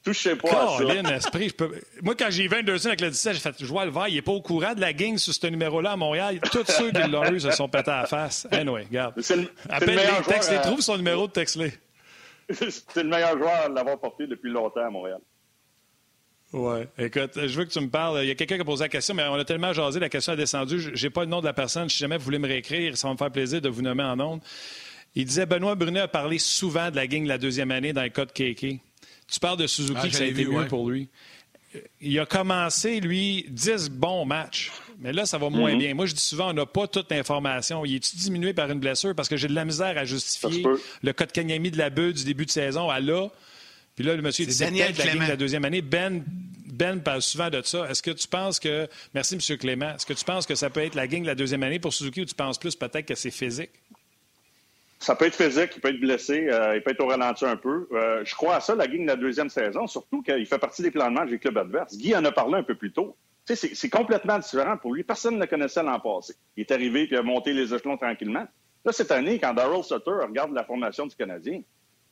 Touchez 0.04 0.36
pas 0.36 0.76
à 0.76 0.78
ça. 0.78 1.16
esprit, 1.16 1.52
Moi, 2.02 2.16
quand 2.16 2.28
j'ai 2.30 2.48
22 2.48 2.88
avec 2.88 3.02
le 3.02 3.10
17, 3.12 3.34
j'ai 3.34 3.40
fait 3.40 3.56
je 3.60 3.66
vois 3.66 3.86
le 3.86 3.92
vert, 3.92 4.08
il 4.08 4.16
n'est 4.16 4.22
pas 4.22 4.32
au 4.32 4.42
courant 4.42 4.74
de 4.74 4.82
la 4.82 4.94
gang 4.94 5.18
sur 5.18 5.34
ce 5.34 5.48
numéro-là 5.48 5.92
à 5.92 5.96
Montréal. 5.96 6.40
Tous 6.52 6.66
ceux 6.66 6.92
qui 6.92 7.08
l'ont 7.08 7.32
eu 7.32 7.40
se 7.40 7.52
sont 7.52 7.70
pétés 7.70 7.92
à 7.92 8.02
la 8.02 8.08
face. 8.08 8.48
Anyway, 8.52 8.86
regarde. 8.86 9.14
Appelle 9.70 9.96
les 9.96 10.24
textes, 10.26 10.52
les 10.52 10.62
trouve 10.62 10.82
son 10.82 10.98
numéro 10.98 11.28
de 11.28 11.32
texte-les. 11.34 11.74
C'est 12.50 13.04
le 13.04 13.10
meilleur 13.10 13.38
joueur 13.38 13.66
à 13.66 13.70
l'avoir 13.70 14.00
porté 14.00 14.26
depuis 14.26 14.50
longtemps 14.50 14.86
à 14.86 14.90
Montréal. 14.90 15.20
Oui. 16.54 16.80
Écoute, 16.98 17.32
je 17.36 17.60
veux 17.60 17.66
que 17.66 17.72
tu 17.72 17.80
me 17.82 17.90
parles. 17.90 18.20
Il 18.24 18.28
y 18.30 18.32
a 18.32 18.36
quelqu'un 18.36 18.56
qui 18.56 18.62
a 18.62 18.66
posé 18.66 18.86
la 18.86 18.90
question, 18.90 19.14
mais 19.14 19.24
on 19.28 19.36
a 19.36 19.44
tellement 19.44 19.74
jasé, 19.74 20.00
la 20.00 20.08
question 20.08 20.32
a 20.34 20.36
descendu. 20.38 20.80
Je 20.80 21.06
n'ai 21.06 21.10
pas 21.10 21.22
le 21.22 21.30
nom 21.30 21.42
de 21.42 21.46
la 21.46 21.54
personne. 21.54 21.90
Si 21.90 21.98
jamais 21.98 22.18
vous 22.18 22.24
voulez 22.24 22.40
me 22.40 22.48
réécrire, 22.48 22.98
ça 22.98 23.08
va 23.08 23.14
me 23.14 23.18
faire 23.18 23.32
plaisir 23.32 23.60
de 23.60 23.68
vous 23.68 23.82
nommer 23.82 24.04
en 24.04 24.16
nom. 24.16 24.40
Il 25.18 25.26
disait 25.26 25.48
Benoît 25.48 25.74
Brunet 25.74 26.02
a 26.02 26.08
parlé 26.08 26.38
souvent 26.38 26.92
de 26.92 26.96
la 26.96 27.08
gang 27.08 27.24
de 27.24 27.28
la 27.28 27.40
deuxième 27.40 27.72
année 27.72 27.92
dans 27.92 28.04
le 28.04 28.10
cas 28.10 28.26
de 28.26 28.32
KK. 28.32 28.80
Tu 29.28 29.40
parles 29.42 29.58
de 29.58 29.66
Suzuki, 29.66 30.00
ah, 30.00 30.12
ça 30.12 30.24
a 30.24 30.28
été 30.28 30.46
mieux 30.46 30.68
pour 30.68 30.88
lui. 30.92 31.10
Il 32.02 32.20
a 32.20 32.28
commencé, 32.28 33.00
lui, 33.00 33.44
10 33.50 33.90
bons 33.90 34.26
matchs. 34.26 34.72
Mais 35.00 35.14
là, 35.14 35.26
ça 35.26 35.40
va 35.40 35.50
moins 35.50 35.74
mm-hmm. 35.74 35.80
bien. 35.80 35.94
Moi, 35.96 36.06
je 36.06 36.14
dis 36.14 36.22
souvent, 36.22 36.52
on 36.52 36.54
n'a 36.54 36.68
pas 36.68 36.88
toute 36.88 37.10
l'information. 37.10 37.84
Il 37.84 37.96
est 37.96 38.16
diminué 38.16 38.54
par 38.54 38.70
une 38.70 38.80
blessure? 38.80 39.16
Parce 39.16 39.28
que 39.28 39.38
j'ai 39.38 39.48
de 39.48 39.56
la 39.56 39.66
misère 39.66 39.98
à 39.98 40.06
justifier 40.06 40.64
le 41.02 41.14
cas 41.14 41.26
de 41.26 41.32
Kanyami 41.32 41.72
de 41.72 41.80
la 41.80 41.90
bulle 41.90 42.14
du 42.14 42.24
début 42.24 42.46
de 42.46 42.52
saison 42.52 42.88
à 42.92 43.00
là. 43.00 43.28
Puis 43.96 44.06
là, 44.06 44.16
le 44.16 44.22
monsieur 44.22 44.46
dit 44.46 44.54
c'est 44.54 44.70
peut-être 44.70 45.00
la 45.00 45.14
ligne 45.14 45.24
de 45.24 45.30
la 45.30 45.36
deuxième 45.36 45.66
année. 45.66 45.82
Ben, 45.82 46.24
ben 46.68 47.00
parle 47.00 47.24
souvent 47.24 47.50
de 47.50 47.64
ça. 47.64 47.90
Est-ce 47.90 48.04
que 48.04 48.12
tu 48.12 48.28
penses 48.28 48.60
que. 48.60 48.88
Merci, 49.16 49.34
M. 49.34 49.58
Clément. 49.58 49.96
Est-ce 49.96 50.06
que 50.06 50.14
tu 50.14 50.24
penses 50.24 50.46
que 50.46 50.54
ça 50.54 50.70
peut 50.70 50.82
être 50.82 50.94
la 50.94 51.08
gang 51.08 51.24
de 51.24 51.28
la 51.28 51.36
deuxième 51.36 51.64
année 51.64 51.80
pour 51.80 51.92
Suzuki 51.92 52.22
ou 52.22 52.26
tu 52.26 52.36
penses 52.36 52.60
plus 52.60 52.76
peut-être 52.76 53.08
que 53.08 53.16
c'est 53.16 53.32
physique? 53.32 53.72
Ça 55.00 55.16
peut 55.16 55.26
être 55.26 55.36
physique, 55.36 55.72
il 55.76 55.82
peut 55.82 55.90
être 55.90 56.00
blessé, 56.00 56.48
euh, 56.50 56.76
il 56.76 56.82
peut 56.82 56.92
être 56.92 57.02
au 57.02 57.08
ralenti 57.08 57.46
un 57.46 57.56
peu. 57.56 57.88
Euh, 57.92 58.26
je 58.26 58.34
crois 58.34 58.56
à 58.56 58.60
ça, 58.62 58.74
la 58.74 58.88
gang 58.88 59.02
de 59.02 59.08
la 59.08 59.16
deuxième 59.16 59.50
saison, 59.50 59.86
surtout 59.86 60.24
qu'il 60.24 60.46
fait 60.46 60.58
partie 60.58 60.82
des 60.82 60.90
plans 60.90 61.10
de 61.10 61.14
match 61.14 61.30
des 61.30 61.38
clubs 61.38 61.58
adverses. 61.58 61.96
Guy 61.98 62.16
en 62.16 62.26
a 62.26 62.32
parlé 62.32 62.56
un 62.56 62.64
peu 62.64 62.76
plus 62.76 62.92
tôt. 62.92 63.16
C'est 63.46 63.90
complètement 63.90 64.40
différent 64.40 64.76
pour 64.76 64.94
lui. 64.94 65.04
Personne 65.04 65.36
ne 65.36 65.40
le 65.40 65.48
connaissait 65.48 65.82
l'an 65.82 66.00
passé. 66.02 66.34
Il 66.58 66.62
est 66.62 66.72
arrivé 66.72 67.08
et 67.10 67.16
a 67.16 67.22
monté 67.22 67.54
les 67.54 67.74
échelons 67.74 67.96
tranquillement. 67.96 68.46
Là, 68.84 68.92
cette 68.92 69.12
année, 69.12 69.40
quand 69.40 69.54
Darrell 69.54 69.84
Sutter 69.84 70.12
regarde 70.12 70.52
la 70.52 70.66
formation 70.66 71.06
du 71.08 71.16
Canadien, 71.16 71.62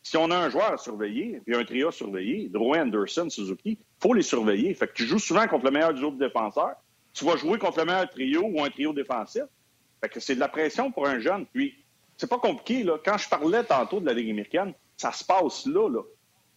si 0.02 0.18
on 0.18 0.30
a 0.30 0.38
un 0.38 0.50
joueur 0.50 0.74
à 0.74 0.78
surveiller, 0.78 1.42
puis 1.46 1.56
un 1.56 1.66
trio 1.66 1.88
à 1.88 1.92
surveiller, 1.92 2.48
Drouin, 2.48 2.84
Anderson, 2.84 3.28
Suzuki, 3.30 3.80
faut 4.00 4.14
les 4.14 4.22
surveiller. 4.22 4.74
Fait 4.76 4.88
que 4.88 4.94
tu 4.94 5.06
joues 5.06 5.20
souvent 5.20 5.48
contre 5.48 5.66
le 5.66 5.72
meilleur 5.72 5.94
duo 5.94 6.12
de 6.12 6.20
défenseurs. 6.20 6.76
Tu 7.12 7.26
vas 7.26 7.38
jouer 7.38 7.58
contre 7.58 7.80
le 7.80 7.86
meilleur 7.86 8.10
trio 8.10 8.44
ou 8.46 8.64
un 8.64 8.70
trio 8.70 8.94
défensif. 8.94 9.44
Fait 10.02 10.10
que 10.10 10.20
c'est 10.20 10.36
de 10.36 10.40
la 10.40 10.48
pression 10.48 10.92
pour 10.92 11.08
un 11.08 11.20
jeune. 11.20 11.46
Puis, 11.48 11.74
c'est 12.18 12.30
pas 12.30 12.38
compliqué, 12.38 12.84
là. 12.84 12.98
Quand 13.04 13.18
je 13.18 13.28
parlais 13.28 13.64
tantôt 13.64 14.00
de 14.00 14.06
la 14.06 14.14
Ligue 14.14 14.30
américaine, 14.30 14.74
ça 14.98 15.12
se 15.12 15.24
passe 15.24 15.66
là, 15.66 15.90
là. 15.90 16.02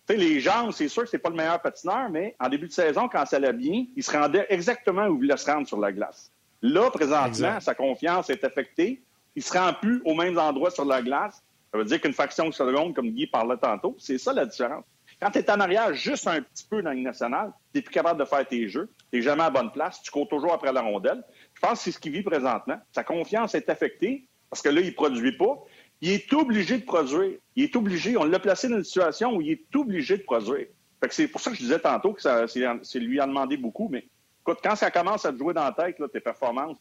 Tu 0.06 0.14
sais, 0.14 0.16
les 0.16 0.40
jambes, 0.40 0.70
c'est 0.72 0.88
sûr 0.88 1.02
que 1.02 1.08
c'est 1.10 1.18
pas 1.18 1.28
le 1.28 1.36
meilleur 1.36 1.60
patineur, 1.60 2.08
mais 2.10 2.34
en 2.40 2.48
début 2.48 2.66
de 2.66 2.72
saison, 2.72 3.08
quand 3.08 3.26
ça 3.26 3.36
allait 3.36 3.52
bien, 3.52 3.84
il 3.94 4.02
se 4.02 4.10
rendait 4.10 4.46
exactement 4.48 5.06
où 5.06 5.14
il 5.14 5.20
voulait 5.20 5.36
se 5.36 5.50
rendre 5.50 5.66
sur 5.66 5.78
la 5.78 5.92
glace. 5.92 6.32
Là, 6.62 6.90
présentement, 6.90 7.60
sa 7.60 7.74
confiance 7.74 8.30
est 8.30 8.42
affectée. 8.42 9.02
Il 9.36 9.42
se 9.42 9.56
rend 9.56 9.72
plus 9.74 10.00
au 10.04 10.14
même 10.14 10.38
endroit 10.38 10.70
sur 10.70 10.84
la 10.84 11.02
glace. 11.02 11.42
Ça 11.70 11.78
veut 11.78 11.84
dire 11.84 12.00
qu'une 12.00 12.14
fraction 12.14 12.48
de 12.48 12.54
seconde, 12.54 12.94
comme 12.94 13.10
Guy 13.10 13.26
parlait 13.26 13.58
tantôt, 13.58 13.94
c'est 13.98 14.18
ça 14.18 14.32
la 14.32 14.46
différence. 14.46 14.84
Quand 15.20 15.30
tu 15.30 15.38
es 15.38 15.50
en 15.50 15.60
arrière 15.60 15.92
juste 15.94 16.26
un 16.26 16.40
petit 16.40 16.64
peu 16.68 16.80
dans 16.80 16.90
la 16.90 16.96
nationale, 16.96 17.52
tu 17.72 17.78
n'es 17.78 17.82
plus 17.82 17.92
capable 17.92 18.20
de 18.20 18.24
faire 18.24 18.46
tes 18.46 18.68
jeux, 18.68 18.88
tu 19.10 19.18
n'es 19.18 19.22
jamais 19.22 19.42
à 19.42 19.50
bonne 19.50 19.70
place, 19.72 20.00
tu 20.02 20.10
cours 20.10 20.28
toujours 20.28 20.52
après 20.52 20.72
la 20.72 20.80
rondelle. 20.80 21.22
Je 21.54 21.60
pense 21.60 21.72
que 21.72 21.78
c'est 21.78 21.92
ce 21.92 21.98
qu'il 21.98 22.12
vit 22.12 22.22
présentement. 22.22 22.78
Sa 22.92 23.04
confiance 23.04 23.54
est 23.54 23.68
affectée 23.68 24.26
parce 24.50 24.62
que 24.62 24.68
là, 24.68 24.80
il 24.80 24.88
ne 24.88 24.92
produit 24.92 25.36
pas. 25.36 25.64
Il 26.00 26.10
est 26.10 26.32
obligé 26.32 26.78
de 26.78 26.84
produire. 26.84 27.38
Il 27.56 27.64
est 27.64 27.76
obligé. 27.76 28.16
On 28.16 28.24
l'a 28.24 28.38
placé 28.38 28.68
dans 28.68 28.76
une 28.76 28.84
situation 28.84 29.34
où 29.34 29.42
il 29.42 29.50
est 29.50 29.76
obligé 29.76 30.16
de 30.16 30.22
produire. 30.22 30.66
c'est 31.10 31.28
pour 31.28 31.40
ça 31.40 31.50
que 31.50 31.56
je 31.56 31.62
disais 31.62 31.78
tantôt 31.78 32.12
que 32.12 32.22
c'est 32.22 32.98
lui 33.00 33.20
en 33.20 33.26
demander 33.26 33.56
beaucoup. 33.56 33.88
Mais 33.90 34.06
écoute, 34.42 34.58
quand 34.62 34.76
ça 34.76 34.90
commence 34.90 35.24
à 35.24 35.32
te 35.32 35.38
jouer 35.38 35.54
dans 35.54 35.64
la 35.64 35.72
tête, 35.72 35.96
tes 36.12 36.20
performances, 36.20 36.78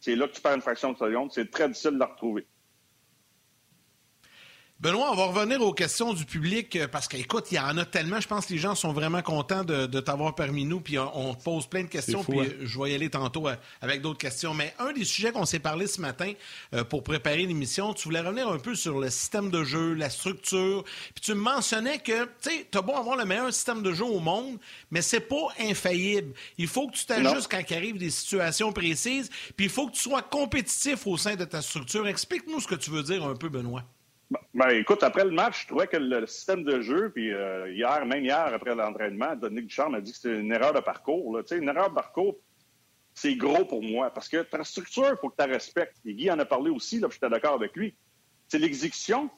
c'est 0.00 0.16
là 0.16 0.26
que 0.26 0.32
tu 0.32 0.40
perds 0.40 0.54
une 0.54 0.62
fraction 0.62 0.92
de 0.92 0.98
seconde. 0.98 1.30
C'est 1.32 1.50
très 1.50 1.68
difficile 1.68 1.92
de 1.92 1.98
la 1.98 2.06
retrouver. 2.06 2.46
Benoît, 4.84 5.10
on 5.12 5.14
va 5.14 5.24
revenir 5.24 5.62
aux 5.62 5.72
questions 5.72 6.12
du 6.12 6.26
public 6.26 6.76
euh, 6.76 6.86
parce 6.86 7.08
qu'écoute, 7.08 7.46
il 7.50 7.54
y 7.54 7.58
en 7.58 7.78
a 7.78 7.86
tellement. 7.86 8.20
Je 8.20 8.28
pense 8.28 8.44
que 8.44 8.52
les 8.52 8.58
gens 8.58 8.74
sont 8.74 8.92
vraiment 8.92 9.22
contents 9.22 9.64
de, 9.64 9.86
t'avoir 10.00 10.34
parmi 10.34 10.66
nous. 10.66 10.78
Puis 10.78 10.98
on, 10.98 11.32
pose 11.32 11.66
plein 11.66 11.84
de 11.84 11.88
questions. 11.88 12.22
puis 12.22 12.40
hein? 12.40 12.48
je 12.60 12.78
vais 12.78 12.90
y 12.90 12.94
aller 12.94 13.08
tantôt 13.08 13.48
euh, 13.48 13.56
avec 13.80 14.02
d'autres 14.02 14.18
questions. 14.18 14.52
Mais 14.52 14.74
un 14.78 14.92
des 14.92 15.06
sujets 15.06 15.32
qu'on 15.32 15.46
s'est 15.46 15.58
parlé 15.58 15.86
ce 15.86 16.02
matin 16.02 16.30
euh, 16.74 16.84
pour 16.84 17.02
préparer 17.02 17.46
l'émission, 17.46 17.94
tu 17.94 18.04
voulais 18.04 18.20
revenir 18.20 18.46
un 18.46 18.58
peu 18.58 18.74
sur 18.74 19.00
le 19.00 19.08
système 19.08 19.50
de 19.50 19.64
jeu, 19.64 19.94
la 19.94 20.10
structure. 20.10 20.84
Puis 21.14 21.22
tu 21.22 21.32
mentionnais 21.32 22.00
que, 22.00 22.24
tu 22.24 22.50
sais, 22.50 22.66
t'as 22.70 22.82
beau 22.82 22.94
avoir 22.94 23.16
le 23.16 23.24
meilleur 23.24 23.54
système 23.54 23.82
de 23.82 23.94
jeu 23.94 24.04
au 24.04 24.20
monde, 24.20 24.58
mais 24.90 25.00
c'est 25.00 25.20
pas 25.20 25.48
infaillible. 25.60 26.34
Il 26.58 26.68
faut 26.68 26.88
que 26.88 26.92
tu 26.96 27.06
t'ajustes 27.06 27.50
quand 27.50 27.62
il 27.70 27.74
arrive 27.74 27.96
des 27.96 28.10
situations 28.10 28.70
précises. 28.70 29.30
Puis 29.56 29.64
il 29.64 29.72
faut 29.72 29.86
que 29.86 29.94
tu 29.94 30.02
sois 30.02 30.20
compétitif 30.20 31.06
au 31.06 31.16
sein 31.16 31.36
de 31.36 31.46
ta 31.46 31.62
structure. 31.62 32.06
Explique-nous 32.06 32.60
ce 32.60 32.66
que 32.66 32.74
tu 32.74 32.90
veux 32.90 33.02
dire 33.02 33.24
un 33.24 33.34
peu, 33.34 33.48
Benoît. 33.48 33.82
Ben, 34.54 34.68
écoute, 34.68 35.02
après 35.02 35.24
le 35.24 35.32
match, 35.32 35.62
je 35.62 35.66
trouvais 35.66 35.88
que 35.88 35.96
le 35.96 36.26
système 36.28 36.62
de 36.62 36.80
jeu, 36.80 37.10
puis 37.10 37.32
euh, 37.32 37.72
hier, 37.72 38.06
même 38.06 38.24
hier, 38.24 38.54
après 38.54 38.76
l'entraînement, 38.76 39.34
Dominique 39.34 39.66
Ducharme 39.66 39.92
m'a 39.92 40.00
dit 40.00 40.12
que 40.12 40.16
c'était 40.16 40.38
une 40.38 40.52
erreur 40.52 40.72
de 40.72 40.78
parcours. 40.78 41.40
sais, 41.44 41.58
Une 41.58 41.68
erreur 41.68 41.90
de 41.90 41.94
parcours, 41.94 42.36
c'est 43.14 43.34
gros 43.34 43.64
pour 43.64 43.82
moi, 43.82 44.10
parce 44.10 44.28
que 44.28 44.42
ta 44.42 44.62
structure, 44.62 45.08
il 45.10 45.16
faut 45.20 45.28
que 45.28 45.34
tu 45.36 45.48
la 45.48 45.52
respectes. 45.52 45.96
Et 46.04 46.14
Guy 46.14 46.30
en 46.30 46.38
a 46.38 46.44
parlé 46.44 46.70
aussi, 46.70 47.00
là, 47.00 47.08
j'étais 47.10 47.28
d'accord 47.28 47.54
avec 47.54 47.74
lui. 47.74 47.96
C'est 48.46 48.60
l'exécution. 48.60 49.28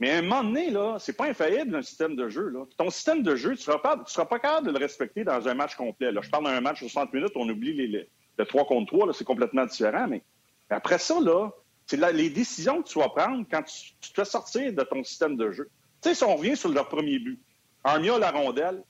Mais 0.00 0.10
à 0.10 0.18
un 0.18 0.22
moment 0.22 0.42
donné, 0.42 0.70
là, 0.70 0.96
c'est 0.98 1.16
pas 1.16 1.26
infaillible 1.26 1.76
un 1.76 1.82
système 1.82 2.16
de 2.16 2.28
jeu. 2.28 2.48
Là. 2.48 2.64
Ton 2.76 2.90
système 2.90 3.22
de 3.22 3.36
jeu, 3.36 3.54
tu 3.54 3.62
seras 3.62 3.78
pas, 3.78 3.96
tu 4.04 4.12
seras 4.12 4.26
pas 4.26 4.40
capable 4.40 4.66
de 4.66 4.72
le 4.72 4.78
respecter 4.78 5.22
dans 5.22 5.46
un 5.46 5.54
match 5.54 5.76
complet. 5.76 6.10
Là. 6.10 6.20
Je 6.20 6.30
parle 6.30 6.46
d'un 6.46 6.60
match 6.60 6.82
de 6.82 6.88
60 6.88 7.12
minutes, 7.12 7.32
on 7.36 7.48
oublie 7.48 7.74
les, 7.74 7.86
les, 7.86 8.08
le 8.38 8.44
3 8.44 8.66
contre 8.66 8.92
3, 8.92 9.12
c'est 9.12 9.24
complètement 9.24 9.66
différent. 9.66 10.08
Mais 10.08 10.24
après 10.68 10.98
ça, 10.98 11.20
là, 11.20 11.52
c'est 11.86 12.12
les 12.12 12.30
décisions 12.30 12.82
que 12.82 12.88
tu 12.88 12.98
vas 12.98 13.08
prendre 13.08 13.44
quand 13.50 13.62
tu, 13.62 14.10
te 14.10 14.14
fais 14.14 14.24
sortir 14.24 14.72
de 14.72 14.82
ton 14.82 15.04
système 15.04 15.36
de 15.36 15.50
jeu. 15.50 15.70
Tu 16.02 16.08
sais, 16.08 16.14
si 16.14 16.24
on 16.24 16.36
revient 16.36 16.56
sur 16.56 16.70
leur 16.70 16.88
premier 16.88 17.18
but, 17.18 17.38
Armia 17.82 18.18
la 18.18 18.30
rondelle, 18.30 18.82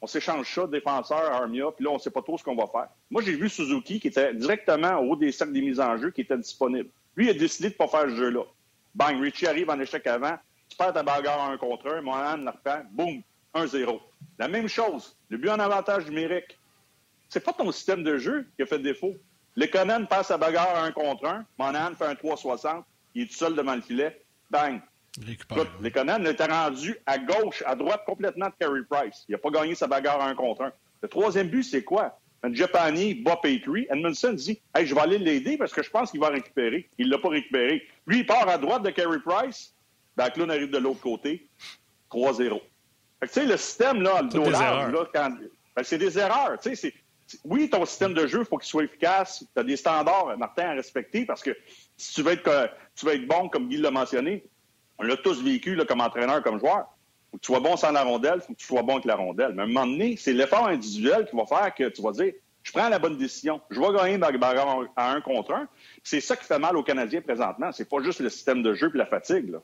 on 0.00 0.06
s'échange 0.06 0.52
ça, 0.52 0.66
défenseur, 0.66 1.32
Armia, 1.32 1.66
puis 1.72 1.84
là, 1.84 1.90
on 1.90 1.94
ne 1.94 1.98
sait 1.98 2.10
pas 2.10 2.22
trop 2.22 2.38
ce 2.38 2.44
qu'on 2.44 2.54
va 2.54 2.66
faire. 2.66 2.88
Moi, 3.10 3.22
j'ai 3.22 3.34
vu 3.34 3.48
Suzuki 3.48 3.98
qui 3.98 4.08
était 4.08 4.34
directement 4.34 4.98
au 4.98 5.12
haut 5.12 5.16
des 5.16 5.32
cercles 5.32 5.54
des 5.54 5.62
mises 5.62 5.80
en 5.80 5.96
jeu, 5.96 6.10
qui 6.10 6.20
était 6.20 6.36
disponible. 6.36 6.88
Lui, 7.16 7.26
il 7.26 7.30
a 7.30 7.34
décidé 7.34 7.68
de 7.68 7.74
ne 7.74 7.78
pas 7.78 7.88
faire 7.88 8.08
ce 8.10 8.16
jeu-là. 8.16 8.44
Bang, 8.94 9.20
Richie 9.20 9.46
arrive 9.46 9.70
en 9.70 9.80
échec 9.80 10.06
avant, 10.06 10.36
tu 10.68 10.76
perds 10.76 10.92
ta 10.92 11.02
bagarre 11.02 11.50
un 11.50 11.56
contre 11.58 11.88
un, 11.88 12.00
Mohan 12.02 12.36
la 12.38 12.50
reprend, 12.52 12.82
boum, 12.92 13.22
1-0. 13.54 14.00
La 14.38 14.48
même 14.48 14.68
chose, 14.68 15.16
le 15.28 15.38
but 15.38 15.48
en 15.48 15.58
avantage 15.58 16.06
numérique. 16.06 16.58
C'est 17.28 17.44
pas 17.44 17.52
ton 17.52 17.72
système 17.72 18.04
de 18.04 18.18
jeu 18.18 18.46
qui 18.56 18.62
a 18.62 18.66
fait 18.66 18.78
défaut. 18.78 19.14
Lekonen 19.56 20.06
passe 20.06 20.28
sa 20.28 20.38
bagarre 20.38 20.82
un 20.82 20.92
contre 20.92 21.26
un, 21.26 21.44
Monahan 21.58 21.94
fait 21.94 22.04
un 22.04 22.14
3-60, 22.14 22.82
il 23.14 23.22
est 23.22 23.26
tout 23.26 23.34
seul 23.34 23.54
devant 23.54 23.74
le 23.74 23.80
filet, 23.80 24.20
bang, 24.50 24.80
Écoute, 25.28 25.68
Lekonen 25.80 26.26
était 26.26 26.44
rendu 26.44 26.96
à 27.06 27.18
gauche, 27.18 27.62
à 27.66 27.74
droite 27.74 28.02
complètement 28.04 28.46
de 28.46 28.52
Carey 28.58 28.82
Price. 28.88 29.24
Il 29.28 29.32
n'a 29.32 29.38
pas 29.38 29.50
gagné 29.50 29.74
sa 29.74 29.86
bagarre 29.86 30.20
un 30.20 30.34
contre 30.34 30.62
un. 30.62 30.72
Le 31.02 31.08
troisième 31.08 31.48
but, 31.48 31.62
c'est 31.62 31.84
quoi? 31.84 32.18
Un 32.42 32.52
Japani 32.52 33.14
bat 33.14 33.36
Petrie. 33.42 33.86
Edmondson 33.90 34.34
dit 34.34 34.60
Hey, 34.74 34.86
je 34.86 34.94
vais 34.94 35.00
aller 35.00 35.18
l'aider 35.18 35.56
parce 35.56 35.72
que 35.72 35.82
je 35.82 35.90
pense 35.90 36.10
qu'il 36.10 36.20
va 36.20 36.28
récupérer. 36.28 36.88
Il 36.98 37.06
ne 37.06 37.12
l'a 37.12 37.18
pas 37.18 37.30
récupéré. 37.30 37.86
Lui, 38.06 38.18
il 38.18 38.26
part 38.26 38.48
à 38.48 38.58
droite 38.58 38.82
de 38.82 38.90
Carey 38.90 39.18
Price. 39.24 39.72
Ben, 40.16 40.28
Clown 40.30 40.50
arrive 40.50 40.70
de 40.70 40.78
l'autre 40.78 41.00
côté. 41.00 41.46
3-0. 42.10 42.60
Tu 43.22 43.28
sais, 43.28 43.46
le 43.46 43.56
système, 43.56 44.02
là, 44.02 44.22
le 44.22 44.28
dos 44.28 44.50
là, 44.50 44.90
quand... 45.12 45.30
ben, 45.74 45.82
c'est 45.82 45.98
des 45.98 46.18
erreurs. 46.18 46.58
Tu 46.60 46.76
sais, 46.76 46.92
oui, 47.44 47.68
ton 47.68 47.84
système 47.84 48.14
de 48.14 48.26
jeu, 48.26 48.40
il 48.40 48.44
faut 48.44 48.58
qu'il 48.58 48.68
soit 48.68 48.84
efficace. 48.84 49.44
Tu 49.52 49.60
as 49.60 49.64
des 49.64 49.76
standards, 49.76 50.36
Martin, 50.38 50.70
à 50.70 50.72
respecter 50.74 51.24
parce 51.24 51.42
que 51.42 51.56
si 51.96 52.14
tu 52.14 52.22
veux 52.22 52.32
être, 52.32 52.70
bon, 53.26 53.48
comme 53.48 53.68
Guy 53.68 53.78
l'a 53.78 53.90
mentionné, 53.90 54.44
on 54.98 55.04
l'a 55.04 55.16
tous 55.16 55.42
vécu 55.42 55.76
comme 55.86 56.00
entraîneur, 56.00 56.42
comme 56.42 56.58
joueur. 56.58 56.86
Faut 57.30 57.38
que 57.38 57.42
tu 57.42 57.46
sois 57.46 57.60
bon 57.60 57.76
sans 57.76 57.90
la 57.90 58.04
rondelle, 58.04 58.40
faut 58.40 58.52
que 58.52 58.58
tu 58.58 58.66
sois 58.66 58.82
bon 58.82 58.94
avec 58.94 59.04
la 59.04 59.16
rondelle. 59.16 59.52
Mais 59.54 59.62
à 59.62 59.64
un 59.64 59.68
moment 59.68 59.86
donné, 59.86 60.16
c'est 60.16 60.32
l'effort 60.32 60.68
individuel 60.68 61.26
qui 61.28 61.36
va 61.36 61.44
faire 61.46 61.74
que 61.74 61.88
tu 61.88 62.02
vas 62.02 62.12
dire 62.12 62.32
je 62.66 62.72
prends 62.72 62.88
la 62.88 62.98
bonne 62.98 63.16
décision. 63.16 63.60
Je 63.70 63.78
vais 63.78 63.92
gagner 63.96 64.18
à 64.96 65.12
un 65.12 65.20
contre 65.20 65.52
un. 65.52 65.68
C'est 66.02 66.20
ça 66.20 66.34
qui 66.34 66.44
fait 66.44 66.58
mal 66.58 66.76
aux 66.76 66.82
Canadiens 66.82 67.20
présentement. 67.20 67.70
C'est 67.70 67.88
pas 67.88 68.02
juste 68.02 68.18
le 68.18 68.28
système 68.28 68.60
de 68.64 68.74
jeu 68.74 68.90
et 68.92 68.98
la 68.98 69.06
fatigue. 69.06 69.50
Là. 69.50 69.58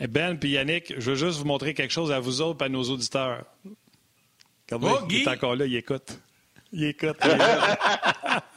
Eh 0.00 0.06
ben 0.06 0.38
puis 0.38 0.50
Yannick, 0.50 0.94
je 0.98 1.10
veux 1.10 1.16
juste 1.16 1.38
vous 1.38 1.44
montrer 1.44 1.74
quelque 1.74 1.90
chose 1.90 2.10
à 2.10 2.20
vous 2.20 2.40
autres 2.40 2.62
et 2.62 2.66
à 2.66 2.68
nos 2.70 2.84
auditeurs. 2.84 3.44
Regardez, 4.70 4.98
oh, 5.00 5.06
il 5.10 5.22
est 5.22 5.28
encore 5.28 5.56
là, 5.56 5.66
il 5.66 5.76
écoute. 5.76 6.18
Il 6.72 6.84
écoute. 6.84 7.16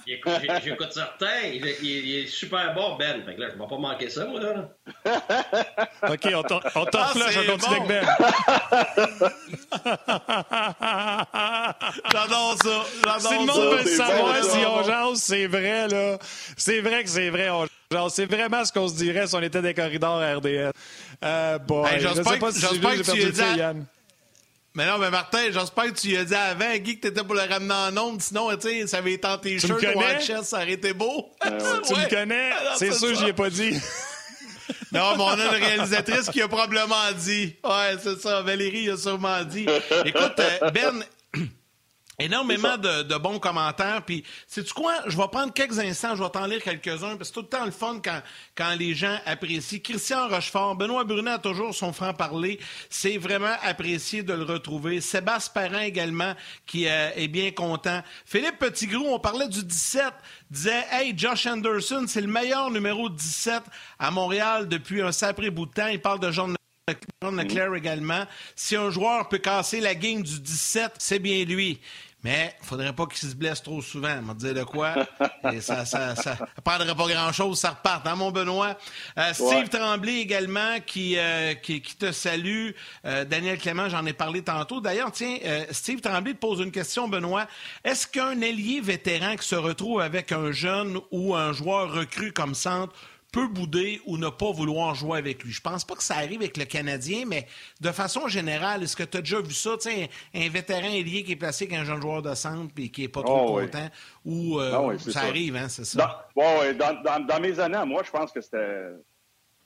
J'écoute 0.05 0.91
certains. 0.91 1.41
Il, 1.45 1.65
il, 1.81 2.19
est 2.19 2.27
super 2.27 2.73
bon, 2.73 2.97
Ben. 2.97 3.23
Fait 3.23 3.35
que 3.35 3.41
là, 3.41 3.49
je 3.49 3.55
ne 3.55 3.61
vais 3.61 3.67
pas 3.67 3.77
manquer 3.77 4.09
ça, 4.09 4.25
moi, 4.25 4.41
là. 4.41 4.69
OK, 6.09 6.27
on 6.35 6.43
t'en 6.43 6.59
ah, 6.63 6.71
on 6.75 6.85
continue 6.85 7.23
avec 7.23 7.47
Ben. 7.87 8.05
J'adore 12.11 12.57
ça. 12.61 12.83
Si 13.19 13.33
le 13.33 13.45
monde 13.45 13.77
veut 13.77 13.85
savoir 13.85 14.43
si 14.43 14.65
on 14.65 14.83
jase, 14.83 15.19
c'est 15.19 15.47
vrai, 15.47 15.87
là. 15.87 16.19
C'est 16.57 16.81
vrai 16.81 17.03
que 17.03 17.09
c'est 17.09 17.29
vrai. 17.29 17.49
On 17.49 17.65
C'est 18.09 18.25
vraiment 18.25 18.65
ce 18.65 18.73
qu'on 18.73 18.89
se 18.89 18.95
dirait 18.95 19.27
si 19.27 19.35
on 19.35 19.41
était 19.41 19.61
des 19.61 19.73
corridors 19.73 20.19
RDS. 20.19 20.73
Euh, 21.23 21.57
bon, 21.59 21.85
hey, 21.85 22.01
je 22.01 22.09
sais 22.09 22.23
pas 22.39 22.51
si 22.51 22.59
que 22.61 23.03
tu 23.03 23.11
as 23.11 23.53
dit... 23.53 23.59
Yann. 23.59 23.85
Mais 24.73 24.85
non, 24.85 24.97
mais 24.97 25.09
Martin, 25.09 25.51
j'espère 25.51 25.85
que 25.85 25.99
tu 25.99 26.07
lui 26.07 26.17
as 26.17 26.23
dit 26.23 26.35
avant, 26.35 26.73
Guy, 26.77 26.97
que 26.97 27.07
t'étais 27.07 27.23
pour 27.23 27.35
le 27.35 27.41
ramener 27.41 27.73
en 27.73 27.97
onde. 27.97 28.21
Sinon, 28.21 28.55
tu 28.55 28.69
sais, 28.69 28.87
ça 28.87 28.97
avait 28.97 29.13
été 29.13 29.27
en 29.27 29.37
t-shirt 29.37 29.81
ou 29.81 30.43
ça 30.43 30.57
aurait 30.57 30.71
été 30.71 30.93
beau. 30.93 31.29
Euh, 31.45 31.79
tu 31.85 31.93
me 31.93 32.09
connais? 32.09 32.51
Ah, 32.53 32.75
c'est 32.77 32.93
sûr, 32.93 33.13
j'y 33.15 33.25
ai 33.27 33.33
pas 33.33 33.49
dit. 33.49 33.71
non, 34.93 35.17
mais 35.17 35.23
on 35.23 35.39
a 35.39 35.57
une 35.57 35.63
réalisatrice 35.63 36.29
qui 36.29 36.41
a 36.41 36.47
probablement 36.47 37.11
dit. 37.17 37.53
Ouais, 37.65 37.97
c'est 38.01 38.21
ça. 38.21 38.41
Valérie 38.43 38.89
a 38.89 38.95
sûrement 38.95 39.43
dit. 39.43 39.65
Écoute, 40.05 40.39
euh, 40.39 40.71
Ben, 40.71 41.03
Énormément 42.21 42.77
de, 42.77 43.17
bons 43.17 43.39
commentaires. 43.39 44.03
Puis, 44.05 44.23
sais-tu 44.47 44.73
quoi? 44.73 44.93
Je 45.07 45.17
vais 45.17 45.27
prendre 45.31 45.51
quelques 45.51 45.79
instants, 45.79 46.15
je 46.15 46.23
vais 46.23 46.29
t'en 46.29 46.45
lire 46.45 46.61
quelques-uns, 46.61 47.17
parce 47.17 47.17
que 47.17 47.25
c'est 47.25 47.33
tout 47.33 47.41
le 47.41 47.47
temps 47.47 47.65
le 47.65 47.71
fun 47.71 47.99
quand, 48.03 48.21
quand 48.55 48.75
les 48.77 48.93
gens 48.93 49.17
apprécient. 49.25 49.79
Christian 49.83 50.27
Rochefort, 50.27 50.75
Benoît 50.75 51.03
Brunet 51.03 51.31
a 51.31 51.39
toujours 51.39 51.73
son 51.73 51.93
franc-parler. 51.93 52.59
C'est 52.89 53.17
vraiment 53.17 53.55
apprécié 53.63 54.21
de 54.21 54.33
le 54.33 54.43
retrouver. 54.43 55.01
Sébastien 55.01 55.51
Parent 55.53 55.79
également, 55.79 56.33
qui 56.65 56.87
euh, 56.87 57.09
est 57.15 57.27
bien 57.27 57.51
content. 57.51 58.01
Philippe 58.25 58.59
Petitgrou, 58.59 59.05
on 59.07 59.19
parlait 59.19 59.47
du 59.47 59.63
17, 59.63 60.13
disait 60.49 60.85
Hey, 60.91 61.13
Josh 61.17 61.47
Anderson, 61.47 62.05
c'est 62.07 62.21
le 62.21 62.27
meilleur 62.27 62.69
numéro 62.69 63.09
17 63.09 63.63
à 63.99 64.11
Montréal 64.11 64.67
depuis 64.67 65.01
un 65.01 65.11
sacré 65.11 65.49
bout 65.49 65.65
de 65.65 65.71
temps. 65.71 65.87
Il 65.87 65.99
parle 66.01 66.19
de 66.19 66.31
John 66.31 66.55
Leclerc 67.23 67.75
également. 67.75 68.25
Si 68.55 68.75
un 68.75 68.89
joueur 68.89 69.29
peut 69.29 69.37
casser 69.37 69.79
la 69.79 69.95
game 69.95 70.21
du 70.21 70.39
17, 70.39 70.93
c'est 70.97 71.19
bien 71.19 71.43
lui. 71.45 71.79
Mais 72.23 72.55
il 72.61 72.65
faudrait 72.65 72.93
pas 72.93 73.07
qu'il 73.07 73.27
se 73.27 73.35
blesse 73.35 73.63
trop 73.63 73.81
souvent. 73.81 74.21
m'a 74.21 74.33
dire 74.33 74.53
de 74.53 74.63
quoi. 74.63 74.93
Et 75.51 75.59
ça, 75.59 75.85
ça, 75.85 76.15
ça 76.15 76.37
prendrait 76.63 76.95
pas 76.95 77.07
grand-chose, 77.07 77.59
ça 77.59 77.71
repart. 77.71 78.05
Hein, 78.05 78.15
mon 78.15 78.31
Benoît? 78.31 78.77
Euh, 79.17 79.33
Steve 79.33 79.69
Tremblay 79.69 80.19
également 80.19 80.79
qui, 80.85 81.17
euh, 81.17 81.55
qui, 81.55 81.81
te 81.81 82.11
salue. 82.11 82.71
Euh, 83.05 83.25
Daniel 83.25 83.57
Clément, 83.57 83.89
j'en 83.89 84.05
ai 84.05 84.13
parlé 84.13 84.43
tantôt. 84.43 84.81
D'ailleurs, 84.81 85.11
tiens, 85.11 85.37
Steve 85.71 86.01
Tremblay 86.01 86.33
te 86.33 86.39
pose 86.39 86.59
une 86.59 86.71
question, 86.71 87.07
Benoît. 87.07 87.47
Est-ce 87.83 88.07
qu'un 88.07 88.39
ailier 88.41 88.81
vétéran 88.81 89.35
qui 89.35 89.47
se 89.47 89.55
retrouve 89.55 90.01
avec 90.01 90.31
un 90.31 90.51
jeune 90.51 90.99
ou 91.11 91.35
un 91.35 91.53
joueur 91.53 91.91
recru 91.91 92.31
comme 92.31 92.53
centre 92.53 92.93
peut 93.31 93.47
bouder 93.47 94.01
ou 94.05 94.17
ne 94.17 94.29
pas 94.29 94.51
vouloir 94.51 94.93
jouer 94.93 95.17
avec 95.17 95.43
lui. 95.43 95.51
Je 95.51 95.61
pense 95.61 95.85
pas 95.85 95.95
que 95.95 96.03
ça 96.03 96.15
arrive 96.15 96.41
avec 96.41 96.57
le 96.57 96.65
Canadien, 96.65 97.23
mais 97.25 97.47
de 97.79 97.91
façon 97.91 98.27
générale, 98.27 98.83
est-ce 98.83 98.95
que 98.95 99.03
tu 99.03 99.17
as 99.17 99.21
déjà 99.21 99.41
vu 99.41 99.53
ça? 99.53 99.75
Un, 99.85 100.05
un 100.39 100.49
vétéran 100.49 100.87
ailier 100.87 101.23
qui 101.23 101.33
est 101.33 101.37
placé 101.37 101.65
avec 101.65 101.77
un 101.77 101.85
jeune 101.85 102.01
joueur 102.01 102.21
de 102.21 102.33
centre 102.35 102.73
et 102.77 102.89
qui 102.89 103.01
n'est 103.01 103.07
pas 103.07 103.23
trop 103.23 103.57
oh, 103.57 103.61
content? 103.61 103.87
Ou 104.25 104.59
euh, 104.59 104.91
ah 104.93 105.11
ça, 105.11 105.21
arrive, 105.21 105.55
hein, 105.55 105.69
c'est 105.69 105.85
ça? 105.85 106.29
Dans, 106.35 107.25
dans, 107.25 107.39
mes 107.39 107.59
années, 107.59 107.83
moi, 107.85 108.03
je 108.05 108.11
pense 108.11 108.31
que 108.31 108.41
c'était 108.41 108.89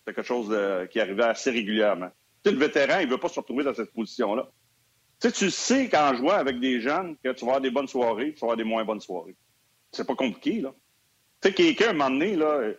quelque 0.05 0.24
chose 0.24 0.55
qui 0.91 0.99
arrivait 0.99 1.24
assez 1.24 1.49
régulièrement. 1.49 2.11
Tu 2.43 2.51
le 2.51 2.59
vétéran, 2.59 2.99
il 2.99 3.07
ne 3.07 3.11
veut 3.11 3.18
pas 3.18 3.30
se 3.30 3.39
retrouver 3.39 3.63
dans 3.63 3.74
cette 3.74 3.91
position-là. 3.91 4.47
Tu 5.20 5.30
sais, 5.30 5.34
tu 5.34 5.49
sais 5.49 5.89
qu'en 5.89 6.13
jouant 6.13 6.34
avec 6.34 6.59
des 6.59 6.82
jeunes, 6.82 7.16
que 7.24 7.32
tu 7.32 7.45
vas 7.45 7.53
avoir 7.53 7.61
des 7.61 7.72
bonnes 7.72 7.88
soirées, 7.88 8.34
tu 8.34 8.41
vas 8.41 8.47
avoir 8.47 8.57
des 8.57 8.63
moins 8.63 8.86
bonnes 8.86 8.99
soirées. 8.99 9.36
C'est 9.91 10.05
pas 10.05 10.16
compliqué, 10.16 10.61
là. 10.61 10.74
Tu 11.41 11.47
sais, 11.47 11.53
quelqu'un, 11.55 11.88
à 11.88 11.89
un 11.89 11.93
moment 11.93 12.11
donné, 12.11 12.36
là, 12.36 12.74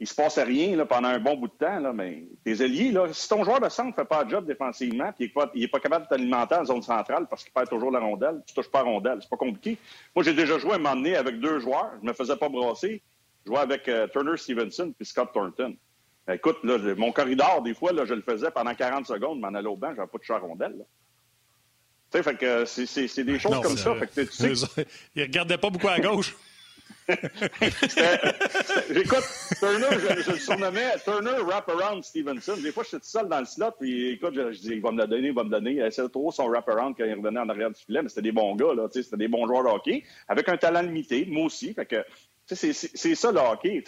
il 0.00 0.06
se 0.06 0.14
passe 0.14 0.38
rien 0.38 0.76
là, 0.76 0.86
pendant 0.86 1.08
un 1.08 1.18
bon 1.18 1.36
bout 1.36 1.48
de 1.48 1.52
temps, 1.52 1.78
là, 1.78 1.92
mais 1.92 2.24
tes 2.42 2.62
alliés, 2.62 2.90
là, 2.90 3.06
si 3.12 3.28
ton 3.28 3.44
joueur 3.44 3.60
de 3.60 3.68
centre 3.68 3.90
ne 3.90 3.92
fait 3.92 4.08
pas 4.08 4.24
de 4.24 4.30
job 4.30 4.46
défensivement, 4.46 5.12
puis 5.12 5.30
il 5.54 5.60
n'est 5.60 5.68
pas, 5.68 5.78
capable 5.78 6.06
de 6.06 6.08
t'alimenter 6.08 6.54
en 6.54 6.64
zone 6.64 6.82
centrale 6.82 7.26
parce 7.28 7.44
qu'il 7.44 7.52
perd 7.52 7.68
toujours 7.68 7.90
la 7.90 8.00
rondelle, 8.00 8.40
tu 8.46 8.54
touches 8.54 8.70
pas 8.70 8.78
la 8.78 8.86
rondelle. 8.86 9.18
C'est 9.20 9.28
pas 9.28 9.36
compliqué. 9.36 9.76
Moi, 10.16 10.24
j'ai 10.24 10.32
déjà 10.32 10.58
joué 10.58 10.72
un 10.72 10.78
moment 10.78 10.96
donné 10.96 11.16
avec 11.16 11.38
deux 11.38 11.60
joueurs. 11.60 11.90
Je 12.02 12.08
me 12.08 12.14
faisais 12.14 12.36
pas 12.36 12.48
brasser. 12.48 13.02
Je 13.44 13.50
jouais 13.50 13.60
avec 13.60 13.88
euh, 13.88 14.08
Turner 14.08 14.38
Stevenson 14.38 14.92
puis 14.96 15.04
Scott 15.04 15.32
Thornton. 15.34 15.76
Ben, 16.26 16.34
écoute, 16.34 16.56
là, 16.64 16.78
mon 16.96 17.12
corridor, 17.12 17.60
des 17.60 17.74
fois, 17.74 17.92
là, 17.92 18.06
je 18.06 18.14
le 18.14 18.22
faisais 18.22 18.50
pendant 18.50 18.74
40 18.74 19.06
secondes, 19.06 19.38
m'en 19.38 19.48
allais 19.48 19.68
au 19.68 19.76
banc, 19.76 19.92
j'avais 19.94 20.08
pas 20.08 20.18
de 20.18 20.32
à 20.32 20.38
rondelle. 20.38 20.86
Tu 22.10 22.16
sais, 22.16 22.22
fait 22.22 22.36
que 22.36 22.64
c'est 22.64 23.24
des 23.24 23.38
choses 23.38 23.60
comme 23.60 23.76
ça. 23.76 23.94
Fait 23.96 24.06
que, 24.06 24.20
tu 24.22 24.54
sais... 24.54 24.86
Il 25.14 25.22
regardait 25.22 25.58
pas 25.58 25.68
beaucoup 25.68 25.88
à 25.88 26.00
gauche. 26.00 26.34
Écoute, 28.94 29.24
Turner, 29.58 29.86
je, 29.90 30.30
le 30.30 30.38
surnommais 30.38 30.98
Turner 31.04 31.38
Wraparound 31.42 32.04
Stevenson. 32.04 32.56
Des 32.62 32.72
fois, 32.72 32.84
je 32.84 32.88
suis 32.90 32.98
seul 33.02 33.28
dans 33.28 33.40
le 33.40 33.46
slot, 33.46 33.72
puis 33.78 34.10
écoute, 34.12 34.34
je, 34.34 34.58
dis, 34.60 34.70
il 34.72 34.80
va 34.80 34.92
me 34.92 34.98
la 34.98 35.06
donner, 35.06 35.28
il 35.28 35.34
va 35.34 35.44
me 35.44 35.50
donner. 35.50 35.72
Il 35.72 35.80
essaie 35.80 36.08
trop 36.08 36.30
son 36.30 36.48
wraparound 36.48 36.94
quand 36.96 37.04
il 37.04 37.14
revenait 37.14 37.40
en 37.40 37.48
arrière 37.48 37.70
du 37.70 37.80
filet, 37.80 38.02
mais 38.02 38.08
c'était 38.08 38.22
des 38.22 38.32
bons 38.32 38.54
gars, 38.56 38.74
là, 38.74 38.88
c'était 38.92 39.16
des 39.16 39.28
bons 39.28 39.46
joueurs 39.46 39.64
de 39.64 39.68
hockey, 39.68 40.04
avec 40.28 40.48
un 40.48 40.56
talent 40.56 40.82
limité, 40.82 41.26
moi 41.26 41.46
aussi. 41.46 41.74
Fait 41.74 41.86
que, 41.86 42.04
c'est 42.46 42.72
ça 43.14 43.32
le 43.32 43.38
hockey. 43.38 43.82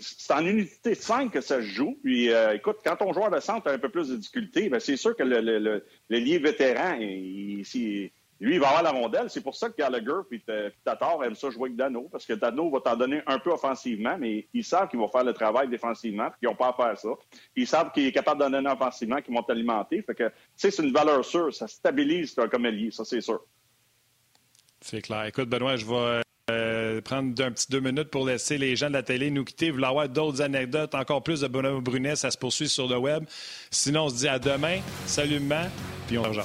C'est 0.00 0.32
en 0.32 0.46
unité 0.46 0.90
de 0.90 0.94
5 0.94 1.32
que 1.32 1.40
ça 1.40 1.60
se 1.60 1.66
joue. 1.66 1.98
Puis, 2.02 2.32
euh, 2.32 2.54
écoute, 2.54 2.78
quand 2.84 2.96
ton 2.96 3.12
joueur 3.12 3.30
de 3.30 3.40
centre 3.40 3.68
a 3.68 3.72
un 3.72 3.78
peu 3.78 3.88
plus 3.88 4.08
de 4.08 4.16
difficultés, 4.16 4.68
ben, 4.68 4.80
c'est 4.80 4.96
sûr 4.96 5.16
que 5.16 5.22
le, 5.22 5.40
le, 5.40 5.58
le, 5.58 5.84
le 6.08 6.38
vétéran, 6.38 6.96
il, 7.00 7.64
il, 7.74 8.10
lui, 8.40 8.54
il 8.54 8.60
va 8.60 8.68
avoir 8.68 8.82
la 8.82 8.90
rondelle. 8.90 9.30
C'est 9.30 9.40
pour 9.40 9.54
ça 9.54 9.70
que 9.70 9.76
Gallagher 9.76 10.20
et 10.30 10.42
Tatar 10.84 11.24
aiment 11.24 11.34
ça 11.34 11.50
jouer 11.50 11.68
avec 11.68 11.76
Dano, 11.76 12.08
parce 12.10 12.26
que 12.26 12.34
Dano 12.34 12.70
va 12.70 12.80
t'en 12.80 12.96
donner 12.96 13.22
un 13.26 13.38
peu 13.38 13.50
offensivement, 13.50 14.16
mais 14.18 14.46
ils 14.52 14.64
savent 14.64 14.88
qu'il 14.88 15.00
va 15.00 15.08
faire 15.08 15.24
le 15.24 15.32
travail 15.32 15.68
défensivement, 15.68 16.28
qu'ils 16.38 16.48
n'ont 16.48 16.54
pas 16.54 16.68
à 16.68 16.72
faire 16.72 16.98
ça. 16.98 17.08
Ils 17.54 17.66
savent 17.66 17.92
qu'il 17.92 18.06
est 18.06 18.12
capable 18.12 18.40
d'en 18.40 18.50
donner 18.50 18.70
offensivement, 18.70 19.20
qu'ils 19.22 19.34
vont 19.34 19.42
t'alimenter. 19.42 20.02
Fait 20.02 20.14
que, 20.14 20.24
tu 20.24 20.34
sais, 20.56 20.70
c'est 20.70 20.82
une 20.82 20.92
valeur 20.92 21.24
sûre. 21.24 21.54
Ça 21.54 21.66
stabilise 21.66 22.34
comme 22.50 22.66
ailier, 22.66 22.90
ça, 22.90 23.04
c'est 23.04 23.20
sûr. 23.20 23.40
C'est 24.80 25.00
clair. 25.00 25.24
Écoute, 25.24 25.48
Benoît, 25.48 25.76
je 25.76 25.86
vais 25.86 25.94
euh, 25.94 26.20
euh, 26.50 27.00
prendre 27.00 27.42
un 27.42 27.50
petit 27.50 27.70
deux 27.70 27.80
minutes 27.80 28.10
pour 28.10 28.26
laisser 28.26 28.58
les 28.58 28.76
gens 28.76 28.88
de 28.88 28.92
la 28.92 29.02
télé 29.02 29.30
nous 29.30 29.44
quitter. 29.44 29.70
Vous 29.70 29.82
avoir 29.82 30.08
d'autres 30.08 30.42
anecdotes, 30.42 30.94
encore 30.94 31.22
plus 31.22 31.40
de 31.40 31.48
Benoît 31.48 31.80
Brunet, 31.80 32.16
ça 32.16 32.30
se 32.30 32.38
poursuit 32.38 32.68
sur 32.68 32.86
le 32.86 32.98
web. 32.98 33.24
Sinon, 33.70 34.04
on 34.04 34.08
se 34.10 34.16
dit 34.16 34.28
à 34.28 34.38
demain. 34.38 34.80
Salutement, 35.06 35.64
puis 36.06 36.18
on 36.18 36.22
rejoint. 36.22 36.44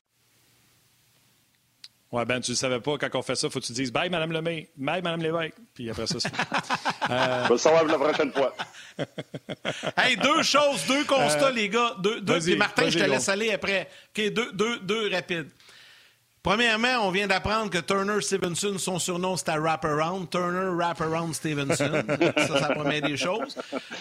Ouais, 2.11 2.25
Ben, 2.25 2.41
tu 2.41 2.51
ne 2.51 2.55
savais 2.55 2.81
pas, 2.81 2.97
quand 2.97 3.15
on 3.15 3.21
fait 3.21 3.35
ça, 3.35 3.49
faut 3.49 3.59
que 3.61 3.65
tu 3.65 3.71
dises 3.71 3.91
Bye, 3.91 4.09
Madame 4.09 4.33
Lemay, 4.33 4.69
bye, 4.75 5.01
Madame 5.01 5.21
Lévesque. 5.21 5.55
Puis 5.73 5.89
après 5.89 6.07
ça, 6.07 6.19
c'est. 6.19 6.31
euh... 7.09 7.45
Je 7.47 7.53
vais 7.53 7.57
savoir 7.57 7.85
la 7.85 7.97
prochaine 7.97 8.33
fois. 8.33 8.53
hey, 9.97 10.17
deux 10.17 10.43
choses, 10.43 10.85
deux 10.87 11.05
constats, 11.05 11.47
euh, 11.47 11.51
les 11.51 11.69
gars. 11.69 11.95
Deux, 11.99 12.19
deux, 12.19 12.55
Martin, 12.57 12.89
je 12.89 12.99
te 12.99 13.03
laisse 13.03 13.29
aller 13.29 13.51
après. 13.51 13.87
OK, 14.09 14.29
deux, 14.33 14.51
deux, 14.51 14.79
deux 14.79 15.09
rapides. 15.09 15.49
Premièrement, 16.43 17.07
on 17.07 17.11
vient 17.11 17.27
d'apprendre 17.27 17.69
que 17.69 17.77
Turner 17.77 18.19
Stevenson, 18.19 18.77
son 18.79 18.97
surnom, 18.97 19.37
c'était 19.37 19.57
Wraparound. 19.59 20.27
Turner 20.31 20.73
Wraparound 20.75 21.35
Stevenson. 21.35 22.03
ça, 22.07 22.33
c'est 22.35 22.59
la 22.59 22.73
première 22.73 23.03
des 23.03 23.15
choses. 23.15 23.55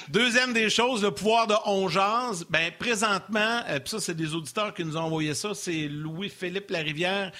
Deuxième 0.09 0.55
des 0.55 0.71
choses, 0.71 1.03
le 1.03 1.11
pouvoir 1.11 1.47
de 1.47 1.55
Ongeance. 1.67 2.45
Ben, 2.49 2.73
présentement, 2.79 3.61
euh, 3.69 3.79
ça, 3.85 4.01
c'est 4.01 4.17
des 4.17 4.35
auditeurs 4.35 4.73
qui 4.73 4.85
nous 4.87 4.97
ont 4.97 5.03
envoyé 5.03 5.35
ça, 5.35 5.51
c'est 5.55 5.87
Louis-Philippe 5.89 6.71
Larivière. 6.71 7.31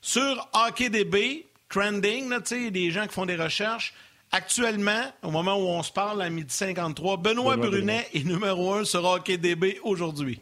Sur 0.00 0.48
HockeyDB, 0.52 1.46
trending, 1.68 2.28
là, 2.30 2.40
des 2.40 2.90
gens 2.90 3.06
qui 3.06 3.14
font 3.14 3.26
des 3.26 3.36
recherches. 3.36 3.94
Actuellement, 4.32 5.12
au 5.22 5.30
moment 5.30 5.56
où 5.56 5.66
on 5.66 5.82
se 5.82 5.90
parle, 5.90 6.22
à 6.22 6.30
midi 6.30 6.54
53, 6.54 7.16
Benoît, 7.16 7.56
Brunet 7.56 8.08
est 8.14 8.24
numéro 8.24 8.74
un 8.74 8.84
sur 8.84 9.04
HockeyDB 9.04 9.80
aujourd'hui. 9.82 10.40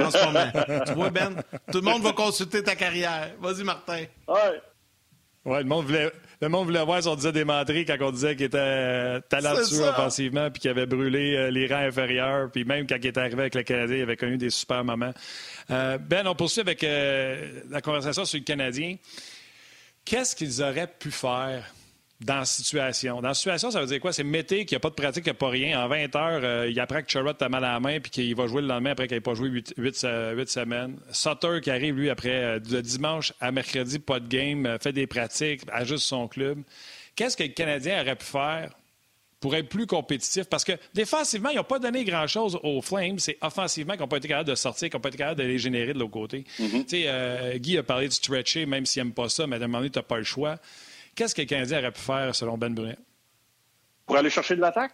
En 0.00 0.10
ce 0.10 0.24
moment. 0.24 0.84
tu 0.86 0.92
vois, 0.94 1.10
Ben? 1.10 1.42
Tout 1.72 1.78
le 1.78 1.84
monde 1.84 2.02
va 2.02 2.12
consulter 2.12 2.62
ta 2.62 2.74
carrière. 2.74 3.32
Vas-y, 3.40 3.64
Martin. 3.64 4.04
Ouais. 4.28 4.60
Ouais, 5.46 5.62
le 5.62 5.68
monde 5.68 5.86
voulait, 5.86 6.10
le 6.40 6.48
monde 6.48 6.66
voulait 6.66 6.84
voir 6.84 7.00
si 7.00 7.08
on 7.08 7.14
disait 7.14 7.30
des 7.30 7.44
menteries 7.44 7.84
quand 7.84 7.96
on 8.00 8.10
disait 8.10 8.34
qu'il 8.34 8.46
était 8.46 8.58
euh, 8.58 9.20
talentueux 9.28 9.84
offensivement 9.88 10.50
puis 10.50 10.60
qu'il 10.60 10.70
avait 10.70 10.86
brûlé 10.86 11.36
euh, 11.36 11.50
les 11.52 11.68
rangs 11.68 11.86
inférieurs. 11.86 12.50
Puis 12.50 12.64
même 12.64 12.84
quand 12.86 12.96
il 12.96 13.06
était 13.06 13.20
arrivé 13.20 13.42
avec 13.42 13.54
le 13.54 13.62
Canadien, 13.62 13.96
il 13.96 14.02
avait 14.02 14.16
connu 14.16 14.38
des 14.38 14.50
super 14.50 14.82
moments. 14.82 15.14
Euh, 15.70 15.98
ben, 15.98 16.26
on 16.26 16.34
poursuit 16.34 16.60
avec 16.60 16.82
la 16.82 17.80
conversation 17.80 18.24
sur 18.24 18.38
le 18.38 18.44
Canadien. 18.44 18.96
Qu'est-ce 20.04 20.34
qu'ils 20.34 20.62
auraient 20.62 20.92
pu 20.98 21.12
faire 21.12 21.64
dans 22.20 22.38
la 22.38 22.44
situation. 22.46 23.20
Dans 23.20 23.28
la 23.28 23.34
situation, 23.34 23.70
ça 23.70 23.80
veut 23.80 23.86
dire 23.86 24.00
quoi? 24.00 24.12
C'est 24.12 24.24
Mété 24.24 24.64
qui 24.64 24.74
n'a 24.74 24.80
pas 24.80 24.88
de 24.88 24.94
pratique, 24.94 25.24
qui 25.24 25.30
n'a 25.30 25.34
pas 25.34 25.50
rien. 25.50 25.84
En 25.84 25.88
20 25.88 26.16
heures, 26.16 26.66
il 26.66 26.80
apprend 26.80 27.02
que 27.02 27.10
Charlotte 27.10 27.40
a 27.42 27.48
mal 27.48 27.62
à 27.64 27.72
la 27.74 27.80
main 27.80 28.00
puis 28.00 28.10
qu'il 28.10 28.34
va 28.34 28.46
jouer 28.46 28.62
le 28.62 28.68
lendemain 28.68 28.92
après 28.92 29.06
qu'il 29.06 29.16
n'ait 29.16 29.20
pas 29.20 29.34
joué 29.34 29.50
8, 29.50 29.74
8, 29.76 29.96
semaines. 30.48 30.96
Sutter 31.12 31.60
qui 31.62 31.70
arrive, 31.70 31.96
lui, 31.96 32.08
après 32.08 32.58
de 32.60 32.80
dimanche 32.80 33.34
à 33.40 33.52
mercredi, 33.52 33.98
pas 33.98 34.18
de 34.18 34.28
game, 34.28 34.78
fait 34.80 34.92
des 34.92 35.06
pratiques, 35.06 35.62
ajuste 35.70 36.04
son 36.04 36.26
club. 36.26 36.62
Qu'est-ce 37.16 37.36
que 37.36 37.42
le 37.42 37.50
Canadien 37.50 38.00
aurait 38.00 38.16
pu 38.16 38.24
faire 38.24 38.70
pour 39.38 39.54
être 39.54 39.68
plus 39.68 39.86
compétitif? 39.86 40.44
Parce 40.44 40.64
que 40.64 40.72
défensivement, 40.94 41.50
ils 41.50 41.56
n'ont 41.56 41.64
pas 41.64 41.78
donné 41.78 42.04
grand-chose 42.04 42.58
aux 42.62 42.80
Flames. 42.80 43.18
C'est 43.18 43.36
offensivement 43.42 43.92
qu'ils 43.92 44.00
n'ont 44.02 44.08
pas 44.08 44.16
été 44.16 44.28
capables 44.28 44.48
de 44.48 44.54
sortir, 44.54 44.88
qu'ils 44.88 44.96
n'ont 44.96 45.02
pas 45.02 45.10
été 45.10 45.18
capables 45.18 45.40
de 45.40 45.46
les 45.46 45.58
générer 45.58 45.92
de 45.92 45.98
l'autre 45.98 46.12
côté. 46.12 46.44
Mm-hmm. 46.58 47.58
Guy 47.58 47.76
a 47.76 47.82
parlé 47.82 48.08
de 48.08 48.12
stretcher, 48.12 48.64
même 48.64 48.86
s'il 48.86 49.02
n'aime 49.02 49.12
pas 49.12 49.28
ça, 49.28 49.46
mais 49.46 49.56
à 49.56 49.58
un 49.58 49.62
moment 49.66 49.78
donné, 49.78 49.90
tu 49.90 49.98
n'as 49.98 50.02
pas 50.02 50.16
le 50.16 50.24
choix. 50.24 50.58
Qu'est-ce 51.16 51.34
que 51.34 51.40
le 51.40 51.46
Canadien 51.46 51.78
aurait 51.78 51.92
pu 51.92 52.00
faire, 52.00 52.34
selon 52.34 52.58
Ben 52.58 52.74
Brunet? 52.74 52.98
Pour 54.04 54.16
aller 54.16 54.30
chercher 54.30 54.54
de 54.54 54.60
l'attaque? 54.60 54.92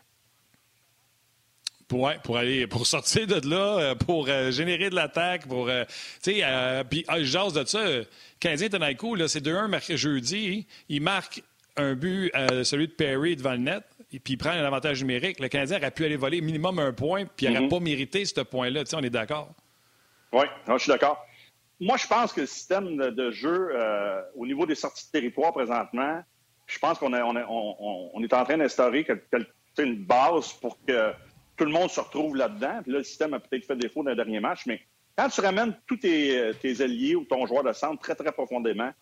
Pour, 1.89 2.11
pour 2.23 2.39
aller 2.39 2.67
pour 2.67 2.87
sortir 2.87 3.27
de 3.27 3.47
là, 3.47 3.79
euh, 3.79 3.95
pour 3.95 4.27
euh, 4.29 4.51
générer 4.51 4.89
de 4.89 4.95
l'attaque, 4.95 5.47
pour 5.47 5.69
euh, 5.69 5.85
tu 6.23 6.41
sais, 6.41 6.85
puis 6.89 7.05
ah, 7.09 7.19
je 7.19 7.25
jase 7.25 7.53
de 7.53 7.65
ça. 7.65 7.85
Le 7.85 8.07
Canadien 8.41 8.71
Tanaiko, 8.71 9.15
là, 9.15 9.29
c'est 9.29 9.45
2-1 9.45 9.97
jeudi, 9.97 10.67
il 10.89 11.03
marque 11.03 11.43
un 11.77 11.95
but, 11.95 12.31
celui 12.63 12.87
de 12.87 12.93
Perry 12.93 13.35
devant 13.35 13.53
le 13.53 13.59
net, 13.59 13.83
et 14.13 14.21
puis 14.21 14.35
il 14.35 14.37
prend 14.37 14.51
un 14.51 14.65
avantage 14.65 15.01
numérique. 15.01 15.41
Le 15.41 15.49
Canadien 15.49 15.79
aurait 15.79 15.91
pu 15.91 16.05
aller 16.05 16.17
voler 16.17 16.41
minimum 16.41 16.79
un 16.79 16.93
point, 16.93 17.25
puis 17.25 17.47
il 17.47 17.53
n'aurait 17.53 17.67
mm-hmm. 17.67 17.71
pas 17.71 17.81
mérité 17.81 18.25
ce 18.25 18.41
point-là. 18.41 18.85
Tu 18.85 18.91
sais, 18.91 18.97
on 18.97 19.03
est 19.03 19.11
d'accord? 19.11 19.53
Oui, 20.33 20.45
je 20.69 20.79
suis 20.79 20.91
d'accord 20.91 21.27
moi, 21.83 21.97
je 21.97 22.07
pense 22.07 22.33
que 22.33 22.43
le 22.43 22.47
système 22.47 22.97
de, 22.97 23.31
jeu 23.33 23.71
euh, 23.73 24.23
au 24.37 24.47
niveau 24.47 24.67
des 24.67 24.77
sorties 24.77 25.05
de 25.07 25.11
territoire 25.11 25.53
présentement, 25.53 26.23
je 26.67 26.79
pense 26.79 26.97
qu'on 26.97 27.13
on, 27.13 28.11
on, 28.15 28.23
est 28.23 28.33
en 28.33 28.45
train 28.45 28.57
d'instaurer 28.57 29.05
une 29.79 30.05
base 30.05 30.53
pour 30.53 30.79
que 30.87 31.13
tout 31.57 31.65
le 31.65 31.73
monde 31.73 31.91
se 31.91 31.99
retrouve 31.99 32.37
là-dedans. 32.37 32.83
Puis 32.85 32.93
là, 32.93 32.99
le 32.99 33.05
système 33.05 33.35
a 33.35 33.41
peut-être 33.41 33.67
fait 33.67 33.75
défaut 33.75 34.05
dans 34.05 34.11
le 34.11 34.17
dernier 34.17 34.39
match, 34.39 34.61
mais 34.67 34.81
quand 35.19 35.29
tu 35.29 35.41
ramènes 35.41 35.77
tous 35.89 35.97
tes, 35.97 36.55
alliés 36.81 37.17
ou 37.17 37.25
ton 37.25 37.47
joueur 37.47 37.65
de 37.65 37.73
centre 37.73 38.01
très, 38.01 38.15
très 38.15 38.31
profondément, 38.31 38.93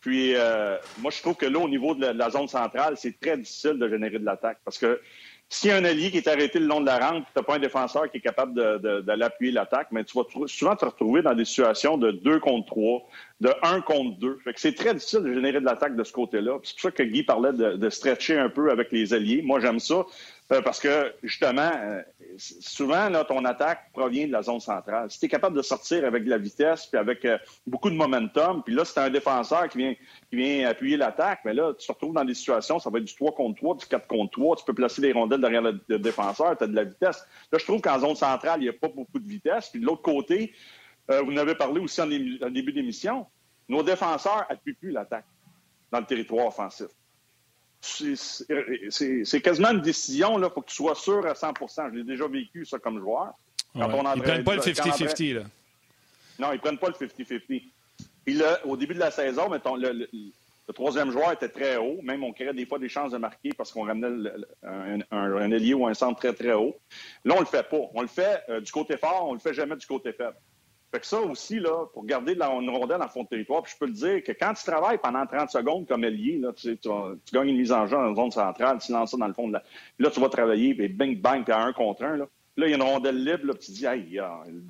puis 0.00 0.36
euh, 0.36 0.76
moi, 0.98 1.10
je 1.10 1.20
trouve 1.20 1.34
que 1.34 1.46
là, 1.46 1.58
au 1.58 1.68
niveau 1.68 1.96
de 1.96 2.06
la 2.06 2.30
zone 2.30 2.46
centrale, 2.46 2.96
c'est 2.96 3.18
très 3.18 3.36
difficile 3.36 3.76
de 3.76 3.88
générer 3.88 4.20
de 4.20 4.24
l'attaque 4.24 4.58
parce 4.64 4.78
que 4.78 5.00
a 5.70 5.76
un 5.76 5.84
allié 5.84 6.10
qui 6.10 6.18
est 6.18 6.28
arrêté 6.28 6.58
le 6.58 6.66
long 6.66 6.80
de 6.80 6.86
la 6.86 6.98
rampe, 6.98 7.24
tu 7.24 7.32
n'as 7.36 7.42
pas 7.42 7.56
un 7.56 7.58
défenseur 7.58 8.10
qui 8.10 8.18
est 8.18 8.20
capable 8.20 8.54
d'aller 9.02 9.24
appuyer 9.24 9.52
l'attaque, 9.52 9.88
mais 9.90 10.04
tu 10.04 10.16
vas 10.18 10.24
souvent 10.46 10.76
te 10.76 10.84
retrouver 10.84 11.22
dans 11.22 11.34
des 11.34 11.44
situations 11.44 11.96
de 11.96 12.10
2 12.10 12.40
contre 12.40 12.66
3, 12.66 13.02
de 13.40 13.50
1 13.62 13.80
contre 13.82 14.18
2. 14.18 14.38
c'est 14.56 14.74
très 14.74 14.94
difficile 14.94 15.20
de 15.20 15.32
générer 15.32 15.60
de 15.60 15.64
l'attaque 15.64 15.96
de 15.96 16.04
ce 16.04 16.12
côté-là. 16.12 16.58
C'est 16.62 16.74
pour 16.74 16.82
ça 16.82 16.90
que 16.90 17.02
Guy 17.02 17.22
parlait 17.22 17.52
de, 17.52 17.76
de, 17.76 17.90
stretcher 17.90 18.38
un 18.38 18.48
peu 18.48 18.70
avec 18.70 18.90
les 18.92 19.12
alliés. 19.14 19.42
Moi, 19.42 19.60
j'aime 19.60 19.80
ça. 19.80 20.04
Euh, 20.52 20.60
parce 20.60 20.78
que, 20.78 21.14
justement, 21.22 21.70
euh, 21.74 22.02
souvent, 22.36 23.08
là, 23.08 23.24
ton 23.24 23.46
attaque 23.46 23.90
provient 23.94 24.26
de 24.26 24.32
la 24.32 24.42
zone 24.42 24.60
centrale. 24.60 25.10
Si 25.10 25.18
tu 25.18 25.24
es 25.24 25.28
capable 25.28 25.56
de 25.56 25.62
sortir 25.62 26.04
avec 26.04 26.24
de 26.24 26.28
la 26.28 26.36
vitesse 26.36 26.86
puis 26.86 26.98
avec 26.98 27.24
euh, 27.24 27.38
beaucoup 27.66 27.88
de 27.88 27.94
momentum, 27.94 28.62
puis 28.62 28.74
là, 28.74 28.84
c'est 28.84 29.00
un 29.00 29.08
défenseur 29.08 29.70
qui 29.70 29.78
vient, 29.78 29.94
qui 30.28 30.36
vient 30.36 30.68
appuyer 30.68 30.98
l'attaque, 30.98 31.40
mais 31.46 31.54
là, 31.54 31.72
tu 31.72 31.86
te 31.86 31.92
retrouves 31.92 32.12
dans 32.12 32.26
des 32.26 32.34
situations, 32.34 32.78
ça 32.78 32.90
va 32.90 32.98
être 32.98 33.06
du 33.06 33.14
3 33.14 33.34
contre 33.34 33.56
3, 33.56 33.76
du 33.76 33.86
4 33.86 34.06
contre 34.06 34.32
3, 34.32 34.56
tu 34.56 34.64
peux 34.66 34.74
placer 34.74 35.00
les 35.00 35.12
rondelles 35.12 35.40
derrière 35.40 35.62
le, 35.62 35.98
défenseur, 35.98 36.58
tu 36.58 36.64
as 36.64 36.66
de 36.66 36.76
la 36.76 36.84
vitesse. 36.84 37.26
Là, 37.50 37.58
je 37.58 37.64
trouve 37.64 37.80
qu'en 37.80 37.98
zone 37.98 38.16
centrale, 38.16 38.60
il 38.60 38.64
n'y 38.64 38.68
a 38.68 38.74
pas 38.74 38.88
beaucoup 38.88 39.18
de 39.18 39.28
vitesse. 39.28 39.70
Puis 39.70 39.80
de 39.80 39.86
l'autre 39.86 40.02
côté, 40.02 40.52
vous 41.08 41.32
en 41.32 41.36
avez 41.36 41.54
parlé 41.54 41.80
aussi 41.80 42.00
en, 42.00 42.06
en 42.06 42.50
début 42.50 42.72
d'émission, 42.72 43.26
nos 43.68 43.82
défenseurs 43.82 44.46
n'appuient 44.50 44.74
plus 44.74 44.90
l'attaque 44.90 45.26
dans 45.90 46.00
le 46.00 46.06
territoire 46.06 46.46
offensif 46.46 46.88
c'est 47.84 49.40
quasiment 49.40 49.70
une 49.70 49.80
décision. 49.80 50.38
Il 50.38 50.44
faut 50.50 50.62
que 50.62 50.68
tu 50.68 50.76
sois 50.76 50.94
sûr 50.94 51.26
à 51.26 51.32
100% 51.32 51.90
Je 51.90 51.96
l'ai 51.96 52.04
déjà 52.04 52.26
vécu, 52.26 52.64
ça, 52.64 52.78
comme 52.78 52.98
joueur. 52.98 53.32
Quand 53.74 54.14
ils 54.14 54.18
ne 54.18 54.22
prennent 54.22 54.44
pas 54.44 54.54
le 54.54 54.60
50-50. 54.60 55.44
Non, 56.38 56.52
ils 56.52 56.54
ne 56.54 56.58
prennent 56.58 56.78
pas 56.78 56.88
le 56.88 57.06
50-50. 57.06 57.62
Puis 58.24 58.34
là, 58.34 58.58
au 58.64 58.76
début 58.76 58.94
de 58.94 59.00
la 59.00 59.10
saison, 59.10 59.48
mettons, 59.50 59.76
le, 59.76 60.08
troisième 60.74 61.10
joueur 61.10 61.32
était 61.32 61.48
très 61.48 61.76
haut. 61.76 62.00
Même 62.02 62.24
on 62.24 62.32
créait 62.32 62.54
des 62.54 62.64
fois 62.64 62.78
des 62.78 62.88
chances 62.88 63.12
de 63.12 63.18
marquer 63.18 63.50
parce 63.56 63.70
qu'on 63.70 63.84
ramenait 63.84 64.30
un, 64.62 65.00
un, 65.10 65.50
ailier 65.50 65.74
ou 65.74 65.86
un 65.86 65.94
centre 65.94 66.18
très, 66.18 66.32
très 66.32 66.52
haut. 66.52 66.78
Là, 67.24 67.34
on 67.36 67.40
le 67.40 67.46
fait 67.46 67.68
pas. 67.68 67.80
On 67.94 68.00
le 68.00 68.08
fait 68.08 68.42
euh, 68.48 68.60
du 68.60 68.72
côté 68.72 68.96
fort, 68.96 69.26
on 69.28 69.34
le 69.34 69.40
fait 69.40 69.52
jamais 69.52 69.76
du 69.76 69.86
côté 69.86 70.12
faible. 70.12 70.36
Fait 70.94 71.00
que 71.00 71.06
ça 71.06 71.20
aussi, 71.20 71.58
là, 71.58 71.86
pour 71.92 72.06
garder 72.06 72.36
la, 72.36 72.52
une 72.52 72.70
rondelle 72.70 73.02
en 73.02 73.08
fond 73.08 73.24
de 73.24 73.28
territoire, 73.28 73.64
puis 73.64 73.72
je 73.72 73.78
peux 73.80 73.86
le 73.86 73.94
dire 73.94 74.22
que 74.22 74.30
quand 74.30 74.54
tu 74.54 74.62
travailles 74.62 74.98
pendant 74.98 75.26
30 75.26 75.50
secondes 75.50 75.88
comme 75.88 76.04
ailier, 76.04 76.38
là, 76.38 76.52
tu, 76.52 76.78
gagnes 77.32 77.48
une 77.48 77.56
mise 77.56 77.72
en 77.72 77.84
jeu 77.88 77.96
dans 77.96 78.10
la 78.10 78.14
zone 78.14 78.30
centrale, 78.30 78.78
tu 78.78 78.92
lances 78.92 79.10
ça 79.10 79.16
dans 79.16 79.26
le 79.26 79.34
fond 79.34 79.48
de 79.48 79.54
la. 79.54 79.64
Là, 79.98 80.10
tu 80.10 80.20
vas 80.20 80.28
travailler, 80.28 80.72
puis 80.72 80.86
bang, 80.86 81.20
bang, 81.20 81.42
puis 81.42 81.52
à 81.52 81.64
un 81.64 81.72
contre 81.72 82.04
un. 82.04 82.16
Là, 82.16 82.28
là 82.56 82.66
il 82.68 82.70
y 82.70 82.72
a 82.74 82.76
une 82.76 82.82
rondelle 82.84 83.24
libre, 83.24 83.54
puis 83.54 83.66
tu 83.66 83.72
dis, 83.72 83.86
hey, 83.86 84.20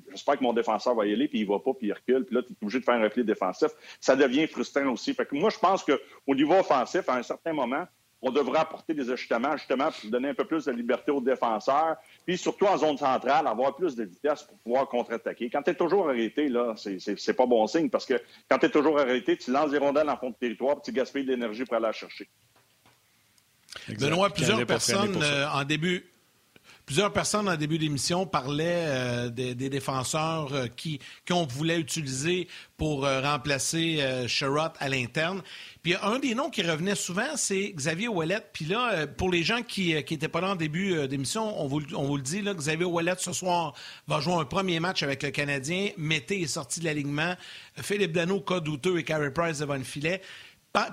j'espère 0.09 0.39
que 0.39 0.43
mon 0.43 0.53
défenseur 0.53 0.95
va 0.95 1.05
y 1.05 1.13
aller, 1.13 1.27
puis 1.27 1.41
il 1.41 1.47
va 1.47 1.59
pas, 1.59 1.75
puis 1.75 1.89
il 1.89 1.93
recule, 1.93 2.25
puis 2.25 2.33
là, 2.33 2.41
tu 2.41 2.53
es 2.53 2.55
obligé 2.59 2.79
de 2.79 2.85
faire 2.85 2.95
un 2.95 3.03
repli 3.03 3.23
défensif. 3.23 3.69
Ça 3.99 4.15
devient 4.15 4.47
frustrant 4.47 4.91
aussi. 4.91 5.13
Fait 5.13 5.27
que 5.27 5.35
moi, 5.35 5.51
je 5.51 5.59
pense 5.59 5.83
qu'au 5.83 6.33
niveau 6.33 6.55
offensif, 6.55 7.07
à 7.07 7.17
un 7.17 7.23
certain 7.23 7.53
moment, 7.53 7.85
on 8.21 8.31
devrait 8.31 8.59
apporter 8.59 8.93
des 8.93 9.09
ajustements, 9.11 9.55
justement, 9.57 9.89
pour 9.91 10.09
donner 10.09 10.29
un 10.29 10.33
peu 10.33 10.45
plus 10.45 10.65
de 10.65 10.71
liberté 10.71 11.11
aux 11.11 11.21
défenseurs, 11.21 11.97
puis 12.25 12.37
surtout 12.37 12.65
en 12.65 12.77
zone 12.77 12.97
centrale, 12.97 13.45
avoir 13.47 13.75
plus 13.75 13.95
de 13.95 14.03
vitesse 14.03 14.43
pour 14.43 14.57
pouvoir 14.59 14.87
contre-attaquer. 14.87 15.49
Quand 15.49 15.61
tu 15.61 15.71
es 15.71 15.75
toujours 15.75 16.09
arrêté, 16.09 16.47
là, 16.47 16.73
c'est 16.75 17.33
pas 17.33 17.45
bon 17.45 17.67
signe, 17.67 17.89
parce 17.89 18.05
que 18.05 18.19
quand 18.49 18.57
tu 18.57 18.65
es 18.65 18.69
toujours 18.69 18.99
arrêté, 18.99 19.37
tu 19.37 19.51
lances 19.51 19.71
des 19.71 19.77
rondelles 19.77 20.09
en 20.09 20.17
fond 20.17 20.29
de 20.29 20.35
territoire, 20.35 20.75
puis 20.75 20.83
tu 20.85 20.91
gaspilles 20.91 21.25
de 21.25 21.31
l'énergie 21.31 21.65
pour 21.65 21.75
aller 21.75 21.85
la 21.85 21.91
chercher. 21.91 22.27
Benoît, 23.99 24.29
plusieurs 24.29 24.65
personnes 24.65 25.21
euh, 25.21 25.47
en 25.49 25.63
début 25.63 26.05
plusieurs 26.85 27.11
personnes 27.11 27.49
en 27.49 27.55
début 27.55 27.77
d'émission 27.77 28.25
parlaient 28.25 29.29
des, 29.31 29.55
défenseurs 29.55 30.51
qui 30.75 30.99
qu'on 31.27 31.45
voulait 31.45 31.79
utiliser 31.79 32.47
pour 32.77 33.01
remplacer 33.05 34.25
Sherrod 34.27 34.71
à 34.79 34.89
l'interne. 34.89 35.41
Puis 35.85 35.93
un 36.01 36.17
des 36.17 36.33
noms 36.33 36.49
qui 36.49 36.63
revenait 36.63 36.95
souvent, 36.95 37.35
c'est 37.35 37.71
Xavier 37.75 38.07
Ouellet. 38.07 38.39
Puis 38.53 38.65
là, 38.65 38.91
euh, 38.91 39.05
pour 39.05 39.29
les 39.29 39.43
gens 39.43 39.61
qui 39.61 39.93
n'étaient 39.93 40.25
euh, 40.25 40.29
pas 40.29 40.41
là 40.41 40.49
en 40.49 40.55
début 40.55 40.95
euh, 40.95 41.05
d'émission, 41.05 41.61
on 41.61 41.67
vous, 41.67 41.79
on 41.93 42.05
vous 42.05 42.17
le 42.17 42.23
dit, 42.23 42.41
là, 42.41 42.55
Xavier 42.55 42.85
Ouellet, 42.85 43.13
ce 43.19 43.33
soir, 43.33 43.75
va 44.07 44.19
jouer 44.19 44.33
un 44.33 44.45
premier 44.45 44.79
match 44.79 45.03
avec 45.03 45.21
le 45.21 45.29
Canadien. 45.29 45.89
Mété 45.95 46.41
est 46.41 46.47
sorti 46.47 46.79
de 46.79 46.85
l'alignement. 46.85 47.35
Philippe 47.83 48.13
Dano, 48.13 48.41
cas 48.41 48.61
douteux 48.61 48.97
et 48.97 49.03
Carey 49.03 49.31
Price 49.31 49.59
devant 49.59 49.75
le 49.75 49.83
filet. 49.83 50.23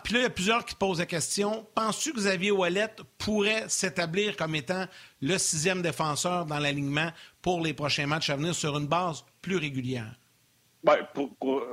Puis 0.05 0.15
là, 0.15 0.21
il 0.21 0.23
y 0.23 0.27
a 0.27 0.31
plusieurs 0.31 0.65
qui 0.65 0.77
posent 0.77 1.01
la 1.01 1.07
question. 1.07 1.67
Penses-tu 1.75 2.13
que 2.13 2.19
Xavier 2.19 2.53
Ouellet 2.53 2.91
pourrait 3.19 3.65
s'établir 3.69 4.37
comme 4.37 4.55
étant 4.55 4.87
le 5.21 5.39
sixième 5.39 5.83
défenseur 5.83 6.47
dans 6.47 6.59
l'alignement 6.59 7.11
pour 7.41 7.61
les 7.61 7.75
prochains 7.75 8.07
matchs 8.07 8.31
à 8.31 8.37
venir 8.37 8.55
sur 8.55 8.79
une 8.79 8.87
base 8.87 9.25
plus 9.41 9.57
régulière? 9.57 10.15
Bien, 10.85 10.99
pour, 11.15 11.65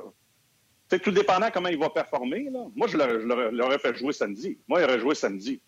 c'est 0.89 0.99
tout 0.99 1.11
dépendant 1.11 1.49
comment 1.53 1.69
il 1.69 1.77
va 1.77 1.89
performer. 1.91 2.49
Là. 2.49 2.65
Moi, 2.75 2.87
je 2.87 2.97
l'aurais 2.97 3.77
fait 3.77 3.95
jouer 3.95 4.13
samedi. 4.13 4.57
Moi, 4.67 4.81
il 4.81 4.85
aurait 4.85 4.99
joué 4.99 5.13
samedi. 5.13 5.61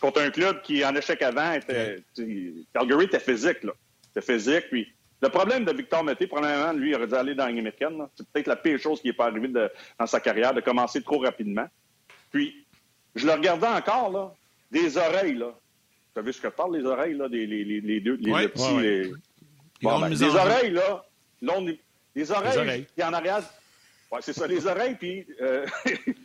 Contre 0.00 0.20
un 0.20 0.30
club 0.30 0.62
qui, 0.62 0.84
en 0.84 0.94
échec 0.94 1.20
avant, 1.22 1.52
était. 1.52 2.04
Calgary 2.72 3.06
était 3.06 3.20
physique, 3.20 3.64
là. 3.64 3.72
C'était 4.06 4.32
physique. 4.32 4.64
Puis, 4.70 4.92
le 5.22 5.28
problème 5.28 5.64
de 5.64 5.72
Victor 5.72 6.02
Mété, 6.02 6.26
premièrement, 6.26 6.72
lui, 6.72 6.90
il 6.90 6.94
aurait 6.94 7.06
dû 7.06 7.14
aller 7.14 7.34
dans 7.34 7.46
l'américaine. 7.46 8.06
C'est 8.16 8.26
peut-être 8.28 8.46
la 8.46 8.56
pire 8.56 8.78
chose 8.78 9.00
qui 9.00 9.08
n'est 9.08 9.12
pas 9.12 9.26
arrivée 9.26 9.48
dans 9.48 10.06
sa 10.06 10.20
carrière, 10.20 10.54
de 10.54 10.60
commencer 10.60 11.02
trop 11.02 11.18
rapidement. 11.18 11.66
Puis, 12.30 12.66
je 13.14 13.26
le 13.26 13.32
regardais 13.32 13.66
encore, 13.66 14.10
là, 14.10 14.32
des 14.70 14.96
oreilles, 14.96 15.34
là. 15.34 15.46
Vous 15.48 16.20
savez 16.20 16.32
ce 16.32 16.40
que 16.40 16.48
parle, 16.48 16.76
les 16.76 16.84
oreilles, 16.84 17.14
là, 17.14 17.28
des, 17.28 17.46
les, 17.46 17.64
les, 17.64 17.80
les 17.80 18.00
deux, 18.00 18.16
les, 18.20 18.48
petits. 18.48 18.78
Les... 18.80 19.12
Bon, 19.82 20.00
ben, 20.00 20.08
les 20.08 20.22
oreilles, 20.22 20.70
là, 20.70 21.04
les 22.14 22.30
oreilles, 22.30 22.58
oreilles. 22.58 22.86
qui 22.94 23.02
en 23.02 23.12
arrière, 23.12 23.42
oui, 24.12 24.18
c'est 24.22 24.32
ça, 24.32 24.46
les 24.46 24.66
oreilles, 24.66 24.96
puis 24.96 25.24
euh, 25.40 25.64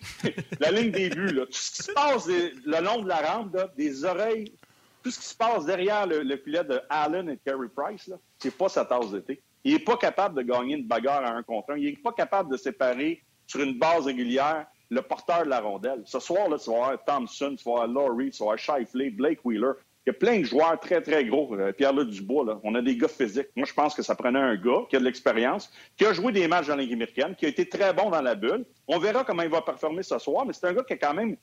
la 0.59 0.71
ligne 0.71 0.91
des 0.91 1.09
buts. 1.09 1.33
Là. 1.33 1.45
Tout 1.45 1.51
ce 1.51 1.71
qui 1.71 1.83
se 1.83 1.91
passe 1.91 2.27
le 2.27 2.83
long 2.83 3.03
de 3.03 3.07
la 3.07 3.17
rampe, 3.17 3.55
des 3.77 4.03
oreilles, 4.03 4.51
tout 5.05 5.11
ce 5.11 5.19
qui 5.19 5.27
se 5.27 5.35
passe 5.35 5.67
derrière 5.67 6.07
le, 6.07 6.35
filet 6.37 6.63
de 6.63 6.81
Allen 6.89 7.29
et 7.29 7.37
Kerry 7.45 7.67
Price, 7.67 8.11
c'est 8.39 8.57
pas 8.57 8.69
sa 8.69 8.85
tasse 8.85 9.11
d'été. 9.11 9.39
Il 9.63 9.73
n'est 9.73 9.79
pas 9.79 9.97
capable 9.97 10.35
de 10.35 10.41
gagner 10.41 10.77
une 10.77 10.87
bagarre 10.87 11.23
à 11.23 11.29
un 11.29 11.43
contre 11.43 11.73
un. 11.73 11.77
Il 11.77 11.85
n'est 11.85 11.95
pas 11.97 12.11
capable 12.11 12.51
de 12.51 12.57
séparer 12.57 13.21
sur 13.45 13.61
une 13.61 13.77
base 13.77 14.07
régulière 14.07 14.65
le 14.89 15.03
porteur 15.03 15.43
de 15.43 15.49
la 15.49 15.59
rondelle. 15.59 16.01
Ce 16.05 16.19
soir, 16.19 16.49
là, 16.49 16.57
tu 16.57 16.71
vas 16.71 16.77
avoir 16.77 17.05
Thompson, 17.05 17.55
tu 17.55 17.63
vas 17.65 17.83
avoir 17.83 17.87
Laurie, 17.87 18.31
tu 18.31 18.39
vas 18.39 18.53
avoir 18.53 18.57
Shifley, 18.57 19.11
Blake 19.11 19.45
Wheeler. 19.45 19.73
Il 20.07 20.09
y 20.09 20.09
a 20.09 20.13
plein 20.13 20.39
de 20.39 20.45
joueurs 20.45 20.79
très, 20.79 20.99
très 21.01 21.23
gros. 21.23 21.53
Euh, 21.53 21.71
Pierre-Luc 21.71 22.09
Dubois, 22.09 22.59
on 22.63 22.73
a 22.73 22.81
des 22.81 22.97
gars 22.97 23.07
physiques. 23.07 23.49
Moi, 23.55 23.67
je 23.67 23.73
pense 23.75 23.93
que 23.93 24.01
ça 24.01 24.15
prenait 24.15 24.39
un 24.39 24.55
gars 24.55 24.87
qui 24.89 24.95
a 24.95 24.99
de 24.99 25.05
l'expérience, 25.05 25.71
qui 25.97 26.05
a 26.07 26.13
joué 26.13 26.31
des 26.31 26.47
matchs 26.47 26.65
dans 26.65 26.77
Ligue 26.77 26.93
américaine, 26.93 27.35
qui 27.35 27.45
a 27.45 27.49
été 27.49 27.69
très 27.69 27.93
bon 27.93 28.09
dans 28.09 28.21
la 28.21 28.33
bulle. 28.33 28.65
On 28.87 28.97
verra 28.97 29.23
comment 29.23 29.43
il 29.43 29.49
va 29.49 29.61
performer 29.61 30.01
ce 30.01 30.17
soir, 30.17 30.47
mais 30.47 30.53
c'est 30.53 30.65
un 30.65 30.73
gars 30.73 30.83
qui 30.83 30.93
a 30.93 30.97
quand 30.97 31.13
même 31.13 31.37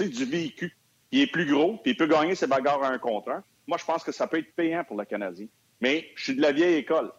du 0.00 0.24
véhicule. 0.24 0.72
Il 1.12 1.20
est 1.20 1.26
plus 1.26 1.46
gros, 1.46 1.76
puis 1.78 1.92
il 1.92 1.96
peut 1.96 2.06
gagner 2.06 2.34
ses 2.34 2.46
bagarres 2.46 2.82
à 2.82 2.88
un 2.88 2.98
contre 2.98 3.30
un. 3.30 3.44
Moi, 3.66 3.78
je 3.78 3.84
pense 3.84 4.02
que 4.02 4.12
ça 4.12 4.26
peut 4.26 4.38
être 4.38 4.54
payant 4.54 4.84
pour 4.84 4.96
le 4.96 5.04
Canadien. 5.04 5.46
Mais 5.80 6.10
je 6.16 6.24
suis 6.24 6.36
de 6.36 6.42
la 6.42 6.52
vieille 6.52 6.76
école. 6.76 7.12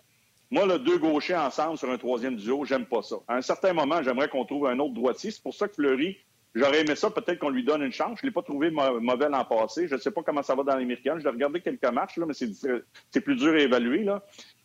Moi, 0.51 0.65
le 0.65 0.79
deux 0.79 0.97
gauchers 0.97 1.36
ensemble 1.36 1.77
sur 1.77 1.89
un 1.89 1.97
troisième 1.97 2.36
duo, 2.36 2.65
j'aime 2.65 2.86
pas 2.86 3.01
ça. 3.01 3.15
À 3.27 3.36
un 3.36 3.41
certain 3.41 3.73
moment, 3.73 4.03
j'aimerais 4.03 4.29
qu'on 4.29 4.45
trouve 4.45 4.67
un 4.67 4.77
autre 4.79 4.93
droitier. 4.93 5.31
C'est 5.31 5.41
pour 5.41 5.55
ça 5.55 5.67
que 5.67 5.75
Fleury 5.75 6.17
J'aurais 6.55 6.81
aimé 6.81 6.95
ça, 6.95 7.11
peut-être 7.11 7.39
qu'on 7.39 7.49
lui 7.49 7.65
donne 7.65 7.81
une 7.81 7.91
chance. 7.91 8.17
Je 8.21 8.25
l'ai 8.25 8.31
pas 8.31 8.41
trouvé 8.41 8.71
mauvais 8.71 9.27
l'an 9.27 9.43
passé. 9.43 9.89
Je 9.89 9.97
sais 9.97 10.11
pas 10.11 10.23
comment 10.23 10.41
ça 10.41 10.55
va 10.55 10.63
dans 10.63 10.77
l'américaine. 10.77 11.19
Je 11.19 11.25
l'ai 11.25 11.29
regardé 11.29 11.59
quelques 11.59 11.91
matchs, 11.91 12.15
là, 12.15 12.25
mais 12.25 12.33
c'est 12.33 13.21
plus 13.21 13.36
dur 13.36 13.53
à 13.53 13.59
évaluer. 13.59 14.05
Là. 14.05 14.23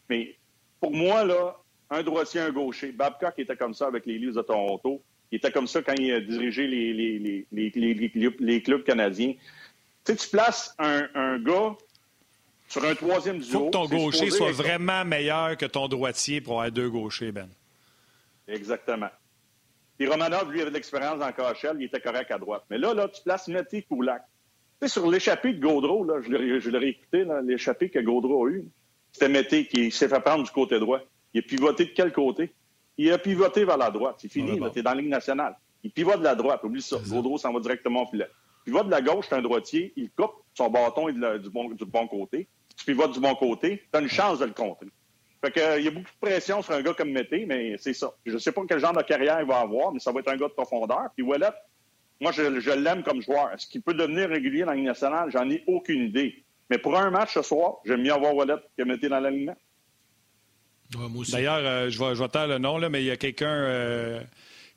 Mais 0.09 0.37
pour 0.81 0.93
moi, 0.93 1.25
là, 1.25 1.57
un 1.91 2.05
droitier, 2.05 2.43
un 2.43 2.53
gaucher. 2.53 2.93
Babcock 2.93 3.35
était 3.39 3.57
comme 3.57 3.75
ça 3.75 3.89
avec 3.89 4.07
les 4.07 4.19
Leafs 4.19 4.37
de 4.37 4.43
Toronto. 4.43 5.03
Il 5.33 5.37
était 5.37 5.53
comme 5.53 5.67
ça 5.67 5.83
quand 5.83 5.95
il 5.95 6.13
a 6.13 6.21
dirigé 6.21 6.67
les, 6.67 6.93
les, 6.93 7.47
les, 7.53 8.11
les 8.41 8.63
clubs 8.63 8.83
canadiens. 8.83 9.35
Tu 10.05 10.13
sais, 10.13 10.17
tu 10.17 10.29
places 10.29 10.75
un, 10.79 11.09
un, 11.15 11.39
gars 11.39 11.77
sur 12.69 12.85
un 12.85 12.95
troisième 12.95 13.39
duo. 13.39 13.47
Il 13.47 13.53
faut 13.53 13.67
que 13.67 13.71
ton 13.71 13.87
gaucher 13.87 14.31
soit 14.31 14.53
vraiment 14.53 15.05
meilleur 15.05 15.57
que 15.57 15.67
ton 15.67 15.89
droitier 15.89 16.41
pour 16.41 16.55
avoir 16.55 16.73
deux 16.73 16.91
gauchers, 16.91 17.33
Ben. 17.33 17.49
Exactement. 18.49 19.11
Puis 19.99 20.09
Romanov, 20.09 20.51
lui, 20.51 20.63
avait 20.63 20.71
de 20.71 20.75
l'expérience 20.75 21.23
en 21.23 21.31
KHL, 21.31 21.77
il 21.79 21.85
était 21.85 22.01
correct 22.01 22.31
à 22.31 22.39
droite. 22.39 22.65
Mais 22.71 22.79
là, 22.79 22.95
là, 22.95 23.07
tu 23.09 23.23
places 23.23 23.49
Métis 23.49 23.85
Koulak. 23.87 24.23
Tu 24.81 24.89
sais, 24.89 24.93
sur 24.95 25.09
l'échappée 25.09 25.53
de 25.53 25.61
Gaudreau, 25.61 26.05
là, 26.05 26.23
je 26.23 26.31
l'ai 26.31 26.79
réécouté, 26.79 27.27
l'échappée 27.45 27.91
que 27.91 27.99
Gaudreau 27.99 28.47
a 28.47 28.51
eue, 28.51 28.65
c'était 29.13 29.29
Métis 29.29 29.69
qui 29.69 29.91
s'est 29.91 30.09
fait 30.09 30.21
prendre 30.21 30.43
du 30.43 30.51
côté 30.51 30.81
droit. 30.81 31.01
Il 31.35 31.41
a 31.41 31.43
pivoté 31.43 31.85
de 31.85 31.91
quel 31.91 32.13
côté? 32.13 32.51
Il 32.99 33.11
a 33.13 33.19
pivoté 33.19 33.65
vers 33.65 33.77
la 33.77 33.91
droite. 33.91 34.17
C'est 34.19 34.29
fini, 34.29 34.59
tu 34.73 34.79
es 34.79 34.83
dans 34.83 34.91
la 34.91 35.01
Ligue 35.01 35.11
nationale. 35.11 35.57
Il 35.83 35.91
pivote 35.91 36.19
de 36.19 36.25
la 36.25 36.35
droite, 36.35 36.63
oublie 36.65 36.83
ça. 36.83 36.99
Gaudreau 37.09 37.39
s'en 37.39 37.53
va 37.53 37.61
directement 37.61 38.03
au 38.03 38.07
filet. 38.07 38.29
Il 38.67 38.73
pivote 38.73 38.87
de 38.87 38.91
la 38.91 39.01
gauche, 39.01 39.27
c'est 39.29 39.35
un 39.35 39.43
droitier, 39.43 39.93
il 39.97 40.11
coupe, 40.11 40.33
son 40.55 40.69
bâton 40.69 41.09
est 41.09 41.15
du, 41.39 41.51
bon, 41.51 41.71
du 41.71 41.85
bon 41.87 42.07
côté. 42.07 42.47
Tu 42.77 42.85
pivotes 42.85 43.13
du 43.13 43.21
bon 43.21 43.35
côté, 43.35 43.83
tu 43.91 43.99
as 43.99 44.03
une 44.03 44.09
chance 44.09 44.39
de 44.39 44.45
le 44.45 44.53
contrer. 44.53 44.89
Fait 45.43 45.51
que, 45.51 45.79
il 45.79 45.85
y 45.87 45.89
a 45.89 45.91
beaucoup 45.91 46.11
de 46.11 46.29
pression 46.29 46.61
sur 46.61 46.75
un 46.75 46.83
gars 46.83 46.93
comme 46.93 47.11
Mété, 47.11 47.47
mais 47.47 47.77
c'est 47.79 47.95
ça. 47.95 48.13
Je 48.27 48.35
ne 48.35 48.39
sais 48.39 48.53
pas 48.53 48.61
quel 48.69 48.79
genre 48.79 48.93
de 48.93 49.03
carrière 49.03 49.41
il 49.41 49.47
va 49.47 49.61
avoir, 49.61 49.93
mais 49.93 49.99
ça 49.99 50.13
va 50.13 50.21
être 50.21 50.29
un 50.29 50.37
gars 50.37 50.49
de 50.49 50.53
profondeur. 50.53 51.09
Puis 51.17 51.25
Wallet, 51.25 51.51
moi, 52.21 52.33
je, 52.33 52.71
l'aime 52.73 53.03
comme 53.03 53.23
joueur. 53.23 53.51
Est-ce 53.53 53.67
qu'il 53.67 53.81
peut 53.81 53.95
devenir 53.95 54.29
régulier 54.29 54.61
dans 54.61 54.73
la 54.73 54.75
Ligue 54.75 54.85
nationale? 54.85 55.31
J'en 55.31 55.49
ai 55.49 55.65
aucune 55.67 56.03
idée. 56.03 56.45
Mais 56.69 56.77
pour 56.77 56.97
un 56.97 57.11
match 57.11 57.33
ce 57.33 57.43
soir, 57.43 57.79
j'aime 57.87 58.03
mieux 58.03 58.13
avoir 58.13 58.35
Wallet 58.35 58.57
que 58.77 58.83
Mété 58.83 59.09
dans 59.09 59.19
l'alignement. 59.19 59.57
D'ailleurs, 61.31 61.61
euh, 61.61 61.91
je, 61.91 61.99
vais, 61.99 62.15
je 62.15 62.25
taire 62.25 62.49
le 62.49 62.59
nom, 62.59 62.79
là, 62.79 62.89
mais 62.89 63.03
il 63.03 63.07
y 63.07 63.11
a 63.11 63.17
quelqu'un 63.17 63.47
euh, 63.47 64.21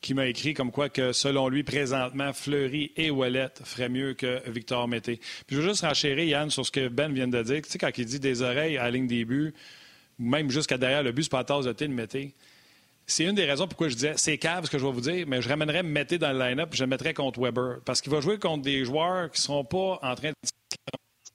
qui 0.02 0.14
m'a 0.14 0.28
écrit 0.28 0.54
comme 0.54 0.72
quoi 0.72 0.90
que, 0.90 1.12
selon 1.12 1.50
lui, 1.50 1.64
présentement, 1.64 2.34
Fleury 2.34 2.92
et 2.98 3.10
Wallet 3.10 3.50
feraient 3.64 3.90
mieux 3.90 4.14
que 4.14 4.42
Victor 4.50 4.88
Mété. 4.88 5.20
Puis 5.48 5.56
je 5.56 5.62
veux 5.62 5.68
juste 5.70 5.82
renchérir, 5.82 6.26
Yann, 6.26 6.50
sur 6.50 6.66
ce 6.66 6.72
que 6.72 6.88
Ben 6.88 7.12
vient 7.12 7.28
de 7.28 7.42
dire. 7.42 7.62
Tu 7.64 7.70
sais, 7.70 7.78
quand 7.78 7.98
il 7.98 8.06
dit 8.06 8.20
des 8.20 8.42
oreilles 8.42 8.78
à 8.78 8.84
la 8.84 8.92
ligne 8.92 9.08
des 9.08 9.26
buts, 9.26 9.54
même 10.20 10.50
jusqu'à 10.52 10.78
derrière 10.78 11.04
le 11.04 11.12
but, 11.12 11.24
c'est 11.24 11.32
pas 11.32 11.40
la 11.40 11.44
tasse 11.46 11.66
de 11.66 11.88
Mété. 11.88 12.34
C'est 13.06 13.26
une 13.26 13.36
des 13.36 13.46
raisons 13.46 13.68
pourquoi 13.68 13.90
je 13.90 13.96
disais 13.96 14.14
c'est 14.16 14.38
cave 14.38 14.66
ce 14.66 14.70
que 14.70 14.78
je 14.78 14.86
vais 14.86 14.92
vous 14.92 15.02
dire, 15.02 15.26
mais 15.28 15.42
je 15.42 15.50
ramènerais 15.50 15.84
Mété 15.84 16.18
dans 16.18 16.32
le 16.32 16.40
line-up 16.40 16.70
je 16.72 16.84
le 16.84 16.88
mettrais 16.88 17.14
contre 17.14 17.42
Weber. 17.42 17.80
Parce 17.86 18.02
qu'il 18.02 18.12
va 18.12 18.22
jouer 18.22 18.40
contre 18.40 18.64
des 18.64 18.86
joueurs 18.86 19.30
qui 19.32 19.40
ne 19.40 19.44
seront 19.44 19.66
pas 19.66 20.00
en 20.02 20.16
train 20.16 20.30
de 20.30 20.36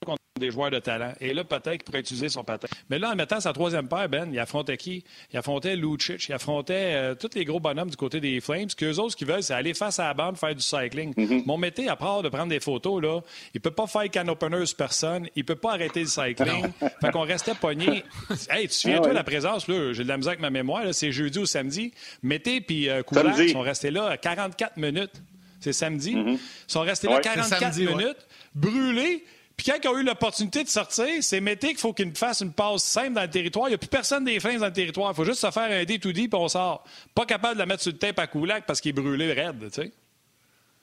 contre 0.08 0.22
des 0.38 0.50
joueurs 0.50 0.70
de 0.70 0.78
talent. 0.78 1.12
Et 1.20 1.34
là, 1.34 1.44
peut-être 1.44 1.72
qu'il 1.72 1.84
pourrait 1.84 2.00
utiliser 2.00 2.28
son 2.28 2.44
patin. 2.44 2.68
Mais 2.88 2.98
là, 2.98 3.10
en 3.10 3.16
mettant 3.16 3.40
sa 3.40 3.52
troisième 3.52 3.88
paire, 3.88 4.08
Ben, 4.08 4.30
il 4.32 4.38
affrontait 4.38 4.76
qui? 4.76 5.04
Il 5.32 5.38
affrontait 5.38 5.76
Lucic, 5.76 6.28
il 6.28 6.32
affrontait 6.32 6.92
euh, 6.94 7.14
tous 7.14 7.30
les 7.34 7.44
gros 7.44 7.60
bonhommes 7.60 7.90
du 7.90 7.96
côté 7.96 8.20
des 8.20 8.40
Flames. 8.40 8.70
Ce 8.70 8.76
qu'eux 8.76 8.94
autres, 8.96 9.12
ce 9.12 9.16
qu'ils 9.16 9.26
veulent, 9.26 9.42
c'est 9.42 9.54
aller 9.54 9.74
face 9.74 9.98
à 9.98 10.04
la 10.04 10.14
bande, 10.14 10.36
faire 10.36 10.54
du 10.54 10.62
cycling. 10.62 11.12
Mm-hmm. 11.14 11.44
Mon 11.46 11.58
métier, 11.58 11.88
à 11.88 11.96
part 11.96 12.22
de 12.22 12.28
prendre 12.28 12.48
des 12.48 12.60
photos, 12.60 13.02
là, 13.02 13.20
il 13.54 13.60
peut 13.60 13.70
pas 13.70 13.86
faire 13.86 14.10
can 14.10 14.28
opener 14.28 14.64
sur 14.64 14.76
personne, 14.76 15.28
il 15.36 15.44
peut 15.44 15.56
pas 15.56 15.72
arrêter 15.72 16.00
le 16.00 16.06
cycling. 16.06 16.66
fait 17.00 17.10
qu'on 17.10 17.22
restait 17.22 17.54
pogné. 17.54 18.04
hey, 18.50 18.68
tu 18.68 18.74
souviens-toi 18.74 19.08
ah 19.10 19.14
la 19.14 19.24
présence, 19.24 19.68
là, 19.68 19.92
j'ai 19.92 20.04
de 20.04 20.08
la 20.08 20.16
musique 20.16 20.28
avec 20.28 20.40
ma 20.40 20.50
mémoire, 20.50 20.82
c'est 20.92 21.12
jeudi 21.12 21.38
ou 21.38 21.46
samedi. 21.46 21.92
Mété 22.22 22.60
puis 22.60 22.88
euh, 22.88 23.02
sont 23.52 23.60
restés 23.60 23.90
là 23.90 24.16
44 24.16 24.76
minutes. 24.76 25.22
C'est 25.60 25.72
samedi. 25.72 26.14
Mm-hmm. 26.14 26.34
Ils 26.34 26.72
sont 26.72 26.80
restés 26.80 27.08
là 27.08 27.20
44 27.20 27.76
minutes, 27.78 28.26
brûlés. 28.54 29.24
Puis 29.58 29.66
quand 29.66 29.76
ils 29.82 29.88
ont 29.88 29.98
eu 29.98 30.04
l'opportunité 30.04 30.62
de 30.62 30.68
sortir, 30.68 31.08
c'est 31.20 31.40
Mété 31.40 31.70
qu'il 31.70 31.78
faut 31.78 31.92
qu'il 31.92 32.14
fasse 32.14 32.42
une 32.42 32.52
passe 32.52 32.84
simple 32.84 33.14
dans 33.14 33.22
le 33.22 33.28
territoire. 33.28 33.66
Il 33.66 33.72
n'y 33.72 33.74
a 33.74 33.78
plus 33.78 33.88
personne 33.88 34.24
des 34.24 34.38
Flames 34.38 34.58
dans 34.58 34.66
le 34.66 34.72
territoire. 34.72 35.10
Il 35.10 35.16
faut 35.16 35.24
juste 35.24 35.40
se 35.40 35.50
faire 35.50 35.64
un 35.64 35.82
D2D 35.82 36.12
puis 36.12 36.30
on 36.34 36.46
sort. 36.46 36.84
Pas 37.12 37.26
capable 37.26 37.54
de 37.54 37.58
la 37.58 37.66
mettre 37.66 37.82
sur 37.82 37.90
le 37.90 37.98
tape 37.98 38.20
à 38.20 38.28
Koulak 38.28 38.66
parce 38.66 38.80
qu'il 38.80 38.90
est 38.90 38.92
brûlé 38.92 39.32
raide, 39.32 39.68
tu 39.72 39.82
sais. 39.82 39.92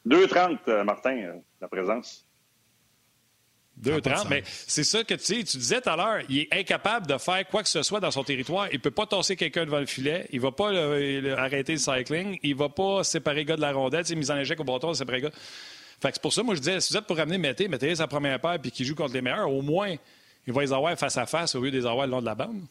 2,30, 0.05 0.57
euh, 0.67 0.83
Martin, 0.83 1.17
euh, 1.17 1.33
la 1.61 1.69
présence. 1.69 2.25
2,30, 3.81 4.27
mais 4.29 4.43
c'est 4.45 4.83
ça 4.83 5.03
que 5.03 5.13
tu 5.13 5.23
sais, 5.23 5.43
tu 5.43 5.57
disais 5.57 5.81
tout 5.81 5.89
à 5.89 5.95
l'heure, 5.95 6.19
il 6.29 6.39
est 6.39 6.47
incapable 6.53 7.07
de 7.07 7.17
faire 7.17 7.45
quoi 7.47 7.63
que 7.63 7.69
ce 7.69 7.81
soit 7.81 7.99
dans 7.99 8.11
son 8.11 8.23
territoire. 8.23 8.67
Il 8.71 8.79
peut 8.79 8.91
pas 8.91 9.05
tasser 9.05 9.35
quelqu'un 9.35 9.65
devant 9.65 9.79
le 9.79 9.85
filet, 9.85 10.27
il 10.31 10.39
va 10.39 10.51
pas 10.51 10.69
arrêter 11.37 11.73
le 11.73 11.79
cycling, 11.79 12.39
il 12.43 12.55
va 12.55 12.69
pas 12.69 13.03
séparer 13.03 13.39
le 13.39 13.43
gars 13.43 13.55
de 13.55 13.61
la 13.61 13.73
rondelle, 13.73 14.03
tu 14.03 14.09
sais, 14.09 14.15
mise 14.15 14.31
en 14.31 14.37
échec 14.37 14.59
au 14.59 14.63
bâton, 14.63 14.93
séparer 14.93 15.19
le 15.21 15.29
gars. 15.29 15.35
Fait 16.05 16.11
que 16.11 16.17
c'est 16.17 16.21
pour 16.21 16.33
ça, 16.33 16.43
moi, 16.43 16.53
je 16.53 16.59
disais, 16.59 16.79
si 16.81 16.93
vous 16.93 16.99
êtes 16.99 17.07
pour 17.07 17.17
ramener 17.17 17.39
Mété, 17.39 17.67
mettez 17.67 17.95
sa 17.95 18.05
première 18.05 18.39
paire 18.39 18.59
puis 18.61 18.69
qu'il 18.69 18.85
joue 18.85 18.93
contre 18.93 19.15
les 19.15 19.23
meilleurs, 19.23 19.51
au 19.51 19.63
moins, 19.63 19.95
il 20.45 20.53
va 20.53 20.61
les 20.61 20.71
avoir 20.71 20.95
face 20.99 21.17
à 21.17 21.25
face 21.25 21.55
au 21.55 21.61
lieu 21.61 21.71
de 21.71 21.79
les 21.79 21.85
avoir 21.87 22.05
le 22.05 22.11
long 22.11 22.21
de 22.21 22.27
la 22.27 22.35
bande. 22.35 22.61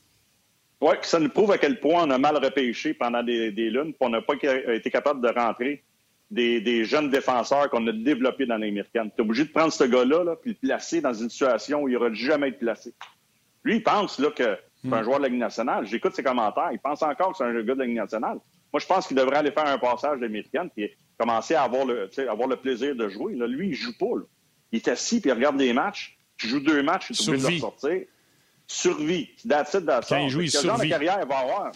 Oui, 0.80 0.94
ça 1.02 1.18
nous 1.18 1.30
prouve 1.30 1.50
à 1.50 1.58
quel 1.58 1.80
point 1.80 2.04
on 2.04 2.10
a 2.10 2.18
mal 2.18 2.36
repêché 2.36 2.94
pendant 2.94 3.24
des, 3.24 3.50
lunes, 3.50 3.92
puis 3.92 3.96
on 4.02 4.10
n'a 4.10 4.22
pas 4.22 4.34
été 4.34 4.88
capable 4.88 5.20
de 5.20 5.36
rentrer 5.36 5.82
des, 6.30 6.84
jeunes 6.84 7.10
défenseurs 7.10 7.68
qu'on 7.70 7.84
a 7.88 7.92
développés 7.92 8.46
dans 8.46 8.56
l'américaine. 8.56 9.10
Tu 9.16 9.20
es 9.20 9.24
obligé 9.24 9.46
de 9.46 9.50
prendre 9.50 9.72
ce 9.72 9.82
gars-là, 9.82 10.22
là, 10.22 10.36
puis 10.36 10.52
le 10.52 10.68
placer 10.68 11.00
dans 11.00 11.12
une 11.12 11.28
situation 11.28 11.82
où 11.82 11.88
il 11.88 11.94
n'aura 11.94 12.12
jamais 12.12 12.50
été 12.50 12.58
placé. 12.58 12.94
Lui, 13.64 13.76
il 13.76 13.82
pense 13.82 14.20
là, 14.20 14.30
que 14.30 14.56
c'est 14.80 14.92
un 14.92 15.00
hmm. 15.00 15.04
joueur 15.04 15.18
de 15.18 15.24
la 15.24 15.28
Ligue 15.28 15.40
nationale. 15.40 15.86
J'écoute 15.86 16.14
ses 16.14 16.22
commentaires. 16.22 16.70
Il 16.70 16.78
pense 16.78 17.02
encore 17.02 17.32
que 17.32 17.38
c'est 17.38 17.44
un 17.44 17.62
gars 17.62 17.74
de 17.74 17.80
la 17.80 17.86
Ligue 17.86 17.96
nationale. 17.96 18.38
Moi, 18.72 18.78
je 18.78 18.86
pense 18.86 19.08
qu'il 19.08 19.16
devrait 19.16 19.38
aller 19.38 19.50
faire 19.50 19.66
un 19.66 19.78
passage 19.78 20.20
d'américaine 20.20 20.70
puis 20.72 20.88
commencer 21.18 21.54
à 21.54 21.62
avoir 21.62 21.84
le, 21.84 22.10
avoir 22.28 22.48
le 22.48 22.56
plaisir 22.56 22.94
de 22.94 23.08
jouer. 23.08 23.34
Là, 23.34 23.46
lui, 23.46 23.68
il 23.68 23.74
joue 23.74 23.96
pas. 23.96 24.06
Il 24.72 24.76
est 24.76 24.88
assis 24.88 25.20
puis 25.20 25.30
il 25.30 25.32
regarde 25.34 25.56
des 25.56 25.72
matchs. 25.72 26.18
Tu 26.36 26.48
joues 26.48 26.60
deux 26.60 26.82
matchs, 26.82 27.12
tu 27.12 27.22
es 27.22 27.28
obligé 27.28 27.54
de 27.56 27.60
sortir. 27.60 28.02
survie. 28.66 29.30
That's 29.48 29.74
it, 29.74 29.86
that's 29.86 30.08
Quand 30.08 30.18
il 30.18 30.30
joue, 30.30 30.40
il 30.42 30.50
Quel 30.50 30.62
genre 30.62 30.72
de 30.72 30.76
survit. 30.78 30.90
carrière 30.90 31.18
il 31.22 31.28
va 31.28 31.38
avoir? 31.38 31.72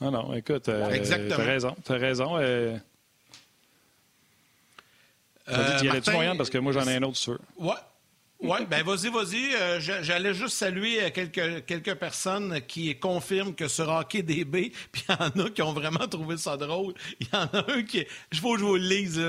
Non, 0.00 0.10
non, 0.10 0.34
écoute, 0.34 0.68
euh, 0.68 0.88
Exactement. 0.90 1.36
t'as 1.36 1.44
raison, 1.44 1.76
t'as 1.84 1.96
raison. 1.98 2.36
Euh... 2.38 2.76
Euh, 5.48 5.78
t'y 5.78 5.88
allais-tu, 5.88 5.88
Martin, 5.88 6.12
Moyenne, 6.12 6.36
parce 6.36 6.48
que 6.50 6.58
moi, 6.58 6.72
j'en 6.72 6.86
ai 6.86 6.96
un 6.96 7.02
autre 7.02 7.16
sûr. 7.16 7.38
Ouais. 7.58 7.74
Oui, 8.42 8.58
ben 8.70 8.82
vas-y, 8.82 9.10
vas-y. 9.10 9.54
Euh, 9.54 9.80
J'allais 9.80 10.32
juste 10.32 10.56
saluer 10.56 11.02
euh, 11.02 11.10
quelques, 11.10 11.66
quelques 11.66 11.94
personnes 11.96 12.60
qui 12.66 12.96
confirment 12.98 13.54
que 13.54 13.68
sur 13.68 13.88
Hockey 13.90 14.22
DB, 14.22 14.72
puis 14.92 15.02
il 15.08 15.12
y 15.12 15.22
en 15.22 15.44
a 15.46 15.50
qui 15.50 15.60
ont 15.62 15.74
vraiment 15.74 16.06
trouvé 16.08 16.38
ça 16.38 16.56
drôle. 16.56 16.94
Il 17.20 17.26
y 17.32 17.36
en 17.36 17.44
a 17.52 17.70
un 17.70 17.82
qui... 17.82 18.06
Je 18.32 18.40
faut 18.40 18.54
que 18.54 18.60
je 18.60 18.64
vous 18.64 18.76
le 18.76 18.88
lise. 18.88 19.20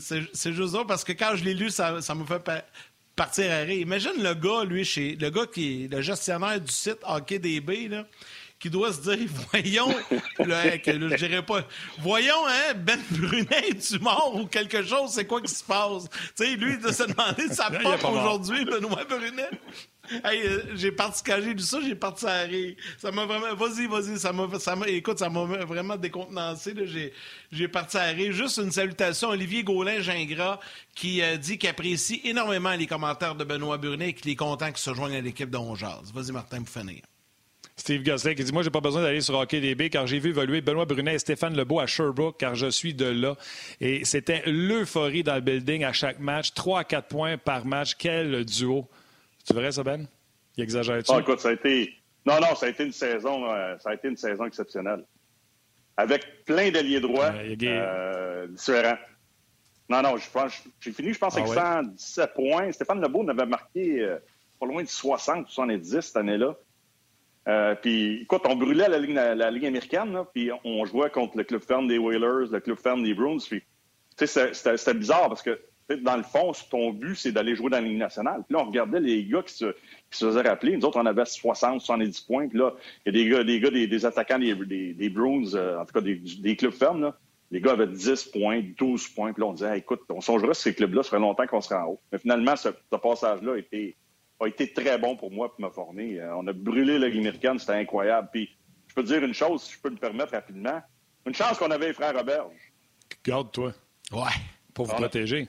C'est 0.00 0.52
juste 0.52 0.72
ça, 0.74 0.84
parce 0.88 1.04
que 1.04 1.12
quand 1.12 1.36
je 1.36 1.44
l'ai 1.44 1.52
lu, 1.54 1.68
ça, 1.68 2.00
ça 2.00 2.14
me 2.14 2.24
fait 2.24 2.38
pa- 2.42 2.64
partir 3.14 3.52
à 3.52 3.58
rire. 3.58 3.80
Imagine 3.80 4.12
le 4.16 4.32
gars, 4.34 4.64
lui, 4.64 4.86
chez 4.86 5.16
le 5.16 5.28
gars 5.28 5.46
qui 5.46 5.84
est 5.84 5.88
le 5.92 6.00
gestionnaire 6.00 6.58
du 6.60 6.72
site 6.72 6.98
Hockey 7.02 7.38
DB, 7.38 7.88
là, 7.88 8.06
qui 8.64 8.70
doit 8.70 8.94
se 8.94 9.02
dire, 9.02 9.28
voyons, 9.52 9.94
là, 10.38 10.78
que, 10.78 10.90
là, 10.90 11.16
je 11.18 11.26
dirais 11.26 11.44
pas, 11.44 11.68
voyons, 11.98 12.46
hein, 12.48 12.72
Ben 12.74 12.98
Brunet, 13.10 13.68
es-tu 13.68 13.98
mort 13.98 14.34
ou 14.36 14.46
quelque 14.46 14.82
chose, 14.82 15.10
c'est 15.10 15.26
quoi 15.26 15.42
qui 15.42 15.52
se 15.52 15.62
passe? 15.62 16.08
Tu 16.34 16.46
sais, 16.46 16.56
lui, 16.56 16.78
doit 16.78 16.94
se 16.94 17.02
demander 17.02 17.48
sa 17.52 17.68
mort. 17.82 18.10
aujourd'hui, 18.10 18.64
Benoît 18.64 19.04
Brunet. 19.04 19.50
Hey, 20.24 20.46
euh, 20.46 20.62
j'ai 20.76 20.92
parti, 20.92 21.22
quand 21.22 21.36
j'ai 21.44 21.52
lu 21.52 21.58
ça, 21.58 21.78
j'ai 21.82 21.94
parti 21.94 22.24
à 22.24 22.40
rire. 22.44 22.74
Ça 22.96 23.10
m'a 23.10 23.26
vraiment, 23.26 23.54
vas-y, 23.54 23.86
vas-y, 23.86 24.18
ça 24.18 24.32
m'a, 24.32 24.58
ça 24.58 24.74
m'a, 24.74 24.88
écoute, 24.88 25.18
ça 25.18 25.28
m'a 25.28 25.44
vraiment 25.44 25.96
décontenancé. 25.98 26.74
J'ai, 26.86 27.12
j'ai 27.52 27.68
parti 27.68 27.98
à 27.98 28.04
rire. 28.04 28.32
Juste 28.32 28.56
une 28.56 28.72
salutation 28.72 29.28
Olivier 29.28 29.62
Gaulin-Gingras, 29.62 30.58
qui 30.94 31.20
euh, 31.20 31.36
dit 31.36 31.58
qu'il 31.58 31.68
apprécie 31.68 32.22
énormément 32.24 32.72
les 32.72 32.86
commentaires 32.86 33.34
de 33.34 33.44
Benoît 33.44 33.76
Brunet 33.76 34.08
et 34.08 34.14
qu'il 34.14 34.30
est 34.30 34.36
content 34.36 34.68
qu'il 34.68 34.78
se 34.78 34.94
joigne 34.94 35.16
à 35.16 35.20
l'équipe 35.20 35.50
de. 35.50 35.58
Vas-y, 36.14 36.32
Martin, 36.32 36.62
pour 36.62 36.80
finir. 36.80 37.02
Steve 37.76 38.04
Gosselin 38.04 38.34
qui 38.34 38.44
dit 38.44 38.52
Moi, 38.52 38.62
j'ai 38.62 38.70
pas 38.70 38.80
besoin 38.80 39.02
d'aller 39.02 39.20
sur 39.20 39.34
Hockey 39.34 39.60
DB 39.60 39.90
car 39.90 40.06
j'ai 40.06 40.18
vu 40.18 40.30
évoluer 40.30 40.60
Benoît 40.60 40.84
Brunet 40.84 41.14
et 41.14 41.18
Stéphane 41.18 41.56
Lebeau 41.56 41.80
à 41.80 41.86
Sherbrooke 41.86 42.38
car 42.38 42.54
je 42.54 42.70
suis 42.70 42.94
de 42.94 43.06
là. 43.06 43.36
Et 43.80 44.04
c'était 44.04 44.42
l'euphorie 44.46 45.22
dans 45.22 45.34
le 45.34 45.40
building 45.40 45.84
à 45.84 45.92
chaque 45.92 46.20
match. 46.20 46.54
3 46.54 46.80
à 46.80 46.84
4 46.84 47.08
points 47.08 47.38
par 47.38 47.66
match. 47.66 47.94
Quel 47.96 48.44
duo. 48.44 48.88
Tu 49.46 49.52
vrai, 49.54 49.72
ça, 49.72 49.82
Ben? 49.82 50.06
Il 50.56 50.62
exagère-tu? 50.62 51.10
Ah, 51.12 51.18
écoute, 51.20 51.40
ça 51.40 51.48
a 51.48 51.52
été. 51.52 51.92
Non, 52.24 52.40
non, 52.40 52.54
ça 52.54 52.66
a 52.66 52.68
été 52.70 52.84
une 52.84 52.92
saison, 52.92 53.50
euh, 53.50 53.76
ça 53.78 53.90
a 53.90 53.94
été 53.94 54.08
une 54.08 54.16
saison 54.16 54.46
exceptionnelle. 54.46 55.04
Avec 55.96 56.44
plein 56.44 56.70
d'alliés 56.70 57.00
droits 57.00 57.32
euh, 57.34 58.46
différents. 58.48 58.96
Non, 59.88 60.00
non, 60.00 60.16
j'ai 60.80 60.92
fini, 60.92 61.12
je 61.12 61.18
pense, 61.18 61.34
Ah 61.36 61.40
avec 61.40 61.50
ouais? 61.50 61.56
117 61.56 62.34
points. 62.34 62.72
Stéphane 62.72 63.00
Lebeau 63.00 63.22
en 63.22 63.28
avait 63.28 63.44
marqué 63.46 64.00
euh, 64.00 64.16
pas 64.58 64.66
loin 64.66 64.82
de 64.82 64.88
60, 64.88 65.48
70 65.48 66.00
cette 66.00 66.16
année-là. 66.16 66.56
Euh, 67.46 67.74
puis, 67.74 68.22
écoute, 68.22 68.42
on 68.48 68.56
brûlait 68.56 68.88
la 68.88 68.98
Ligue, 69.50 69.66
américaine, 69.66 70.18
puis 70.32 70.50
on 70.64 70.84
jouait 70.84 71.10
contre 71.10 71.36
le 71.36 71.44
club 71.44 71.62
ferme 71.62 71.88
des 71.88 71.98
Whalers, 71.98 72.50
le 72.50 72.60
club 72.60 72.78
ferme 72.78 73.02
des 73.02 73.14
Bruins. 73.14 73.38
Puis, 73.38 73.62
c'était- 74.16 74.94
bizarre 74.94 75.28
parce 75.28 75.42
que, 75.42 75.60
dans 76.00 76.16
le 76.16 76.22
fond, 76.22 76.52
ton 76.70 76.92
but, 76.92 77.14
c'est 77.14 77.32
d'aller 77.32 77.54
jouer 77.54 77.68
dans 77.68 77.76
la 77.76 77.82
Ligue 77.86 77.98
nationale. 77.98 78.42
Puis 78.48 78.54
là, 78.56 78.62
on 78.62 78.66
regardait 78.66 79.00
les 79.00 79.24
gars 79.24 79.42
qui 79.42 79.52
se, 79.52 79.74
faisaient 80.10 80.40
rappeler. 80.40 80.76
Nous 80.76 80.86
autres, 80.86 80.98
on 80.98 81.04
avait 81.04 81.26
60, 81.26 81.82
70 81.82 82.20
points. 82.22 82.48
Puis 82.48 82.58
là, 82.58 82.72
il 83.04 83.14
y 83.14 83.20
a 83.20 83.24
des 83.24 83.28
gars, 83.30 83.44
des, 83.44 83.60
gars, 83.60 83.70
des, 83.70 84.06
attaquants 84.06 84.38
des, 84.38 85.10
Bruins, 85.10 85.54
euh, 85.54 85.78
en 85.78 85.84
tout 85.84 85.92
cas 85.92 86.00
des, 86.00 86.56
clubs 86.56 86.72
fermes. 86.72 87.12
Les 87.50 87.60
gars 87.60 87.72
avaient 87.72 87.86
10 87.86 88.24
points, 88.32 88.62
12 88.78 89.08
points. 89.08 89.34
Puis 89.34 89.42
là, 89.42 89.48
on 89.48 89.52
disait, 89.52 89.78
écoute, 89.78 90.00
on 90.08 90.22
songerait 90.22 90.54
sur 90.54 90.62
ces 90.62 90.74
clubs-là, 90.74 91.02
ça 91.02 91.10
ferait 91.10 91.20
longtemps 91.20 91.46
qu'on 91.46 91.60
serait 91.60 91.76
en 91.78 91.88
haut. 91.88 92.00
Mais 92.10 92.18
finalement, 92.18 92.56
ce, 92.56 92.70
ce 92.90 92.96
passage-là 92.96 93.58
été, 93.58 93.94
a 94.40 94.46
été 94.46 94.72
très 94.72 94.98
bon 94.98 95.16
pour 95.16 95.30
moi 95.30 95.54
pour 95.54 95.64
me 95.64 95.70
former. 95.70 96.20
Euh, 96.20 96.36
on 96.36 96.46
a 96.46 96.52
brûlé 96.52 96.98
la 96.98 97.06
américaine, 97.06 97.58
c'était 97.58 97.72
incroyable. 97.72 98.28
Puis, 98.32 98.50
je 98.88 98.94
peux 98.94 99.02
te 99.02 99.08
dire 99.08 99.22
une 99.24 99.34
chose, 99.34 99.62
si 99.62 99.74
je 99.74 99.80
peux 99.80 99.90
me 99.90 99.96
permettre 99.96 100.32
rapidement. 100.32 100.80
Une 101.26 101.34
chance 101.34 101.58
qu'on 101.58 101.70
avait 101.70 101.88
les 101.88 101.92
frères 101.94 102.14
Roberge. 102.16 102.72
Garde-toi 103.24 103.72
Ouais. 104.12 104.20
pour 104.74 104.86
vous 104.86 104.94
protéger. 104.94 105.46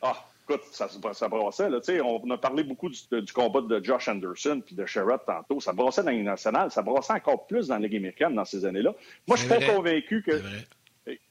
Ah, 0.00 0.24
écoute, 0.48 0.62
ça, 0.70 0.88
ça 1.12 1.28
brassait. 1.28 1.68
Là. 1.68 1.80
Tu 1.80 1.92
sais, 1.92 2.00
On 2.00 2.30
a 2.30 2.38
parlé 2.38 2.62
beaucoup 2.62 2.88
du, 2.88 2.98
du 3.22 3.32
combat 3.32 3.60
de 3.60 3.84
Josh 3.84 4.08
Anderson 4.08 4.62
puis 4.64 4.74
de 4.74 4.86
Sherrod 4.86 5.20
tantôt. 5.26 5.60
Ça 5.60 5.72
brassait 5.72 6.02
dans 6.02 6.10
la 6.10 6.16
Ligue 6.16 6.24
nationale. 6.24 6.70
Ça 6.70 6.82
brassait 6.82 7.12
encore 7.12 7.46
plus 7.46 7.68
dans 7.68 7.74
la 7.74 7.86
Ligue 7.86 7.96
américaine 7.96 8.34
dans 8.34 8.44
ces 8.44 8.64
années-là. 8.64 8.94
Moi, 9.26 9.36
je 9.36 9.42
suis 9.42 9.48
pas 9.48 9.60
convaincu 9.60 10.22
que. 10.22 10.40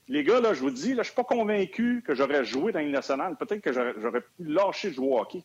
Les 0.09 0.23
gars, 0.23 0.39
là, 0.39 0.53
je 0.53 0.61
vous 0.61 0.71
dis, 0.71 0.93
là, 0.93 1.03
je 1.03 1.07
suis 1.07 1.15
pas 1.15 1.23
convaincu 1.23 2.01
que 2.05 2.15
j'aurais 2.15 2.45
joué 2.45 2.71
dans 2.71 2.79
la 2.79 2.85
Ligue 2.85 2.93
nationale. 2.93 3.35
Peut-être 3.37 3.61
que 3.61 3.73
j'aurais 3.73 3.93
j'aurais 4.01 4.21
pu 4.21 4.29
lâcher 4.39 4.89
de 4.89 4.95
jouer 4.95 5.07
au 5.07 5.19
hockey. 5.19 5.43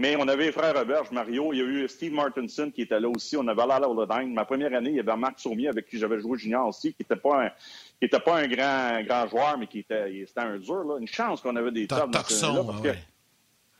Mais 0.00 0.14
on 0.16 0.28
avait 0.28 0.44
les 0.46 0.52
frères 0.52 0.74
Roberge, 0.76 1.10
Mario, 1.10 1.52
il 1.52 1.58
y 1.58 1.60
a 1.60 1.64
eu 1.64 1.88
Steve 1.88 2.12
Martinson 2.12 2.70
qui 2.72 2.82
était 2.82 3.00
là 3.00 3.08
aussi. 3.08 3.36
On 3.36 3.46
avait 3.48 3.66
Lala 3.66 3.88
Oladine. 3.90 4.32
Ma 4.32 4.44
première 4.44 4.72
année, 4.72 4.90
il 4.90 4.96
y 4.96 5.00
avait 5.00 5.16
Marc 5.16 5.40
Saumier 5.40 5.66
avec 5.68 5.88
qui 5.88 5.98
j'avais 5.98 6.20
joué 6.20 6.38
junior 6.38 6.68
aussi, 6.68 6.94
qui 6.94 7.02
n'était 7.02 7.20
pas 7.20 7.46
un, 7.46 7.48
qui 7.48 8.04
était 8.06 8.20
pas 8.20 8.36
un 8.36 8.46
grand, 8.46 9.02
grand 9.02 9.26
joueur, 9.28 9.58
mais 9.58 9.66
qui 9.66 9.80
était, 9.80 10.24
un 10.36 10.56
dur. 10.56 10.84
Là. 10.84 10.98
Une 11.00 11.08
chance 11.08 11.40
qu'on 11.40 11.56
avait 11.56 11.72
des 11.72 11.88
tops 11.88 12.00
dans 12.02 12.10
parce 12.12 12.28
que- 12.28 12.34
ouais. 12.88 12.98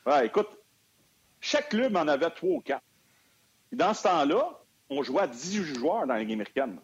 Ouais, 0.07 0.27
écoute, 0.27 0.49
chaque 1.41 1.69
club 1.69 1.97
en 1.97 2.09
avait 2.09 2.31
trois 2.31 2.51
ou 2.51 2.61
quatre. 2.61 2.83
Dans 3.71 3.95
ce 3.95 4.03
temps-là, 4.03 4.59
on 4.91 5.05
jouait 5.05 5.23
à 5.23 5.27
18 5.29 5.77
joueurs 5.79 6.05
dans 6.07 6.15
la 6.15 6.19
Ligue 6.21 6.33
américaine, 6.33 6.79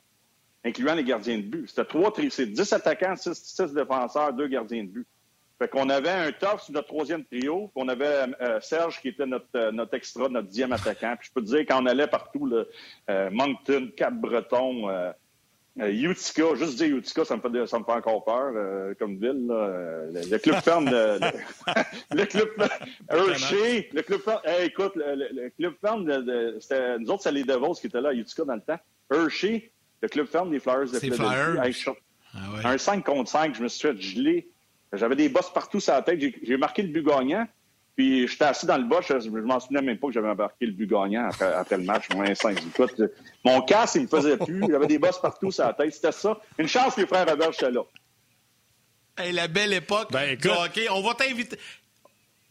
incluant 0.65 0.95
les 0.95 1.03
gardiens 1.03 1.39
de 1.39 1.43
but. 1.43 1.69
C'était 1.69 1.87
trois, 1.87 2.13
tri- 2.13 2.31
c'est 2.31 2.47
10 2.47 2.73
attaquants, 2.73 3.17
6, 3.17 3.73
défenseurs, 3.75 4.33
deux 4.33 4.47
gardiens 4.47 4.85
de 4.85 4.89
but. 4.91 5.07
Fait 5.59 5.69
qu'on 5.69 5.89
avait 5.89 6.11
un 6.11 6.33
top 6.33 6.61
sur 6.61 6.75
notre 6.75 6.89
troisième 6.89 7.25
trio, 7.25 7.69
puis 7.69 7.73
on 7.85 7.89
avait 7.89 8.27
euh, 8.41 8.61
Serge 8.61 9.01
qui 9.01 9.09
était 9.09 9.25
notre, 9.27 9.47
euh, 9.55 9.71
notre 9.71 9.95
extra, 9.95 10.29
notre 10.29 10.49
dixième 10.49 10.73
attaquant. 10.73 11.15
Puis 11.19 11.29
je 11.29 11.33
peux 11.33 11.41
te 11.43 11.47
dire, 11.47 11.61
quand 11.61 11.81
on 11.83 11.87
allait 11.87 12.09
partout, 12.09 12.47
là, 12.47 12.65
euh, 13.11 13.31
Moncton, 13.31 13.91
Cap-Breton, 13.97 15.13
Utica, 15.77 16.55
juste 16.55 16.77
dire 16.77 16.97
Utica, 16.97 17.25
ça 17.25 17.37
me 17.37 17.41
fait, 17.41 17.67
ça 17.67 17.79
me 17.81 17.85
fait 17.85 17.93
encore 17.93 18.25
peur 18.25 18.95
comme 18.99 19.17
ville. 19.17 19.47
là. 19.49 20.07
Le, 20.13 20.31
le 20.31 20.39
club 20.39 20.57
ferme 20.63 20.85
de, 20.87 21.19
le, 21.21 22.17
le 22.21 22.25
club 22.27 22.49
Hershey, 23.11 23.89
le 23.93 24.03
club 24.03 24.21
ferme. 24.21 24.41
hey, 24.45 24.67
écoute, 24.67 24.93
le, 24.95 25.15
le- 25.17 25.29
le 25.43 25.51
club 25.51 25.75
ferme 25.81 26.05
de, 26.05 26.99
nous 26.99 27.11
autres, 27.11 27.23
c'est 27.25 27.33
les 27.33 27.43
Devils 27.43 27.81
qui 27.81 27.89
étaient 27.89 28.01
là 28.01 28.11
à 28.11 28.13
Utica 28.13 28.45
dans 28.45 28.55
le 28.55 28.61
temps. 28.61 28.79
Hershey, 29.11 29.73
le 30.01 30.09
club 30.09 30.27
ferme 30.29 30.51
des 30.51 30.61
Flyers 30.61 30.91
de 30.93 30.99
Philadelphie. 30.99 31.59
Hey, 31.63 31.95
Ah 32.35 32.39
ouais. 32.57 32.67
un 32.67 32.79
5 32.79 33.05
contre 33.05 33.31
5, 33.31 33.57
je 33.57 33.63
me 33.63 33.69
suis 33.69 33.89
fait 33.89 34.01
geler. 34.01 34.49
J'avais 34.97 35.17
des 35.17 35.29
bosses 35.29 35.53
partout 35.53 35.81
sur 35.81 35.93
la 35.95 36.03
tête. 36.03 36.21
J'ai- 36.43 36.57
marqué 36.57 36.83
le 36.83 36.89
but 36.89 37.05
gagnant. 37.05 37.47
Puis 37.97 38.27
j'étais 38.27 38.45
assis 38.47 38.67
dans 38.67 38.77
le 38.77 38.85
bas. 38.85 39.01
Je, 39.03 39.21
je 39.21 39.29
m'en 39.31 39.61
souvenais 39.61 39.81
même 39.83 39.99
pas 39.99 40.09
que 40.09 40.13
j'avais 40.15 40.35
marqué 40.35 40.67
le 40.67 40.73
but 40.73 40.87
gagnant 40.91 41.27
après, 41.29 41.53
après 41.53 41.77
le 41.77 41.85
match. 41.85 42.09
Moins 42.15 42.35
5. 42.35 42.59
Écoute, 42.61 43.01
mon 43.45 43.61
casque, 43.63 43.95
il 43.97 44.03
me 44.03 44.07
faisait 44.09 44.37
plus. 44.37 44.63
J'avais 44.69 44.87
des 44.89 44.99
bosses 44.99 45.21
partout 45.21 45.53
sur 45.53 45.65
la 45.65 45.73
tête. 45.75 45.95
C'était 45.95 46.11
ça. 46.13 46.37
Une 46.59 46.67
chance 46.69 46.95
que 46.97 47.03
les 47.03 47.07
frères 47.07 47.27
Robert 47.29 47.51
étaient 47.51 47.71
là. 47.71 47.83
Hey, 49.17 49.33
la 49.33 49.47
belle 49.47 49.73
époque 49.75 50.11
Ben, 50.11 50.27
du 50.37 50.49
écoute. 50.49 50.51
hockey. 50.65 50.89
On 50.91 51.03
va 51.03 51.15
t'inviter. 51.15 51.57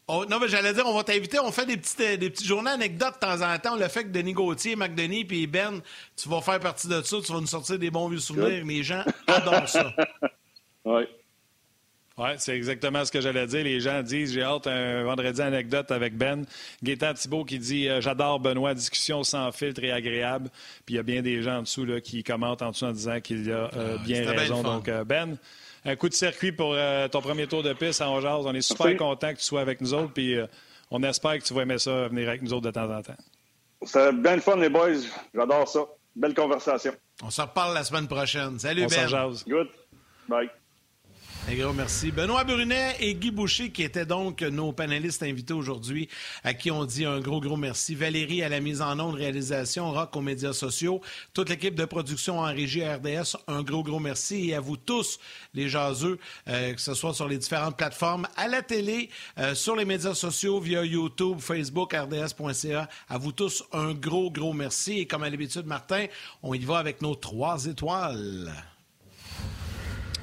On- 0.08 0.26
non, 0.26 0.40
mais 0.40 0.48
j'allais 0.48 0.74
dire, 0.74 0.86
on 0.88 0.94
va 0.94 1.04
t'inviter. 1.04 1.40
On 1.40 1.52
fait 1.52 1.66
des 1.66 1.76
petites, 1.78 2.00
euh, 2.00 2.16
des 2.18 2.30
petits 2.30 2.46
journaux 2.46 2.70
anecdotes 2.70 3.16
de 3.16 3.20
temps 3.20 3.42
en 3.42 3.58
temps. 3.60 3.74
On 3.74 3.78
le 3.80 3.88
fait 3.90 4.00
avec 4.02 4.12
Denis 4.12 4.34
Gauthier, 4.34 4.76
Marc 4.78 4.96
Denis, 4.96 5.26
puis 5.26 5.46
Ben. 5.48 5.82
Tu 6.16 6.30
vas 6.30 6.40
faire 6.42 6.60
partie 6.62 6.88
de 6.88 7.02
ça. 7.02 7.18
Tu 7.26 7.34
vas 7.34 7.40
nous 7.42 7.48
sortir 7.48 7.78
des 7.80 7.92
bons 7.92 8.08
vieux 8.08 8.20
souvenirs. 8.20 8.64
Les 8.66 8.84
gens 8.84 9.04
adorent 9.28 9.68
ça. 9.68 9.92
Oui. 10.86 11.04
Oui, 12.18 12.30
c'est 12.38 12.56
exactement 12.56 13.04
ce 13.06 13.12
que 13.12 13.22
j'allais 13.22 13.48
dire. 13.48 13.64
Les 13.64 13.80
gens 13.80 14.04
disent 14.04 14.34
j'ai 14.34 14.44
hâte 14.44 14.68
un 14.68 15.04
vendredi 15.04 15.42
anecdote 15.42 15.90
avec 15.90 16.16
Ben. 16.16 16.46
Gaétan 16.84 17.16
Thibault 17.16 17.44
qui 17.44 17.58
dit 17.58 17.90
euh, 17.90 18.02
J'adore 18.02 18.40
Benoît, 18.40 18.76
discussion 18.76 19.24
sans 19.24 19.52
filtre 19.52 19.84
et 19.84 19.92
agréable. 19.92 20.50
Puis 20.86 20.94
il 20.94 20.98
y 20.98 21.00
a 21.00 21.04
bien 21.04 21.24
des 21.24 21.42
gens 21.42 21.58
en 21.58 21.62
dessous 21.64 21.86
là, 21.86 22.02
qui 22.02 22.24
commentent 22.24 22.62
en 22.62 22.70
dessous 22.70 22.86
en 22.86 22.92
disant 22.92 23.20
qu'il 23.20 23.52
a 23.52 23.72
euh, 23.76 23.98
Ah, 24.00 24.04
bien 24.04 24.30
raison. 24.30 24.62
Donc, 24.62 24.90
euh, 24.90 25.04
Ben, 25.04 25.38
un 25.86 25.96
coup 25.96 26.08
de 26.08 26.14
circuit 26.14 26.52
pour 26.52 26.74
euh, 26.76 27.08
ton 27.08 27.20
premier 27.22 27.48
tour 27.48 27.64
de 27.64 27.74
piste 27.74 28.02
en 28.02 28.22
jazz. 28.22 28.46
On 28.46 28.54
est 28.54 28.62
super 28.62 28.86
Merci. 28.86 28.98
content 28.98 29.34
que 29.34 29.40
tu 29.40 29.46
sois 29.46 29.62
avec 29.62 29.82
nous 29.82 29.96
autres. 29.96 30.14
Puis 30.14 30.36
euh, 30.38 30.46
on 30.92 31.02
espère 31.02 31.40
que 31.40 31.44
tu 31.44 31.54
vas 31.56 31.64
aimer 31.64 31.80
ça, 31.80 32.10
venir 32.10 32.30
avec 32.30 32.44
nous 32.44 32.54
autres 32.54 32.68
de 32.68 32.72
temps 32.72 32.96
en 32.96 33.02
temps. 33.02 33.18
C'était 33.82 34.14
bien 34.14 34.36
le 34.36 34.42
fun, 34.42 34.56
les 34.58 34.70
boys. 34.70 35.02
J'adore 35.34 35.68
ça. 35.68 35.80
Belle 36.16 36.36
conversation. 36.36 36.94
On 37.24 37.32
se 37.32 37.42
reparle 37.42 37.74
la 37.74 37.84
semaine 37.84 38.08
prochaine. 38.08 38.60
Salut, 38.60 38.84
On 38.84 38.88
Ben. 38.88 39.34
Good. 39.48 39.68
Bye. 40.30 40.50
Un 41.46 41.56
gros 41.56 41.74
merci. 41.74 42.10
Benoît 42.10 42.46
Brunet 42.46 42.96
et 43.02 43.16
Guy 43.16 43.30
Boucher, 43.30 43.70
qui 43.70 43.84
étaient 43.84 44.06
donc 44.06 44.42
nos 44.42 44.72
panélistes 44.72 45.24
invités 45.24 45.54
aujourd'hui, 45.54 46.08
à 46.46 46.54
qui 46.54 46.72
on 46.72 46.86
dit 46.86 47.04
un 47.04 47.20
gros, 47.20 47.42
gros 47.42 47.58
merci. 47.58 47.96
Valérie 47.96 48.42
à 48.44 48.50
la 48.50 48.62
mise 48.62 48.82
en 48.82 48.98
onde, 48.98 49.16
réalisation, 49.16 49.92
Rock 49.92 50.16
aux 50.16 50.22
médias 50.22 50.54
sociaux, 50.54 51.02
toute 51.34 51.50
l'équipe 51.50 51.76
de 51.76 51.84
production 51.84 52.40
en 52.40 52.46
régie 52.46 52.88
RDS, 52.88 53.36
un 53.48 53.62
gros, 53.62 53.84
gros 53.84 54.00
merci. 54.00 54.52
Et 54.52 54.56
à 54.56 54.62
vous 54.62 54.78
tous, 54.78 55.20
les 55.54 55.68
jaseux, 55.68 56.18
euh, 56.48 56.74
que 56.74 56.82
ce 56.82 56.94
soit 56.94 57.14
sur 57.14 57.28
les 57.28 57.38
différentes 57.38 57.76
plateformes, 57.76 58.26
à 58.38 58.48
la 58.48 58.62
télé, 58.62 59.10
euh, 59.38 59.54
sur 59.54 59.76
les 59.76 59.86
médias 59.86 60.16
sociaux, 60.16 60.62
via 60.62 60.86
YouTube, 60.86 61.40
Facebook, 61.40 61.94
RDS.ca. 61.94 62.88
À 63.10 63.18
vous 63.18 63.34
tous, 63.34 63.66
un 63.74 63.94
gros, 63.94 64.32
gros 64.32 64.54
merci. 64.54 65.00
Et 65.00 65.08
comme 65.08 65.24
à 65.24 65.30
l'habitude, 65.30 65.66
Martin, 65.66 66.06
on 66.42 66.54
y 66.54 66.64
va 66.64 66.78
avec 66.78 67.02
nos 67.02 67.16
trois 67.16 67.66
étoiles. 67.66 68.54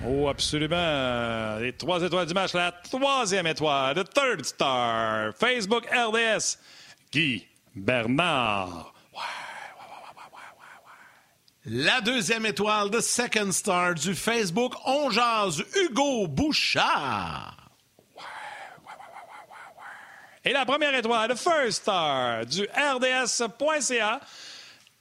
Oh, 0.06 0.28
absolument. 0.28 1.58
Les 1.60 1.72
trois 1.74 2.02
étoiles 2.02 2.26
du 2.26 2.32
match, 2.32 2.54
la 2.54 2.72
troisième 2.72 3.46
étoile, 3.46 3.94
the 3.94 4.08
third 4.08 4.44
star. 4.44 5.34
Facebook 5.34 5.84
RDS, 5.86 6.56
Guy 7.12 7.46
Bernard. 7.74 8.94
La 11.66 12.00
deuxième 12.00 12.46
étoile, 12.46 12.90
the 12.90 13.02
second 13.02 13.52
star 13.52 13.94
du 13.94 14.14
Facebook 14.14 14.72
On 14.86 15.10
Jazz, 15.10 15.62
Hugo 15.76 16.26
Bouchard. 16.26 17.56
Et 20.42 20.54
la 20.54 20.64
première 20.64 20.94
étoile, 20.94 21.28
the 21.30 21.36
first 21.38 21.82
star 21.82 22.46
du 22.46 22.62
RDS.ca. 22.62 24.20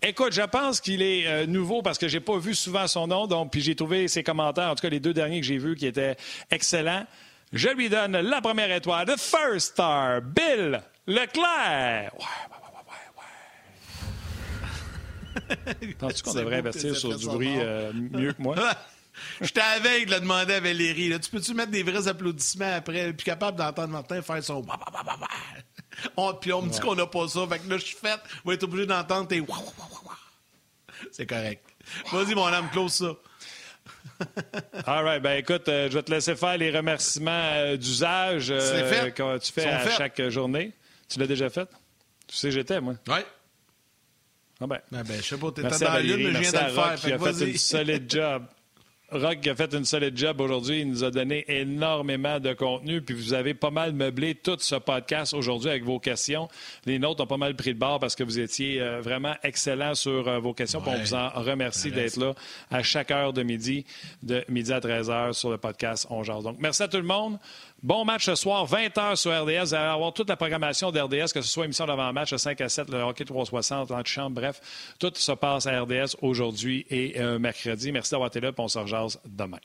Écoute, 0.01 0.31
je 0.31 0.41
pense 0.41 0.79
qu'il 0.79 1.01
est 1.01 1.27
euh, 1.27 1.45
nouveau 1.45 1.81
parce 1.81 1.97
que 1.97 2.07
j'ai 2.07 2.21
pas 2.21 2.37
vu 2.37 2.55
souvent 2.55 2.87
son 2.87 3.07
nom, 3.07 3.27
donc 3.27 3.51
puis 3.51 3.61
j'ai 3.61 3.75
trouvé 3.75 4.07
ses 4.07 4.23
commentaires, 4.23 4.69
en 4.69 4.75
tout 4.75 4.81
cas 4.81 4.89
les 4.89 5.01
deux 5.01 5.13
derniers 5.13 5.41
que 5.41 5.45
j'ai 5.45 5.57
vus, 5.57 5.75
qui 5.75 5.87
étaient 5.87 6.15
excellents. 6.49 7.05
Je 7.51 7.67
lui 7.69 7.89
donne 7.89 8.13
la 8.17 8.41
première 8.41 8.71
étoile, 8.71 9.07
the 9.07 9.19
first 9.19 9.73
star, 9.73 10.21
Bill 10.21 10.81
Leclerc. 11.05 12.13
Ouais, 12.13 12.25
ouais, 12.47 12.59
ouais, 12.61 12.95
ouais, 15.57 15.75
ouais. 15.81 15.93
Penses-tu 15.99 16.23
qu'on 16.23 16.33
devrait 16.33 16.59
investir 16.59 16.95
sur 16.95 17.17
du 17.17 17.25
bruit 17.25 17.57
euh, 17.57 17.91
mieux 17.93 18.31
que 18.31 18.41
moi? 18.41 18.55
Je 19.41 19.51
t'avais 19.51 20.05
de 20.05 20.11
le 20.11 20.21
demander 20.21 20.53
à 20.53 20.59
Valérie. 20.61 21.09
Là. 21.09 21.19
Tu 21.19 21.29
peux-tu 21.29 21.53
mettre 21.53 21.71
des 21.71 21.83
vrais 21.83 22.07
applaudissements 22.07 22.73
après? 22.73 23.11
Puis 23.11 23.25
capable 23.25 23.57
d'entendre 23.57 23.89
Martin 23.89 24.21
faire 24.21 24.41
son. 24.41 24.65
On, 26.17 26.33
puis 26.33 26.53
on 26.53 26.61
me 26.61 26.69
dit 26.69 26.79
qu'on 26.79 26.95
n'a 26.95 27.05
pas 27.05 27.27
ça. 27.27 27.45
Fait 27.47 27.59
que 27.59 27.69
là, 27.69 27.77
je 27.77 27.85
suis 27.85 27.95
fait. 27.97 28.19
On 28.43 28.49
va 28.49 28.53
être 28.53 28.63
obligé 28.63 28.85
d'entendre 28.85 29.27
tes. 29.27 29.43
C'est 31.11 31.25
correct. 31.25 31.63
Vas-y, 32.11 32.35
mon 32.35 32.47
âme, 32.47 32.69
close 32.71 32.93
ça. 32.93 33.15
All 34.85 35.03
right. 35.03 35.21
Ben 35.21 35.37
écoute, 35.37 35.67
euh, 35.69 35.89
je 35.89 35.95
vais 35.95 36.03
te 36.03 36.11
laisser 36.11 36.35
faire 36.35 36.57
les 36.57 36.71
remerciements 36.75 37.31
euh, 37.31 37.77
d'usage 37.77 38.51
euh, 38.51 39.09
que 39.11 39.37
tu 39.37 39.51
fais 39.51 39.65
à 39.65 39.89
chaque 39.91 40.21
journée. 40.29 40.73
Tu 41.07 41.19
l'as 41.19 41.27
déjà 41.27 41.49
fait? 41.49 41.69
Tu 42.27 42.35
sais, 42.35 42.51
j'étais, 42.51 42.79
moi. 42.81 42.95
Oui. 43.07 43.19
Ah 44.61 44.67
ben. 44.67 44.79
Ah 44.93 45.03
ben, 45.03 45.21
je 45.21 45.27
sais 45.27 45.37
pas, 45.37 45.51
t'étais 45.51 45.69
dans 45.69 45.93
la 45.93 46.01
lune, 46.01 46.17
mais 46.17 46.33
je 46.33 46.49
viens 46.49 46.51
de 46.51 46.65
le 46.67 46.73
faire. 46.73 46.95
Qui 46.95 47.13
a 47.13 47.19
fait 47.19 47.45
une 47.45 47.57
solide 47.57 48.05
job. 48.11 48.45
Rock 49.11 49.47
a 49.47 49.55
fait 49.55 49.73
une 49.73 49.85
solide 49.85 50.15
job 50.15 50.39
aujourd'hui. 50.39 50.81
Il 50.81 50.89
nous 50.89 51.03
a 51.03 51.09
donné 51.09 51.43
énormément 51.47 52.39
de 52.39 52.53
contenu. 52.53 53.01
Puis 53.01 53.15
vous 53.15 53.33
avez 53.33 53.53
pas 53.53 53.71
mal 53.71 53.93
meublé 53.93 54.35
tout 54.35 54.57
ce 54.59 54.75
podcast 54.75 55.33
aujourd'hui 55.33 55.69
avec 55.69 55.83
vos 55.83 55.99
questions. 55.99 56.47
Les 56.85 56.99
nôtres 56.99 57.23
ont 57.23 57.27
pas 57.27 57.37
mal 57.37 57.55
pris 57.55 57.73
de 57.73 57.79
bord 57.79 57.99
parce 57.99 58.15
que 58.15 58.23
vous 58.23 58.39
étiez 58.39 58.79
euh, 58.81 59.01
vraiment 59.01 59.33
excellents 59.41 59.95
sur 59.95 60.27
euh, 60.27 60.39
vos 60.39 60.53
questions. 60.53 60.81
on 60.85 60.97
vous 60.97 61.13
en 61.15 61.29
remercie 61.29 61.91
d'être 61.91 62.17
là 62.17 62.35
à 62.69 62.83
chaque 62.83 63.09
heure 63.09 63.33
de 63.33 63.41
midi, 63.41 63.85
de 64.21 64.43
midi 64.47 64.71
à 64.71 64.79
13h 64.79 65.33
sur 65.33 65.49
le 65.49 65.57
podcast 65.57 66.05
On 66.11 66.23
Jase. 66.23 66.43
Donc, 66.43 66.57
merci 66.59 66.83
à 66.83 66.87
tout 66.87 66.97
le 66.97 67.03
monde. 67.03 67.39
Bon 67.81 68.03
match 68.03 68.25
ce 68.25 68.35
soir, 68.35 68.67
20h 68.67 69.15
sur 69.15 69.31
RDS. 69.31 69.67
Vous 69.67 69.73
allez 69.73 69.85
avoir 69.85 70.13
toute 70.13 70.27
la 70.27 70.35
programmation 70.35 70.91
d'RDS, 70.91 71.31
que 71.33 71.41
ce 71.41 71.47
soit 71.47 71.63
émission 71.63 71.85
d'avant-match, 71.85 72.35
5 72.35 72.59
à 72.59 72.67
7, 72.67 72.89
le 72.89 72.97
hockey 72.99 73.23
360, 73.23 73.89
l'antichambre, 73.89 74.41
bref. 74.41 74.59
Tout 74.99 75.11
se 75.15 75.31
passe 75.31 75.65
à 75.65 75.81
RDS 75.81 76.17
aujourd'hui 76.21 76.85
et 76.89 77.21
euh, 77.21 77.39
mercredi. 77.39 77.93
Merci 77.93 78.11
d'avoir 78.11 78.27
été 78.27 78.41
là, 78.41 78.51
puis 78.51 78.61
on 78.61 78.67
se 78.67 79.17
demain. 79.25 79.59